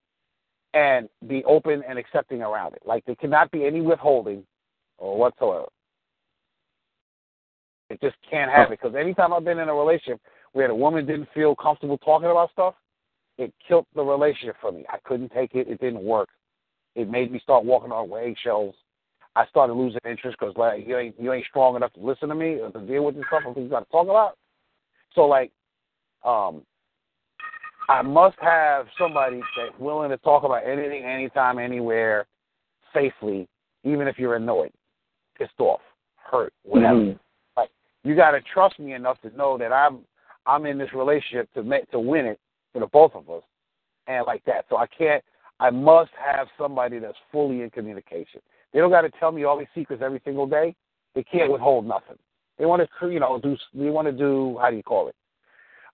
and 0.75 1.09
be 1.27 1.45
open 1.45 1.83
and 1.89 1.99
accepting 1.99 2.43
around 2.43 2.75
it. 2.75 2.83
Like 2.85 3.05
there 3.05 3.17
cannot 3.17 3.51
be 3.51 3.65
any 3.65 3.81
withholding 3.81 4.45
or 4.99 5.19
whatsoever. 5.19 5.67
It 7.89 8.01
just 8.01 8.17
can't 8.29 8.51
happen 8.51 8.77
because 8.81 8.95
anytime 8.95 9.33
I've 9.33 9.45
been 9.45 9.59
in 9.59 9.69
a 9.69 9.75
relationship 9.75 10.21
where 10.53 10.69
the 10.69 10.75
woman 10.75 11.07
didn't 11.07 11.29
feel 11.35 11.57
comfortable 11.57 11.99
talking 11.99 12.31
about 12.31 12.53
stuff, 12.53 12.75
it 13.37 13.53
killed 13.67 13.87
the 13.97 14.03
relationship 14.03 14.57
for 14.61 14.71
me. 14.71 14.85
I 14.89 14.99
couldn't 15.05 15.33
take 15.33 15.55
it. 15.55 15.69
It 15.69 15.81
didn't 15.81 16.03
work. 16.03 16.29
It 16.95 17.09
made 17.09 17.33
me 17.33 17.41
start 17.43 17.65
walking 17.65 17.91
on 17.91 18.11
eggshells. 18.23 18.75
I 19.35 19.47
started 19.47 19.75
losing 19.75 20.01
interest 20.09 20.37
because 20.39 20.55
like 20.57 20.87
you 20.87 20.99
ain't 20.99 21.19
you 21.19 21.33
ain't 21.33 21.47
strong 21.47 21.77
enough 21.77 21.93
to 21.95 22.01
listen 22.01 22.29
to 22.29 22.35
me 22.35 22.61
or 22.61 22.71
to 22.71 22.81
deal 22.81 23.05
with 23.05 23.15
this 23.15 23.25
stuff. 23.29 23.43
You 23.57 23.69
got 23.69 23.81
to 23.81 23.91
talk 23.91 24.05
about. 24.05 24.37
So 25.15 25.23
like, 25.23 25.53
um, 26.25 26.63
I 27.91 28.03
must 28.03 28.37
have 28.41 28.87
somebody 28.97 29.41
that's 29.57 29.77
willing 29.81 30.11
to 30.11 30.17
talk 30.19 30.45
about 30.45 30.65
anything, 30.65 31.03
anytime, 31.03 31.59
anywhere, 31.59 32.25
safely, 32.95 33.49
even 33.83 34.07
if 34.07 34.17
you're 34.17 34.37
annoyed, 34.37 34.71
pissed 35.37 35.59
off, 35.59 35.81
hurt, 36.15 36.53
whatever. 36.63 37.01
Mm-hmm. 37.01 37.19
Like 37.57 37.71
you 38.05 38.15
got 38.15 38.31
to 38.31 38.41
trust 38.55 38.79
me 38.79 38.95
enough 38.95 39.21
to 39.23 39.37
know 39.37 39.59
that 39.59 39.73
I'm 39.73 40.01
I'm 40.47 40.67
in 40.67 40.79
this 40.79 40.93
relationship 40.95 41.53
to 41.55 41.65
make 41.65 41.91
to 41.91 41.99
win 41.99 42.27
it 42.27 42.39
for 42.73 42.79
the 42.79 42.87
both 42.87 43.11
of 43.17 43.29
us, 43.29 43.43
and 44.07 44.25
like 44.25 44.45
that. 44.45 44.67
So 44.71 44.77
I 44.77 44.87
can't. 44.87 45.25
I 45.59 45.71
must 45.71 46.13
have 46.25 46.47
somebody 46.57 47.01
that's 47.01 47.19
fully 47.33 47.63
in 47.63 47.71
communication. 47.71 48.41
They 48.73 48.79
don't 48.79 48.91
got 48.91 49.03
to 49.03 49.11
tell 49.19 49.33
me 49.33 49.43
all 49.43 49.59
these 49.59 49.67
secrets 49.75 50.01
every 50.03 50.23
single 50.25 50.47
day. 50.47 50.77
They 51.17 51.25
can't 51.25 51.51
withhold 51.51 51.87
nothing. 51.87 52.17
They 52.57 52.67
want 52.67 52.89
to, 52.89 53.09
you 53.09 53.19
know, 53.19 53.41
do. 53.43 53.57
They 53.75 53.91
want 53.91 54.07
to 54.07 54.13
do. 54.13 54.59
How 54.61 54.71
do 54.71 54.77
you 54.77 54.85
call 54.85 55.09
it? 55.09 55.17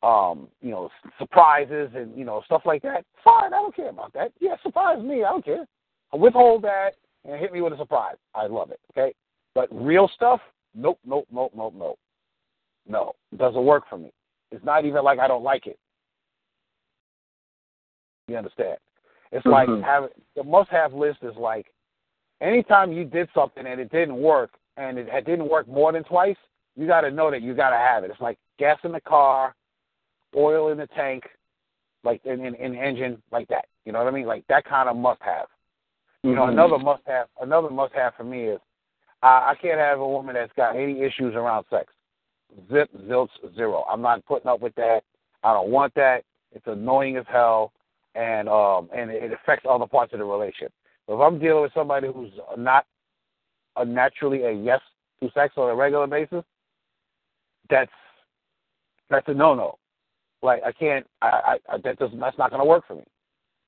Um, 0.02 0.48
you 0.60 0.70
know, 0.70 0.90
surprises 1.18 1.90
and, 1.94 2.16
you 2.16 2.24
know, 2.24 2.42
stuff 2.44 2.62
like 2.64 2.82
that, 2.82 3.04
fine, 3.24 3.52
I 3.52 3.58
don't 3.58 3.74
care 3.74 3.90
about 3.90 4.12
that. 4.14 4.32
Yeah, 4.40 4.56
surprise 4.62 5.02
me, 5.02 5.24
I 5.24 5.30
don't 5.30 5.44
care. 5.44 5.66
I'll 6.12 6.20
withhold 6.20 6.62
that 6.62 6.92
and 7.24 7.40
hit 7.40 7.52
me 7.52 7.60
with 7.60 7.72
a 7.72 7.76
surprise. 7.76 8.16
I 8.34 8.46
love 8.46 8.70
it, 8.70 8.80
okay? 8.92 9.14
But 9.54 9.68
real 9.72 10.08
stuff, 10.14 10.40
nope, 10.74 10.98
nope, 11.04 11.26
nope, 11.32 11.52
nope, 11.56 11.74
nope. 11.76 11.98
No, 12.88 13.14
it 13.32 13.38
doesn't 13.38 13.64
work 13.64 13.84
for 13.88 13.98
me. 13.98 14.12
It's 14.52 14.64
not 14.64 14.84
even 14.84 15.02
like 15.02 15.18
I 15.18 15.26
don't 15.26 15.42
like 15.42 15.66
it. 15.66 15.78
You 18.28 18.36
understand? 18.36 18.78
It's 19.32 19.44
mm-hmm. 19.44 19.72
like 19.72 19.84
having 19.84 20.10
the 20.36 20.44
must 20.44 20.70
have 20.70 20.92
list 20.92 21.18
is 21.22 21.34
like 21.36 21.66
anytime 22.40 22.92
you 22.92 23.04
did 23.04 23.28
something 23.34 23.66
and 23.66 23.80
it 23.80 23.90
didn't 23.90 24.16
work 24.16 24.50
and 24.76 24.98
it 24.98 25.08
didn't 25.24 25.48
work 25.48 25.66
more 25.68 25.92
than 25.92 26.04
twice, 26.04 26.36
you 26.76 26.86
got 26.86 27.00
to 27.00 27.10
know 27.10 27.30
that 27.30 27.42
you 27.42 27.54
got 27.54 27.70
to 27.70 27.76
have 27.76 28.04
it. 28.04 28.10
It's 28.10 28.20
like 28.20 28.38
gas 28.58 28.78
in 28.84 28.92
the 28.92 29.00
car, 29.00 29.54
oil 30.36 30.70
in 30.70 30.78
the 30.78 30.86
tank, 30.88 31.24
like 32.04 32.20
in, 32.24 32.44
in, 32.44 32.54
in 32.54 32.74
engine, 32.74 33.22
like 33.32 33.48
that. 33.48 33.66
You 33.84 33.92
know 33.92 33.98
what 33.98 34.08
I 34.08 34.16
mean? 34.16 34.26
Like 34.26 34.44
that 34.48 34.64
kind 34.64 34.88
of 34.88 34.96
must 34.96 35.22
have. 35.22 35.46
You 36.22 36.34
know, 36.34 36.42
mm-hmm. 36.42 36.52
another 36.52 36.78
must 36.78 37.02
have. 37.06 37.28
Another 37.40 37.70
must 37.70 37.94
have 37.94 38.14
for 38.16 38.24
me 38.24 38.44
is 38.44 38.60
I, 39.22 39.52
I 39.52 39.54
can't 39.60 39.78
have 39.78 40.00
a 40.00 40.08
woman 40.08 40.34
that's 40.34 40.52
got 40.56 40.76
any 40.76 41.02
issues 41.02 41.34
around 41.34 41.64
sex. 41.70 41.92
Zip, 42.70 42.90
zilch, 43.02 43.28
zero. 43.54 43.84
I'm 43.90 44.02
not 44.02 44.24
putting 44.26 44.48
up 44.48 44.60
with 44.60 44.74
that. 44.76 45.00
I 45.42 45.52
don't 45.52 45.70
want 45.70 45.94
that. 45.94 46.24
It's 46.52 46.66
annoying 46.66 47.16
as 47.16 47.24
hell, 47.28 47.72
and 48.14 48.48
um, 48.48 48.88
and 48.94 49.10
it 49.10 49.32
affects 49.32 49.66
other 49.68 49.86
parts 49.86 50.12
of 50.12 50.20
the 50.20 50.24
relationship. 50.24 50.72
If 51.08 51.20
I'm 51.20 51.38
dealing 51.38 51.62
with 51.62 51.72
somebody 51.74 52.08
who's 52.12 52.32
not 52.56 52.86
a 53.76 53.84
naturally 53.84 54.42
a 54.42 54.52
yes 54.52 54.80
to 55.20 55.30
sex 55.32 55.54
on 55.56 55.70
a 55.70 55.74
regular 55.74 56.06
basis, 56.06 56.44
that's 57.68 57.90
that's 59.10 59.28
a 59.28 59.34
no 59.34 59.54
no. 59.54 59.78
Like 60.42 60.62
I 60.64 60.72
can't. 60.72 61.06
I, 61.22 61.58
I 61.68 61.78
that 61.78 61.98
doesn't. 61.98 62.18
That's 62.18 62.38
not 62.38 62.50
going 62.50 62.60
to 62.60 62.68
work 62.68 62.86
for 62.86 62.94
me. 62.94 63.04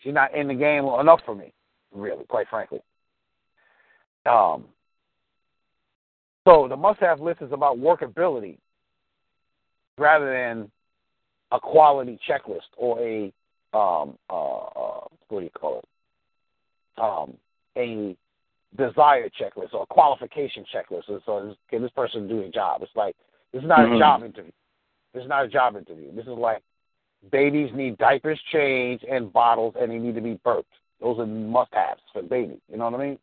She's 0.00 0.14
not 0.14 0.34
in 0.34 0.48
the 0.48 0.54
game 0.54 0.84
enough 0.84 1.20
for 1.24 1.34
me, 1.34 1.52
really. 1.92 2.24
Quite 2.24 2.48
frankly. 2.48 2.80
Um. 4.26 4.64
So 6.46 6.66
the 6.68 6.76
must-have 6.76 7.20
list 7.20 7.42
is 7.42 7.52
about 7.52 7.78
workability, 7.78 8.56
rather 9.98 10.32
than 10.32 10.70
a 11.52 11.60
quality 11.60 12.18
checklist 12.28 12.68
or 12.76 13.00
a 13.00 13.32
um 13.74 14.18
uh, 14.30 14.56
uh 14.56 15.00
what 15.28 15.40
do 15.40 15.44
you 15.44 15.50
call 15.50 15.78
it? 15.78 17.02
Um 17.02 17.34
a 17.76 18.16
desire 18.76 19.28
checklist 19.40 19.72
or 19.72 19.82
a 19.82 19.86
qualification 19.86 20.64
checklist. 20.74 21.04
So 21.24 21.54
can 21.70 21.82
this 21.82 21.90
person 21.92 22.28
do 22.28 22.42
the 22.42 22.48
job? 22.50 22.82
It's 22.82 22.90
like 22.94 23.16
this 23.52 23.62
is 23.62 23.68
not 23.68 23.80
mm-hmm. 23.80 23.94
a 23.94 23.98
job 23.98 24.22
interview. 24.24 24.52
This 25.14 25.22
is 25.22 25.28
not 25.28 25.44
a 25.44 25.48
job 25.48 25.76
interview. 25.76 26.14
This 26.14 26.26
is 26.26 26.38
like 26.38 26.62
babies 27.30 27.70
need 27.74 27.98
diapers 27.98 28.40
changed 28.52 29.04
and 29.04 29.32
bottles, 29.32 29.74
and 29.80 29.90
they 29.90 29.98
need 29.98 30.14
to 30.14 30.20
be 30.20 30.38
burped. 30.44 30.72
Those 31.00 31.18
are 31.18 31.26
must-haves 31.26 32.00
for 32.12 32.22
babies. 32.22 32.58
You 32.70 32.78
know 32.78 32.90
what 32.90 33.00
I 33.00 33.04
mean? 33.04 33.18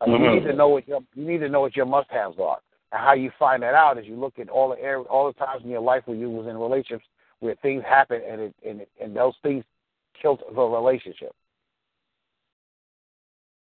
Like 0.00 0.10
mm-hmm. 0.10 0.24
You 0.24 0.34
need 0.34 0.46
to 0.46 0.54
know 0.54 0.68
what 0.68 0.86
your 0.86 1.00
you 1.14 1.24
need 1.26 1.38
to 1.38 1.48
know 1.48 1.60
what 1.60 1.76
your 1.76 1.86
must-haves 1.86 2.38
are, 2.38 2.58
and 2.92 3.00
how 3.00 3.14
you 3.14 3.30
find 3.38 3.62
that 3.62 3.74
out 3.74 3.98
is 3.98 4.06
you 4.06 4.16
look 4.16 4.38
at 4.38 4.48
all 4.48 4.70
the 4.70 4.80
air, 4.80 5.00
all 5.00 5.26
the 5.26 5.32
times 5.34 5.62
in 5.64 5.70
your 5.70 5.80
life 5.80 6.02
where 6.06 6.16
you 6.16 6.30
was 6.30 6.46
in 6.46 6.56
relationships 6.56 7.06
where 7.40 7.54
things 7.56 7.82
happen 7.86 8.22
and 8.28 8.40
it, 8.40 8.54
and 8.66 8.80
it, 8.80 8.88
and 9.02 9.14
those 9.14 9.34
things 9.42 9.64
killed 10.20 10.42
the 10.54 10.62
relationship. 10.62 11.32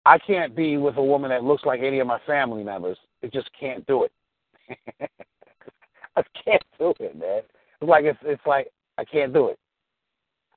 I 0.04 0.18
can't 0.18 0.54
be 0.54 0.76
with 0.76 0.96
a 0.96 1.02
woman 1.02 1.30
that 1.30 1.44
looks 1.44 1.64
like 1.64 1.80
any 1.80 2.00
of 2.00 2.06
my 2.06 2.18
family 2.26 2.64
members. 2.64 2.98
It 3.22 3.32
just 3.32 3.48
can't 3.58 3.86
do 3.86 4.04
it. 4.04 4.12
I 6.16 6.22
can't 6.44 6.62
do 6.78 6.94
it, 7.00 7.16
man. 7.16 7.42
It's 7.80 7.88
like 7.88 8.04
it's 8.04 8.18
it's 8.22 8.46
like 8.46 8.68
I 8.98 9.04
can't 9.04 9.32
do 9.32 9.48
it. 9.48 9.58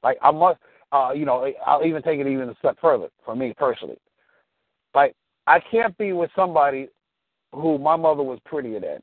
Like 0.03 0.17
I 0.21 0.31
must, 0.31 0.59
uh, 0.91 1.11
you 1.15 1.25
know, 1.25 1.51
I'll 1.65 1.85
even 1.85 2.01
take 2.01 2.19
it 2.19 2.27
even 2.27 2.49
a 2.49 2.55
step 2.55 2.77
further 2.79 3.07
for 3.23 3.35
me 3.35 3.53
personally. 3.57 3.97
Like 4.93 5.15
I 5.47 5.59
can't 5.59 5.97
be 5.97 6.13
with 6.13 6.29
somebody 6.35 6.89
who 7.53 7.77
my 7.77 7.95
mother 7.95 8.23
was 8.23 8.39
prettier 8.45 8.79
than. 8.79 8.99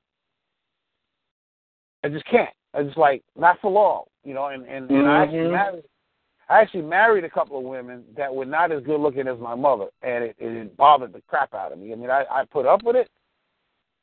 I 2.04 2.08
just 2.08 2.24
can't. 2.26 2.50
I 2.74 2.82
just 2.82 2.98
like 2.98 3.22
not 3.36 3.60
for 3.60 3.70
long, 3.70 4.04
you 4.24 4.34
know. 4.34 4.46
And 4.46 4.64
and, 4.66 4.90
and 4.90 5.04
mm-hmm. 5.04 5.08
I 5.08 5.22
actually 5.22 5.50
married, 5.50 5.84
I 6.48 6.60
actually 6.60 6.82
married 6.82 7.24
a 7.24 7.30
couple 7.30 7.58
of 7.58 7.64
women 7.64 8.04
that 8.16 8.34
were 8.34 8.44
not 8.44 8.72
as 8.72 8.82
good 8.82 9.00
looking 9.00 9.28
as 9.28 9.38
my 9.38 9.54
mother, 9.54 9.86
and 10.02 10.24
it, 10.24 10.36
it 10.38 10.76
bothered 10.76 11.12
the 11.12 11.22
crap 11.28 11.54
out 11.54 11.72
of 11.72 11.78
me. 11.78 11.92
I 11.92 11.96
mean, 11.96 12.10
I, 12.10 12.24
I 12.30 12.44
put 12.44 12.66
up 12.66 12.82
with 12.82 12.96
it, 12.96 13.08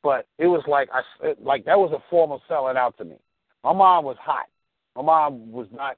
but 0.02 0.26
it 0.38 0.46
was 0.46 0.62
like 0.66 0.88
I 0.92 1.02
like 1.42 1.64
that 1.64 1.78
was 1.78 1.92
a 1.92 2.02
form 2.10 2.32
of 2.32 2.40
selling 2.48 2.76
out 2.76 2.96
to 2.98 3.04
me. 3.04 3.16
My 3.64 3.72
mom 3.72 4.04
was 4.04 4.16
hot. 4.20 4.46
My 4.96 5.02
mom 5.02 5.52
was 5.52 5.66
not. 5.72 5.96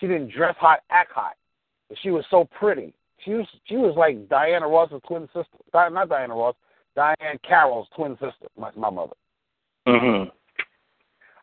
She 0.00 0.06
didn't 0.06 0.32
dress 0.32 0.56
hot, 0.58 0.80
act 0.90 1.12
hot, 1.12 1.36
but 1.88 1.98
she 2.02 2.10
was 2.10 2.24
so 2.30 2.48
pretty. 2.58 2.94
She 3.24 3.32
was 3.32 3.46
she 3.64 3.76
was 3.76 3.94
like 3.96 4.28
Diana 4.28 4.66
Ross's 4.66 5.00
twin 5.06 5.28
sister. 5.28 5.58
Not 5.72 6.08
Diana 6.08 6.34
Ross, 6.34 6.54
Diahann 6.96 7.40
Carroll's 7.46 7.88
twin 7.94 8.12
sister. 8.14 8.48
My 8.58 8.70
my 8.76 8.90
mother. 8.90 9.14
Mhm. 9.86 10.30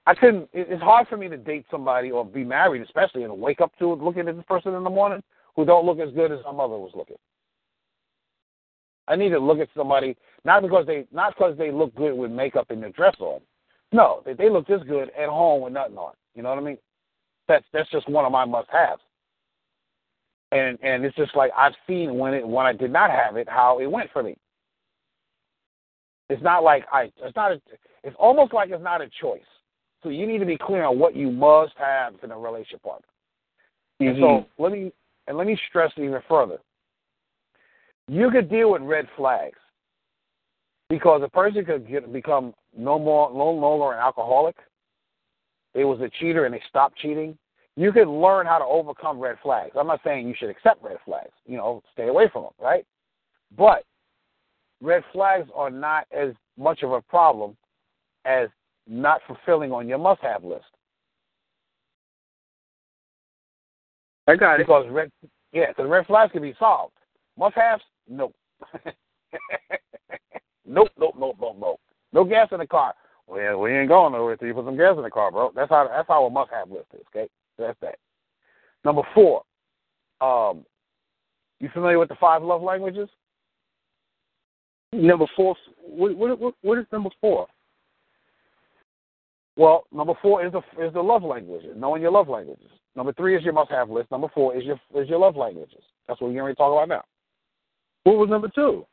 I 0.06 0.16
couldn't. 0.16 0.50
It's 0.54 0.82
hard 0.82 1.08
for 1.08 1.18
me 1.18 1.30
to 1.30 1.38
date 1.38 1.66
somebody 1.70 2.10
or 2.12 2.26
be 2.26 2.44
married, 2.44 2.82
especially, 2.82 3.24
and 3.24 3.40
wake 3.40 3.62
up 3.62 3.72
to 3.78 3.94
looking 3.94 4.28
at 4.28 4.36
this 4.36 4.46
person 4.46 4.74
in 4.74 4.84
the 4.84 4.90
morning 4.90 5.22
who 5.56 5.66
don't 5.66 5.86
look 5.86 6.00
as 6.00 6.12
good 6.14 6.32
as 6.32 6.40
my 6.46 6.52
mother 6.52 6.78
was 6.78 6.92
looking. 6.96 7.18
I 9.10 9.16
need 9.16 9.30
to 9.30 9.40
look 9.40 9.60
at 9.60 9.68
somebody 9.76 10.16
not 10.46 10.62
because 10.62 10.86
they 10.86 11.06
not 11.12 11.36
because 11.36 11.58
they 11.58 11.72
look 11.72 11.94
good 11.96 12.14
with 12.14 12.32
makeup 12.32 12.68
and 12.70 12.82
their 12.82 12.92
dress 12.92 13.16
on. 13.20 13.42
No, 13.92 14.22
they, 14.26 14.34
they 14.34 14.50
look 14.50 14.68
this 14.68 14.82
good 14.88 15.10
at 15.20 15.30
home 15.30 15.62
with 15.62 15.74
nothing 15.74 15.98
on. 15.98 16.14
You 16.36 16.44
know 16.44 16.50
what 16.50 16.60
I 16.60 16.62
mean? 16.62 16.78
That's 17.48 17.66
that's 17.74 17.90
just 17.90 18.08
one 18.08 18.24
of 18.24 18.32
my 18.32 18.46
must 18.46 18.70
haves. 18.72 19.02
And 20.52 20.78
and 20.82 21.04
it's 21.04 21.16
just 21.16 21.36
like 21.36 21.52
I've 21.58 21.74
seen 21.88 22.18
when 22.18 22.34
it 22.34 22.48
when 22.48 22.66
I 22.66 22.74
did 22.74 22.94
not 22.94 23.10
have 23.10 23.36
it 23.36 23.50
how 23.50 23.80
it 23.80 23.88
went 23.88 24.12
for 24.14 24.24
me. 24.24 24.38
It's 26.30 26.44
not 26.44 26.64
like 26.64 26.86
I 26.94 27.12
it's 27.24 27.36
not 27.36 27.52
a, 27.52 27.62
it's 28.04 28.16
almost 28.20 28.54
like 28.54 28.70
it's 28.70 28.84
not 28.84 29.02
a 29.02 29.10
choice. 29.20 29.42
So 30.04 30.10
you 30.10 30.26
need 30.26 30.38
to 30.38 30.46
be 30.46 30.58
clear 30.58 30.84
on 30.84 31.00
what 31.00 31.16
you 31.16 31.32
must 31.32 31.74
have 31.78 32.14
in 32.24 32.32
a 32.32 32.38
relationship 32.38 32.84
partner. 32.84 33.08
Mm-hmm. 34.02 34.24
And 34.24 34.46
so 34.48 34.64
let 34.64 34.72
me 34.72 34.92
and 35.28 35.38
let 35.38 35.48
me 35.48 35.60
stress 35.68 35.92
it 35.98 36.04
even 36.04 36.22
further. 36.30 36.60
You 38.10 38.32
could 38.32 38.50
deal 38.50 38.72
with 38.72 38.82
red 38.82 39.08
flags 39.16 39.60
because 40.90 41.22
a 41.24 41.30
person 41.30 41.64
could 41.64 41.88
get, 41.88 42.12
become 42.12 42.56
no 42.76 42.98
more 42.98 43.32
no 43.32 43.52
longer 43.52 43.94
an 43.94 44.00
alcoholic. 44.00 44.56
They 45.76 45.84
was 45.84 46.02
a 46.02 46.10
cheater 46.20 46.46
and 46.46 46.54
they 46.54 46.62
stopped 46.68 46.98
cheating. 46.98 47.38
You 47.76 47.92
can 47.92 48.10
learn 48.20 48.48
how 48.48 48.58
to 48.58 48.66
overcome 48.66 49.20
red 49.20 49.38
flags. 49.44 49.74
I'm 49.78 49.86
not 49.86 50.02
saying 50.04 50.28
you 50.28 50.34
should 50.38 50.50
accept 50.50 50.84
red 50.84 50.98
flags. 51.06 51.32
You 51.46 51.58
know, 51.58 51.84
stay 51.94 52.08
away 52.08 52.30
from 52.34 52.44
them, 52.44 52.52
right? 52.60 52.84
But 53.56 53.84
red 54.82 55.04
flags 55.14 55.48
are 55.54 55.70
not 55.70 56.08
as 56.12 56.34
much 56.58 56.82
of 56.82 56.92
a 56.92 57.02
problem 57.02 57.56
as 58.26 58.50
not 58.88 59.22
fulfilling 59.28 59.72
on 59.72 59.88
your 59.88 60.00
must-have 60.00 60.44
list. 60.44 60.66
I 64.28 64.36
got 64.36 64.56
it. 64.56 64.66
Because 64.66 64.88
red, 64.90 65.12
yeah, 65.54 65.68
because 65.70 65.88
red 65.88 66.08
flags 66.08 66.32
can 66.32 66.42
be 66.42 66.56
solved. 66.58 66.94
Must-haves, 67.40 67.84
nope. 68.10 68.36
nope, 70.68 70.90
nope, 71.00 71.16
nope, 71.18 71.38
nope, 71.40 71.58
nope. 71.58 71.80
No 72.12 72.26
gas 72.26 72.50
in 72.52 72.60
the 72.60 72.68
car. 72.68 72.94
Well, 73.28 73.60
we 73.60 73.72
ain't 73.72 73.88
going 73.88 74.12
nowhere 74.12 74.34
until 74.34 74.50
you 74.50 74.54
put 74.54 74.66
some 74.66 74.76
gas 74.76 74.98
in 74.98 75.04
the 75.04 75.10
car, 75.10 75.32
bro. 75.32 75.52
That's 75.56 75.70
how 75.70 75.88
that's 75.88 76.08
how 76.08 76.26
a 76.26 76.30
must-have 76.30 76.70
list 76.70 76.88
is. 76.94 77.06
Okay, 77.16 77.30
that's 77.58 77.80
that. 77.82 77.96
Number 78.84 79.04
four. 79.14 79.44
Um, 80.20 80.66
you 81.62 81.70
familiar 81.74 81.98
with 81.98 82.10
the 82.10 82.16
five 82.20 82.44
love 82.44 82.62
languages? 82.62 83.08
Number 84.92 85.26
four. 85.38 85.56
What 85.82 86.18
what 86.18 86.56
what, 86.62 86.78
is 86.78 86.86
number 86.92 87.10
four? 87.22 87.48
Well, 89.56 89.86
number 89.94 90.14
four 90.22 90.46
is 90.46 90.52
the 90.52 90.60
is 90.84 90.92
the 90.94 91.02
love 91.02 91.24
languages, 91.24 91.74
knowing 91.78 92.02
your 92.02 92.12
love 92.12 92.28
languages. 92.28 92.70
Number 92.98 93.14
three 93.14 93.38
is 93.38 93.44
your 93.44 93.54
must-have 93.54 93.90
list. 93.90 94.12
Number 94.12 94.28
four 94.34 94.58
is 94.58 94.66
your 94.66 94.80
is 94.96 95.08
your 95.08 95.20
love 95.20 95.38
languages. 95.38 95.84
That's 96.08 96.20
what 96.20 96.32
we're 96.32 96.42
going 96.42 96.52
to 96.52 96.58
talk 96.58 96.74
about 96.74 96.90
now. 96.90 97.04
What 98.04 98.18
was 98.18 98.30
number 98.30 98.50
two? 98.54 98.86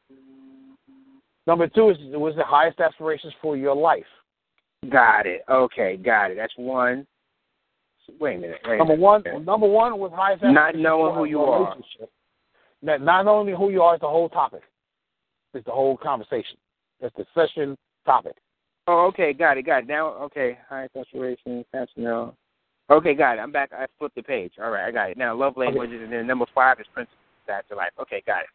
Number 1.47 1.69
two 1.69 1.91
is 1.91 1.97
was 2.13 2.35
the 2.37 2.45
highest 2.45 2.81
aspirations 2.81 3.33
for 3.41 3.57
your 3.57 3.75
life. 3.75 4.05
Got 4.91 5.27
it. 5.27 5.43
Okay, 5.49 5.97
got 5.97 6.31
it. 6.31 6.37
That's 6.37 6.53
one. 6.57 7.07
Wait 8.21 8.37
a 8.37 8.39
minute. 8.39 8.59
Wait 8.65 8.75
a 8.75 8.79
Number 8.79 8.93
minute. 8.95 9.03
one, 9.03 9.21
Okay. 9.21 9.39
number 9.45 9.67
one 9.67 9.99
was 9.99 10.13
highest. 10.15 10.43
Not 10.45 10.77
knowing 10.77 11.15
who 11.15 11.25
you 11.25 11.41
are. 11.43 11.77
Not, 12.83 13.01
not 13.01 13.27
only 13.27 13.53
who 13.53 13.71
you 13.71 13.83
are, 13.83 13.95
it's 13.95 14.03
the 14.03 14.09
whole 14.09 14.29
topic. 14.29 14.63
It's 15.55 15.65
the 15.65 15.73
whole 15.73 15.97
conversation. 15.97 16.57
It's 17.01 17.15
the 17.17 17.25
session 17.35 17.77
topic. 18.05 18.35
Oh, 18.87 19.07
okay, 19.07 19.33
got 19.33 19.59
it, 19.59 19.67
got 19.67 19.79
it. 19.83 19.89
Now, 19.89 20.09
okay, 20.25 20.59
high 20.69 20.89
saturation, 20.95 21.65
no. 21.97 22.35
Okay, 22.91 23.15
got 23.15 23.39
it. 23.39 23.41
I'm 23.41 23.51
back. 23.51 23.71
I 23.73 23.87
flipped 23.99 24.15
the 24.15 24.23
page. 24.23 24.53
All 24.63 24.71
right, 24.71 24.87
I 24.87 24.93
got 24.93 25.11
it. 25.11 25.19
Now, 25.19 25.35
love 25.35 25.57
languages, 25.57 26.01
and 26.03 26.13
then 26.13 26.27
number 26.27 26.47
five 26.55 26.79
is 26.79 26.87
principles 26.95 27.19
after 27.49 27.75
life. 27.75 27.91
Okay, 28.01 28.23
got 28.27 28.43
it. 28.43 28.49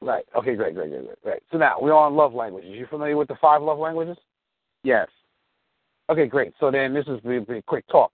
Right. 0.00 0.24
Okay. 0.36 0.54
Great. 0.54 0.74
Great. 0.74 0.90
Great. 0.90 1.04
Great. 1.06 1.22
Great. 1.22 1.42
So 1.50 1.58
now 1.58 1.76
we're 1.80 1.94
on 1.94 2.14
love 2.14 2.32
languages. 2.32 2.70
You 2.72 2.86
familiar 2.88 3.16
with 3.16 3.28
the 3.28 3.36
five 3.40 3.62
love 3.62 3.78
languages? 3.78 4.16
Yes. 4.84 5.08
Okay. 6.08 6.26
Great. 6.26 6.54
So 6.60 6.70
then 6.70 6.94
this 6.94 7.06
is 7.06 7.18
a, 7.24 7.52
a 7.52 7.62
quick 7.62 7.84
talk, 7.88 8.12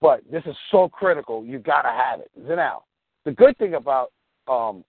but 0.00 0.20
this 0.30 0.42
is 0.46 0.56
so 0.70 0.88
critical. 0.88 1.44
You 1.44 1.58
got 1.58 1.82
to 1.82 1.90
have 1.90 2.20
it. 2.20 2.30
So 2.46 2.54
now, 2.54 2.82
the 3.24 3.32
good 3.32 3.56
thing 3.58 3.74
about 3.74 4.10
um, 4.48 4.84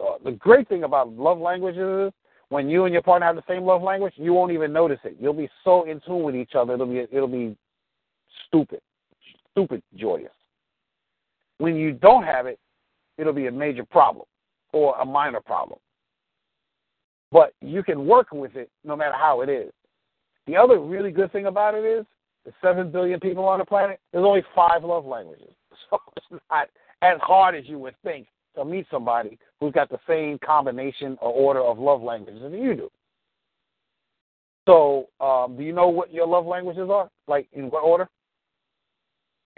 uh, 0.00 0.18
the 0.24 0.32
great 0.32 0.68
thing 0.68 0.84
about 0.84 1.12
love 1.12 1.38
languages 1.38 2.08
is 2.08 2.12
when 2.48 2.68
you 2.68 2.84
and 2.84 2.92
your 2.92 3.02
partner 3.02 3.26
have 3.26 3.36
the 3.36 3.42
same 3.48 3.64
love 3.64 3.82
language, 3.82 4.14
you 4.16 4.32
won't 4.32 4.52
even 4.52 4.72
notice 4.72 5.00
it. 5.02 5.16
You'll 5.18 5.32
be 5.32 5.48
so 5.64 5.84
in 5.84 6.00
tune 6.06 6.22
with 6.22 6.36
each 6.36 6.54
other. 6.54 6.74
It'll 6.74 6.86
be 6.86 7.06
it'll 7.10 7.26
be 7.26 7.56
stupid, 8.46 8.80
stupid 9.50 9.82
joyous. 9.96 10.30
When 11.58 11.74
you 11.74 11.92
don't 11.92 12.22
have 12.22 12.46
it, 12.46 12.60
it'll 13.18 13.32
be 13.32 13.48
a 13.48 13.52
major 13.52 13.84
problem 13.84 14.26
or 14.76 14.94
a 15.00 15.04
minor 15.06 15.40
problem. 15.40 15.78
But 17.32 17.54
you 17.62 17.82
can 17.82 18.06
work 18.06 18.28
with 18.30 18.54
it 18.56 18.70
no 18.84 18.94
matter 18.94 19.14
how 19.14 19.40
it 19.40 19.48
is. 19.48 19.72
The 20.46 20.56
other 20.56 20.78
really 20.78 21.10
good 21.10 21.32
thing 21.32 21.46
about 21.46 21.74
it 21.74 21.84
is 21.84 22.04
the 22.44 22.52
seven 22.62 22.92
billion 22.92 23.18
people 23.18 23.46
on 23.46 23.58
the 23.58 23.64
planet, 23.64 23.98
there's 24.12 24.24
only 24.24 24.44
five 24.54 24.84
love 24.84 25.06
languages. 25.06 25.48
So 25.90 25.98
it's 26.16 26.42
not 26.50 26.68
as 27.02 27.18
hard 27.20 27.54
as 27.54 27.64
you 27.66 27.78
would 27.78 27.94
think 28.02 28.26
to 28.56 28.64
meet 28.64 28.86
somebody 28.90 29.38
who's 29.60 29.72
got 29.72 29.90
the 29.90 29.98
same 30.08 30.38
combination 30.44 31.18
or 31.20 31.30
order 31.30 31.60
of 31.60 31.78
love 31.78 32.02
languages 32.02 32.42
as 32.44 32.52
you 32.52 32.74
do. 32.74 32.90
So, 34.66 35.06
um, 35.20 35.56
do 35.56 35.62
you 35.62 35.72
know 35.72 35.88
what 35.88 36.12
your 36.12 36.26
love 36.26 36.46
languages 36.46 36.88
are? 36.90 37.08
Like 37.28 37.46
in 37.52 37.66
what 37.66 37.84
order? 37.84 38.08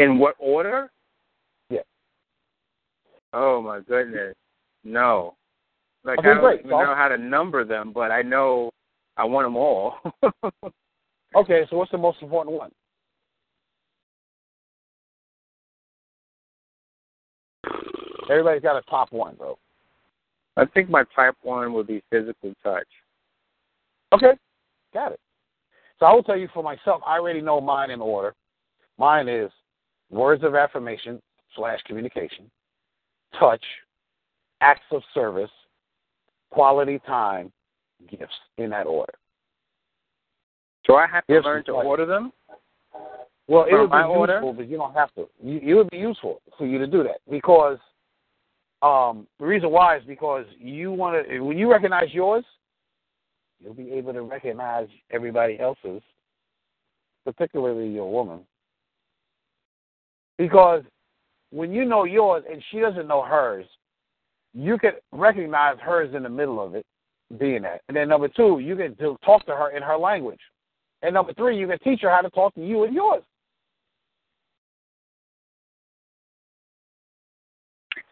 In 0.00 0.18
what 0.18 0.34
order? 0.38 0.90
Yeah. 1.70 1.86
Oh 3.32 3.62
my 3.62 3.80
goodness. 3.80 4.34
No. 4.88 5.36
Like 6.04 6.18
Okay, 6.20 6.30
I 6.30 6.34
don't 6.34 6.42
great. 6.42 6.58
even 6.60 6.70
So- 6.70 6.82
know 6.84 6.94
how 6.94 7.08
to 7.08 7.18
number 7.18 7.64
them, 7.64 7.92
but 7.92 8.10
I 8.10 8.22
know 8.22 8.70
I 9.16 9.24
want 9.24 9.46
them 9.46 9.56
all. 9.56 9.96
Okay, 11.36 11.66
so 11.68 11.76
what's 11.76 11.90
the 11.90 11.98
most 11.98 12.22
important 12.22 12.56
one? 12.56 12.70
Everybody's 18.30 18.62
got 18.62 18.76
a 18.76 18.82
top 18.82 19.12
one, 19.12 19.34
bro. 19.36 19.58
I 20.56 20.64
think 20.66 20.90
my 20.90 21.04
type 21.14 21.36
one 21.42 21.72
would 21.74 21.86
be 21.86 22.02
physical 22.10 22.52
touch. 22.62 22.86
Okay, 24.12 24.32
got 24.92 25.12
it. 25.12 25.20
So 25.98 26.06
I 26.06 26.12
will 26.12 26.22
tell 26.22 26.36
you 26.36 26.48
for 26.52 26.62
myself, 26.62 27.02
I 27.06 27.18
already 27.18 27.40
know 27.40 27.60
mine 27.60 27.90
in 27.90 28.00
order. 28.00 28.34
Mine 28.98 29.28
is 29.28 29.50
words 30.10 30.42
of 30.44 30.54
affirmation 30.54 31.20
slash 31.54 31.80
communication, 31.86 32.50
touch, 33.38 33.62
acts 34.60 34.86
of 34.90 35.02
service, 35.14 35.50
quality 36.50 36.98
time, 37.06 37.52
gifts 38.10 38.34
in 38.58 38.70
that 38.70 38.86
order. 38.86 39.14
So 40.86 40.96
I 40.96 41.06
have 41.06 41.26
to 41.26 41.34
Yes, 41.34 41.44
learn 41.44 41.64
to 41.64 41.74
like- 41.76 41.86
order 41.86 42.06
them? 42.06 42.32
Well, 43.46 43.64
it 43.64 43.72
would 43.74 43.90
be 43.90 43.96
useful, 43.96 44.14
order? 44.16 44.40
but 44.54 44.68
you 44.68 44.76
don't 44.76 44.92
have 44.94 45.12
to. 45.14 45.28
You, 45.42 45.58
it 45.62 45.74
would 45.74 45.88
be 45.90 45.96
useful 45.98 46.42
for 46.58 46.66
you 46.66 46.78
to 46.78 46.86
do 46.86 47.02
that 47.02 47.20
because 47.30 47.78
um, 48.82 49.26
the 49.38 49.46
reason 49.46 49.70
why 49.70 49.96
is 49.96 50.04
because 50.04 50.44
you 50.58 50.92
want 50.92 51.26
to. 51.26 51.40
When 51.40 51.56
you 51.56 51.70
recognize 51.70 52.12
yours, 52.12 52.44
you'll 53.58 53.72
be 53.74 53.90
able 53.92 54.12
to 54.12 54.22
recognize 54.22 54.88
everybody 55.10 55.58
else's, 55.58 56.02
particularly 57.24 57.88
your 57.88 58.10
woman. 58.12 58.40
Because 60.36 60.82
when 61.50 61.72
you 61.72 61.86
know 61.86 62.04
yours 62.04 62.44
and 62.50 62.62
she 62.70 62.80
doesn't 62.80 63.08
know 63.08 63.22
hers, 63.22 63.64
you 64.54 64.78
can 64.78 64.92
recognize 65.12 65.76
hers 65.80 66.14
in 66.14 66.22
the 66.22 66.28
middle 66.28 66.60
of 66.60 66.74
it, 66.74 66.84
being 67.38 67.62
that. 67.62 67.82
And 67.88 67.96
then 67.96 68.08
number 68.08 68.28
two, 68.28 68.58
you 68.60 68.76
can 68.76 68.94
talk 69.24 69.44
to 69.46 69.54
her 69.54 69.76
in 69.76 69.82
her 69.82 69.96
language. 69.96 70.40
And 71.02 71.14
number 71.14 71.32
three, 71.34 71.58
you 71.58 71.68
can 71.68 71.78
teach 71.80 72.00
her 72.02 72.10
how 72.10 72.22
to 72.22 72.30
talk 72.30 72.54
to 72.54 72.66
you 72.66 72.84
in 72.84 72.92
yours. 72.92 73.22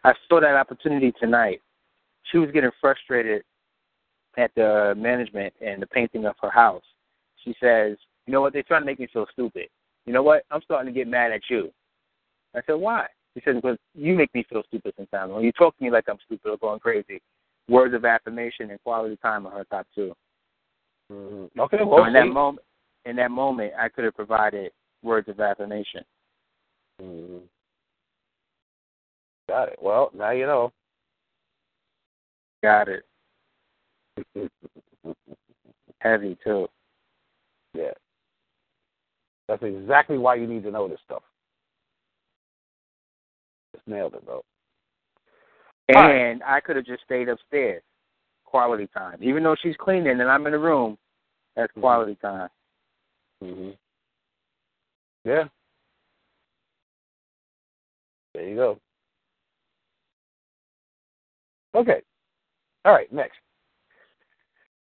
I 0.03 0.13
saw 0.29 0.39
that 0.39 0.55
opportunity 0.55 1.11
tonight. 1.19 1.61
She 2.31 2.37
was 2.37 2.51
getting 2.51 2.71
frustrated 2.79 3.43
at 4.37 4.51
the 4.55 4.93
management 4.95 5.53
and 5.59 5.81
the 5.81 5.87
painting 5.87 6.25
of 6.25 6.35
her 6.41 6.49
house. 6.49 6.83
She 7.43 7.53
says, 7.61 7.97
You 8.25 8.33
know 8.33 8.41
what, 8.41 8.53
they're 8.53 8.63
trying 8.63 8.81
to 8.81 8.85
make 8.85 8.99
me 8.99 9.07
feel 9.11 9.25
stupid. 9.33 9.67
You 10.05 10.13
know 10.13 10.23
what? 10.23 10.43
I'm 10.51 10.61
starting 10.61 10.93
to 10.93 10.97
get 10.97 11.07
mad 11.07 11.31
at 11.31 11.41
you. 11.49 11.71
I 12.55 12.61
said, 12.65 12.75
Why? 12.75 13.07
She 13.33 13.41
said, 13.43 13.55
Because 13.55 13.77
you 13.93 14.15
make 14.15 14.33
me 14.33 14.45
feel 14.49 14.63
stupid 14.67 14.93
sometimes. 14.97 15.31
When 15.33 15.43
you 15.43 15.51
talk 15.51 15.77
to 15.77 15.83
me 15.83 15.91
like 15.91 16.05
I'm 16.07 16.17
stupid 16.25 16.49
or 16.49 16.57
going 16.57 16.79
crazy. 16.79 17.21
Words 17.69 17.93
of 17.93 18.05
affirmation 18.05 18.71
and 18.71 18.81
quality 18.83 19.17
time 19.17 19.45
are 19.45 19.51
her 19.51 19.65
top 19.65 19.87
2 19.95 20.13
Mm-hmm. 21.11 21.59
Okay, 21.59 21.77
So 21.79 21.85
well, 21.85 22.03
in 22.03 22.13
that 22.13 22.27
moment 22.27 22.65
in 23.05 23.15
that 23.15 23.31
moment 23.31 23.71
I 23.79 23.87
could 23.87 24.03
have 24.03 24.15
provided 24.15 24.71
words 25.03 25.29
of 25.29 25.39
affirmation. 25.39 26.03
Mhm. 27.01 27.41
Got 29.47 29.69
it. 29.69 29.79
Well, 29.81 30.11
now 30.13 30.31
you 30.31 30.45
know. 30.45 30.73
Got 32.61 32.89
it. 32.89 33.05
Heavy 35.99 36.37
too. 36.43 36.67
yeah. 37.73 37.91
That's 39.47 39.63
exactly 39.63 40.17
why 40.17 40.35
you 40.35 40.47
need 40.47 40.63
to 40.63 40.71
know 40.71 40.87
this 40.89 40.99
stuff. 41.05 41.23
Just 43.77 43.87
nailed 43.87 44.15
it, 44.15 44.25
bro. 44.25 44.43
And 45.89 46.41
I 46.43 46.59
could 46.59 46.75
have 46.75 46.85
just 46.85 47.03
stayed 47.03 47.29
upstairs. 47.29 47.83
Quality 48.43 48.87
time. 48.87 49.19
Even 49.21 49.43
though 49.43 49.55
she's 49.61 49.75
cleaning 49.77 50.19
and 50.19 50.23
I'm 50.23 50.45
in 50.47 50.51
the 50.53 50.59
room, 50.59 50.97
that's 51.55 51.71
Mm-hmm. 51.71 51.81
quality 51.81 52.15
time. 52.15 52.49
hmm 53.41 53.69
Yeah. 55.23 55.43
There 58.33 58.47
you 58.47 58.55
go. 58.55 58.79
Okay. 61.75 62.01
All 62.85 62.93
right, 62.93 63.11
next. 63.13 63.37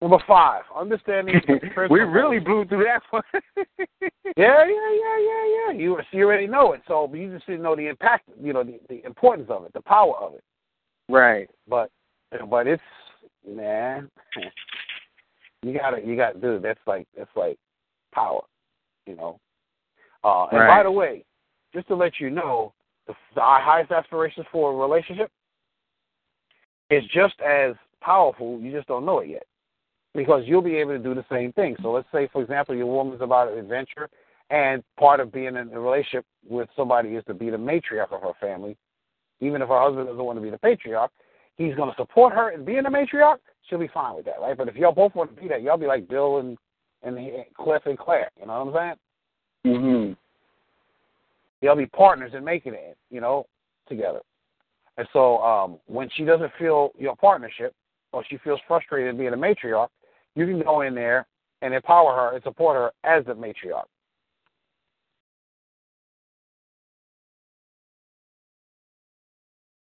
Number 0.01 0.17
five, 0.27 0.63
understanding 0.75 1.39
we 1.91 1.99
really 1.99 2.39
blew 2.39 2.65
through 2.65 2.85
that 2.85 3.01
one. 3.11 3.23
Yeah, 4.37 4.65
yeah, 4.65 4.91
yeah, 4.93 5.17
yeah, 5.19 5.45
yeah. 5.67 5.77
You, 5.77 5.97
you 6.11 6.23
already 6.25 6.47
know 6.47 6.71
it, 6.71 6.81
so 6.87 7.11
you 7.13 7.33
just 7.33 7.45
didn't 7.45 7.63
know 7.63 7.75
the 7.75 7.87
impact, 7.87 8.29
you 8.41 8.53
know, 8.53 8.63
the, 8.63 8.79
the 8.87 9.05
importance 9.05 9.47
of 9.49 9.65
it, 9.65 9.73
the 9.73 9.81
power 9.81 10.15
of 10.17 10.35
it. 10.35 10.43
right. 11.09 11.49
But, 11.67 11.91
but 12.49 12.65
it's 12.65 12.81
man, 13.45 14.09
you 15.63 15.77
gotta, 15.77 16.01
you 16.03 16.15
gotta, 16.15 16.39
dude. 16.39 16.61
That's 16.63 16.79
like, 16.87 17.07
that's 17.15 17.29
like 17.35 17.57
power, 18.13 18.41
you 19.05 19.15
know. 19.15 19.39
Uh, 20.23 20.45
and 20.51 20.67
by 20.67 20.83
the 20.83 20.91
way, 20.91 21.25
just 21.73 21.87
to 21.89 21.95
let 21.95 22.19
you 22.19 22.29
know, 22.29 22.73
the, 23.07 23.13
the 23.35 23.41
our 23.41 23.61
highest 23.61 23.91
aspirations 23.91 24.45
for 24.51 24.71
a 24.71 24.75
relationship 24.75 25.29
is 26.89 27.03
just 27.13 27.35
as 27.41 27.75
powerful. 28.01 28.59
You 28.59 28.71
just 28.71 28.87
don't 28.87 29.05
know 29.05 29.19
it 29.19 29.29
yet, 29.29 29.43
because 30.13 30.43
you'll 30.45 30.61
be 30.61 30.75
able 30.75 30.91
to 30.91 30.99
do 30.99 31.15
the 31.15 31.25
same 31.31 31.53
thing. 31.53 31.75
So 31.81 31.91
let's 31.91 32.07
say, 32.11 32.29
for 32.31 32.41
example, 32.41 32.75
your 32.75 32.87
woman's 32.87 33.21
about 33.21 33.51
adventure, 33.51 34.09
and 34.49 34.83
part 34.99 35.19
of 35.19 35.31
being 35.31 35.55
in 35.55 35.69
a 35.73 35.79
relationship 35.79 36.25
with 36.47 36.67
somebody 36.75 37.09
is 37.09 37.23
to 37.25 37.33
be 37.33 37.49
the 37.49 37.57
matriarch 37.57 38.11
of 38.11 38.21
her 38.21 38.33
family. 38.39 38.75
Even 39.39 39.61
if 39.61 39.69
her 39.69 39.79
husband 39.79 40.07
doesn't 40.07 40.23
want 40.23 40.37
to 40.37 40.43
be 40.43 40.49
the 40.49 40.57
patriarch, 40.57 41.11
he's 41.57 41.73
going 41.75 41.89
to 41.89 41.95
support 41.95 42.33
her 42.33 42.51
in 42.51 42.65
being 42.65 42.83
the 42.83 42.89
matriarch. 42.89 43.37
She'll 43.69 43.79
be 43.79 43.89
fine 43.93 44.15
with 44.15 44.25
that, 44.25 44.41
right? 44.41 44.57
But 44.57 44.67
if 44.67 44.75
y'all 44.75 44.91
both 44.91 45.15
want 45.15 45.33
to 45.33 45.41
be 45.41 45.47
that, 45.47 45.61
y'all 45.61 45.77
be 45.77 45.87
like 45.87 46.07
Bill 46.07 46.37
and 46.37 46.57
and 47.03 47.17
Cliff 47.57 47.81
and 47.85 47.97
Claire. 47.97 48.29
You 48.39 48.45
know 48.45 48.63
what 48.65 48.75
I'm 48.75 48.95
saying? 49.65 49.75
Mm-hmm. 49.75 50.13
They'll 51.61 51.75
be 51.75 51.87
partners 51.87 52.31
in 52.35 52.43
making 52.43 52.73
it, 52.73 52.97
you 53.09 53.21
know, 53.21 53.45
together. 53.87 54.19
And 54.97 55.07
so 55.13 55.37
um, 55.39 55.79
when 55.87 56.09
she 56.15 56.25
doesn't 56.25 56.51
feel 56.59 56.91
your 56.97 57.15
partnership 57.15 57.73
or 58.11 58.23
she 58.29 58.37
feels 58.43 58.59
frustrated 58.67 59.17
being 59.17 59.33
a 59.33 59.37
matriarch, 59.37 59.87
you 60.35 60.45
can 60.45 60.61
go 60.61 60.81
in 60.81 60.95
there 60.95 61.27
and 61.61 61.73
empower 61.73 62.15
her 62.15 62.35
and 62.35 62.43
support 62.43 62.75
her 62.75 62.91
as 63.03 63.25
the 63.25 63.33
matriarch. 63.33 63.83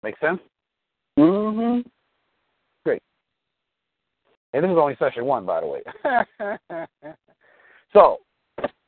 Make 0.03 0.19
sense? 0.21 0.39
Mm-hmm. 1.19 1.89
Great. 2.85 3.03
And 4.53 4.63
this 4.63 4.71
is 4.71 4.77
only 4.79 4.97
session 4.99 5.25
one, 5.25 5.45
by 5.45 5.61
the 5.61 5.67
way. 5.67 6.87
so, 7.93 8.19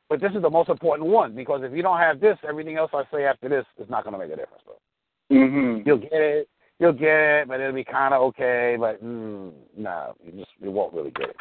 but 0.08 0.20
this 0.20 0.32
is 0.34 0.42
the 0.42 0.50
most 0.50 0.68
important 0.68 1.08
one 1.08 1.34
because 1.34 1.62
if 1.64 1.72
you 1.72 1.82
don't 1.82 1.98
have 1.98 2.20
this, 2.20 2.38
everything 2.48 2.76
else 2.76 2.90
I 2.94 3.02
say 3.12 3.24
after 3.24 3.48
this 3.48 3.64
is 3.78 3.90
not 3.90 4.04
going 4.04 4.12
to 4.12 4.18
make 4.18 4.32
a 4.32 4.36
difference. 4.36 4.62
Though. 4.64 5.36
Mhm. 5.36 5.84
You'll 5.84 5.98
get 5.98 6.12
it, 6.12 6.48
you'll 6.78 6.92
get 6.92 7.08
it, 7.08 7.48
but 7.48 7.60
it'll 7.60 7.72
be 7.72 7.84
kind 7.84 8.14
of 8.14 8.22
okay. 8.22 8.76
But 8.78 9.02
mm, 9.04 9.52
no, 9.76 10.14
you 10.24 10.32
just 10.32 10.50
you 10.60 10.70
won't 10.70 10.94
really 10.94 11.10
get 11.12 11.30
it. 11.30 11.36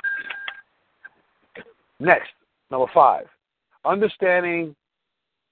Next, 1.99 2.29
number 2.69 2.87
five, 2.93 3.25
understanding 3.85 4.75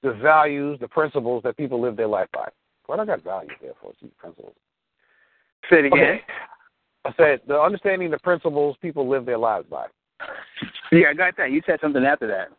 the 0.04 0.14
values, 0.14 0.78
the 0.80 0.88
principles 0.88 1.42
that 1.44 1.58
people 1.58 1.82
live 1.82 1.96
their 1.98 2.08
life 2.08 2.28
by. 2.32 2.48
What 2.86 3.00
I 3.00 3.06
got 3.06 3.24
values 3.24 3.54
there 3.62 3.74
for? 3.82 3.94
See 4.00 4.12
principles. 4.18 4.54
Say 5.70 5.80
it 5.80 5.86
again. 5.86 6.00
Okay. 6.00 6.22
I 7.06 7.14
said 7.18 7.42
the 7.48 7.60
understanding 7.60 8.12
the 8.12 8.20
principles 8.20 8.78
people 8.82 9.08
live 9.10 9.26
their 9.26 9.38
lives 9.38 9.66
by. 9.70 9.88
Yeah, 10.92 11.08
I 11.10 11.14
got 11.14 11.36
that. 11.38 11.52
You 11.52 11.62
said 11.66 11.80
something 11.82 12.04
after 12.04 12.28
that. 12.28 12.50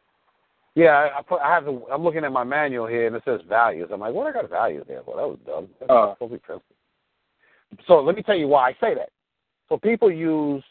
Yeah, 0.74 0.90
I, 0.90 1.18
I 1.18 1.22
put. 1.22 1.40
I 1.40 1.54
have. 1.54 1.64
The, 1.64 1.80
I'm 1.92 2.02
looking 2.02 2.24
at 2.24 2.32
my 2.32 2.44
manual 2.44 2.86
here, 2.86 3.06
and 3.06 3.16
it 3.16 3.22
says 3.24 3.40
values. 3.48 3.88
I'm 3.92 4.00
like, 4.00 4.12
what? 4.12 4.26
I 4.26 4.32
got 4.32 4.50
values 4.50 4.84
there 4.86 5.02
for? 5.04 5.16
That 5.16 5.26
was 5.26 5.38
dumb. 5.46 5.68
That's 5.80 5.90
Oh. 5.90 6.12
supposed 6.14 6.32
to 6.32 6.36
be 6.36 6.40
principles. 6.40 6.75
So 7.86 8.00
let 8.00 8.16
me 8.16 8.22
tell 8.22 8.36
you 8.36 8.48
why 8.48 8.70
I 8.70 8.72
say 8.80 8.94
that. 8.94 9.10
So 9.68 9.76
people 9.76 10.10
use 10.10 10.62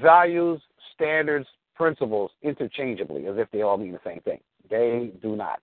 values, 0.00 0.60
standards, 0.94 1.46
principles 1.74 2.30
interchangeably, 2.42 3.26
as 3.26 3.36
if 3.36 3.50
they 3.50 3.62
all 3.62 3.76
mean 3.76 3.92
the 3.92 4.00
same 4.04 4.20
thing. 4.20 4.38
They 4.70 5.10
do 5.22 5.36
not. 5.36 5.60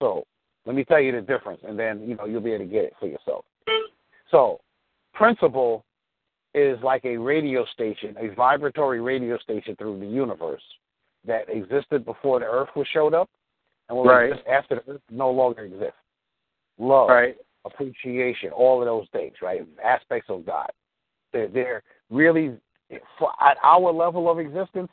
So 0.00 0.24
let 0.66 0.76
me 0.76 0.84
tell 0.84 1.00
you 1.00 1.12
the 1.12 1.20
difference, 1.22 1.60
and 1.66 1.78
then 1.78 2.06
you 2.06 2.14
know 2.14 2.26
you'll 2.26 2.40
be 2.40 2.52
able 2.52 2.66
to 2.66 2.70
get 2.70 2.84
it 2.84 2.92
for 3.00 3.06
yourself. 3.06 3.44
So, 4.30 4.60
principle 5.14 5.84
is 6.54 6.78
like 6.82 7.04
a 7.04 7.16
radio 7.16 7.64
station, 7.72 8.14
a 8.18 8.34
vibratory 8.34 9.00
radio 9.00 9.38
station 9.38 9.74
through 9.76 9.98
the 10.00 10.06
universe 10.06 10.62
that 11.26 11.48
existed 11.48 12.04
before 12.04 12.40
the 12.40 12.46
Earth 12.46 12.68
was 12.76 12.86
showed 12.92 13.14
up, 13.14 13.28
and 13.88 13.96
will 13.96 14.04
Right. 14.04 14.30
exist 14.30 14.46
after 14.46 14.76
the 14.76 14.92
Earth 14.92 15.02
no 15.10 15.30
longer 15.30 15.62
exists. 15.62 15.98
Love, 16.78 17.08
Right. 17.08 17.36
Appreciation, 17.72 18.50
all 18.50 18.80
of 18.80 18.86
those 18.86 19.06
things, 19.12 19.34
right? 19.42 19.66
Aspects 19.84 20.28
of 20.30 20.44
God. 20.44 20.70
They're, 21.32 21.48
they're 21.48 21.82
really, 22.10 22.56
for, 23.18 23.30
at 23.40 23.56
our 23.62 23.92
level 23.92 24.30
of 24.30 24.38
existence, 24.38 24.88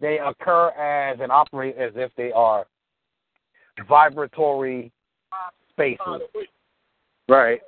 they 0.00 0.18
occur 0.18 0.68
as 0.70 1.18
and 1.20 1.32
operate 1.32 1.76
as 1.76 1.92
if 1.96 2.10
they 2.16 2.32
are 2.32 2.66
vibratory 3.88 4.92
spaces, 5.70 6.22
Right. 7.28 7.60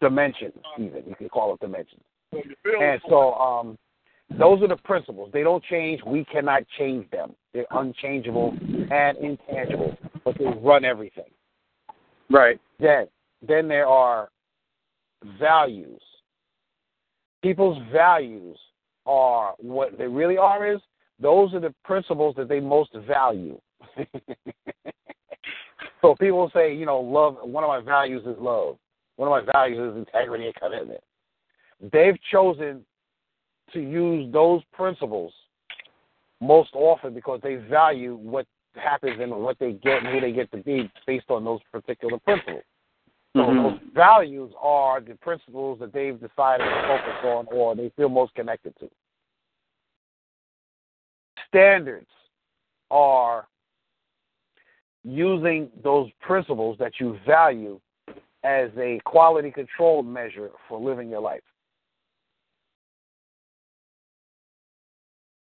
dimensions, 0.00 0.52
even. 0.78 1.04
You 1.06 1.14
can 1.16 1.28
call 1.28 1.54
it 1.54 1.60
dimensions. 1.60 2.02
And 2.32 3.00
so, 3.08 3.34
um, 3.34 3.78
those 4.38 4.62
are 4.62 4.68
the 4.68 4.76
principles. 4.76 5.30
They 5.32 5.42
don't 5.42 5.62
change. 5.64 6.00
We 6.06 6.24
cannot 6.24 6.62
change 6.78 7.10
them. 7.10 7.34
They're 7.52 7.66
unchangeable 7.70 8.56
and 8.90 9.18
intangible, 9.18 9.96
but 10.24 10.38
they 10.38 10.46
run 10.62 10.84
everything. 10.84 11.30
Right. 12.30 12.60
Then, 12.78 13.08
then 13.46 13.68
there 13.68 13.86
are 13.86 14.30
values. 15.38 16.00
People's 17.42 17.82
values 17.92 18.58
are 19.06 19.54
what 19.58 19.96
they 19.98 20.06
really 20.06 20.36
are 20.36 20.72
is 20.72 20.80
those 21.18 21.52
are 21.54 21.60
the 21.60 21.74
principles 21.84 22.34
that 22.36 22.48
they 22.48 22.60
most 22.60 22.94
value. 23.06 23.60
so 26.02 26.14
people 26.16 26.50
say, 26.54 26.74
you 26.74 26.86
know, 26.86 27.00
love. 27.00 27.36
One 27.42 27.64
of 27.64 27.68
my 27.68 27.80
values 27.80 28.22
is 28.26 28.36
love. 28.38 28.76
One 29.16 29.30
of 29.30 29.44
my 29.44 29.52
values 29.52 29.92
is 29.92 29.98
integrity 29.98 30.46
and 30.46 30.54
commitment. 30.54 31.00
They've 31.92 32.18
chosen 32.30 32.84
to 33.72 33.80
use 33.80 34.32
those 34.32 34.62
principles 34.72 35.32
most 36.40 36.70
often 36.74 37.14
because 37.14 37.40
they 37.42 37.56
value 37.56 38.16
what 38.16 38.46
happens 38.74 39.18
and 39.20 39.30
what 39.30 39.58
they 39.58 39.72
get 39.72 39.98
and 39.98 40.08
who 40.08 40.20
they 40.20 40.32
get 40.32 40.50
to 40.52 40.58
be 40.58 40.90
based 41.06 41.30
on 41.30 41.44
those 41.44 41.60
particular 41.70 42.18
principles. 42.18 42.62
So 43.36 43.46
Mhm. 43.46 43.62
those 43.62 43.92
values 43.92 44.52
are 44.60 45.00
the 45.00 45.14
principles 45.16 45.78
that 45.78 45.92
they've 45.92 46.18
decided 46.18 46.64
to 46.64 46.82
focus 46.88 47.24
on 47.24 47.46
or 47.52 47.76
they 47.76 47.90
feel 47.90 48.08
most 48.08 48.34
connected 48.34 48.74
to. 48.78 48.90
Standards 51.46 52.10
are 52.90 53.46
using 55.04 55.70
those 55.82 56.10
principles 56.20 56.76
that 56.78 56.98
you 56.98 57.18
value 57.26 57.80
as 58.42 58.70
a 58.78 58.98
quality 59.04 59.50
control 59.50 60.02
measure 60.02 60.50
for 60.68 60.80
living 60.80 61.08
your 61.08 61.20
life. 61.20 61.42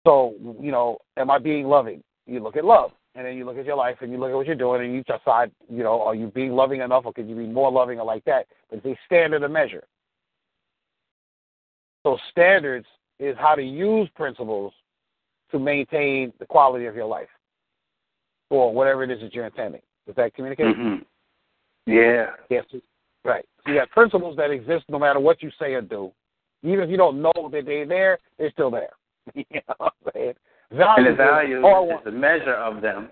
So, 0.05 0.35
you 0.61 0.71
know, 0.71 0.99
am 1.17 1.29
I 1.29 1.37
being 1.37 1.67
loving? 1.67 2.01
You 2.25 2.39
look 2.39 2.55
at 2.55 2.65
love, 2.65 2.91
and 3.17 3.25
then 3.25 3.35
you 3.35 3.45
look 3.45 3.57
at 3.57 3.65
your 3.65 3.75
life, 3.75 3.97
and 4.01 4.11
you 4.11 4.19
look 4.19 4.29
at 4.29 4.35
what 4.35 4.45
you're 4.45 4.55
doing, 4.55 4.83
and 4.85 4.93
you 4.93 5.03
decide, 5.03 5.51
you 5.69 5.81
know, 5.83 6.01
are 6.03 6.13
you 6.13 6.27
being 6.27 6.51
loving 6.51 6.81
enough, 6.81 7.03
or 7.05 7.11
could 7.11 7.27
you 7.27 7.35
be 7.35 7.47
more 7.47 7.71
loving, 7.71 7.99
or 7.99 8.05
like 8.05 8.23
that? 8.25 8.45
But 8.69 8.77
it's 8.77 8.85
a 8.85 8.99
standard 9.07 9.41
of 9.41 9.49
measure. 9.49 9.83
So, 12.03 12.17
standards 12.31 12.85
is 13.19 13.35
how 13.39 13.55
to 13.55 13.63
use 13.63 14.07
principles 14.15 14.71
to 15.51 15.57
maintain 15.57 16.31
the 16.39 16.45
quality 16.45 16.85
of 16.85 16.95
your 16.95 17.07
life, 17.07 17.29
or 18.51 18.71
whatever 18.71 19.03
it 19.03 19.09
is 19.09 19.19
that 19.21 19.33
you're 19.33 19.47
intending. 19.47 19.81
Does 20.05 20.15
that 20.15 20.35
communicate? 20.35 20.67
Mhm. 20.67 21.03
Yeah. 21.87 22.35
Yes. 22.49 22.65
Right. 23.23 23.45
So 23.65 23.71
you 23.71 23.79
have 23.79 23.89
principles 23.89 24.37
that 24.37 24.51
exist 24.51 24.85
no 24.89 24.99
matter 24.99 25.19
what 25.19 25.41
you 25.41 25.49
say 25.59 25.73
or 25.73 25.81
do. 25.81 26.13
Even 26.63 26.81
if 26.81 26.89
you 26.89 26.97
don't 26.97 27.21
know 27.21 27.49
that 27.51 27.65
they're 27.65 27.85
there, 27.85 28.19
they're 28.37 28.51
still 28.51 28.69
there. 28.69 28.93
you 29.33 29.43
know 29.53 29.75
what 29.77 29.93
I'm 30.05 30.11
saying? 30.13 30.33
Values 30.71 31.07
And 31.07 31.17
the 31.17 31.57
is 31.57 31.63
are 31.63 31.93
is 31.93 32.03
the 32.03 32.11
measure 32.11 32.55
of 32.55 32.81
them. 32.81 33.09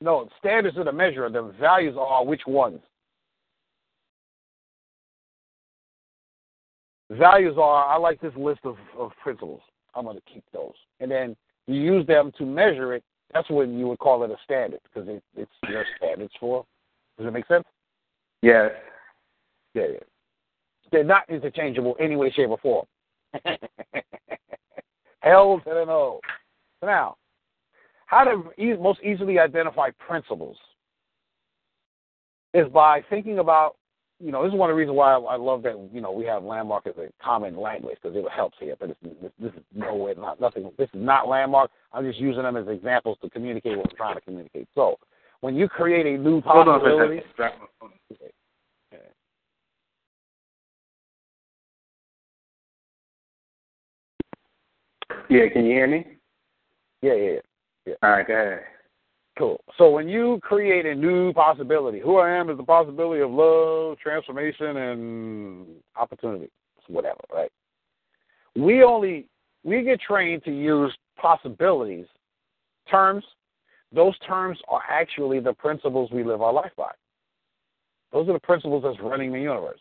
no, 0.00 0.28
standards 0.38 0.76
are 0.76 0.84
the 0.84 0.92
measure 0.92 1.24
of 1.24 1.32
them. 1.32 1.54
Values 1.60 1.94
are 1.98 2.24
which 2.24 2.42
ones. 2.46 2.80
Values 7.10 7.56
are 7.56 7.86
I 7.86 7.96
like 7.96 8.20
this 8.20 8.32
list 8.36 8.60
of, 8.64 8.76
of 8.98 9.12
principles. 9.22 9.60
I'm 9.94 10.04
going 10.04 10.16
to 10.16 10.22
keep 10.32 10.44
those. 10.52 10.74
And 11.00 11.10
then 11.10 11.36
you 11.66 11.80
use 11.80 12.06
them 12.06 12.32
to 12.38 12.44
measure 12.44 12.94
it 12.94 13.04
That's 13.32 13.48
when 13.48 13.78
you 13.78 13.86
would 13.88 13.98
call 13.98 14.24
it 14.24 14.30
a 14.30 14.36
standard 14.44 14.80
because 14.82 15.08
it, 15.08 15.22
it's 15.36 15.50
your 15.68 15.84
standards 15.96 16.32
for. 16.40 16.64
Does 17.16 17.26
it 17.28 17.32
make 17.32 17.46
sense? 17.46 17.64
Yes. 18.42 18.72
Yeah, 19.74 19.86
yeah. 19.92 19.98
They're 20.92 21.04
not 21.04 21.28
interchangeable 21.28 21.96
any 21.98 22.16
way, 22.16 22.30
shape, 22.30 22.50
or 22.50 22.58
form. 22.58 22.86
Hell 25.20 25.60
to 25.64 25.70
the 25.70 25.84
no. 25.84 26.20
Now, 26.86 27.16
how 28.06 28.22
to 28.22 28.44
e- 28.56 28.76
most 28.76 29.00
easily 29.02 29.40
identify 29.40 29.90
principles 29.90 30.56
is 32.54 32.68
by 32.68 33.02
thinking 33.10 33.40
about, 33.40 33.74
you 34.20 34.30
know, 34.30 34.44
this 34.44 34.52
is 34.52 34.58
one 34.58 34.70
of 34.70 34.74
the 34.74 34.78
reasons 34.78 34.96
why 34.96 35.14
I, 35.14 35.18
I 35.18 35.36
love 35.36 35.64
that, 35.64 35.76
you 35.92 36.00
know, 36.00 36.12
we 36.12 36.24
have 36.26 36.44
landmark 36.44 36.86
as 36.86 36.94
a 36.96 37.08
common 37.22 37.56
language 37.60 37.98
because 38.00 38.16
it 38.16 38.24
helps 38.30 38.56
here. 38.60 38.76
But 38.78 38.88
this, 38.88 39.12
this, 39.20 39.32
this 39.38 39.52
is 39.54 39.62
no 39.74 39.96
way, 39.96 40.14
not 40.16 40.40
nothing. 40.40 40.70
This 40.78 40.88
is 40.94 41.00
not 41.00 41.28
landmark. 41.28 41.72
I'm 41.92 42.04
just 42.04 42.20
using 42.20 42.44
them 42.44 42.56
as 42.56 42.68
examples 42.68 43.18
to 43.22 43.28
communicate 43.30 43.76
what 43.76 43.90
I'm 43.90 43.96
trying 43.96 44.14
to 44.14 44.20
communicate. 44.20 44.68
So, 44.74 44.96
when 45.40 45.56
you 45.56 45.68
create 45.68 46.06
a 46.06 46.16
new 46.16 46.40
Hold 46.42 46.68
on 46.68 46.80
for 46.80 46.88
a 46.88 46.92
possibility, 46.92 47.16
second. 47.16 47.36
Drop 47.36 47.54
my 47.60 47.66
phone. 47.80 47.90
Yeah, 55.28 55.48
can 55.52 55.64
you 55.64 55.72
hear 55.72 55.88
me? 55.88 56.15
Yeah, 57.02 57.14
yeah, 57.14 57.38
yeah. 57.86 57.94
All 58.02 58.10
right, 58.10 58.26
go 58.26 58.34
ahead. 58.34 58.60
Cool. 59.38 59.60
So 59.76 59.90
when 59.90 60.08
you 60.08 60.40
create 60.42 60.86
a 60.86 60.94
new 60.94 61.32
possibility, 61.34 62.00
who 62.00 62.16
I 62.16 62.30
am 62.30 62.48
is 62.48 62.56
the 62.56 62.62
possibility 62.62 63.20
of 63.20 63.30
love, 63.30 63.98
transformation, 63.98 64.78
and 64.78 65.66
opportunity, 65.94 66.50
whatever, 66.88 67.20
right? 67.32 67.52
We 68.54 68.82
only 68.82 69.26
we 69.62 69.82
get 69.82 70.00
trained 70.00 70.44
to 70.44 70.50
use 70.50 70.96
possibilities 71.20 72.06
terms. 72.90 73.24
Those 73.92 74.18
terms 74.20 74.58
are 74.68 74.82
actually 74.88 75.40
the 75.40 75.52
principles 75.52 76.10
we 76.10 76.24
live 76.24 76.40
our 76.40 76.52
life 76.52 76.72
by. 76.76 76.90
Those 78.12 78.28
are 78.28 78.32
the 78.32 78.40
principles 78.40 78.84
that's 78.84 79.00
running 79.00 79.32
the 79.32 79.40
universe. 79.40 79.80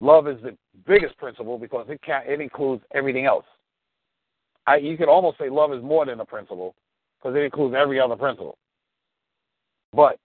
Love 0.00 0.28
is 0.28 0.40
the 0.42 0.56
biggest 0.86 1.16
principle 1.18 1.58
because 1.58 1.86
it 1.90 2.00
can 2.00 2.22
it 2.26 2.40
includes 2.40 2.82
everything 2.94 3.26
else. 3.26 3.44
I, 4.66 4.76
you 4.76 4.96
could 4.96 5.08
almost 5.08 5.38
say 5.38 5.48
love 5.48 5.72
is 5.72 5.82
more 5.82 6.06
than 6.06 6.20
a 6.20 6.24
principle 6.24 6.74
because 7.18 7.36
it 7.36 7.40
includes 7.40 7.74
every 7.78 8.00
other 8.00 8.16
principle. 8.16 8.58
But 9.92 10.18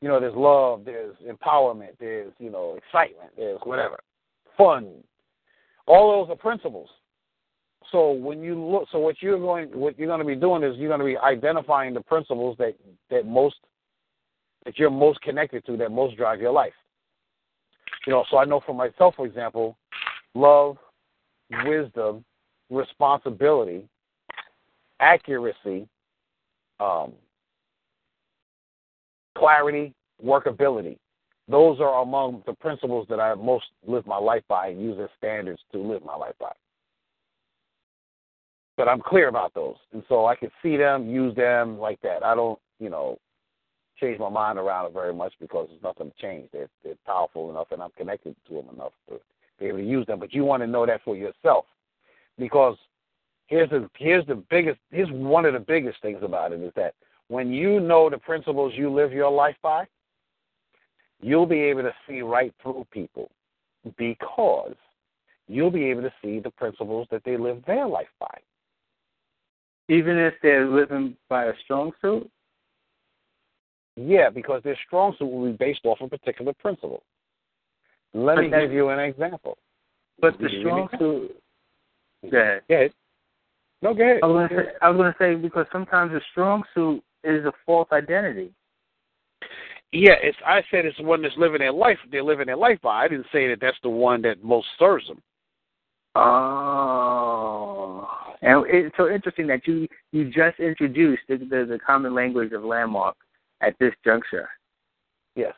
you 0.00 0.08
know, 0.08 0.20
there's 0.20 0.34
love, 0.34 0.84
there's 0.84 1.16
empowerment, 1.26 1.92
there's 1.98 2.32
you 2.38 2.50
know 2.50 2.76
excitement, 2.76 3.30
there's 3.36 3.60
whatever, 3.64 4.00
fun. 4.56 4.92
All 5.86 6.26
those 6.26 6.32
are 6.32 6.36
principles. 6.36 6.88
So 7.92 8.12
when 8.12 8.42
you 8.42 8.58
look, 8.58 8.88
so 8.90 8.98
what 8.98 9.16
you're 9.20 9.38
going, 9.38 9.68
what 9.78 9.98
you're 9.98 10.08
going 10.08 10.20
to 10.20 10.26
be 10.26 10.34
doing 10.34 10.62
is 10.62 10.76
you're 10.76 10.88
going 10.88 11.00
to 11.00 11.06
be 11.06 11.16
identifying 11.18 11.94
the 11.94 12.00
principles 12.00 12.56
that 12.58 12.74
that 13.10 13.26
most 13.26 13.56
that 14.64 14.78
you're 14.78 14.90
most 14.90 15.20
connected 15.20 15.64
to, 15.66 15.76
that 15.76 15.90
most 15.90 16.16
drive 16.16 16.40
your 16.40 16.52
life. 16.52 16.72
You 18.06 18.12
know, 18.12 18.24
so 18.30 18.38
I 18.38 18.44
know 18.44 18.60
for 18.64 18.74
myself, 18.74 19.14
for 19.16 19.26
example, 19.26 19.76
love, 20.34 20.76
wisdom, 21.64 22.24
responsibility, 22.70 23.88
accuracy, 25.00 25.88
um, 26.80 27.12
clarity, 29.36 29.92
workability. 30.24 30.98
Those 31.48 31.78
are 31.80 32.02
among 32.02 32.42
the 32.46 32.54
principles 32.54 33.06
that 33.10 33.20
I 33.20 33.34
most 33.34 33.66
live 33.86 34.06
my 34.06 34.16
life 34.16 34.42
by 34.48 34.68
and 34.68 34.80
use 34.80 34.98
as 35.02 35.10
standards 35.18 35.60
to 35.72 35.78
live 35.78 36.04
my 36.04 36.16
life 36.16 36.34
by. 36.40 36.52
But 38.76 38.88
I'm 38.88 39.00
clear 39.00 39.28
about 39.28 39.52
those. 39.54 39.76
And 39.92 40.02
so 40.08 40.26
I 40.26 40.34
can 40.34 40.50
see 40.62 40.76
them, 40.76 41.08
use 41.08 41.36
them 41.36 41.78
like 41.78 42.00
that. 42.02 42.24
I 42.24 42.34
don't, 42.34 42.58
you 42.80 42.88
know, 42.88 43.18
change 44.00 44.18
my 44.18 44.30
mind 44.30 44.58
around 44.58 44.86
it 44.86 44.92
very 44.92 45.14
much 45.14 45.34
because 45.40 45.68
there's 45.68 45.82
nothing 45.82 46.10
to 46.10 46.22
change. 46.22 46.48
They're, 46.52 46.70
they're 46.82 46.94
powerful 47.06 47.50
enough 47.50 47.68
and 47.70 47.82
I'm 47.82 47.92
connected 47.96 48.34
to 48.48 48.54
them 48.54 48.66
enough 48.74 48.92
to 49.08 49.20
be 49.60 49.66
able 49.66 49.78
to 49.78 49.84
use 49.84 50.06
them. 50.06 50.18
But 50.18 50.32
you 50.32 50.44
want 50.44 50.62
to 50.62 50.66
know 50.66 50.86
that 50.86 51.02
for 51.04 51.14
yourself 51.14 51.66
because 52.38 52.76
here's 53.46 53.70
the 53.70 53.88
here's 53.96 54.26
the 54.26 54.42
biggest 54.50 54.78
here's 54.90 55.10
one 55.10 55.44
of 55.44 55.52
the 55.52 55.60
biggest 55.60 56.00
things 56.02 56.18
about 56.22 56.52
it 56.52 56.60
is 56.60 56.72
that 56.76 56.94
when 57.28 57.52
you 57.52 57.80
know 57.80 58.10
the 58.10 58.18
principles 58.18 58.72
you 58.76 58.90
live 58.90 59.12
your 59.12 59.30
life 59.30 59.56
by, 59.62 59.86
you'll 61.22 61.46
be 61.46 61.60
able 61.60 61.82
to 61.82 61.94
see 62.06 62.20
right 62.20 62.52
through 62.62 62.86
people 62.90 63.30
because 63.96 64.74
you'll 65.48 65.70
be 65.70 65.84
able 65.84 66.02
to 66.02 66.12
see 66.22 66.38
the 66.38 66.50
principles 66.50 67.06
that 67.10 67.22
they 67.24 67.36
live 67.36 67.62
their 67.66 67.86
life 67.86 68.08
by. 68.20 68.38
Even 69.88 70.18
if 70.18 70.34
they're 70.42 70.68
living 70.68 71.16
by 71.28 71.46
a 71.46 71.52
strong 71.64 71.92
suit? 72.00 72.30
Yeah, 73.96 74.30
because 74.30 74.62
their 74.62 74.78
strong 74.86 75.14
suit 75.18 75.30
will 75.30 75.50
be 75.50 75.56
based 75.56 75.84
off 75.84 76.00
a 76.00 76.08
particular 76.08 76.52
principle. 76.54 77.02
Let 78.12 78.36
But 78.36 78.42
me 78.42 78.50
give 78.50 78.72
you 78.72 78.88
an 78.88 78.98
example. 78.98 79.58
But 80.20 80.38
the 80.38 80.48
strong 80.60 80.88
suit. 80.98 81.36
Go 82.30 82.38
ahead. 82.38 82.62
Go 82.68 82.74
ahead. 82.74 82.92
No, 83.82 83.94
go 83.94 84.02
ahead. 84.02 84.20
I 84.22 84.26
was 84.26 84.48
gonna 84.48 84.62
say, 84.62 84.70
I 84.80 84.88
was 84.88 84.96
gonna 84.96 85.14
say 85.18 85.34
because 85.34 85.66
sometimes 85.70 86.12
a 86.12 86.20
strong 86.32 86.62
suit 86.74 87.02
is 87.22 87.44
a 87.44 87.52
false 87.66 87.88
identity. 87.92 88.50
Yeah, 89.92 90.14
it's. 90.22 90.38
I 90.44 90.62
said 90.70 90.86
it's 90.86 90.96
the 90.96 91.04
one 91.04 91.22
that's 91.22 91.36
living 91.36 91.58
their 91.60 91.72
life. 91.72 91.98
They're 92.10 92.22
living 92.22 92.46
their 92.46 92.56
life 92.56 92.80
by. 92.82 93.04
I 93.04 93.08
didn't 93.08 93.26
say 93.32 93.46
that 93.48 93.60
that's 93.60 93.76
the 93.82 93.90
one 93.90 94.22
that 94.22 94.42
most 94.42 94.66
serves 94.78 95.06
them. 95.06 95.22
Oh, 96.16 98.08
and 98.42 98.64
it's 98.68 98.96
so 98.96 99.10
interesting 99.10 99.46
that 99.48 99.66
you 99.66 99.86
you 100.12 100.30
just 100.30 100.58
introduced 100.60 101.22
the, 101.28 101.36
the 101.36 101.66
the 101.68 101.78
common 101.84 102.14
language 102.14 102.52
of 102.52 102.64
landmark 102.64 103.16
at 103.60 103.74
this 103.78 103.92
juncture. 104.04 104.48
Yes. 105.36 105.54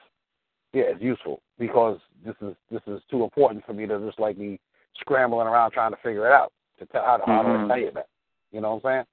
Yeah, 0.73 0.85
it's 0.89 1.03
useful 1.03 1.43
because 1.59 1.99
this 2.25 2.35
is 2.43 2.55
this 2.71 2.83
is 2.87 3.01
too 3.11 3.25
important 3.25 3.65
for 3.65 3.73
me 3.73 3.87
to 3.87 3.99
just 4.01 4.19
like 4.19 4.37
be 4.37 4.61
scrambling 5.01 5.47
around 5.47 5.71
trying 5.71 5.93
to 5.93 5.99
figure 6.03 6.27
it 6.27 6.33
out 6.33 6.53
to 6.79 6.87
tell 6.87 7.03
how, 7.03 7.23
how 7.27 7.43
Mhm. 7.43 7.65
I 7.65 7.69
tell 7.69 7.79
you 7.79 7.91
that. 7.93 8.09
You 8.53 8.61
know 8.61 8.77
what 8.77 8.91
I'm 8.91 9.07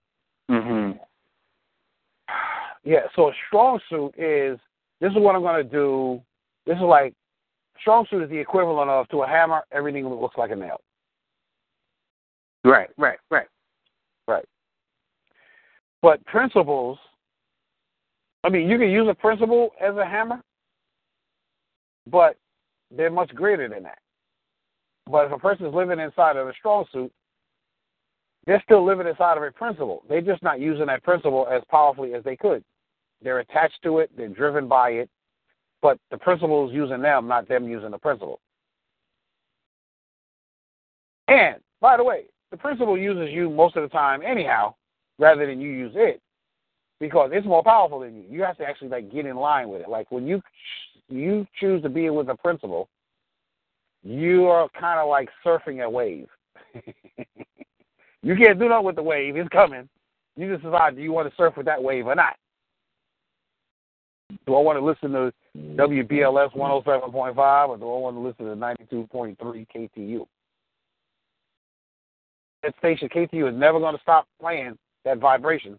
saying? 0.50 0.64
Mhm. 0.64 1.00
Yeah. 2.84 3.08
So 3.16 3.30
a 3.30 3.34
strong 3.48 3.80
suit 3.90 4.14
is 4.18 4.60
this 5.00 5.12
is 5.12 5.18
what 5.18 5.36
I'm 5.36 5.42
going 5.42 5.64
to 5.64 5.70
do. 5.70 6.22
This 6.66 6.76
is 6.78 6.84
like 6.84 7.14
strong 7.80 8.06
suit 8.08 8.24
is 8.24 8.30
the 8.30 8.38
equivalent 8.38 8.90
of 8.90 9.08
to 9.10 9.24
a 9.24 9.28
hammer. 9.28 9.64
Everything 9.72 10.08
looks 10.08 10.38
like 10.38 10.52
a 10.52 10.56
nail. 10.56 10.82
Right, 12.64 12.90
right, 12.98 13.20
right. 13.30 13.48
Right. 14.28 14.46
But 16.02 16.24
principles, 16.26 16.98
I 18.44 18.50
mean, 18.50 18.70
you 18.70 18.78
can 18.78 18.90
use 18.90 19.08
a 19.10 19.14
principle 19.14 19.72
as 19.82 19.96
a 19.98 20.06
hammer, 20.06 20.42
but 22.08 22.38
they're 22.92 23.10
much 23.10 23.34
greater 23.36 23.68
than 23.68 23.84
that. 23.84 24.00
But 25.10 25.26
if 25.26 25.34
a 25.34 25.40
person 25.40 25.66
is 25.66 25.74
living 25.74 26.00
inside 26.00 26.38
of 26.38 26.48
a 26.48 26.54
strong 26.54 26.86
suit, 26.92 27.12
they're 28.46 28.62
still 28.66 28.86
living 28.86 29.08
inside 29.08 29.38
of 29.38 29.44
a 29.44 29.52
principle. 29.52 30.04
They're 30.10 30.22
just 30.22 30.44
not 30.44 30.60
using 30.60 30.88
that 30.88 31.04
principle 31.04 31.48
as 31.52 31.62
powerfully 31.70 32.14
as 32.14 32.24
they 32.24 32.36
could. 32.36 32.64
They're 33.22 33.40
attached 33.40 33.82
to 33.84 34.00
it, 34.00 34.12
they're 34.18 34.28
driven 34.28 34.68
by 34.68 34.90
it, 34.92 35.10
but 35.82 35.98
the 36.12 36.18
principle 36.18 36.68
is 36.68 36.74
using 36.74 37.02
them, 37.02 37.28
not 37.28 37.48
them 37.48 37.68
using 37.68 37.92
the 37.92 37.98
principle. 37.98 38.40
And, 41.28 41.56
by 41.80 41.98
the 41.98 42.04
way, 42.04 42.26
the 42.52 42.58
principle 42.58 42.98
uses 42.98 43.34
you 43.34 43.50
most 43.50 43.76
of 43.78 43.84
the 43.84 43.90
time 43.90 44.22
anyhow, 44.26 44.76
rather 45.20 45.46
than 45.46 45.62
you 45.62 45.70
use 45.70 45.94
it, 45.96 46.22
because 47.00 47.32
it's 47.34 47.48
more 47.48 47.64
powerful 47.64 48.00
than 48.00 48.16
you. 48.16 48.24
You 48.30 48.44
have 48.44 48.58
to 48.58 48.66
actually 48.66 48.90
like 48.90 49.12
get 49.12 49.26
in 49.26 49.36
line 49.36 49.70
with 49.70 49.82
it. 49.82 49.90
Like 49.90 50.12
when 50.12 50.28
you 50.28 50.42
you 51.10 51.46
choose 51.60 51.82
to 51.84 51.90
be 51.90 52.10
with 52.10 52.30
a 52.30 52.36
principle, 52.36 52.88
you 54.04 54.46
are 54.46 54.70
kind 54.80 55.00
of 55.00 55.10
like 55.10 55.30
surfing 55.46 55.84
a 55.84 55.90
wave. 55.90 56.28
you 58.24 58.36
can't 58.36 58.60
do 58.60 58.70
nothing 58.70 58.86
with 58.86 58.96
the 58.96 59.04
wave; 59.04 59.36
it's 59.36 59.50
coming. 59.50 59.88
You 60.36 60.52
just 60.52 60.64
decide 60.64 60.96
do 60.96 61.02
you 61.02 61.12
want 61.12 61.30
to 61.30 61.36
surf 61.36 61.56
with 61.56 61.68
that 61.68 61.82
wave 61.82 62.08
or 62.08 62.16
not. 62.16 62.36
Do 64.48 64.56
I 64.56 64.62
want 64.62 64.80
to 64.80 64.84
listen 64.84 65.12
to 65.12 65.32
WBLS 65.78 66.56
107.5 66.56 67.70
or 67.70 67.78
do 67.78 67.84
I 67.84 67.98
want 68.00 68.16
to 68.16 68.20
listen 68.20 68.46
to 68.46 68.56
92.3 68.56 69.68
KTU? 69.76 70.26
that 72.64 72.74
station, 72.80 73.10
KTU, 73.10 73.50
is 73.50 73.56
never 73.56 73.80
going 73.80 73.96
to 73.96 74.02
stop 74.02 74.26
playing 74.40 74.78
that 75.06 75.20
vibration. 75.20 75.78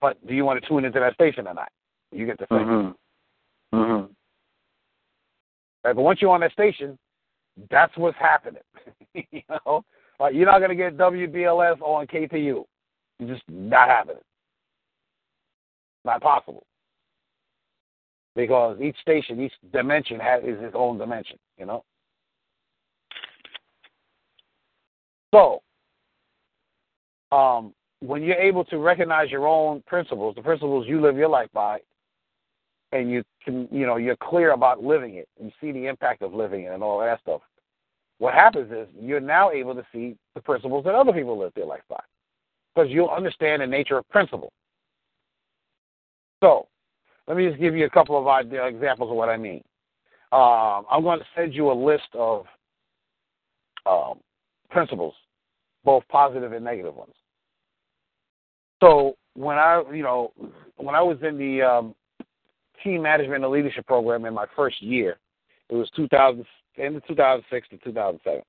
But 0.00 0.24
do 0.26 0.34
you 0.34 0.44
want 0.44 0.62
to 0.62 0.68
tune 0.68 0.84
into 0.84 1.00
that 1.00 1.14
station 1.14 1.46
or 1.46 1.54
not? 1.54 1.70
You 2.10 2.26
get 2.26 2.38
the 2.38 2.46
thing. 2.46 2.58
Mhm. 2.58 2.96
Mhm. 3.72 4.14
Right? 5.84 5.96
But 5.96 6.02
once 6.02 6.22
you're 6.22 6.30
on 6.30 6.40
that 6.40 6.52
station, 6.52 6.98
that's 7.68 7.96
what's 7.96 8.16
happening. 8.18 8.62
you 9.14 9.42
know, 9.48 9.84
like 10.20 10.34
you're 10.34 10.46
not 10.46 10.58
going 10.58 10.70
to 10.70 10.76
get 10.76 10.96
WBLS 10.96 11.80
on 11.80 12.06
KTU. 12.06 12.64
It's 13.18 13.30
just 13.30 13.42
not 13.48 13.88
happening. 13.88 14.22
Not 16.04 16.20
possible. 16.20 16.64
Because 18.34 18.80
each 18.80 18.96
station, 19.00 19.40
each 19.40 19.52
dimension 19.72 20.18
has 20.18 20.42
is 20.42 20.56
its 20.60 20.74
own 20.76 20.98
dimension. 20.98 21.38
You 21.58 21.66
know. 21.66 21.84
So, 25.34 25.62
um, 27.34 27.72
when 28.00 28.22
you're 28.22 28.36
able 28.36 28.64
to 28.66 28.78
recognize 28.78 29.30
your 29.30 29.46
own 29.46 29.82
principles, 29.86 30.34
the 30.34 30.42
principles 30.42 30.86
you 30.86 31.00
live 31.00 31.16
your 31.16 31.28
life 31.28 31.48
by, 31.54 31.80
and 32.92 33.10
you 33.10 33.22
can, 33.44 33.68
you 33.70 33.86
know, 33.86 33.96
you're 33.96 34.16
clear 34.16 34.52
about 34.52 34.82
living 34.82 35.14
it 35.14 35.28
and 35.40 35.52
see 35.60 35.72
the 35.72 35.86
impact 35.86 36.22
of 36.22 36.34
living 36.34 36.64
it 36.64 36.72
and 36.72 36.82
all 36.82 37.00
that 37.00 37.20
stuff. 37.20 37.40
What 38.18 38.34
happens 38.34 38.70
is 38.70 38.88
you're 39.00 39.20
now 39.20 39.50
able 39.50 39.74
to 39.74 39.84
see 39.92 40.16
the 40.34 40.40
principles 40.40 40.84
that 40.84 40.94
other 40.94 41.12
people 41.12 41.38
live 41.38 41.52
their 41.54 41.66
life 41.66 41.82
by, 41.88 42.00
because 42.74 42.90
you'll 42.90 43.10
understand 43.10 43.62
the 43.62 43.66
nature 43.66 43.98
of 43.98 44.08
principle. 44.08 44.52
So, 46.42 46.66
let 47.26 47.36
me 47.36 47.48
just 47.48 47.60
give 47.60 47.74
you 47.76 47.84
a 47.84 47.90
couple 47.90 48.18
of 48.18 48.26
idea, 48.26 48.64
examples 48.66 49.10
of 49.10 49.16
what 49.16 49.28
I 49.28 49.36
mean. 49.36 49.62
Um, 50.32 50.86
I'm 50.90 51.02
going 51.02 51.18
to 51.18 51.26
send 51.36 51.54
you 51.54 51.70
a 51.70 51.74
list 51.74 52.08
of 52.14 52.46
um, 53.86 54.20
principles, 54.70 55.14
both 55.84 56.02
positive 56.08 56.52
and 56.52 56.64
negative 56.64 56.94
ones. 56.94 57.12
So 58.82 59.14
when 59.34 59.58
I, 59.58 59.82
you 59.92 60.02
know, 60.02 60.32
when 60.76 60.94
I 60.94 61.02
was 61.02 61.18
in 61.22 61.38
the 61.38 61.62
um, 61.62 61.94
team 62.82 63.02
management 63.02 63.44
and 63.44 63.52
leadership 63.52 63.86
program 63.86 64.24
in 64.24 64.34
my 64.34 64.46
first 64.56 64.82
year, 64.82 65.18
it 65.68 65.74
was 65.74 65.88
2000, 65.94 66.44
end 66.78 66.96
of 66.96 67.06
2006 67.06 67.68
to 67.70 67.76
2007, 67.78 68.42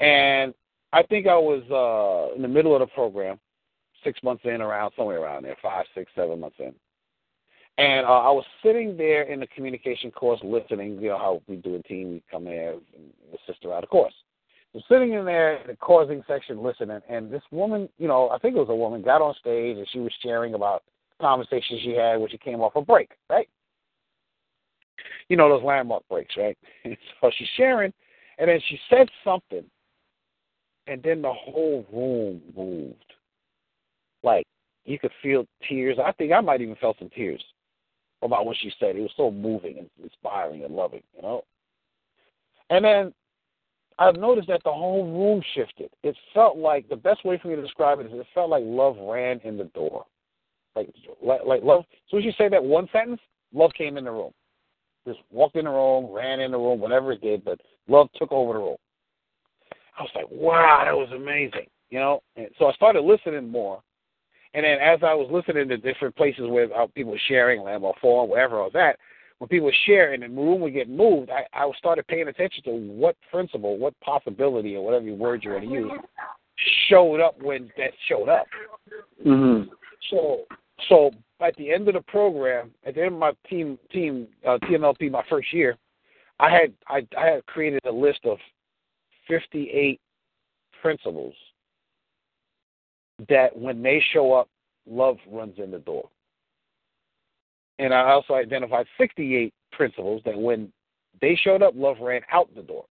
and 0.00 0.54
I 0.92 1.02
think 1.02 1.26
I 1.26 1.36
was 1.36 1.62
uh, 1.70 2.34
in 2.34 2.42
the 2.42 2.48
middle 2.48 2.74
of 2.74 2.80
the 2.80 2.86
program, 2.86 3.38
six 4.02 4.22
months 4.22 4.42
in, 4.44 4.60
around 4.60 4.92
somewhere 4.96 5.20
around 5.20 5.44
there, 5.44 5.56
five, 5.62 5.84
six, 5.94 6.10
seven 6.14 6.40
months 6.40 6.56
in. 6.58 6.74
And 7.78 8.04
uh, 8.04 8.10
I 8.10 8.30
was 8.30 8.44
sitting 8.62 8.96
there 8.96 9.22
in 9.22 9.40
the 9.40 9.46
communication 9.46 10.10
course 10.10 10.40
listening, 10.42 11.00
you 11.00 11.08
know, 11.08 11.18
how 11.18 11.42
we 11.46 11.56
do 11.56 11.76
a 11.76 11.82
team, 11.82 12.10
we 12.10 12.22
come 12.30 12.44
there 12.44 12.74
her 13.62 13.72
out 13.72 13.84
of 13.84 13.90
course. 13.90 14.12
So 14.72 14.80
sitting 14.88 15.12
in 15.14 15.24
there 15.24 15.56
in 15.56 15.66
the 15.66 15.76
causing 15.76 16.22
section 16.28 16.62
listening, 16.62 17.00
and 17.08 17.30
this 17.30 17.42
woman, 17.50 17.88
you 17.98 18.06
know, 18.06 18.28
I 18.30 18.38
think 18.38 18.54
it 18.54 18.58
was 18.58 18.68
a 18.68 18.74
woman, 18.74 19.02
got 19.02 19.22
on 19.22 19.34
stage 19.40 19.76
and 19.76 19.86
she 19.92 19.98
was 19.98 20.12
sharing 20.22 20.54
about 20.54 20.82
conversations 21.20 21.80
she 21.82 21.90
had 21.90 22.16
when 22.16 22.30
she 22.30 22.38
came 22.38 22.60
off 22.60 22.76
a 22.76 22.82
break, 22.82 23.10
right? 23.28 23.48
You 25.28 25.36
know 25.36 25.48
those 25.48 25.64
landmark 25.64 26.02
breaks, 26.08 26.36
right? 26.36 26.56
So 27.20 27.30
she's 27.36 27.48
sharing, 27.56 27.92
and 28.38 28.48
then 28.48 28.60
she 28.68 28.78
said 28.88 29.08
something, 29.24 29.64
and 30.86 31.02
then 31.02 31.22
the 31.22 31.32
whole 31.32 31.86
room 31.92 32.40
moved. 32.56 33.12
Like 34.22 34.46
you 34.84 34.98
could 34.98 35.12
feel 35.22 35.46
tears. 35.68 35.98
I 36.02 36.12
think 36.12 36.32
I 36.32 36.40
might 36.40 36.60
even 36.60 36.76
felt 36.76 36.98
some 36.98 37.10
tears 37.10 37.42
about 38.22 38.46
what 38.46 38.56
she 38.60 38.72
said. 38.78 38.96
It 38.96 39.00
was 39.00 39.12
so 39.16 39.30
moving 39.30 39.78
and 39.78 39.90
inspiring 40.02 40.64
and 40.64 40.74
loving, 40.74 41.02
you 41.14 41.22
know. 41.22 41.42
And 42.70 42.84
then 42.84 43.12
I've 43.98 44.16
noticed 44.16 44.48
that 44.48 44.62
the 44.64 44.72
whole 44.72 45.04
room 45.04 45.42
shifted. 45.54 45.90
It 46.02 46.16
felt 46.32 46.56
like 46.56 46.88
the 46.88 46.96
best 46.96 47.24
way 47.24 47.38
for 47.38 47.48
me 47.48 47.56
to 47.56 47.62
describe 47.62 48.00
it 48.00 48.06
is 48.06 48.12
it 48.12 48.26
felt 48.34 48.50
like 48.50 48.62
love 48.64 48.96
ran 49.00 49.40
in 49.44 49.56
the 49.56 49.64
door, 49.64 50.06
like 50.74 50.88
like, 51.22 51.40
like 51.46 51.62
love. 51.62 51.84
So 52.08 52.18
as 52.18 52.24
you 52.24 52.32
say 52.38 52.48
that 52.48 52.64
one 52.64 52.88
sentence, 52.92 53.20
love 53.52 53.72
came 53.76 53.96
in 53.96 54.04
the 54.04 54.10
room. 54.10 54.32
Just 55.06 55.20
walked 55.30 55.56
in 55.56 55.64
the 55.64 55.70
room, 55.70 56.12
ran 56.12 56.40
in 56.40 56.50
the 56.50 56.58
room, 56.58 56.80
whatever 56.80 57.12
it 57.12 57.22
did, 57.22 57.44
but 57.44 57.60
love 57.88 58.08
took 58.16 58.32
over 58.32 58.52
the 58.52 58.58
room. 58.58 58.76
I 59.98 60.02
was 60.02 60.10
like, 60.14 60.26
wow, 60.30 60.82
that 60.84 60.96
was 60.96 61.10
amazing, 61.14 61.66
you 61.90 61.98
know. 61.98 62.22
And 62.36 62.48
so 62.58 62.66
I 62.66 62.72
started 62.72 63.00
listening 63.00 63.48
more, 63.48 63.82
and 64.54 64.64
then 64.64 64.78
as 64.78 65.00
I 65.02 65.14
was 65.14 65.28
listening 65.30 65.68
to 65.68 65.76
different 65.76 66.16
places 66.16 66.48
where 66.48 66.72
uh, 66.74 66.86
people 66.94 67.12
were 67.12 67.20
sharing, 67.28 67.62
Landmark 67.62 68.00
Forum, 68.00 68.30
wherever 68.30 68.60
I 68.60 68.64
was 68.64 68.74
at, 68.74 68.98
when 69.38 69.48
people 69.48 69.70
share 69.86 70.12
and 70.12 70.22
the 70.22 70.28
room 70.28 70.60
would 70.60 70.74
get 70.74 70.88
moved, 70.88 71.30
I, 71.30 71.46
I 71.54 71.70
started 71.78 72.06
paying 72.06 72.28
attention 72.28 72.62
to 72.64 72.72
what 72.72 73.16
principle, 73.30 73.78
what 73.78 73.98
possibility, 74.00 74.76
or 74.76 74.84
whatever 74.84 75.06
word 75.14 75.42
you're 75.42 75.58
going 75.58 75.68
to 75.68 75.74
use, 75.74 75.92
showed 76.88 77.20
up 77.20 77.40
when 77.40 77.70
that 77.78 77.92
showed 78.06 78.28
up. 78.28 78.46
Mm-hmm. 79.24 79.70
So, 80.10 80.40
so 80.88 81.10
at 81.40 81.56
the 81.56 81.72
end 81.72 81.88
of 81.88 81.94
the 81.94 82.00
program, 82.02 82.70
at 82.84 82.94
the 82.94 83.02
end 83.02 83.14
of 83.14 83.18
my 83.18 83.32
team 83.48 83.78
team 83.92 84.28
uh, 84.46 84.58
TMLP, 84.64 85.10
my 85.10 85.24
first 85.28 85.52
year, 85.52 85.76
I 86.38 86.50
had 86.50 86.72
I, 86.88 87.06
I 87.18 87.26
had 87.26 87.46
created 87.46 87.80
a 87.86 87.92
list 87.92 88.20
of 88.24 88.38
58 89.28 90.00
principles 90.82 91.34
that 93.28 93.56
when 93.56 93.82
they 93.82 94.02
show 94.12 94.32
up, 94.32 94.48
love 94.88 95.18
runs 95.30 95.58
in 95.58 95.70
the 95.70 95.78
door. 95.78 96.08
And 97.78 97.94
I 97.94 98.10
also 98.10 98.34
identified 98.34 98.86
68 98.98 99.52
principles 99.72 100.22
that 100.24 100.36
when 100.36 100.72
they 101.20 101.38
showed 101.42 101.62
up, 101.62 101.74
love 101.76 101.96
ran 102.00 102.22
out 102.32 102.54
the 102.54 102.62
door, 102.62 102.84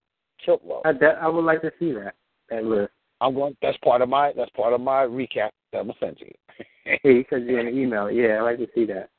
killed 0.44 0.62
love. 0.64 0.82
I, 0.86 0.94
that, 0.94 1.20
I 1.22 1.28
would 1.28 1.46
like 1.46 1.62
to 1.62 1.72
see 1.80 1.92
that 1.94 2.16
that 2.50 2.66
list. 2.66 2.92
I'm 3.22 3.34
going. 3.34 3.56
That's 3.62 3.78
part 3.78 4.02
of 4.02 4.10
my. 4.10 4.32
That's 4.36 4.52
part 4.52 4.74
of 4.74 4.82
my 4.82 5.04
recap 5.04 5.50
that 5.72 5.80
I'm 5.80 5.88
gonna 5.88 5.94
send 6.00 6.18
to 6.20 6.26
you. 6.26 6.34
because 7.04 7.44
you're 7.44 7.60
in 7.60 7.68
the 7.68 7.82
email. 7.82 8.10
Yeah, 8.10 8.38
I 8.38 8.42
like 8.42 8.58
to 8.58 8.68
see 8.74 8.86
that. 8.86 9.10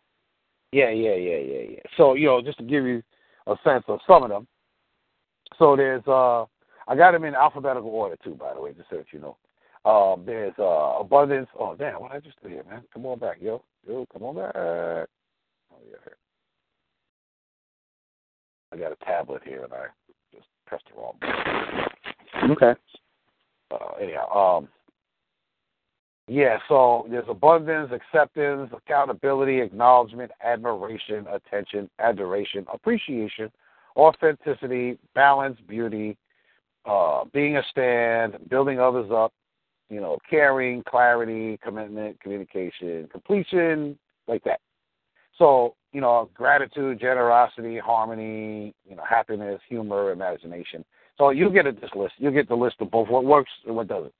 Yeah, 0.72 0.90
yeah, 0.90 1.14
yeah, 1.14 1.38
yeah, 1.38 1.62
yeah. 1.70 1.80
So 1.96 2.14
you 2.14 2.26
know, 2.26 2.40
just 2.42 2.58
to 2.58 2.64
give 2.64 2.84
you 2.84 3.02
a 3.46 3.56
sense 3.64 3.84
of 3.88 4.00
some 4.06 4.22
of 4.22 4.30
them. 4.30 4.46
So 5.58 5.76
there's 5.76 6.06
uh, 6.06 6.42
I 6.88 6.96
got 6.96 7.12
them 7.12 7.24
in 7.24 7.34
alphabetical 7.34 7.90
order 7.90 8.16
too, 8.22 8.34
by 8.34 8.54
the 8.54 8.60
way, 8.60 8.72
just 8.72 8.90
so 8.90 8.96
that 8.96 9.12
you 9.12 9.20
know. 9.20 9.36
Um, 9.84 10.24
there's 10.26 10.54
uh, 10.58 10.98
abundance. 11.00 11.48
Oh 11.58 11.74
damn, 11.74 12.00
what 12.00 12.12
did 12.12 12.18
I 12.18 12.20
just 12.20 12.42
do 12.42 12.48
here, 12.48 12.64
man? 12.68 12.82
Come 12.92 13.06
on 13.06 13.18
back, 13.18 13.38
yo, 13.40 13.62
yo, 13.86 14.06
come 14.12 14.22
on 14.22 14.36
back. 14.36 14.52
Oh 14.54 15.78
yeah, 15.88 15.96
here. 16.04 16.16
I 18.72 18.76
got 18.76 18.92
a 18.92 19.04
tablet 19.04 19.42
here, 19.44 19.64
and 19.64 19.72
I 19.72 19.86
just 20.32 20.46
pressed 20.66 20.84
the 20.92 21.00
wrong 21.00 21.14
button. 21.20 22.50
Okay. 22.52 22.74
Uh, 23.70 23.94
anyhow, 24.00 24.58
um, 24.58 24.68
yeah. 26.30 26.58
So 26.68 27.08
there's 27.10 27.24
abundance, 27.28 27.90
acceptance, 27.92 28.70
accountability, 28.72 29.60
acknowledgement, 29.60 30.30
admiration, 30.44 31.26
attention, 31.26 31.90
adoration, 31.98 32.64
appreciation, 32.72 33.50
authenticity, 33.96 34.96
balance, 35.12 35.58
beauty, 35.66 36.16
uh, 36.86 37.24
being 37.34 37.56
a 37.56 37.62
stand, 37.68 38.36
building 38.48 38.78
others 38.78 39.10
up, 39.12 39.32
you 39.88 40.00
know, 40.00 40.18
caring, 40.28 40.84
clarity, 40.88 41.58
commitment, 41.64 42.20
communication, 42.20 43.08
completion, 43.10 43.98
like 44.28 44.44
that. 44.44 44.60
So, 45.36 45.74
you 45.92 46.00
know, 46.00 46.30
gratitude, 46.32 47.00
generosity, 47.00 47.76
harmony, 47.76 48.72
you 48.88 48.94
know, 48.94 49.02
happiness, 49.02 49.60
humor, 49.68 50.12
imagination. 50.12 50.84
So 51.18 51.30
you 51.30 51.50
get 51.50 51.64
this 51.80 51.90
list. 51.96 52.14
You 52.18 52.30
get 52.30 52.48
the 52.48 52.54
list 52.54 52.76
of 52.78 52.92
both 52.92 53.08
what 53.08 53.24
works 53.24 53.50
and 53.66 53.74
what 53.74 53.88
doesn't. 53.88 54.14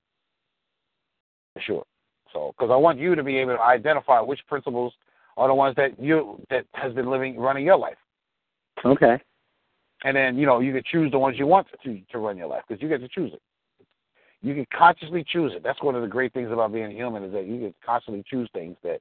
For 1.54 1.62
sure. 1.62 1.84
So, 2.33 2.55
because 2.57 2.70
I 2.72 2.76
want 2.76 2.99
you 2.99 3.14
to 3.14 3.24
be 3.24 3.39
able 3.39 3.57
to 3.57 3.62
identify 3.62 4.20
which 4.20 4.41
principles 4.47 4.93
are 5.37 5.49
the 5.49 5.55
ones 5.55 5.74
that 5.76 5.99
you 6.01 6.41
that 6.51 6.64
has 6.72 6.93
been 6.93 7.11
living 7.11 7.39
running 7.39 7.64
your 7.64 7.76
life. 7.76 7.97
Okay. 8.85 9.18
And 10.05 10.16
then 10.16 10.39
you 10.39 10.47
know 10.47 10.61
you 10.61 10.72
can 10.72 10.83
choose 10.91 11.11
the 11.11 11.18
ones 11.18 11.37
you 11.39 11.47
want 11.47 11.66
to 11.83 12.01
to 12.12 12.18
run 12.18 12.37
your 12.37 12.47
life 12.47 12.62
because 12.68 12.83
you 12.83 12.89
get 12.89 13.01
to 13.01 13.09
choose 13.09 13.33
it. 13.33 13.43
You 14.43 14.55
can 14.55 14.66
consciously 14.76 15.24
choose 15.31 15.53
it. 15.55 15.62
That's 15.62 15.83
one 15.83 15.95
of 15.95 16.03
the 16.03 16.09
great 16.09 16.33
things 16.33 16.51
about 16.51 16.72
being 16.72 16.91
human 16.91 17.24
is 17.24 17.33
that 17.33 17.47
you 17.47 17.59
can 17.59 17.74
constantly 17.85 18.24
choose 18.26 18.49
things 18.55 18.76
that 18.83 19.01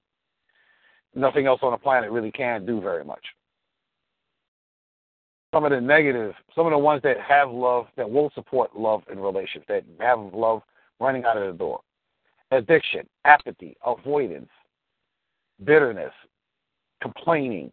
nothing 1.16 1.48
else 1.48 1.62
on 1.64 1.72
the 1.72 1.78
planet 1.78 2.12
really 2.12 2.32
can 2.32 2.66
do 2.66 2.82
very 2.82 3.06
much. 3.06 3.24
Some 5.54 5.64
of 5.64 5.72
the 5.72 5.82
negative, 5.82 6.34
some 6.56 6.68
of 6.68 6.72
the 6.72 6.78
ones 6.78 7.02
that 7.04 7.20
have 7.22 7.50
love, 7.50 7.88
that 7.96 8.10
will 8.10 8.32
support 8.36 8.76
love 8.76 9.02
in 9.12 9.20
relationships, 9.20 9.66
that 9.68 9.84
have 10.00 10.20
love 10.34 10.62
running 11.00 11.24
out 11.24 11.38
of 11.38 11.52
the 11.52 11.58
door. 11.58 11.80
Addiction, 12.52 13.08
apathy, 13.26 13.78
avoidance, 13.86 14.50
bitterness, 15.64 16.14
complaining, 17.02 17.72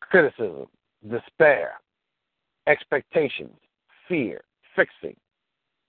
criticism, 0.00 0.66
despair, 1.10 1.72
expectations, 2.66 3.56
fear, 4.08 4.42
fixing, 4.76 5.16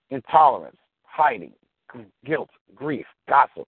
intolerance, 0.10 0.78
hiding, 1.04 1.54
guilt, 2.26 2.50
grief, 2.74 3.06
gossip, 3.30 3.68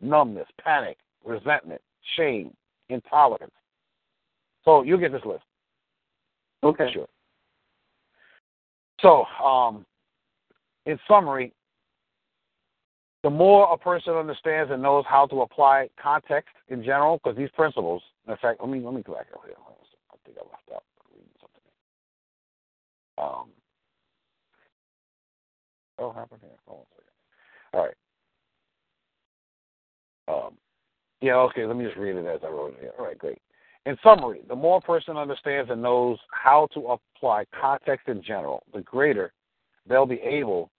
numbness, 0.00 0.48
panic, 0.62 0.98
resentment, 1.24 1.80
shame, 2.16 2.50
intolerance. 2.88 3.52
So 4.64 4.82
you 4.82 4.98
get 4.98 5.12
this 5.12 5.24
list. 5.24 5.44
Okay. 6.62 6.90
Sure. 6.92 7.06
So, 9.00 9.24
um, 9.44 9.84
in 10.86 10.98
summary, 11.06 11.52
the 13.22 13.30
more 13.30 13.72
a 13.72 13.78
person 13.78 14.14
understands 14.14 14.70
and 14.70 14.82
knows 14.82 15.04
how 15.08 15.26
to 15.26 15.42
apply 15.42 15.88
context 16.00 16.54
in 16.68 16.82
general, 16.84 17.18
because 17.18 17.36
these 17.36 17.50
principles, 17.50 18.02
in 18.28 18.36
fact, 18.36 18.60
let 18.60 18.68
me 18.68 18.80
let 18.80 18.94
me 18.94 19.02
go 19.02 19.14
back 19.14 19.26
over 19.36 19.46
here. 19.46 19.56
I 20.12 20.16
think 20.24 20.38
I 20.38 20.42
left 20.42 20.70
out 20.74 20.84
reading 21.12 21.28
something. 21.40 21.62
Um, 23.18 23.48
oh, 25.98 26.12
happened 26.12 26.40
here. 26.42 26.50
Hold 26.66 26.80
on 26.80 26.84
a 26.84 26.94
second. 26.94 27.14
All 27.72 27.84
right. 27.84 27.96
Um, 30.28 30.58
yeah, 31.20 31.34
okay, 31.36 31.64
let 31.64 31.76
me 31.76 31.84
just 31.84 31.96
read 31.96 32.16
it 32.16 32.26
as 32.26 32.40
I 32.44 32.48
wrote 32.48 32.74
it 32.74 32.80
here. 32.80 32.92
All 32.98 33.06
right, 33.06 33.18
great. 33.18 33.38
In 33.86 33.96
summary, 34.02 34.40
the 34.48 34.56
more 34.56 34.78
a 34.78 34.80
person 34.80 35.16
understands 35.16 35.70
and 35.70 35.80
knows 35.80 36.18
how 36.30 36.66
to 36.74 36.98
apply 37.16 37.44
context 37.58 38.08
in 38.08 38.22
general, 38.22 38.64
the 38.74 38.82
greater 38.82 39.32
they'll 39.88 40.06
be 40.06 40.20
able 40.20 40.70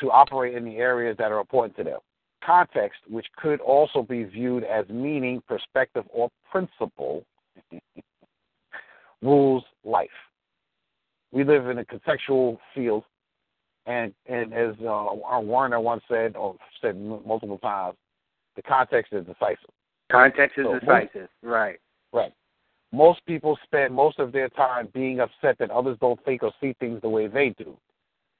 to 0.00 0.10
operate 0.10 0.54
in 0.54 0.64
the 0.64 0.76
areas 0.76 1.16
that 1.18 1.30
are 1.32 1.40
important 1.40 1.76
to 1.76 1.84
them. 1.84 2.00
context, 2.44 3.00
which 3.08 3.26
could 3.36 3.60
also 3.60 4.02
be 4.02 4.24
viewed 4.24 4.64
as 4.64 4.86
meaning, 4.88 5.42
perspective, 5.48 6.04
or 6.10 6.28
principle, 6.50 7.24
rules 9.22 9.64
life. 9.84 10.08
We 11.32 11.42
live 11.44 11.68
in 11.68 11.78
a 11.78 11.84
contextual 11.84 12.58
field, 12.74 13.04
and 13.86 14.14
and 14.26 14.52
as 14.52 14.74
uh, 14.86 15.40
Werner 15.40 15.80
once 15.80 16.02
said, 16.08 16.36
or 16.36 16.56
said 16.80 17.00
multiple 17.00 17.58
times, 17.58 17.96
the 18.56 18.62
context 18.62 19.12
is 19.12 19.26
decisive. 19.26 19.70
Context 20.10 20.58
is 20.58 20.66
So, 20.66 20.78
decisive, 20.78 21.28
right? 21.42 21.78
Right. 22.12 22.32
Most 22.92 23.24
people 23.26 23.58
spend 23.64 23.92
most 23.92 24.20
of 24.20 24.30
their 24.30 24.48
time 24.50 24.88
being 24.94 25.18
upset 25.18 25.58
that 25.58 25.70
others 25.70 25.98
don't 26.00 26.22
think 26.24 26.44
or 26.44 26.52
see 26.60 26.76
things 26.78 27.00
the 27.02 27.08
way 27.08 27.26
they 27.26 27.48
do. 27.58 27.76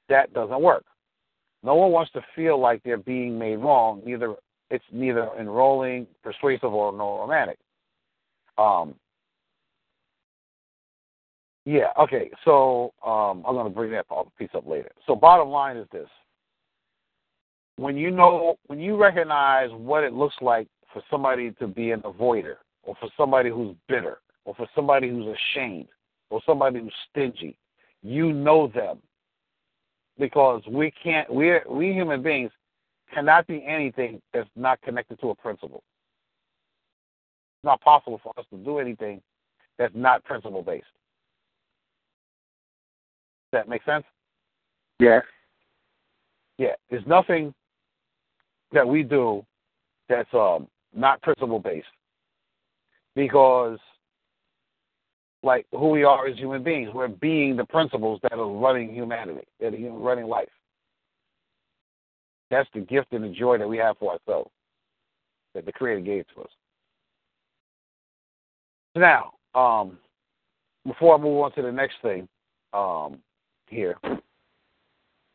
That 0.07 0.33
doesn't 0.33 0.61
work. 0.61 0.85
No 1.65 1.73
one 1.73 1.91
wants 1.91 2.11
to 2.11 2.21
feel 2.35 2.59
like 2.59 2.83
they're 2.83 2.95
being 2.95 3.39
made 3.39 3.55
wrong. 3.55 4.03
Neither 4.05 4.35
it's 4.69 4.85
neither 4.91 5.29
enrolling, 5.39 6.05
persuasive, 6.23 6.71
or 6.71 6.91
no 6.91 7.19
romantic. 7.19 7.57
Um. 8.57 8.93
Yeah. 11.65 11.87
Okay. 11.99 12.29
So 12.45 12.93
um, 13.03 13.43
I'm 13.47 13.55
going 13.55 13.65
to 13.65 13.73
bring 13.73 13.91
that 13.91 14.05
piece 14.37 14.49
up 14.53 14.67
later. 14.67 14.91
So 15.07 15.15
bottom 15.15 15.49
line 15.49 15.75
is 15.77 15.87
this: 15.91 16.07
when 17.77 17.97
you 17.97 18.11
know, 18.11 18.57
when 18.67 18.79
you 18.79 18.95
recognize 18.95 19.69
what 19.71 20.03
it 20.03 20.13
looks 20.13 20.35
like 20.41 20.67
for 20.93 21.01
somebody 21.09 21.51
to 21.59 21.67
be 21.67 21.91
an 21.91 22.01
avoider, 22.01 22.57
or 22.83 22.95
for 22.99 23.09
somebody 23.17 23.49
who's 23.49 23.75
bitter, 23.87 24.19
or 24.45 24.53
for 24.53 24.67
somebody 24.75 25.09
who's 25.09 25.25
ashamed, 25.25 25.87
or 26.29 26.41
somebody 26.45 26.79
who's 26.79 26.93
stingy, 27.09 27.57
you 28.03 28.31
know 28.31 28.67
them 28.67 28.99
because 30.19 30.61
we 30.67 30.91
can't. 30.91 31.31
We 31.31 31.59
we 31.69 31.93
human 31.93 32.21
beings 32.21 32.51
cannot 33.13 33.47
be 33.47 33.63
anything 33.65 34.21
that's 34.33 34.49
not 34.55 34.81
connected 34.81 35.19
to 35.21 35.29
a 35.29 35.35
principle. 35.35 35.83
It's 37.57 37.65
not 37.65 37.81
possible 37.81 38.19
for 38.23 38.33
us 38.37 38.45
to 38.51 38.57
do 38.57 38.79
anything 38.79 39.21
that's 39.77 39.95
not 39.95 40.23
principle 40.23 40.63
based. 40.63 40.85
Does 43.51 43.59
that 43.59 43.69
make 43.69 43.83
sense? 43.83 44.05
Yes. 44.99 45.23
Yeah. 46.57 46.73
There's 46.89 47.05
nothing 47.05 47.53
that 48.71 48.87
we 48.87 49.03
do 49.03 49.45
that's 50.09 50.33
um 50.33 50.67
not 50.93 51.21
principle 51.21 51.59
based. 51.59 51.87
Because 53.15 53.79
like 55.43 55.65
who 55.71 55.89
we 55.89 56.03
are 56.03 56.27
as 56.27 56.37
human 56.37 56.63
beings, 56.63 56.89
we're 56.93 57.07
being 57.07 57.55
the 57.55 57.65
principles 57.65 58.19
that 58.23 58.33
are 58.33 58.49
running 58.49 58.93
humanity, 58.93 59.45
that 59.59 59.73
are 59.73 59.91
running 59.91 60.25
life. 60.25 60.49
That's 62.51 62.69
the 62.73 62.81
gift 62.81 63.11
and 63.11 63.23
the 63.23 63.29
joy 63.29 63.57
that 63.57 63.67
we 63.67 63.77
have 63.77 63.97
for 63.97 64.13
ourselves, 64.13 64.51
that 65.53 65.65
the 65.65 65.71
Creator 65.71 66.01
gave 66.01 66.25
to 66.35 66.41
us. 66.41 66.49
Now, 68.95 69.33
um, 69.53 69.97
before 70.85 71.15
I 71.15 71.21
move 71.21 71.41
on 71.41 71.51
to 71.53 71.61
the 71.61 71.71
next 71.71 71.95
thing 72.01 72.27
um, 72.73 73.17
here, 73.67 73.97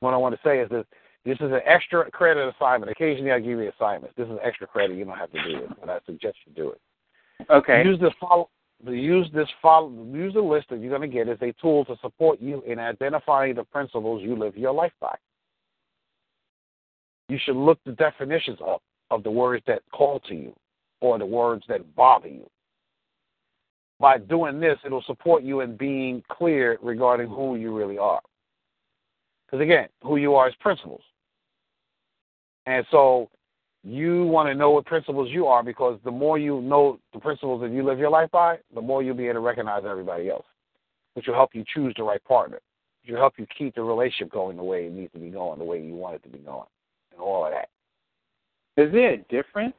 what 0.01 0.14
I 0.14 0.16
want 0.16 0.34
to 0.34 0.40
say 0.42 0.61
is 0.61 0.68
that 0.70 0.86
this 1.24 1.36
is 1.36 1.53
an 1.53 1.61
extra 1.66 2.11
credit 2.11 2.53
assignment. 2.57 2.90
Occasionally, 2.90 3.32
I 3.32 3.38
give 3.38 3.59
you 3.59 3.70
assignments. 3.76 4.16
This 4.16 4.28
is 4.28 4.38
extra 4.42 4.66
credit. 4.66 4.96
You 4.96 5.05
don't 5.05 5.18
have 5.18 5.30
to 5.32 5.42
do 5.42 5.64
it, 5.64 5.70
but 5.78 5.90
I 5.90 5.98
suggest 6.07 6.36
you 6.46 6.53
do 6.55 6.70
it. 6.70 6.80
Okay. 7.51 7.82
Use 7.84 8.01
this 8.01 8.12
follow. 8.18 8.48
Use 8.87 9.28
this 9.35 9.49
follow. 9.61 9.91
Use 10.12 10.35
the 10.35 10.41
list 10.41 10.68
that 10.70 10.81
you're 10.81 10.97
going 10.97 11.09
to 11.09 11.14
get 11.14 11.28
as 11.28 11.39
a 11.43 11.53
tool 11.61 11.85
to 11.85 11.97
support 12.01 12.41
you 12.41 12.62
in 12.66 12.78
identifying 12.78 13.55
the 13.55 13.64
principles 13.64 14.22
you 14.22 14.37
live 14.37 14.57
your 14.57 14.72
life 14.72 14.93
by. 15.01 15.14
You 17.28 17.39
should 17.45 17.57
look 17.57 17.78
the 17.85 17.93
definitions 17.93 18.59
up 18.66 18.83
of 19.11 19.22
the 19.22 19.31
words 19.31 19.62
that 19.66 19.83
call 19.93 20.20
to 20.20 20.35
you 20.35 20.55
or 21.01 21.18
the 21.18 21.26
words 21.26 21.62
that 21.68 21.95
bother 21.95 22.28
you. 22.28 22.49
By 23.99 24.16
doing 24.16 24.61
this, 24.61 24.78
it'll 24.85 25.03
support 25.03 25.43
you 25.43 25.61
in 25.61 25.76
being 25.76 26.22
clear 26.31 26.78
regarding 26.83 27.28
who 27.28 27.57
you 27.57 27.76
really 27.76 27.99
are. 27.99 28.22
Because 29.47 29.62
again, 29.62 29.89
who 30.03 30.16
you 30.16 30.35
are 30.35 30.49
is 30.49 30.55
principles. 30.61 31.03
And 32.66 32.87
so 32.91 33.28
you 33.83 34.24
want 34.24 34.49
to 34.49 34.55
know 34.55 34.70
what 34.70 34.85
principles 34.85 35.31
you 35.31 35.47
are 35.47 35.62
because 35.62 35.99
the 36.05 36.11
more 36.11 36.39
you 36.39 36.61
know 36.61 36.99
the 37.12 37.18
principles 37.18 37.62
that 37.62 37.70
you 37.70 37.83
live 37.83 37.99
your 37.99 38.11
life 38.11 38.31
by, 38.31 38.59
the 38.74 38.81
more 38.81 39.03
you'll 39.03 39.16
be 39.16 39.24
able 39.24 39.35
to 39.35 39.41
recognize 39.41 39.85
everybody 39.89 40.28
else, 40.28 40.45
which 41.14 41.26
will 41.26 41.35
help 41.35 41.55
you 41.55 41.64
choose 41.74 41.95
the 41.97 42.03
right 42.03 42.22
partner, 42.24 42.61
which 43.03 43.12
will 43.12 43.20
help 43.20 43.35
you 43.39 43.47
keep 43.57 43.74
the 43.74 43.83
relationship 43.83 44.31
going 44.31 44.57
the 44.57 44.62
way 44.62 44.87
it 44.87 44.93
needs 44.93 45.12
to 45.12 45.18
be 45.18 45.31
going, 45.31 45.59
the 45.59 45.64
way 45.64 45.81
you 45.81 45.95
want 45.95 46.16
it 46.16 46.22
to 46.22 46.28
be 46.28 46.39
going, 46.39 46.66
and 47.12 47.20
all 47.20 47.47
of 47.47 47.53
that. 47.53 47.70
Is 48.76 48.93
there 48.93 49.14
a 49.14 49.18
difference 49.31 49.74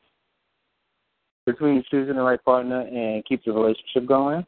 between 1.45 1.83
choosing 1.89 2.15
the 2.15 2.21
right 2.21 2.43
partner 2.43 2.81
and 2.81 3.23
keep 3.25 3.43
the 3.45 3.51
relationship 3.51 4.07
going? 4.07 4.45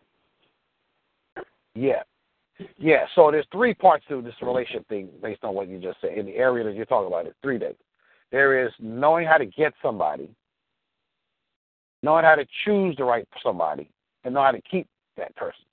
Yeah. 1.75 2.03
Yeah, 2.77 3.05
so 3.15 3.31
there's 3.31 3.47
three 3.51 3.73
parts 3.73 4.05
to 4.09 4.21
this 4.21 4.35
relationship 4.41 4.87
thing 4.87 5.09
based 5.21 5.43
on 5.43 5.55
what 5.55 5.67
you 5.67 5.79
just 5.79 5.99
said. 6.01 6.17
In 6.17 6.25
the 6.25 6.35
area 6.35 6.63
that 6.63 6.75
you're 6.75 6.85
talking 6.85 7.07
about, 7.07 7.25
it's 7.25 7.35
three 7.41 7.57
things. 7.57 7.75
There 8.33 8.65
is 8.65 8.73
knowing 8.79 9.27
how 9.27 9.37
to 9.37 9.45
get 9.45 9.73
somebody, 9.79 10.27
knowing 12.01 12.25
how 12.25 12.33
to 12.33 12.45
choose 12.65 12.95
the 12.97 13.03
right 13.03 13.27
somebody, 13.43 13.87
and 14.23 14.33
know 14.33 14.41
how 14.41 14.51
to 14.51 14.61
keep 14.61 14.87
that 15.17 15.35
person. 15.35 15.63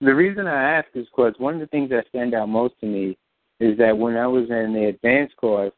The 0.00 0.14
reason 0.14 0.46
I 0.46 0.78
ask 0.78 0.86
is 0.94 1.06
because 1.06 1.34
one 1.38 1.54
of 1.54 1.60
the 1.60 1.66
things 1.66 1.90
that 1.90 2.06
stand 2.08 2.32
out 2.32 2.48
most 2.48 2.74
to 2.78 2.86
me 2.86 3.18
is 3.58 3.76
that 3.78 3.98
when 3.98 4.16
I 4.16 4.28
was 4.28 4.44
in 4.50 4.72
the 4.72 4.86
advanced 4.86 5.36
course, 5.36 5.72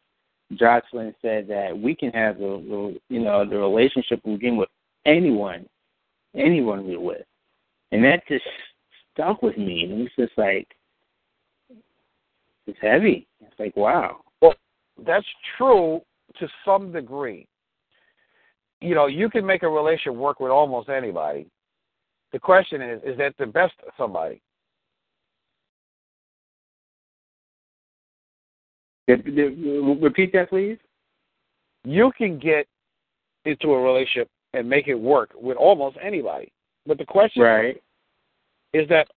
Jocelyn 0.52 1.14
said 1.22 1.48
that 1.48 1.76
we 1.76 1.94
can 1.94 2.10
have 2.10 2.36
the, 2.36 2.98
you 3.08 3.20
know 3.20 3.48
the 3.48 3.56
relationship 3.56 4.20
we 4.22 4.34
begin 4.34 4.58
with 4.58 4.68
anyone, 5.06 5.66
anyone 6.34 6.86
we're 6.86 7.00
with, 7.00 7.24
and 7.92 8.04
that 8.04 8.22
just 8.28 8.44
stuck 9.14 9.40
with 9.40 9.56
me. 9.56 9.84
And 9.84 9.92
it 9.92 10.02
was 10.02 10.12
just 10.18 10.36
like 10.36 10.68
it's 12.66 12.78
heavy. 12.82 13.26
It's 13.40 13.58
like 13.58 13.74
wow. 13.76 14.20
That's 15.04 15.26
true 15.56 16.00
to 16.38 16.48
some 16.64 16.92
degree. 16.92 17.46
You 18.80 18.94
know, 18.94 19.06
you 19.06 19.28
can 19.30 19.44
make 19.44 19.62
a 19.62 19.68
relationship 19.68 20.14
work 20.14 20.40
with 20.40 20.50
almost 20.50 20.88
anybody. 20.88 21.46
The 22.32 22.38
question 22.38 22.82
is, 22.82 23.00
is 23.04 23.16
that 23.18 23.34
the 23.38 23.46
best 23.46 23.74
somebody? 23.96 24.42
Repeat 29.08 30.32
that, 30.32 30.50
please. 30.50 30.78
You 31.84 32.10
can 32.18 32.38
get 32.38 32.66
into 33.44 33.72
a 33.72 33.80
relationship 33.80 34.28
and 34.52 34.68
make 34.68 34.88
it 34.88 34.94
work 34.94 35.30
with 35.36 35.56
almost 35.56 35.96
anybody. 36.02 36.52
But 36.86 36.98
the 36.98 37.04
question 37.04 37.42
right. 37.42 37.82
is 38.72 38.88
that 38.88 39.08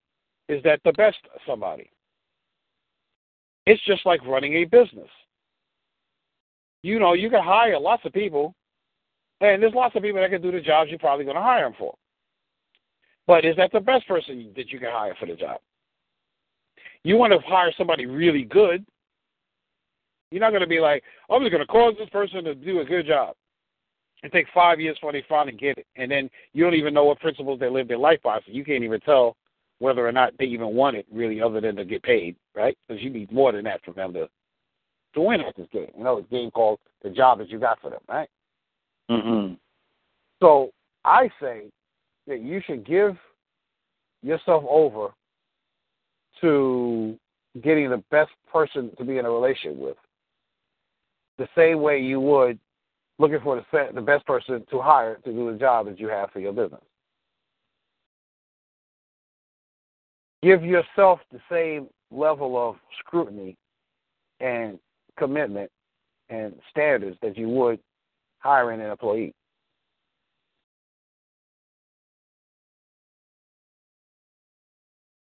is 0.48 0.62
that 0.64 0.80
the 0.84 0.94
best 0.94 1.18
somebody? 1.48 1.90
It's 3.66 3.84
just 3.86 4.06
like 4.06 4.26
running 4.26 4.56
a 4.56 4.66
business. 4.66 5.10
You 6.82 7.00
know, 7.00 7.14
you 7.14 7.30
can 7.30 7.44
hire 7.44 7.80
lots 7.80 8.06
of 8.06 8.14
people, 8.14 8.54
and 9.42 9.62
there's 9.62 9.74
lots 9.74 9.96
of 9.96 10.04
people 10.04 10.22
that 10.22 10.30
can 10.30 10.42
do 10.42 10.52
the 10.52 10.62
jobs 10.62 10.90
you're 10.90 11.00
probably 11.00 11.26
going 11.26 11.36
to 11.36 11.42
hire 11.42 11.64
them 11.64 11.76
for. 11.78 11.96
But 13.28 13.46
is 13.46 13.56
that 13.58 13.72
the 13.72 13.80
best 13.80 14.08
person 14.08 14.52
that 14.56 14.70
you 14.70 14.80
can 14.80 14.90
hire 14.92 15.16
for 15.20 15.26
the 15.26 15.36
job? 15.36 15.60
You 17.04 17.18
want 17.18 17.34
to 17.34 17.40
hire 17.48 17.72
somebody 17.78 18.06
really 18.06 18.44
good. 18.44 18.86
You're 20.32 20.42
not 20.42 20.50
going 20.50 20.62
to 20.62 20.68
be 20.68 20.80
like, 20.80 21.04
I'm 21.30 21.42
just 21.42 21.52
going 21.52 21.66
to 21.66 21.68
cause 21.68 21.96
this 21.98 22.10
person 22.10 22.44
to 22.44 22.56
do 22.56 22.82
a 22.82 22.86
good 22.86 23.08
job. 23.08 23.36
It 24.22 24.32
take 24.32 24.48
five 24.54 24.80
years 24.80 24.98
before 24.98 25.14
they 25.14 25.24
finally 25.30 25.56
get 25.56 25.78
it, 25.78 25.88
and 25.96 26.12
then 26.12 26.30
you 26.54 26.64
don't 26.64 26.74
even 26.74 26.94
know 26.94 27.06
what 27.06 27.20
principles 27.20 27.60
they 27.60 27.70
live 27.70 27.88
their 27.88 27.98
life 27.98 28.20
by, 28.22 28.38
so 28.40 28.44
you 28.48 28.66
can't 28.66 28.84
even 28.84 29.00
tell 29.02 29.38
whether 29.80 30.06
or 30.06 30.12
not 30.12 30.34
they 30.38 30.46
even 30.46 30.76
want 30.76 30.98
it 30.98 31.06
really, 31.12 31.42
other 31.42 31.62
than 31.62 31.78
to 31.78 31.86
get 31.86 32.04
paid, 32.04 32.36
right? 32.54 32.78
Because 32.88 33.02
you 33.02 33.10
need 33.10 33.32
more 33.32 33.54
than 33.54 33.64
that 33.64 33.84
for 33.86 33.94
them 33.94 34.14
to 34.14 34.28
to 35.14 35.22
win 35.22 35.41
at 35.41 35.55
this 35.55 35.68
game. 35.72 35.91
You 35.97 36.03
know, 36.03 36.18
it's 36.18 36.28
a 36.28 36.36
game 36.36 36.51
called 36.51 36.80
the 37.03 37.10
job 37.10 37.39
that 37.39 37.49
you 37.49 37.60
got 37.60 37.80
for 37.82 37.89
them, 37.89 38.01
right? 38.07 38.30
Mm-hmm. 39.10 39.55
So 40.41 40.72
I 41.03 41.30
say 41.41 41.64
that 42.28 42.41
you 42.41 42.62
should 42.66 42.86
give 42.86 43.18
yourself 44.22 44.64
over 44.70 45.10
to 46.41 47.18
getting 47.62 47.89
the 47.89 48.03
best 48.12 48.32
person 48.51 48.91
to 48.97 49.03
be 49.03 49.18
in 49.18 49.26
a 49.26 49.32
relationship 49.32 49.78
with, 49.78 49.97
the 51.38 51.47
same 51.55 51.82
way 51.82 51.99
you 51.99 52.20
would 52.20 52.60
looking 53.18 53.39
for 53.43 53.55
the 53.55 53.89
the 53.93 54.01
best 54.01 54.26
person 54.26 54.66
to 54.72 54.82
hire 54.82 55.16
to 55.26 55.32
do 55.32 55.51
the 55.51 55.57
job 55.57 55.86
that 55.88 55.99
you 55.99 56.07
have 56.07 56.32
for 56.32 56.39
your 56.39 56.53
business. 56.53 56.82
Give 60.41 60.64
yourself 60.64 61.20
the 61.32 61.39
same 61.51 61.88
level 62.12 62.57
of 62.57 62.78
scrutiny 62.99 63.57
and 64.39 64.80
commitment 65.20 65.70
and 66.30 66.53
standards 66.72 67.17
that 67.22 67.38
you 67.38 67.49
would 67.49 67.80
hiring 68.39 68.82
an 68.82 68.89
employee. 68.89 69.34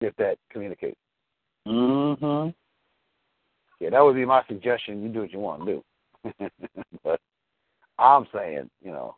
If 0.00 0.14
that 0.16 0.36
communicates. 0.50 0.98
Mm-hmm. 1.66 2.50
Yeah, 3.80 3.90
that 3.90 4.00
would 4.00 4.16
be 4.16 4.24
my 4.24 4.42
suggestion. 4.48 5.02
You 5.02 5.08
do 5.08 5.20
what 5.20 5.32
you 5.32 5.38
want 5.38 5.64
to 5.64 5.72
do. 5.72 6.48
but 7.04 7.20
I'm 7.98 8.26
saying, 8.34 8.68
you 8.82 8.90
know, 8.90 9.16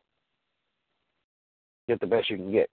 get 1.88 2.00
the 2.00 2.06
best 2.06 2.30
you 2.30 2.36
can 2.36 2.52
get. 2.52 2.68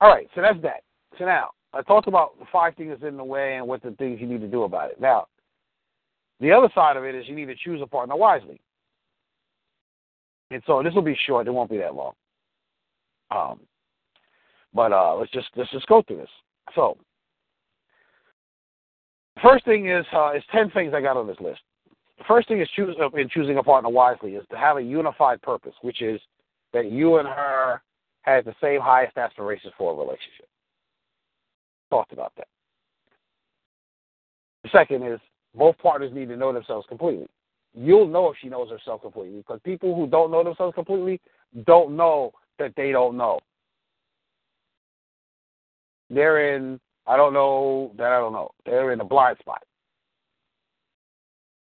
All 0.00 0.08
right, 0.10 0.28
so 0.34 0.42
that's 0.42 0.60
that. 0.62 0.82
So 1.18 1.24
now, 1.24 1.50
I 1.72 1.82
talked 1.82 2.08
about 2.08 2.38
the 2.38 2.46
five 2.52 2.74
things 2.74 2.98
in 3.06 3.16
the 3.16 3.24
way 3.24 3.56
and 3.56 3.66
what 3.66 3.82
the 3.82 3.92
things 3.92 4.20
you 4.20 4.26
need 4.26 4.40
to 4.40 4.48
do 4.48 4.64
about 4.64 4.90
it. 4.90 5.00
Now, 5.00 5.26
the 6.42 6.50
other 6.50 6.68
side 6.74 6.96
of 6.96 7.04
it 7.04 7.14
is 7.14 7.28
you 7.28 7.36
need 7.36 7.46
to 7.46 7.54
choose 7.54 7.80
a 7.80 7.86
partner 7.86 8.16
wisely. 8.16 8.60
And 10.50 10.62
so 10.66 10.82
this 10.82 10.92
will 10.92 11.02
be 11.02 11.16
short; 11.26 11.46
it 11.46 11.52
won't 11.52 11.70
be 11.70 11.78
that 11.78 11.94
long. 11.94 12.12
Um, 13.30 13.60
but 14.74 14.92
uh, 14.92 15.14
let's 15.14 15.30
just 15.30 15.48
let's 15.56 15.70
just 15.70 15.86
go 15.86 16.02
through 16.02 16.18
this. 16.18 16.28
So, 16.74 16.98
first 19.40 19.64
thing 19.64 19.88
is 19.88 20.04
uh, 20.12 20.32
is 20.32 20.42
ten 20.52 20.68
things 20.70 20.92
I 20.94 21.00
got 21.00 21.16
on 21.16 21.28
this 21.28 21.40
list. 21.40 21.60
The 22.18 22.24
first 22.26 22.48
thing 22.48 22.60
is 22.60 22.68
choose 22.74 22.96
uh, 23.00 23.08
in 23.16 23.28
choosing 23.28 23.58
a 23.58 23.62
partner 23.62 23.88
wisely 23.88 24.34
is 24.34 24.44
to 24.50 24.58
have 24.58 24.76
a 24.76 24.82
unified 24.82 25.40
purpose, 25.42 25.74
which 25.80 26.02
is 26.02 26.20
that 26.72 26.90
you 26.90 27.18
and 27.18 27.28
her 27.28 27.80
has 28.22 28.44
the 28.44 28.54
same 28.60 28.80
highest 28.80 29.16
aspirations 29.16 29.72
for 29.78 29.92
a 29.92 29.94
relationship. 29.94 30.48
Talked 31.90 32.12
about 32.12 32.32
that. 32.36 32.48
The 34.64 34.70
second 34.70 35.04
is 35.04 35.20
both 35.54 35.76
partners 35.78 36.12
need 36.12 36.28
to 36.28 36.36
know 36.36 36.52
themselves 36.52 36.86
completely. 36.88 37.28
You'll 37.74 38.06
know 38.06 38.30
if 38.30 38.36
she 38.40 38.48
knows 38.48 38.70
herself 38.70 39.02
completely 39.02 39.38
because 39.38 39.60
people 39.64 39.94
who 39.94 40.06
don't 40.06 40.30
know 40.30 40.44
themselves 40.44 40.74
completely 40.74 41.20
don't 41.66 41.96
know 41.96 42.32
that 42.58 42.74
they 42.76 42.92
don't 42.92 43.16
know. 43.16 43.38
They're 46.10 46.54
in, 46.54 46.78
I 47.06 47.16
don't 47.16 47.32
know 47.32 47.92
that 47.96 48.12
I 48.12 48.18
don't 48.18 48.32
know. 48.32 48.50
They're 48.66 48.92
in 48.92 49.00
a 49.00 49.04
blind 49.04 49.38
spot. 49.38 49.62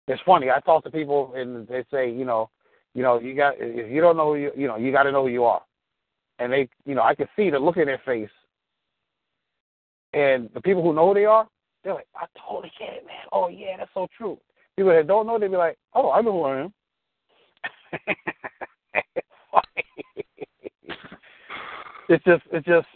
It's 0.07 0.23
funny. 0.25 0.51
I 0.51 0.61
talk 0.61 0.85
to 0.85 0.91
people 0.91 1.35
and 1.37 1.69
they 1.69 1.85
say, 1.91 2.11
you 2.11 2.25
know, 2.25 2.49
you 2.95 3.03
know, 3.03 3.21
you 3.21 3.35
got 3.35 3.55
if 3.59 3.93
you 3.93 4.01
don't 4.01 4.17
know 4.17 4.35
you, 4.35 4.51
you 4.57 4.67
know, 4.67 4.77
you 4.77 4.91
got 4.91 5.03
to 5.03 5.13
know 5.13 5.25
who 5.25 5.29
you 5.29 5.45
are. 5.45 5.63
And 6.39 6.53
they, 6.53 6.69
you 6.87 6.95
know, 6.95 7.03
I 7.03 7.15
can 7.15 7.29
see 7.37 7.51
the 7.51 7.59
look 7.59 7.77
in 7.77 7.87
their 7.87 8.01
face. 8.07 8.31
And 10.15 10.49
the 10.55 10.63
people 10.63 10.83
who 10.83 10.95
know 10.95 11.09
who 11.09 11.15
they 11.15 11.27
are, 11.27 11.47
they're 11.89 11.95
like, 11.95 12.07
I 12.15 12.27
totally 12.47 12.71
get 12.79 12.91
it, 12.91 13.07
man. 13.07 13.25
Oh 13.33 13.49
yeah, 13.49 13.79
that's 13.79 13.89
so 13.95 14.07
true. 14.15 14.39
People 14.77 14.93
that 14.93 15.07
don't 15.07 15.27
know, 15.27 15.39
they 15.39 15.49
be 15.49 15.57
like, 15.57 15.79
Oh, 15.95 16.11
I 16.11 16.21
know 16.21 16.33
who 16.33 16.43
I 16.43 16.61
am. 16.61 16.75
it's 22.11 22.25
just, 22.25 22.43
it's 22.53 22.67
just, 22.67 22.87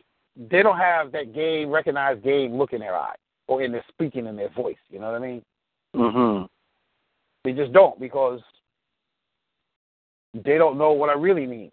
they 0.51 0.63
don't 0.63 0.77
have 0.77 1.11
that 1.13 1.35
game, 1.35 1.71
recognized 1.71 2.23
game 2.23 2.53
look 2.55 2.75
in 2.75 2.81
their 2.81 2.95
eye 2.95 3.15
or 3.49 3.63
in 3.63 3.73
their 3.73 3.83
speaking 3.89 4.27
in 4.27 4.37
their 4.37 4.51
voice. 4.51 4.77
You 4.91 4.99
know 4.99 5.11
what 5.11 5.23
I 5.23 5.27
mean? 5.27 5.43
Mhm. 5.97 6.47
They 7.45 7.53
just 7.53 7.73
don't 7.73 7.99
because 7.99 8.41
they 10.35 10.59
don't 10.59 10.77
know 10.77 10.93
what 10.93 11.09
I 11.09 11.15
really 11.15 11.47
mean. 11.47 11.73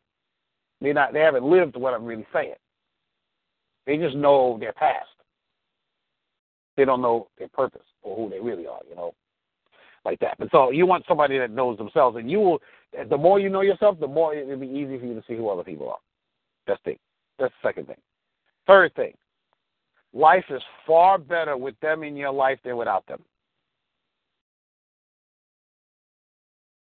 They 0.80 0.94
not 0.94 1.12
they 1.12 1.20
haven't 1.20 1.44
lived 1.44 1.76
what 1.76 1.94
I'm 1.94 2.06
really 2.06 2.26
saying. 2.32 2.56
They 3.86 3.98
just 3.98 4.16
know 4.16 4.58
their 4.58 4.72
past. 4.72 5.10
They 6.80 6.86
don't 6.86 7.02
know 7.02 7.28
their 7.38 7.50
purpose 7.50 7.84
or 8.04 8.16
who 8.16 8.30
they 8.30 8.40
really 8.40 8.66
are, 8.66 8.80
you 8.90 8.96
know, 8.96 9.14
like 10.06 10.18
that. 10.22 10.38
But 10.40 10.48
so 10.50 10.72
you 10.72 10.86
want 10.86 11.04
somebody 11.10 11.38
that 11.38 11.52
knows 11.52 11.78
themselves, 11.78 12.16
and 12.16 12.32
you 12.32 12.40
will. 12.40 12.62
The 13.10 13.18
more 13.18 13.38
you 13.38 13.50
know 13.50 13.60
yourself, 13.60 14.00
the 14.00 14.08
more 14.08 14.34
it'll 14.34 14.56
be 14.56 14.66
easy 14.66 14.98
for 14.98 15.06
you 15.06 15.14
to 15.14 15.24
see 15.28 15.36
who 15.36 15.50
other 15.50 15.66
people 15.66 15.90
are. 15.90 15.98
That's 16.68 16.80
the 16.86 16.96
that's 17.38 17.54
the 17.62 17.68
second 17.68 17.88
thing. 17.88 17.98
Third 18.66 18.96
thing, 18.96 19.12
life 20.14 20.46
is 20.50 20.62
far 20.88 21.18
better 21.18 21.58
with 21.58 21.78
them 21.82 22.04
in 22.04 22.16
your 22.16 22.32
life 22.32 22.60
than 22.64 22.78
without 22.78 23.06
them. 23.08 23.22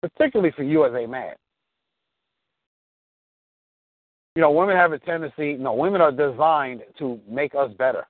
Particularly 0.03 0.51
for 0.57 0.65
you 0.65 0.85
as 0.87 0.93
a 0.93 1.07
man. 1.07 1.35
You 4.35 4.43
know, 4.43 4.51
women 4.51 4.77
have 4.77 4.91
a 4.91 4.99
tendency, 4.99 5.55
no, 5.55 5.73
women 5.73 6.01
are 6.01 6.11
designed 6.11 6.83
to 6.99 7.21
make 7.29 7.55
us 7.55 7.71
better. 7.79 8.09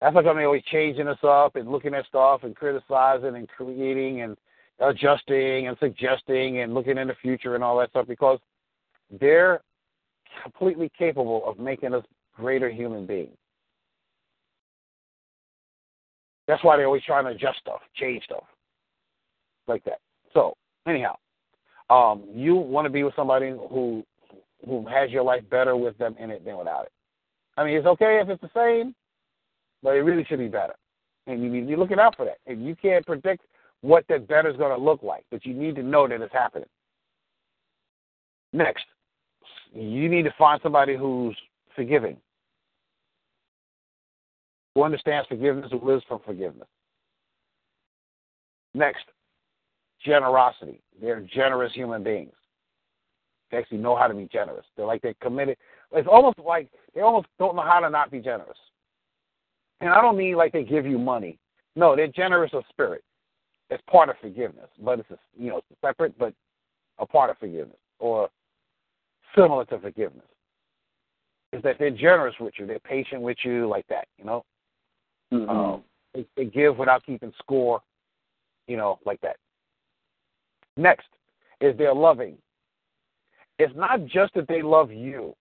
That's 0.00 0.14
like 0.14 0.24
they're 0.24 0.46
always 0.46 0.62
changing 0.64 1.08
us 1.08 1.18
up 1.22 1.56
and 1.56 1.70
looking 1.70 1.94
at 1.94 2.06
stuff 2.06 2.42
and 2.42 2.56
criticizing 2.56 3.36
and 3.36 3.48
creating 3.48 4.22
and 4.22 4.36
adjusting 4.80 5.68
and 5.68 5.76
suggesting 5.78 6.60
and 6.60 6.72
looking 6.72 6.96
in 6.96 7.08
the 7.08 7.14
future 7.20 7.54
and 7.54 7.62
all 7.62 7.78
that 7.78 7.90
stuff 7.90 8.06
because 8.08 8.38
they're 9.20 9.60
completely 10.42 10.90
capable 10.96 11.42
of 11.46 11.58
making 11.58 11.92
us 11.92 12.04
greater 12.34 12.70
human 12.70 13.06
beings. 13.06 13.36
That's 16.46 16.64
why 16.64 16.76
they're 16.76 16.86
always 16.86 17.04
trying 17.04 17.24
to 17.24 17.30
adjust 17.30 17.58
stuff, 17.60 17.80
change 17.94 18.24
stuff, 18.24 18.44
like 19.68 19.84
that. 19.84 20.00
So, 20.32 20.54
anyhow, 20.86 21.16
um, 21.90 22.24
you 22.32 22.56
want 22.56 22.86
to 22.86 22.90
be 22.90 23.02
with 23.02 23.14
somebody 23.14 23.50
who 23.50 24.04
who 24.66 24.86
has 24.88 25.10
your 25.10 25.22
life 25.22 25.42
better 25.50 25.76
with 25.76 25.96
them 25.98 26.14
in 26.18 26.30
it 26.30 26.44
than 26.44 26.56
without 26.58 26.84
it. 26.84 26.92
I 27.56 27.64
mean, 27.64 27.76
it's 27.76 27.86
okay 27.86 28.20
if 28.22 28.28
it's 28.28 28.42
the 28.42 28.50
same, 28.54 28.94
but 29.82 29.90
it 29.90 30.00
really 30.00 30.24
should 30.24 30.38
be 30.38 30.48
better. 30.48 30.74
And 31.26 31.42
you 31.42 31.48
need 31.48 31.62
to 31.62 31.66
be 31.66 31.76
looking 31.76 31.98
out 31.98 32.16
for 32.16 32.24
that. 32.24 32.38
And 32.46 32.64
you 32.64 32.74
can't 32.74 33.04
predict 33.06 33.44
what 33.82 34.04
that 34.08 34.28
better 34.28 34.50
is 34.50 34.56
going 34.56 34.76
to 34.76 34.82
look 34.82 35.02
like, 35.02 35.24
but 35.30 35.44
you 35.46 35.54
need 35.54 35.76
to 35.76 35.82
know 35.82 36.06
that 36.08 36.20
it's 36.20 36.32
happening. 36.32 36.68
Next, 38.52 38.84
you 39.72 40.08
need 40.08 40.24
to 40.24 40.34
find 40.36 40.60
somebody 40.62 40.96
who's 40.96 41.36
forgiving, 41.76 42.16
who 44.74 44.82
understands 44.82 45.28
forgiveness, 45.28 45.70
who 45.70 45.80
lives 45.80 46.04
from 46.08 46.20
forgiveness. 46.24 46.68
Next, 48.74 49.04
generosity. 50.04 50.80
They're 51.00 51.20
generous 51.20 51.72
human 51.72 52.02
beings. 52.02 52.32
They 53.50 53.58
actually 53.58 53.78
know 53.78 53.96
how 53.96 54.06
to 54.06 54.14
be 54.14 54.28
generous. 54.32 54.64
They're 54.76 54.86
like 54.86 55.02
they're 55.02 55.14
committed. 55.20 55.56
It's 55.92 56.08
almost 56.10 56.38
like 56.38 56.68
they 56.94 57.00
almost 57.00 57.26
don't 57.38 57.56
know 57.56 57.62
how 57.62 57.80
to 57.80 57.90
not 57.90 58.10
be 58.10 58.20
generous. 58.20 58.58
And 59.80 59.90
I 59.90 60.00
don't 60.00 60.16
mean 60.16 60.36
like 60.36 60.52
they 60.52 60.64
give 60.64 60.86
you 60.86 60.98
money. 60.98 61.38
No, 61.76 61.96
they're 61.96 62.08
generous 62.08 62.52
of 62.52 62.64
spirit. 62.68 63.02
It's 63.70 63.82
part 63.88 64.08
of 64.08 64.16
forgiveness, 64.20 64.68
but 64.82 64.98
it's 64.98 65.10
a, 65.10 65.18
you 65.38 65.50
know 65.50 65.60
separate, 65.80 66.18
but 66.18 66.34
a 66.98 67.06
part 67.06 67.30
of 67.30 67.38
forgiveness 67.38 67.78
or 67.98 68.28
similar 69.34 69.64
to 69.66 69.78
forgiveness. 69.78 70.26
Is 71.52 71.62
that 71.62 71.76
they're 71.78 71.90
generous 71.90 72.34
with 72.38 72.54
you, 72.58 72.66
they're 72.66 72.78
patient 72.80 73.22
with 73.22 73.38
you, 73.44 73.68
like 73.68 73.86
that. 73.88 74.06
You 74.18 74.24
know, 74.24 74.44
mm-hmm. 75.32 75.48
um, 75.48 75.84
they, 76.14 76.26
they 76.36 76.44
give 76.44 76.76
without 76.76 77.04
keeping 77.04 77.32
score. 77.38 77.80
You 78.66 78.76
know, 78.76 78.98
like 79.04 79.20
that. 79.22 79.36
Next 80.76 81.08
is 81.60 81.76
they're 81.76 81.94
loving. 81.94 82.36
It's 83.58 83.74
not 83.76 84.06
just 84.06 84.34
that 84.34 84.48
they 84.48 84.62
love 84.62 84.90
you. 84.90 85.34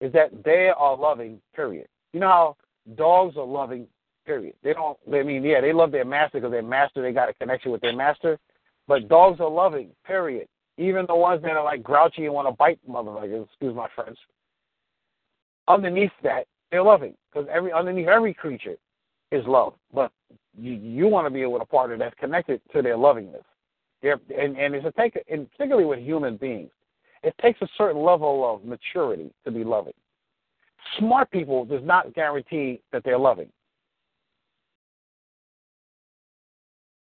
Is 0.00 0.12
that 0.12 0.30
they 0.44 0.70
are 0.76 0.96
loving, 0.96 1.40
period. 1.54 1.86
You 2.12 2.20
know 2.20 2.28
how 2.28 2.56
dogs 2.96 3.36
are 3.36 3.44
loving, 3.44 3.86
period. 4.26 4.54
They 4.62 4.72
don't, 4.72 4.98
I 5.12 5.22
mean, 5.22 5.42
yeah, 5.42 5.60
they 5.60 5.72
love 5.72 5.92
their 5.92 6.04
master 6.04 6.38
because 6.38 6.50
their 6.52 6.62
master, 6.62 7.02
they 7.02 7.12
got 7.12 7.28
a 7.28 7.34
connection 7.34 7.72
with 7.72 7.80
their 7.80 7.96
master. 7.96 8.38
But 8.88 9.08
dogs 9.08 9.40
are 9.40 9.50
loving, 9.50 9.90
period. 10.06 10.48
Even 10.78 11.06
the 11.06 11.14
ones 11.14 11.42
that 11.42 11.52
are 11.52 11.64
like 11.64 11.82
grouchy 11.82 12.24
and 12.24 12.34
want 12.34 12.48
to 12.48 12.52
bite 12.52 12.78
motherfuckers, 12.88 13.44
excuse 13.44 13.74
my 13.74 13.88
French. 13.94 14.18
Underneath 15.68 16.10
that, 16.22 16.46
they're 16.70 16.82
loving 16.82 17.14
because 17.30 17.48
every 17.52 17.72
underneath 17.72 18.08
every 18.08 18.34
creature 18.34 18.76
is 19.30 19.44
love. 19.46 19.74
But 19.92 20.10
you, 20.58 20.72
you 20.72 21.06
want 21.06 21.26
to 21.26 21.30
be 21.30 21.44
with 21.46 21.62
a 21.62 21.66
partner 21.66 21.96
that's 21.98 22.18
connected 22.18 22.60
to 22.74 22.82
their 22.82 22.96
lovingness. 22.96 23.44
They're, 24.02 24.18
and, 24.36 24.56
and 24.58 24.74
it's 24.74 24.86
a 24.86 24.92
take, 24.92 25.18
and 25.30 25.50
particularly 25.52 25.86
with 25.86 26.00
human 26.00 26.36
beings, 26.36 26.70
it 27.22 27.34
takes 27.40 27.60
a 27.62 27.68
certain 27.78 28.02
level 28.02 28.52
of 28.52 28.64
maturity 28.64 29.30
to 29.44 29.50
be 29.50 29.62
loving. 29.62 29.92
Smart 30.98 31.30
people 31.30 31.64
does 31.64 31.82
not 31.82 32.14
guarantee 32.14 32.80
that 32.92 33.02
they're 33.04 33.18
loving. 33.18 33.48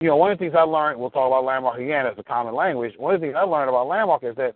You 0.00 0.08
know, 0.08 0.16
one 0.16 0.32
of 0.32 0.38
the 0.38 0.44
things 0.44 0.54
I 0.56 0.62
learned, 0.62 0.98
we'll 0.98 1.10
talk 1.10 1.26
about 1.26 1.44
landmark 1.44 1.78
again 1.78 2.06
as 2.06 2.14
a 2.16 2.22
common 2.22 2.54
language. 2.54 2.94
One 2.96 3.14
of 3.14 3.20
the 3.20 3.26
things 3.26 3.36
I 3.38 3.42
learned 3.42 3.68
about 3.68 3.86
landmark 3.86 4.24
is 4.24 4.34
that 4.36 4.54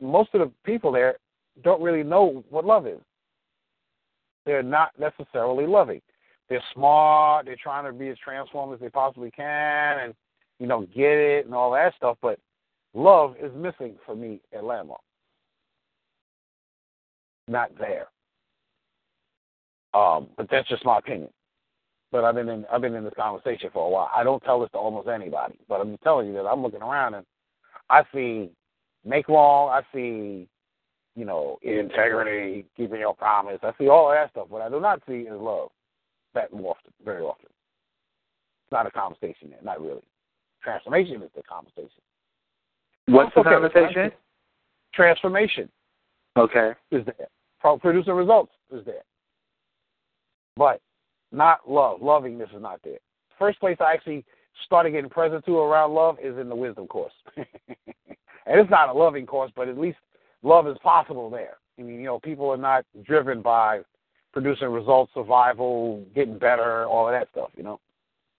most 0.00 0.30
of 0.34 0.40
the 0.40 0.52
people 0.64 0.92
there 0.92 1.16
don't 1.62 1.82
really 1.82 2.02
know 2.02 2.44
what 2.50 2.64
love 2.64 2.86
is. 2.86 3.00
They're 4.44 4.62
not 4.62 4.90
necessarily 4.98 5.66
loving. 5.66 6.02
They're 6.48 6.62
smart. 6.74 7.46
They're 7.46 7.56
trying 7.62 7.86
to 7.86 7.92
be 7.92 8.08
as 8.08 8.18
transformed 8.18 8.74
as 8.74 8.80
they 8.80 8.90
possibly 8.90 9.30
can, 9.30 9.98
and 10.00 10.14
you 10.58 10.66
know, 10.66 10.82
get 10.94 11.12
it 11.12 11.46
and 11.46 11.54
all 11.54 11.72
that 11.72 11.94
stuff. 11.96 12.18
But 12.20 12.38
love 12.92 13.36
is 13.40 13.50
missing 13.54 13.96
for 14.04 14.14
me 14.14 14.40
at 14.52 14.64
Landmark. 14.64 15.00
Not 17.48 17.76
there. 17.78 18.08
Um, 19.94 20.28
but 20.36 20.48
that's 20.50 20.68
just 20.68 20.84
my 20.84 20.98
opinion. 20.98 21.30
But 22.10 22.24
I've 22.24 22.34
been 22.34 22.48
in 22.48 22.64
I've 22.70 22.80
been 22.80 22.94
in 22.94 23.04
this 23.04 23.14
conversation 23.16 23.70
for 23.72 23.86
a 23.86 23.90
while. 23.90 24.10
I 24.14 24.22
don't 24.22 24.42
tell 24.44 24.60
this 24.60 24.70
to 24.72 24.78
almost 24.78 25.08
anybody, 25.08 25.58
but 25.68 25.80
I'm 25.80 25.96
telling 25.98 26.28
you 26.28 26.34
that 26.34 26.46
I'm 26.46 26.62
looking 26.62 26.82
around 26.82 27.14
and 27.14 27.26
I 27.88 28.02
see 28.14 28.50
make 29.04 29.28
wrong, 29.28 29.70
I 29.70 29.82
see, 29.94 30.48
you 31.16 31.24
know, 31.24 31.58
integrity, 31.62 32.66
keeping 32.76 33.00
your 33.00 33.14
promise. 33.14 33.58
I 33.62 33.72
see 33.78 33.88
all 33.88 34.10
that 34.10 34.30
stuff. 34.30 34.48
What 34.48 34.62
I 34.62 34.68
do 34.68 34.80
not 34.80 35.02
see 35.08 35.22
is 35.22 35.32
love. 35.32 35.70
That 36.34 36.50
often, 36.52 36.92
very 37.04 37.22
often. 37.22 37.46
It's 37.46 38.72
not 38.72 38.86
a 38.86 38.90
conversation 38.90 39.50
there, 39.50 39.58
not 39.62 39.82
really. 39.82 40.00
Transformation 40.62 41.22
is 41.22 41.30
the 41.36 41.42
conversation. 41.42 42.00
What's 43.06 43.34
the 43.34 43.40
Okay, 43.40 43.50
conversation? 43.50 44.12
Transformation 44.94 45.68
Okay. 46.36 46.72
is 46.90 47.04
there. 47.04 47.28
Pro- 47.60 47.78
Producing 47.78 48.14
results 48.14 48.52
is 48.70 48.84
there. 48.86 49.02
But 50.56 50.80
not 51.30 51.68
love. 51.68 52.00
Lovingness 52.00 52.54
is 52.54 52.62
not 52.62 52.80
there. 52.84 52.98
First 53.38 53.60
place 53.60 53.76
I 53.80 53.92
actually 53.92 54.24
started 54.66 54.90
getting 54.90 55.10
present 55.10 55.44
to 55.46 55.58
around 55.58 55.94
love 55.94 56.18
is 56.22 56.36
in 56.38 56.48
the 56.48 56.54
wisdom 56.54 56.86
course. 56.86 57.12
and 57.36 57.46
it's 58.46 58.70
not 58.70 58.88
a 58.88 58.92
loving 58.92 59.26
course, 59.26 59.50
but 59.56 59.68
at 59.68 59.78
least 59.78 59.98
love 60.42 60.68
is 60.68 60.76
possible 60.82 61.30
there. 61.30 61.56
I 61.78 61.82
mean, 61.82 61.96
you 61.96 62.04
know, 62.04 62.20
people 62.20 62.50
are 62.50 62.56
not 62.56 62.84
driven 63.04 63.40
by 63.40 63.80
producing 64.32 64.68
results, 64.68 65.12
survival, 65.14 66.04
getting 66.14 66.38
better, 66.38 66.86
all 66.86 67.08
of 67.08 67.12
that 67.12 67.28
stuff, 67.30 67.50
you 67.56 67.62
know. 67.62 67.80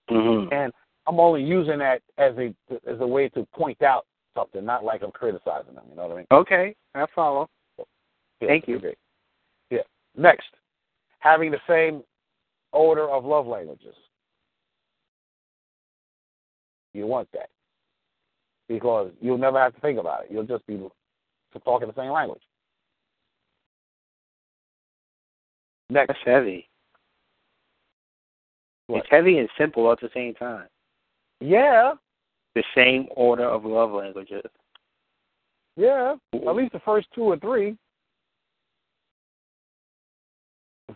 Mm-hmm. 0.09 0.53
And 0.53 0.73
I'm 1.07 1.19
only 1.19 1.43
using 1.43 1.79
that 1.79 2.01
as 2.17 2.35
a 2.37 2.53
as 2.89 2.99
a 2.99 3.07
way 3.07 3.29
to 3.29 3.45
point 3.53 3.81
out 3.81 4.05
something, 4.35 4.65
not 4.65 4.83
like 4.83 5.01
I'm 5.03 5.11
criticizing 5.11 5.75
them. 5.75 5.85
You 5.89 5.95
know 5.95 6.07
what 6.07 6.11
I 6.11 6.17
mean? 6.17 6.27
Okay, 6.31 6.75
I 6.95 7.05
follow. 7.15 7.49
Yeah, 7.77 8.47
Thank 8.47 8.67
you. 8.67 8.77
okay. 8.77 8.95
Yeah. 9.69 9.79
Next, 10.17 10.47
having 11.23 11.51
the 11.51 11.61
same 11.67 12.03
order 12.73 13.09
of 13.09 13.23
love 13.23 13.47
languages. 13.47 13.95
You 16.93 17.07
want 17.07 17.29
that 17.33 17.49
because 18.67 19.11
you'll 19.21 19.37
never 19.37 19.59
have 19.59 19.73
to 19.73 19.81
think 19.81 19.99
about 19.99 20.25
it. 20.25 20.27
You'll 20.31 20.43
just 20.43 20.67
be 20.67 20.79
talking 21.63 21.87
the 21.87 21.93
same 21.95 22.11
language. 22.11 22.41
Next, 25.89 26.07
That's 26.07 26.19
heavy. 26.25 26.67
What? 28.87 28.99
It's 28.99 29.07
heavy 29.09 29.37
and 29.37 29.49
simple 29.57 29.91
at 29.91 29.99
the 30.01 30.09
same 30.13 30.33
time. 30.33 30.67
yeah, 31.39 31.93
The 32.55 32.63
same 32.75 33.07
order 33.15 33.45
of 33.45 33.63
love 33.63 33.91
languages. 33.91 34.43
yeah, 35.77 36.15
at 36.33 36.55
least 36.55 36.73
the 36.73 36.81
first 36.83 37.07
two 37.15 37.23
or 37.23 37.37
three. 37.37 37.77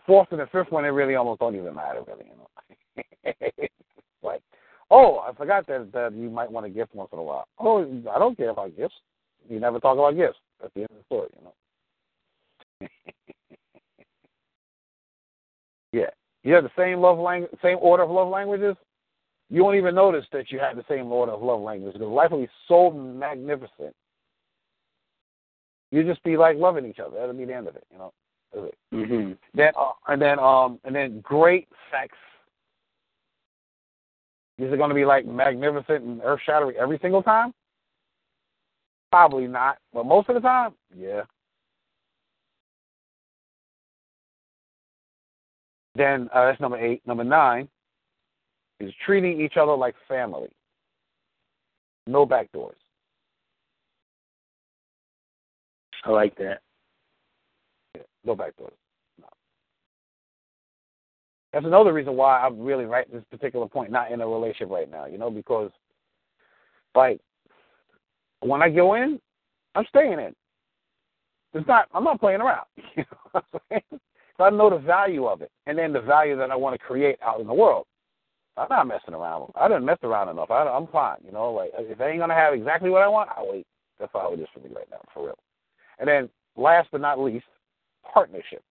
Fourth 0.08 0.32
and 0.32 0.40
the 0.40 0.46
fifth 0.46 0.72
one, 0.72 0.84
it 0.86 0.88
really 0.88 1.14
almost 1.14 1.38
don't 1.38 1.54
even 1.54 1.74
matter, 1.74 2.02
really. 2.08 2.24
You 2.24 2.32
know, 2.38 2.48
like, 4.22 4.40
oh, 4.90 5.18
I 5.18 5.32
forgot 5.34 5.66
that 5.68 5.92
that 5.92 6.14
you 6.14 6.30
might 6.30 6.50
want 6.50 6.66
a 6.66 6.70
gift 6.70 6.94
once 6.94 7.10
in 7.12 7.18
a 7.18 7.22
while. 7.22 7.46
Oh, 7.60 7.84
I 8.10 8.18
don't 8.18 8.36
care 8.36 8.50
about 8.50 8.76
gifts. 8.76 8.96
You 9.48 9.60
never 9.60 9.78
talk 9.78 9.98
about 9.98 10.16
gifts. 10.16 10.38
That's 10.60 10.74
the 10.74 10.80
end 10.80 10.90
of 10.90 10.96
the 10.96 11.04
story, 11.04 11.28
you 11.38 11.44
know. 11.44 11.54
yeah, 15.92 16.10
you 16.42 16.54
have 16.54 16.64
the 16.64 16.70
same 16.76 17.00
love 17.00 17.18
language, 17.18 17.52
same 17.62 17.78
order 17.80 18.02
of 18.02 18.10
love 18.10 18.28
languages. 18.28 18.74
You 19.50 19.62
won't 19.62 19.76
even 19.76 19.94
notice 19.94 20.26
that 20.32 20.50
you 20.50 20.58
have 20.58 20.76
the 20.76 20.84
same 20.88 21.12
order 21.12 21.32
of 21.32 21.42
love 21.42 21.60
languages 21.60 21.98
because 21.98 22.12
life 22.12 22.30
will 22.30 22.40
be 22.40 22.48
so 22.66 22.90
magnificent. 22.90 23.94
You 25.90 26.04
just 26.04 26.22
be 26.22 26.36
like 26.36 26.56
loving 26.56 26.86
each 26.86 26.98
other. 26.98 27.16
That'll 27.18 27.34
be 27.34 27.46
the 27.46 27.54
end 27.54 27.68
of 27.68 27.76
it, 27.76 27.84
you 27.90 27.98
know. 27.98 28.12
Mm-hmm. 28.56 29.32
Then 29.54 29.72
uh, 29.78 29.92
and 30.08 30.20
then 30.20 30.38
um 30.38 30.78
and 30.84 30.94
then 30.94 31.20
great 31.20 31.68
sex. 31.90 32.14
Is 34.58 34.72
it 34.72 34.76
going 34.76 34.88
to 34.88 34.94
be 34.94 35.04
like 35.04 35.24
magnificent 35.24 36.04
and 36.04 36.20
earth 36.24 36.40
shattering 36.44 36.76
every 36.76 36.98
single 37.00 37.22
time? 37.22 37.52
Probably 39.12 39.46
not, 39.46 39.78
but 39.92 40.04
most 40.04 40.28
of 40.28 40.34
the 40.34 40.40
time, 40.40 40.72
yeah. 40.96 41.22
Then 45.94 46.28
uh, 46.34 46.46
that's 46.46 46.60
number 46.60 46.78
eight. 46.78 47.02
Number 47.06 47.24
nine 47.24 47.68
is 48.80 48.92
treating 49.04 49.40
each 49.40 49.56
other 49.56 49.74
like 49.74 49.94
family. 50.06 50.48
No 52.06 52.24
back 52.24 52.50
doors. 52.52 52.76
I 56.04 56.10
like 56.10 56.36
that. 56.38 56.60
No 58.28 58.36
back 58.36 58.54
doors. 58.58 58.74
No. 59.18 59.26
That's 61.54 61.64
another 61.64 61.94
reason 61.94 62.14
why 62.14 62.40
I'm 62.40 62.60
really 62.60 62.84
right 62.84 63.10
this 63.10 63.24
particular 63.30 63.66
point, 63.66 63.90
not 63.90 64.12
in 64.12 64.20
a 64.20 64.28
relationship 64.28 64.68
right 64.68 64.90
now, 64.90 65.06
you 65.06 65.16
know, 65.16 65.30
because 65.30 65.70
like 66.94 67.20
when 68.40 68.60
I 68.60 68.68
go 68.68 68.94
in, 68.94 69.18
I'm 69.74 69.86
staying 69.88 70.12
in. 70.12 70.34
It's 71.54 71.66
not 71.66 71.88
I'm 71.94 72.04
not 72.04 72.20
playing 72.20 72.42
around. 72.42 72.66
You 72.96 73.04
know? 73.34 73.80
So 74.36 74.44
I 74.44 74.50
know 74.50 74.70
the 74.70 74.78
value 74.78 75.24
of 75.26 75.40
it 75.40 75.50
and 75.66 75.76
then 75.78 75.92
the 75.94 76.00
value 76.00 76.36
that 76.36 76.50
I 76.50 76.54
want 76.54 76.78
to 76.78 76.86
create 76.86 77.18
out 77.22 77.40
in 77.40 77.46
the 77.46 77.54
world. 77.54 77.86
I'm 78.58 78.68
not 78.68 78.86
messing 78.86 79.14
around. 79.14 79.52
I 79.56 79.68
didn't 79.68 79.86
mess 79.86 79.98
around 80.02 80.28
enough. 80.28 80.50
I, 80.50 80.68
I'm 80.68 80.86
fine. 80.88 81.18
You 81.24 81.32
know, 81.32 81.50
like 81.50 81.70
if 81.78 81.98
I 81.98 82.10
ain't 82.10 82.20
gonna 82.20 82.34
have 82.34 82.52
exactly 82.52 82.90
what 82.90 83.02
I 83.02 83.08
want, 83.08 83.30
I'll 83.34 83.50
wait. 83.50 83.66
That's 83.98 84.12
how 84.12 84.34
it 84.34 84.40
is 84.40 84.48
for 84.52 84.60
me 84.60 84.68
right 84.76 84.86
now, 84.90 85.00
for 85.14 85.24
real. 85.24 85.38
And 85.98 86.06
then 86.06 86.28
last 86.56 86.88
but 86.92 87.00
not 87.00 87.18
least, 87.18 87.46
partnership. 88.12 88.62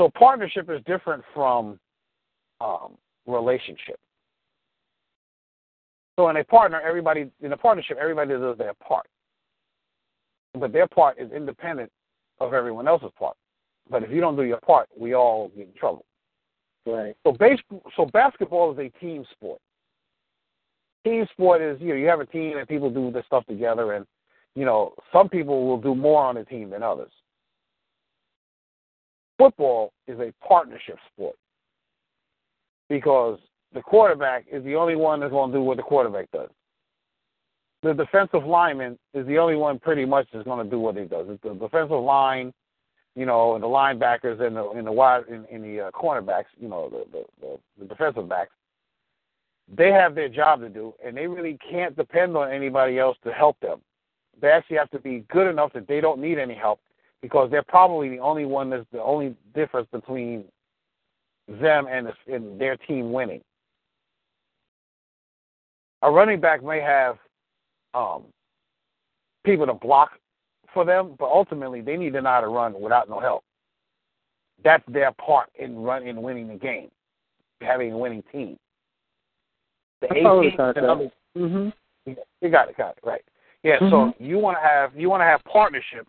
So 0.00 0.10
partnership 0.16 0.70
is 0.70 0.80
different 0.86 1.24
from 1.34 1.78
um, 2.60 2.96
relationship. 3.26 3.98
So 6.18 6.28
in 6.28 6.36
a 6.36 6.44
partner, 6.44 6.80
everybody 6.80 7.30
in 7.42 7.52
a 7.52 7.56
partnership, 7.56 7.96
everybody 8.00 8.30
does 8.30 8.58
their 8.58 8.74
part, 8.74 9.06
but 10.58 10.72
their 10.72 10.88
part 10.88 11.18
is 11.18 11.30
independent 11.32 11.90
of 12.40 12.54
everyone 12.54 12.88
else's 12.88 13.10
part. 13.18 13.36
But 13.90 14.02
if 14.02 14.10
you 14.10 14.20
don't 14.20 14.36
do 14.36 14.42
your 14.42 14.60
part, 14.60 14.88
we 14.98 15.14
all 15.14 15.48
get 15.56 15.68
in 15.68 15.74
trouble. 15.74 16.04
Right. 16.86 17.14
So 17.24 17.32
base, 17.32 17.60
so 17.96 18.06
basketball 18.06 18.72
is 18.72 18.78
a 18.78 18.88
team 18.98 19.24
sport. 19.32 19.60
Team 21.04 21.26
sport 21.32 21.60
is 21.60 21.80
you 21.80 21.88
know 21.88 21.94
you 21.94 22.06
have 22.06 22.20
a 22.20 22.26
team 22.26 22.56
and 22.56 22.66
people 22.66 22.90
do 22.90 23.10
this 23.10 23.24
stuff 23.26 23.44
together, 23.46 23.92
and 23.92 24.06
you 24.54 24.64
know 24.64 24.94
some 25.12 25.28
people 25.28 25.66
will 25.66 25.80
do 25.80 25.94
more 25.94 26.22
on 26.22 26.36
a 26.36 26.44
team 26.44 26.70
than 26.70 26.82
others. 26.82 27.10
Football 29.38 29.92
is 30.06 30.18
a 30.18 30.32
partnership 30.46 30.98
sport 31.12 31.36
because 32.88 33.38
the 33.74 33.82
quarterback 33.82 34.46
is 34.50 34.64
the 34.64 34.74
only 34.74 34.96
one 34.96 35.20
that's 35.20 35.30
going 35.30 35.52
to 35.52 35.58
do 35.58 35.62
what 35.62 35.76
the 35.76 35.82
quarterback 35.82 36.30
does. 36.32 36.48
The 37.82 37.92
defensive 37.94 38.44
lineman 38.44 38.98
is 39.14 39.26
the 39.26 39.38
only 39.38 39.54
one 39.54 39.78
pretty 39.78 40.04
much 40.04 40.26
that's 40.32 40.44
going 40.44 40.64
to 40.64 40.70
do 40.70 40.80
what 40.80 40.96
he 40.96 41.04
does. 41.04 41.26
It's 41.28 41.42
the 41.42 41.54
defensive 41.54 42.02
line, 42.02 42.52
you 43.14 43.26
know, 43.26 43.54
and 43.54 43.62
the 43.62 43.68
linebackers 43.68 44.40
and 44.40 44.56
the 44.56 44.70
in 44.72 44.84
the 44.84 44.92
wide 44.92 45.24
in, 45.28 45.62
the 45.62 45.82
uh, 45.82 45.90
cornerbacks, 45.92 46.46
you 46.58 46.68
know, 46.68 46.88
the 46.88 47.24
the 47.40 47.58
the 47.78 47.84
defensive 47.84 48.28
backs. 48.28 48.50
They 49.72 49.92
have 49.92 50.14
their 50.14 50.28
job 50.28 50.60
to 50.60 50.68
do, 50.68 50.94
and 51.04 51.16
they 51.16 51.26
really 51.26 51.58
can't 51.70 51.94
depend 51.94 52.36
on 52.36 52.50
anybody 52.50 52.98
else 52.98 53.18
to 53.24 53.32
help 53.32 53.60
them. 53.60 53.80
They 54.40 54.48
actually 54.48 54.76
have 54.76 54.90
to 54.90 54.98
be 54.98 55.24
good 55.30 55.48
enough 55.48 55.72
that 55.74 55.88
they 55.88 56.00
don't 56.00 56.20
need 56.20 56.38
any 56.38 56.54
help 56.54 56.80
because 57.22 57.50
they're 57.50 57.62
probably 57.62 58.08
the 58.08 58.18
only 58.18 58.44
one 58.44 58.70
that's 58.70 58.86
the 58.92 59.02
only 59.02 59.34
difference 59.54 59.88
between 59.92 60.44
them 61.48 61.86
and, 61.90 62.06
the, 62.06 62.34
and 62.34 62.60
their 62.60 62.76
team 62.76 63.12
winning. 63.12 63.40
A 66.02 66.10
running 66.10 66.40
back 66.40 66.62
may 66.62 66.80
have 66.80 67.16
um, 67.94 68.24
people 69.44 69.66
to 69.66 69.74
block 69.74 70.10
for 70.72 70.84
them, 70.84 71.14
but 71.18 71.26
ultimately 71.26 71.80
they 71.80 71.96
need 71.96 72.12
to 72.12 72.22
know 72.22 72.30
how 72.30 72.40
to 72.40 72.48
run 72.48 72.80
without 72.80 73.08
no 73.08 73.18
help. 73.18 73.42
That's 74.62 74.84
their 74.88 75.12
part 75.12 75.48
in 75.58 75.76
run 75.76 76.06
in 76.06 76.22
winning 76.22 76.48
the 76.48 76.54
game, 76.54 76.90
having 77.60 77.92
a 77.92 77.98
winning 77.98 78.22
team. 78.30 78.56
The 80.00 80.08
I 80.12 80.22
follow 80.22 80.42
the 80.42 80.48
18 80.48 80.56
concept. 80.56 80.78
and 80.78 80.86
others, 80.86 81.10
Mm-hmm. 81.36 82.12
you 82.40 82.50
got 82.50 82.68
it, 82.68 82.76
got 82.76 82.96
it, 82.96 82.98
right. 83.04 83.22
Yeah, 83.62 83.78
so 83.80 83.84
Mhm. 83.84 84.14
you 84.20 84.38
want 84.38 84.56
to 84.56 84.62
have 84.62 84.94
you 84.96 85.10
want 85.10 85.20
to 85.20 85.24
have 85.24 85.42
partnership 85.44 86.06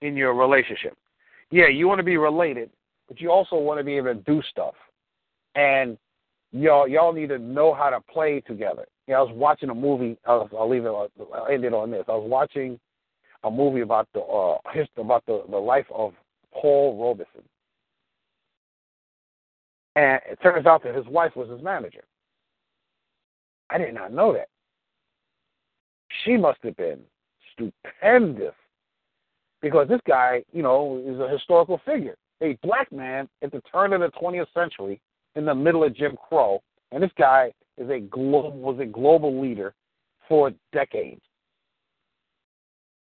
in 0.00 0.16
your 0.16 0.34
relationship. 0.34 0.96
Yeah, 1.50 1.66
you 1.66 1.86
want 1.88 1.98
to 1.98 2.04
be 2.04 2.16
related, 2.16 2.70
but 3.08 3.20
you 3.20 3.30
also 3.30 3.56
want 3.56 3.78
to 3.78 3.84
be 3.84 3.96
able 3.96 4.14
to 4.14 4.20
do 4.20 4.40
stuff. 4.42 4.74
And 5.54 5.98
y'all 6.52 6.88
y'all 6.88 7.12
need 7.12 7.28
to 7.28 7.38
know 7.38 7.74
how 7.74 7.90
to 7.90 8.00
play 8.00 8.40
together. 8.40 8.86
Yeah, 9.06 9.18
I 9.18 9.22
was 9.22 9.32
watching 9.32 9.70
a 9.70 9.74
movie. 9.74 10.16
I'll, 10.24 10.48
I'll 10.58 10.68
leave 10.68 10.84
it. 10.84 10.88
I'll 10.88 11.46
end 11.50 11.64
it 11.64 11.74
on 11.74 11.90
this. 11.90 12.04
I 12.08 12.12
was 12.12 12.28
watching 12.28 12.78
a 13.42 13.50
movie 13.50 13.80
about 13.80 14.08
the 14.14 14.20
uh 14.20 14.58
history 14.72 15.02
about 15.02 15.24
the 15.26 15.44
the 15.50 15.58
life 15.58 15.86
of 15.92 16.14
Paul 16.52 16.96
Robeson, 17.00 17.42
and 19.96 20.20
it 20.30 20.40
turns 20.42 20.66
out 20.66 20.82
that 20.84 20.94
his 20.94 21.06
wife 21.06 21.36
was 21.36 21.48
his 21.50 21.62
manager. 21.62 22.04
I 23.70 23.78
did 23.78 23.94
not 23.94 24.12
know 24.12 24.32
that. 24.32 24.48
She 26.24 26.36
must 26.36 26.58
have 26.62 26.76
been 26.76 27.00
stupendous 27.52 28.54
because 29.62 29.88
this 29.88 30.00
guy, 30.06 30.42
you 30.52 30.62
know, 30.62 31.02
is 31.06 31.20
a 31.20 31.28
historical 31.28 31.80
figure. 31.84 32.16
A 32.42 32.56
black 32.62 32.90
man 32.90 33.28
at 33.42 33.52
the 33.52 33.62
turn 33.72 33.92
of 33.92 34.00
the 34.00 34.10
20th 34.20 34.46
century 34.54 35.00
in 35.36 35.44
the 35.44 35.54
middle 35.54 35.84
of 35.84 35.94
Jim 35.94 36.16
Crow, 36.28 36.62
and 36.90 37.02
this 37.02 37.10
guy 37.18 37.52
is 37.76 37.88
a 37.90 38.00
global 38.00 38.52
was 38.52 38.78
a 38.80 38.86
global 38.86 39.40
leader 39.40 39.74
for 40.28 40.52
decades. 40.72 41.20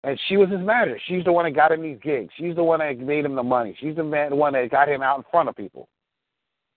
And 0.02 0.18
she 0.28 0.36
was 0.36 0.48
his 0.48 0.60
manager. 0.60 0.98
She's 1.06 1.24
the 1.24 1.32
one 1.32 1.44
that 1.44 1.54
got 1.54 1.72
him 1.72 1.82
these 1.82 1.98
gigs. 2.02 2.32
She's 2.38 2.56
the 2.56 2.64
one 2.64 2.78
that 2.78 2.98
made 2.98 3.24
him 3.24 3.34
the 3.34 3.42
money. 3.42 3.76
She's 3.78 3.96
the 3.96 4.04
man, 4.04 4.30
the 4.30 4.36
one 4.36 4.54
that 4.54 4.70
got 4.70 4.88
him 4.88 5.02
out 5.02 5.18
in 5.18 5.24
front 5.30 5.48
of 5.48 5.56
people 5.56 5.88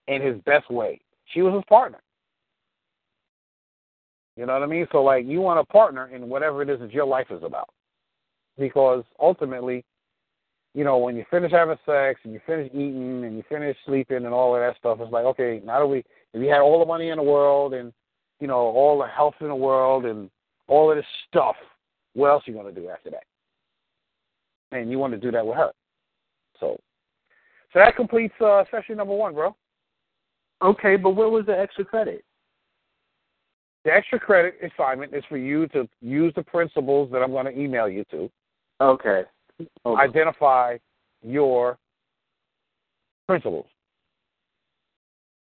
in 0.08 0.22
his 0.22 0.36
best 0.41 0.70
way. 0.70 1.00
She 1.34 1.41
was 1.41 1.54
his 1.54 1.64
partner. 1.70 2.00
You 4.35 4.45
know 4.45 4.53
what 4.53 4.64
I 4.64 4.68
mean? 4.68 4.88
So 4.91 5.03
like 5.03 5.26
you 5.26 5.41
want 5.41 5.60
a 5.60 5.64
partner 5.64 6.07
in 6.07 6.27
whatever 6.30 6.61
it 6.61 6.69
is 6.69 6.80
that 6.80 6.91
your 6.91 7.05
life 7.05 7.27
is 7.30 7.43
about. 7.43 7.69
Because 8.57 9.03
ultimately, 9.19 9.84
you 10.73 10.84
know, 10.84 10.97
when 10.97 11.15
you 11.15 11.26
finish 11.30 11.51
having 11.51 11.77
sex 11.85 12.19
and 12.23 12.34
you 12.34 12.41
finish 12.45 12.69
eating 12.73 13.26
and 13.26 13.38
you 13.38 13.43
finish 13.49 13.77
sleeping 13.85 14.26
and 14.26 14.34
all 14.34 14.55
of 14.55 14.61
that 14.61 14.77
stuff, 14.77 14.99
it's 15.01 15.11
like, 15.11 15.26
okay, 15.26 15.61
now 15.64 15.80
that 15.80 15.88
we 15.88 15.99
if 16.34 16.41
you 16.41 16.49
had 16.49 16.61
all 16.61 16.80
the 16.80 16.85
money 16.85 17.10
in 17.10 17.18
the 17.18 17.23
world 17.23 17.73
and, 17.73 17.93
you 18.39 18.47
know, 18.47 18.55
all 18.55 18.99
the 18.99 19.07
health 19.07 19.35
in 19.39 19.47
the 19.47 19.55
world 19.55 20.05
and 20.05 20.30
all 20.68 20.89
of 20.89 20.97
this 20.97 21.05
stuff, 21.30 21.55
what 22.14 22.30
else 22.30 22.43
are 22.47 22.51
you 22.51 22.57
gonna 22.57 22.72
do 22.72 22.89
after 22.89 23.11
that? 23.11 23.23
And 24.72 24.89
you 24.89 24.97
want 24.97 25.14
to 25.14 25.19
do 25.19 25.31
that 25.31 25.45
with 25.45 25.57
her. 25.57 25.72
So 26.60 26.80
so 27.72 27.80
that 27.80 27.95
completes 27.95 28.34
uh 28.41 28.64
session 28.72 28.97
number 28.97 29.15
one, 29.15 29.34
bro. 29.34 29.55
Okay, 30.64 30.95
but 30.95 31.11
what 31.11 31.31
was 31.31 31.45
the 31.45 31.57
extra 31.57 31.85
credit? 31.85 32.23
The 33.85 33.91
extra 33.91 34.19
credit 34.19 34.55
assignment 34.64 35.14
is 35.14 35.23
for 35.27 35.38
you 35.38 35.68
to 35.69 35.88
use 36.01 36.34
the 36.35 36.43
principles 36.43 37.11
that 37.11 37.22
I'm 37.22 37.31
going 37.31 37.45
to 37.45 37.60
email 37.60 37.89
you 37.89 38.05
to. 38.11 38.30
Okay. 38.80 39.23
okay. 39.85 40.01
Identify 40.01 40.77
your 41.22 41.77
principles. 43.27 43.65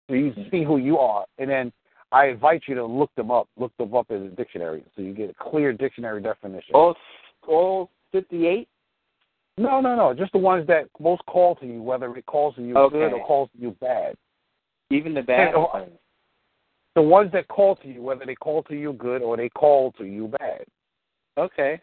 So 0.09 0.15
you 0.15 0.31
mm-hmm. 0.31 0.51
see 0.51 0.65
who 0.65 0.77
you 0.77 0.99
are, 0.99 1.25
and 1.39 1.51
then 1.51 1.73
I 2.13 2.27
invite 2.27 2.63
you 2.69 2.75
to 2.77 2.85
look 2.85 3.11
them 3.17 3.31
up. 3.31 3.49
Look 3.57 3.77
them 3.77 3.95
up 3.95 4.11
in 4.11 4.25
the 4.25 4.31
dictionary, 4.31 4.85
so 4.95 5.03
you 5.03 5.13
get 5.13 5.31
a 5.31 5.35
clear 5.51 5.73
dictionary 5.73 6.23
definition. 6.23 6.75
All, 6.75 6.95
all 7.49 7.91
fifty-eight. 8.13 8.69
No, 9.59 9.81
no, 9.81 9.97
no. 9.97 10.15
Just 10.15 10.33
the 10.33 10.39
ones 10.39 10.67
that 10.69 10.85
most 11.01 11.25
call 11.27 11.57
to 11.57 11.67
you, 11.67 11.83
whether 11.83 12.15
it 12.17 12.27
calls 12.27 12.55
to 12.57 12.63
you 12.63 12.77
okay. 12.77 12.99
good 12.99 13.13
or 13.15 13.27
calls 13.27 13.49
to 13.57 13.61
you 13.61 13.77
bad. 13.81 14.15
Even 14.91 15.15
the 15.15 15.23
bad. 15.23 15.55
Oh, 15.57 15.71
and, 15.75 15.91
the 16.97 17.03
ones 17.03 17.31
that 17.33 17.47
call 17.47 17.77
to 17.77 17.89
you, 17.89 18.03
whether 18.03 18.25
they 18.27 18.35
call 18.35 18.63
to 18.65 18.75
you 18.75 18.95
good 18.95 19.23
or 19.23 19.37
they 19.37 19.51
call 19.51 19.93
to 19.93 20.05
you 20.05 20.29
bad. 20.39 20.65
Okay. 21.39 21.81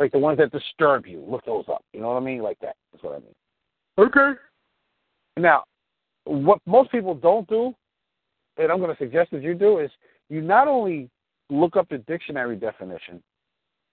Like 0.00 0.12
the 0.12 0.18
ones 0.18 0.38
that 0.38 0.50
disturb 0.50 1.06
you, 1.06 1.22
look 1.28 1.44
those 1.44 1.66
up. 1.68 1.84
You 1.92 2.00
know 2.00 2.08
what 2.08 2.16
I 2.16 2.24
mean? 2.24 2.40
Like 2.42 2.58
that. 2.60 2.74
That's 2.90 3.04
what 3.04 3.14
I 3.14 3.18
mean. 3.18 3.34
Okay. 3.98 4.40
Now, 5.36 5.64
what 6.24 6.58
most 6.66 6.90
people 6.90 7.14
don't 7.14 7.46
do, 7.48 7.74
and 8.56 8.72
I'm 8.72 8.78
going 8.78 8.90
to 8.90 9.02
suggest 9.02 9.30
that 9.32 9.42
you 9.42 9.54
do, 9.54 9.78
is 9.78 9.90
you 10.30 10.40
not 10.40 10.68
only 10.68 11.10
look 11.50 11.76
up 11.76 11.88
the 11.90 11.98
dictionary 11.98 12.56
definition, 12.56 13.22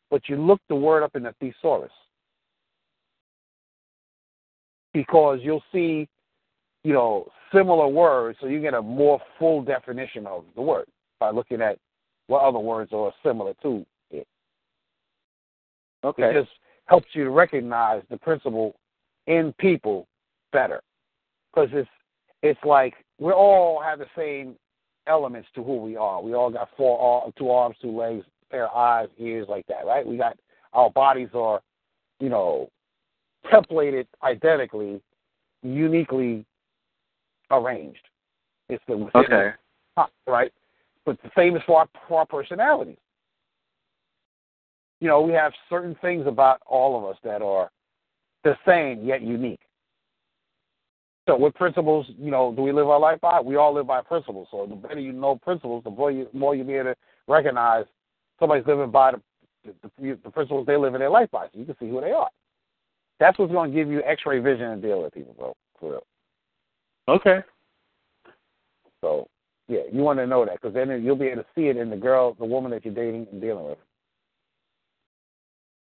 but 0.09 0.29
you 0.29 0.37
look 0.37 0.61
the 0.69 0.75
word 0.75 1.03
up 1.03 1.15
in 1.17 1.23
the 1.23 1.35
thesaurus. 1.41 1.91
Because 4.93 5.39
you'll 5.43 5.63
see 5.73 6.07
you 6.87 6.93
know, 6.93 7.27
similar 7.53 7.87
words, 7.87 8.37
so 8.41 8.47
you 8.47 8.61
get 8.61 8.73
a 8.73 8.81
more 8.81 9.19
full 9.39 9.61
definition 9.61 10.25
of 10.27 10.43
the 10.55 10.61
word 10.61 10.85
by 11.19 11.31
looking 11.31 11.61
at 11.61 11.77
what 12.27 12.43
other 12.43 12.59
words 12.59 12.91
are 12.93 13.13
similar 13.23 13.53
to 13.63 13.85
it. 14.11 14.27
Okay. 16.03 16.29
It 16.29 16.33
just 16.33 16.51
helps 16.85 17.07
you 17.13 17.23
to 17.23 17.29
recognize 17.29 18.03
the 18.09 18.17
principle 18.17 18.75
in 19.27 19.53
people 19.59 20.07
better, 20.51 20.81
because 21.53 21.69
it's 21.73 21.89
it's 22.43 22.59
like 22.63 22.93
we 23.19 23.31
all 23.31 23.81
have 23.81 23.99
the 23.99 24.05
same 24.15 24.55
elements 25.07 25.47
to 25.55 25.63
who 25.63 25.77
we 25.77 25.97
are. 25.97 26.21
We 26.21 26.33
all 26.33 26.49
got 26.49 26.69
four, 26.77 27.31
two 27.37 27.49
arms, 27.49 27.77
two 27.81 27.95
legs, 27.95 28.25
pair 28.51 28.67
of 28.67 28.75
eyes, 28.75 29.09
ears, 29.17 29.47
like 29.49 29.65
that, 29.67 29.85
right? 29.85 30.05
We 30.05 30.17
got 30.17 30.37
our 30.73 30.89
bodies 30.89 31.29
are, 31.33 31.61
you 32.19 32.29
know, 32.29 32.69
templated 33.51 34.05
identically, 34.23 35.01
uniquely 35.63 36.45
arranged. 37.51 38.01
It's 38.69 38.83
the 38.87 39.09
okay, 39.15 39.51
right? 40.27 40.51
But 41.05 41.21
the 41.23 41.31
same 41.37 41.55
is 41.55 41.63
for 41.65 41.79
our, 41.79 41.89
for 42.07 42.19
our 42.19 42.25
personalities. 42.25 42.97
You 44.99 45.07
know, 45.07 45.21
we 45.21 45.31
have 45.33 45.53
certain 45.69 45.95
things 46.01 46.27
about 46.27 46.59
all 46.65 46.97
of 46.97 47.09
us 47.09 47.17
that 47.23 47.41
are 47.41 47.69
the 48.43 48.57
same 48.67 49.05
yet 49.05 49.21
unique. 49.21 49.59
So, 51.27 51.35
what 51.35 51.55
principles, 51.55 52.07
you 52.17 52.31
know, 52.31 52.53
do 52.55 52.61
we 52.61 52.71
live 52.71 52.87
our 52.87 52.99
life 52.99 53.21
by? 53.21 53.39
We 53.41 53.57
all 53.57 53.73
live 53.73 53.87
by 53.87 54.01
principles. 54.01 54.47
So, 54.51 54.65
the 54.65 54.75
better 54.75 54.99
you 54.99 55.13
know 55.13 55.35
principles, 55.35 55.83
the 55.83 55.91
more 55.91 56.11
you 56.11 56.27
more 56.33 56.55
you 56.55 56.63
be 56.63 56.73
able 56.73 56.93
to 56.93 56.95
recognize 57.27 57.85
somebody's 58.39 58.65
living 58.65 58.91
by 58.91 59.11
the 59.11 59.21
the, 59.63 60.17
the 60.23 60.29
principles 60.29 60.65
they 60.65 60.77
live 60.77 60.93
in 60.93 60.99
their 60.99 61.09
life 61.09 61.29
by. 61.31 61.45
So 61.45 61.59
you 61.59 61.65
can 61.65 61.75
see 61.79 61.89
who 61.89 62.01
they 62.01 62.11
are. 62.11 62.29
That's 63.19 63.37
what's 63.37 63.51
going 63.51 63.71
to 63.71 63.75
give 63.75 63.89
you 63.89 64.01
X-ray 64.03 64.39
vision 64.39 64.65
and 64.65 64.81
deal 64.81 65.01
with 65.01 65.13
people, 65.13 65.35
bro. 65.37 65.53
For 65.79 65.91
real. 65.91 66.03
Okay. 67.07 67.39
So, 69.01 69.27
yeah, 69.67 69.81
you 69.91 70.01
want 70.01 70.19
to 70.19 70.27
know 70.27 70.45
that 70.45 70.61
because 70.61 70.73
then 70.73 70.89
you'll 71.03 71.15
be 71.15 71.27
able 71.27 71.43
to 71.43 71.47
see 71.55 71.67
it 71.67 71.77
in 71.77 71.89
the 71.89 71.95
girl, 71.95 72.35
the 72.39 72.45
woman 72.45 72.71
that 72.71 72.83
you're 72.83 72.93
dating 72.93 73.27
and 73.31 73.41
dealing 73.41 73.65
with, 73.65 73.77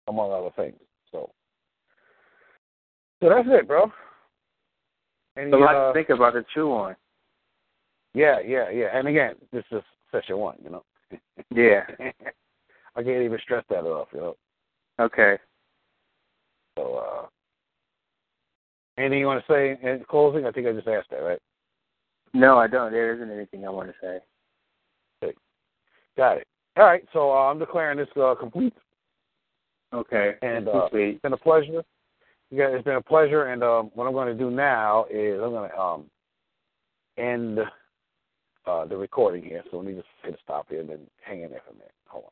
among 0.07 0.31
other 0.31 0.49
things. 0.55 0.79
So, 1.11 1.31
so 3.21 3.29
that's 3.29 3.47
it, 3.49 3.67
bro. 3.67 3.91
Any, 5.37 5.51
a 5.51 5.57
lot 5.57 5.75
uh, 5.75 5.87
to 5.87 5.93
think 5.93 6.09
about 6.09 6.31
to 6.31 6.45
chew 6.53 6.71
on. 6.71 6.95
Yeah, 8.13 8.39
yeah, 8.45 8.69
yeah. 8.69 8.87
And 8.93 9.07
again, 9.07 9.35
this 9.51 9.65
is 9.71 9.81
session 10.11 10.37
one, 10.37 10.57
you 10.63 10.69
know. 10.69 10.83
yeah. 11.55 11.81
I 12.95 13.03
can't 13.03 13.23
even 13.23 13.39
stress 13.43 13.65
that 13.69 13.79
enough, 13.79 14.07
you 14.13 14.19
know. 14.19 14.35
Okay. 14.99 15.37
So, 16.77 16.95
uh, 16.95 17.27
Anything 18.97 19.19
you 19.19 19.27
want 19.27 19.45
to 19.45 19.53
say 19.53 19.77
in 19.81 20.03
closing? 20.09 20.45
I 20.45 20.51
think 20.51 20.67
I 20.67 20.71
just 20.71 20.87
asked 20.87 21.09
that, 21.11 21.17
right? 21.17 21.39
No, 22.33 22.57
I 22.57 22.67
don't. 22.67 22.91
There 22.91 23.13
isn't 23.13 23.31
anything 23.31 23.65
I 23.65 23.69
want 23.69 23.89
to 23.89 23.95
say. 24.01 24.19
Okay. 25.23 25.37
Got 26.17 26.37
it. 26.37 26.47
All 26.77 26.85
right, 26.85 27.05
so 27.13 27.31
uh, 27.31 27.49
I'm 27.49 27.59
declaring 27.59 27.97
this 27.97 28.07
uh, 28.21 28.35
complete. 28.35 28.73
Okay. 29.93 30.35
And 30.41 30.67
uh, 30.67 30.89
it's 30.91 31.21
been 31.21 31.33
a 31.33 31.37
pleasure. 31.37 31.83
Yeah, 32.51 32.67
it's 32.67 32.83
been 32.83 32.95
a 32.95 33.01
pleasure. 33.01 33.45
And 33.45 33.63
um, 33.63 33.91
what 33.93 34.07
I'm 34.07 34.13
going 34.13 34.27
to 34.27 34.41
do 34.41 34.51
now 34.51 35.05
is 35.09 35.39
I'm 35.41 35.51
going 35.51 35.69
to 35.69 35.79
um, 35.79 36.05
end 37.17 37.59
uh, 38.65 38.85
the 38.85 38.97
recording 38.97 39.43
here. 39.43 39.63
So 39.71 39.77
let 39.77 39.85
me 39.85 39.93
just 39.93 40.07
hit 40.23 40.33
a 40.33 40.37
stop 40.43 40.67
here 40.69 40.81
and 40.81 40.89
then 40.89 40.99
hang 41.21 41.43
in 41.43 41.49
there 41.49 41.61
for 41.65 41.71
a 41.71 41.75
minute. 41.75 41.93
Hold 42.07 42.25
on. 42.25 42.31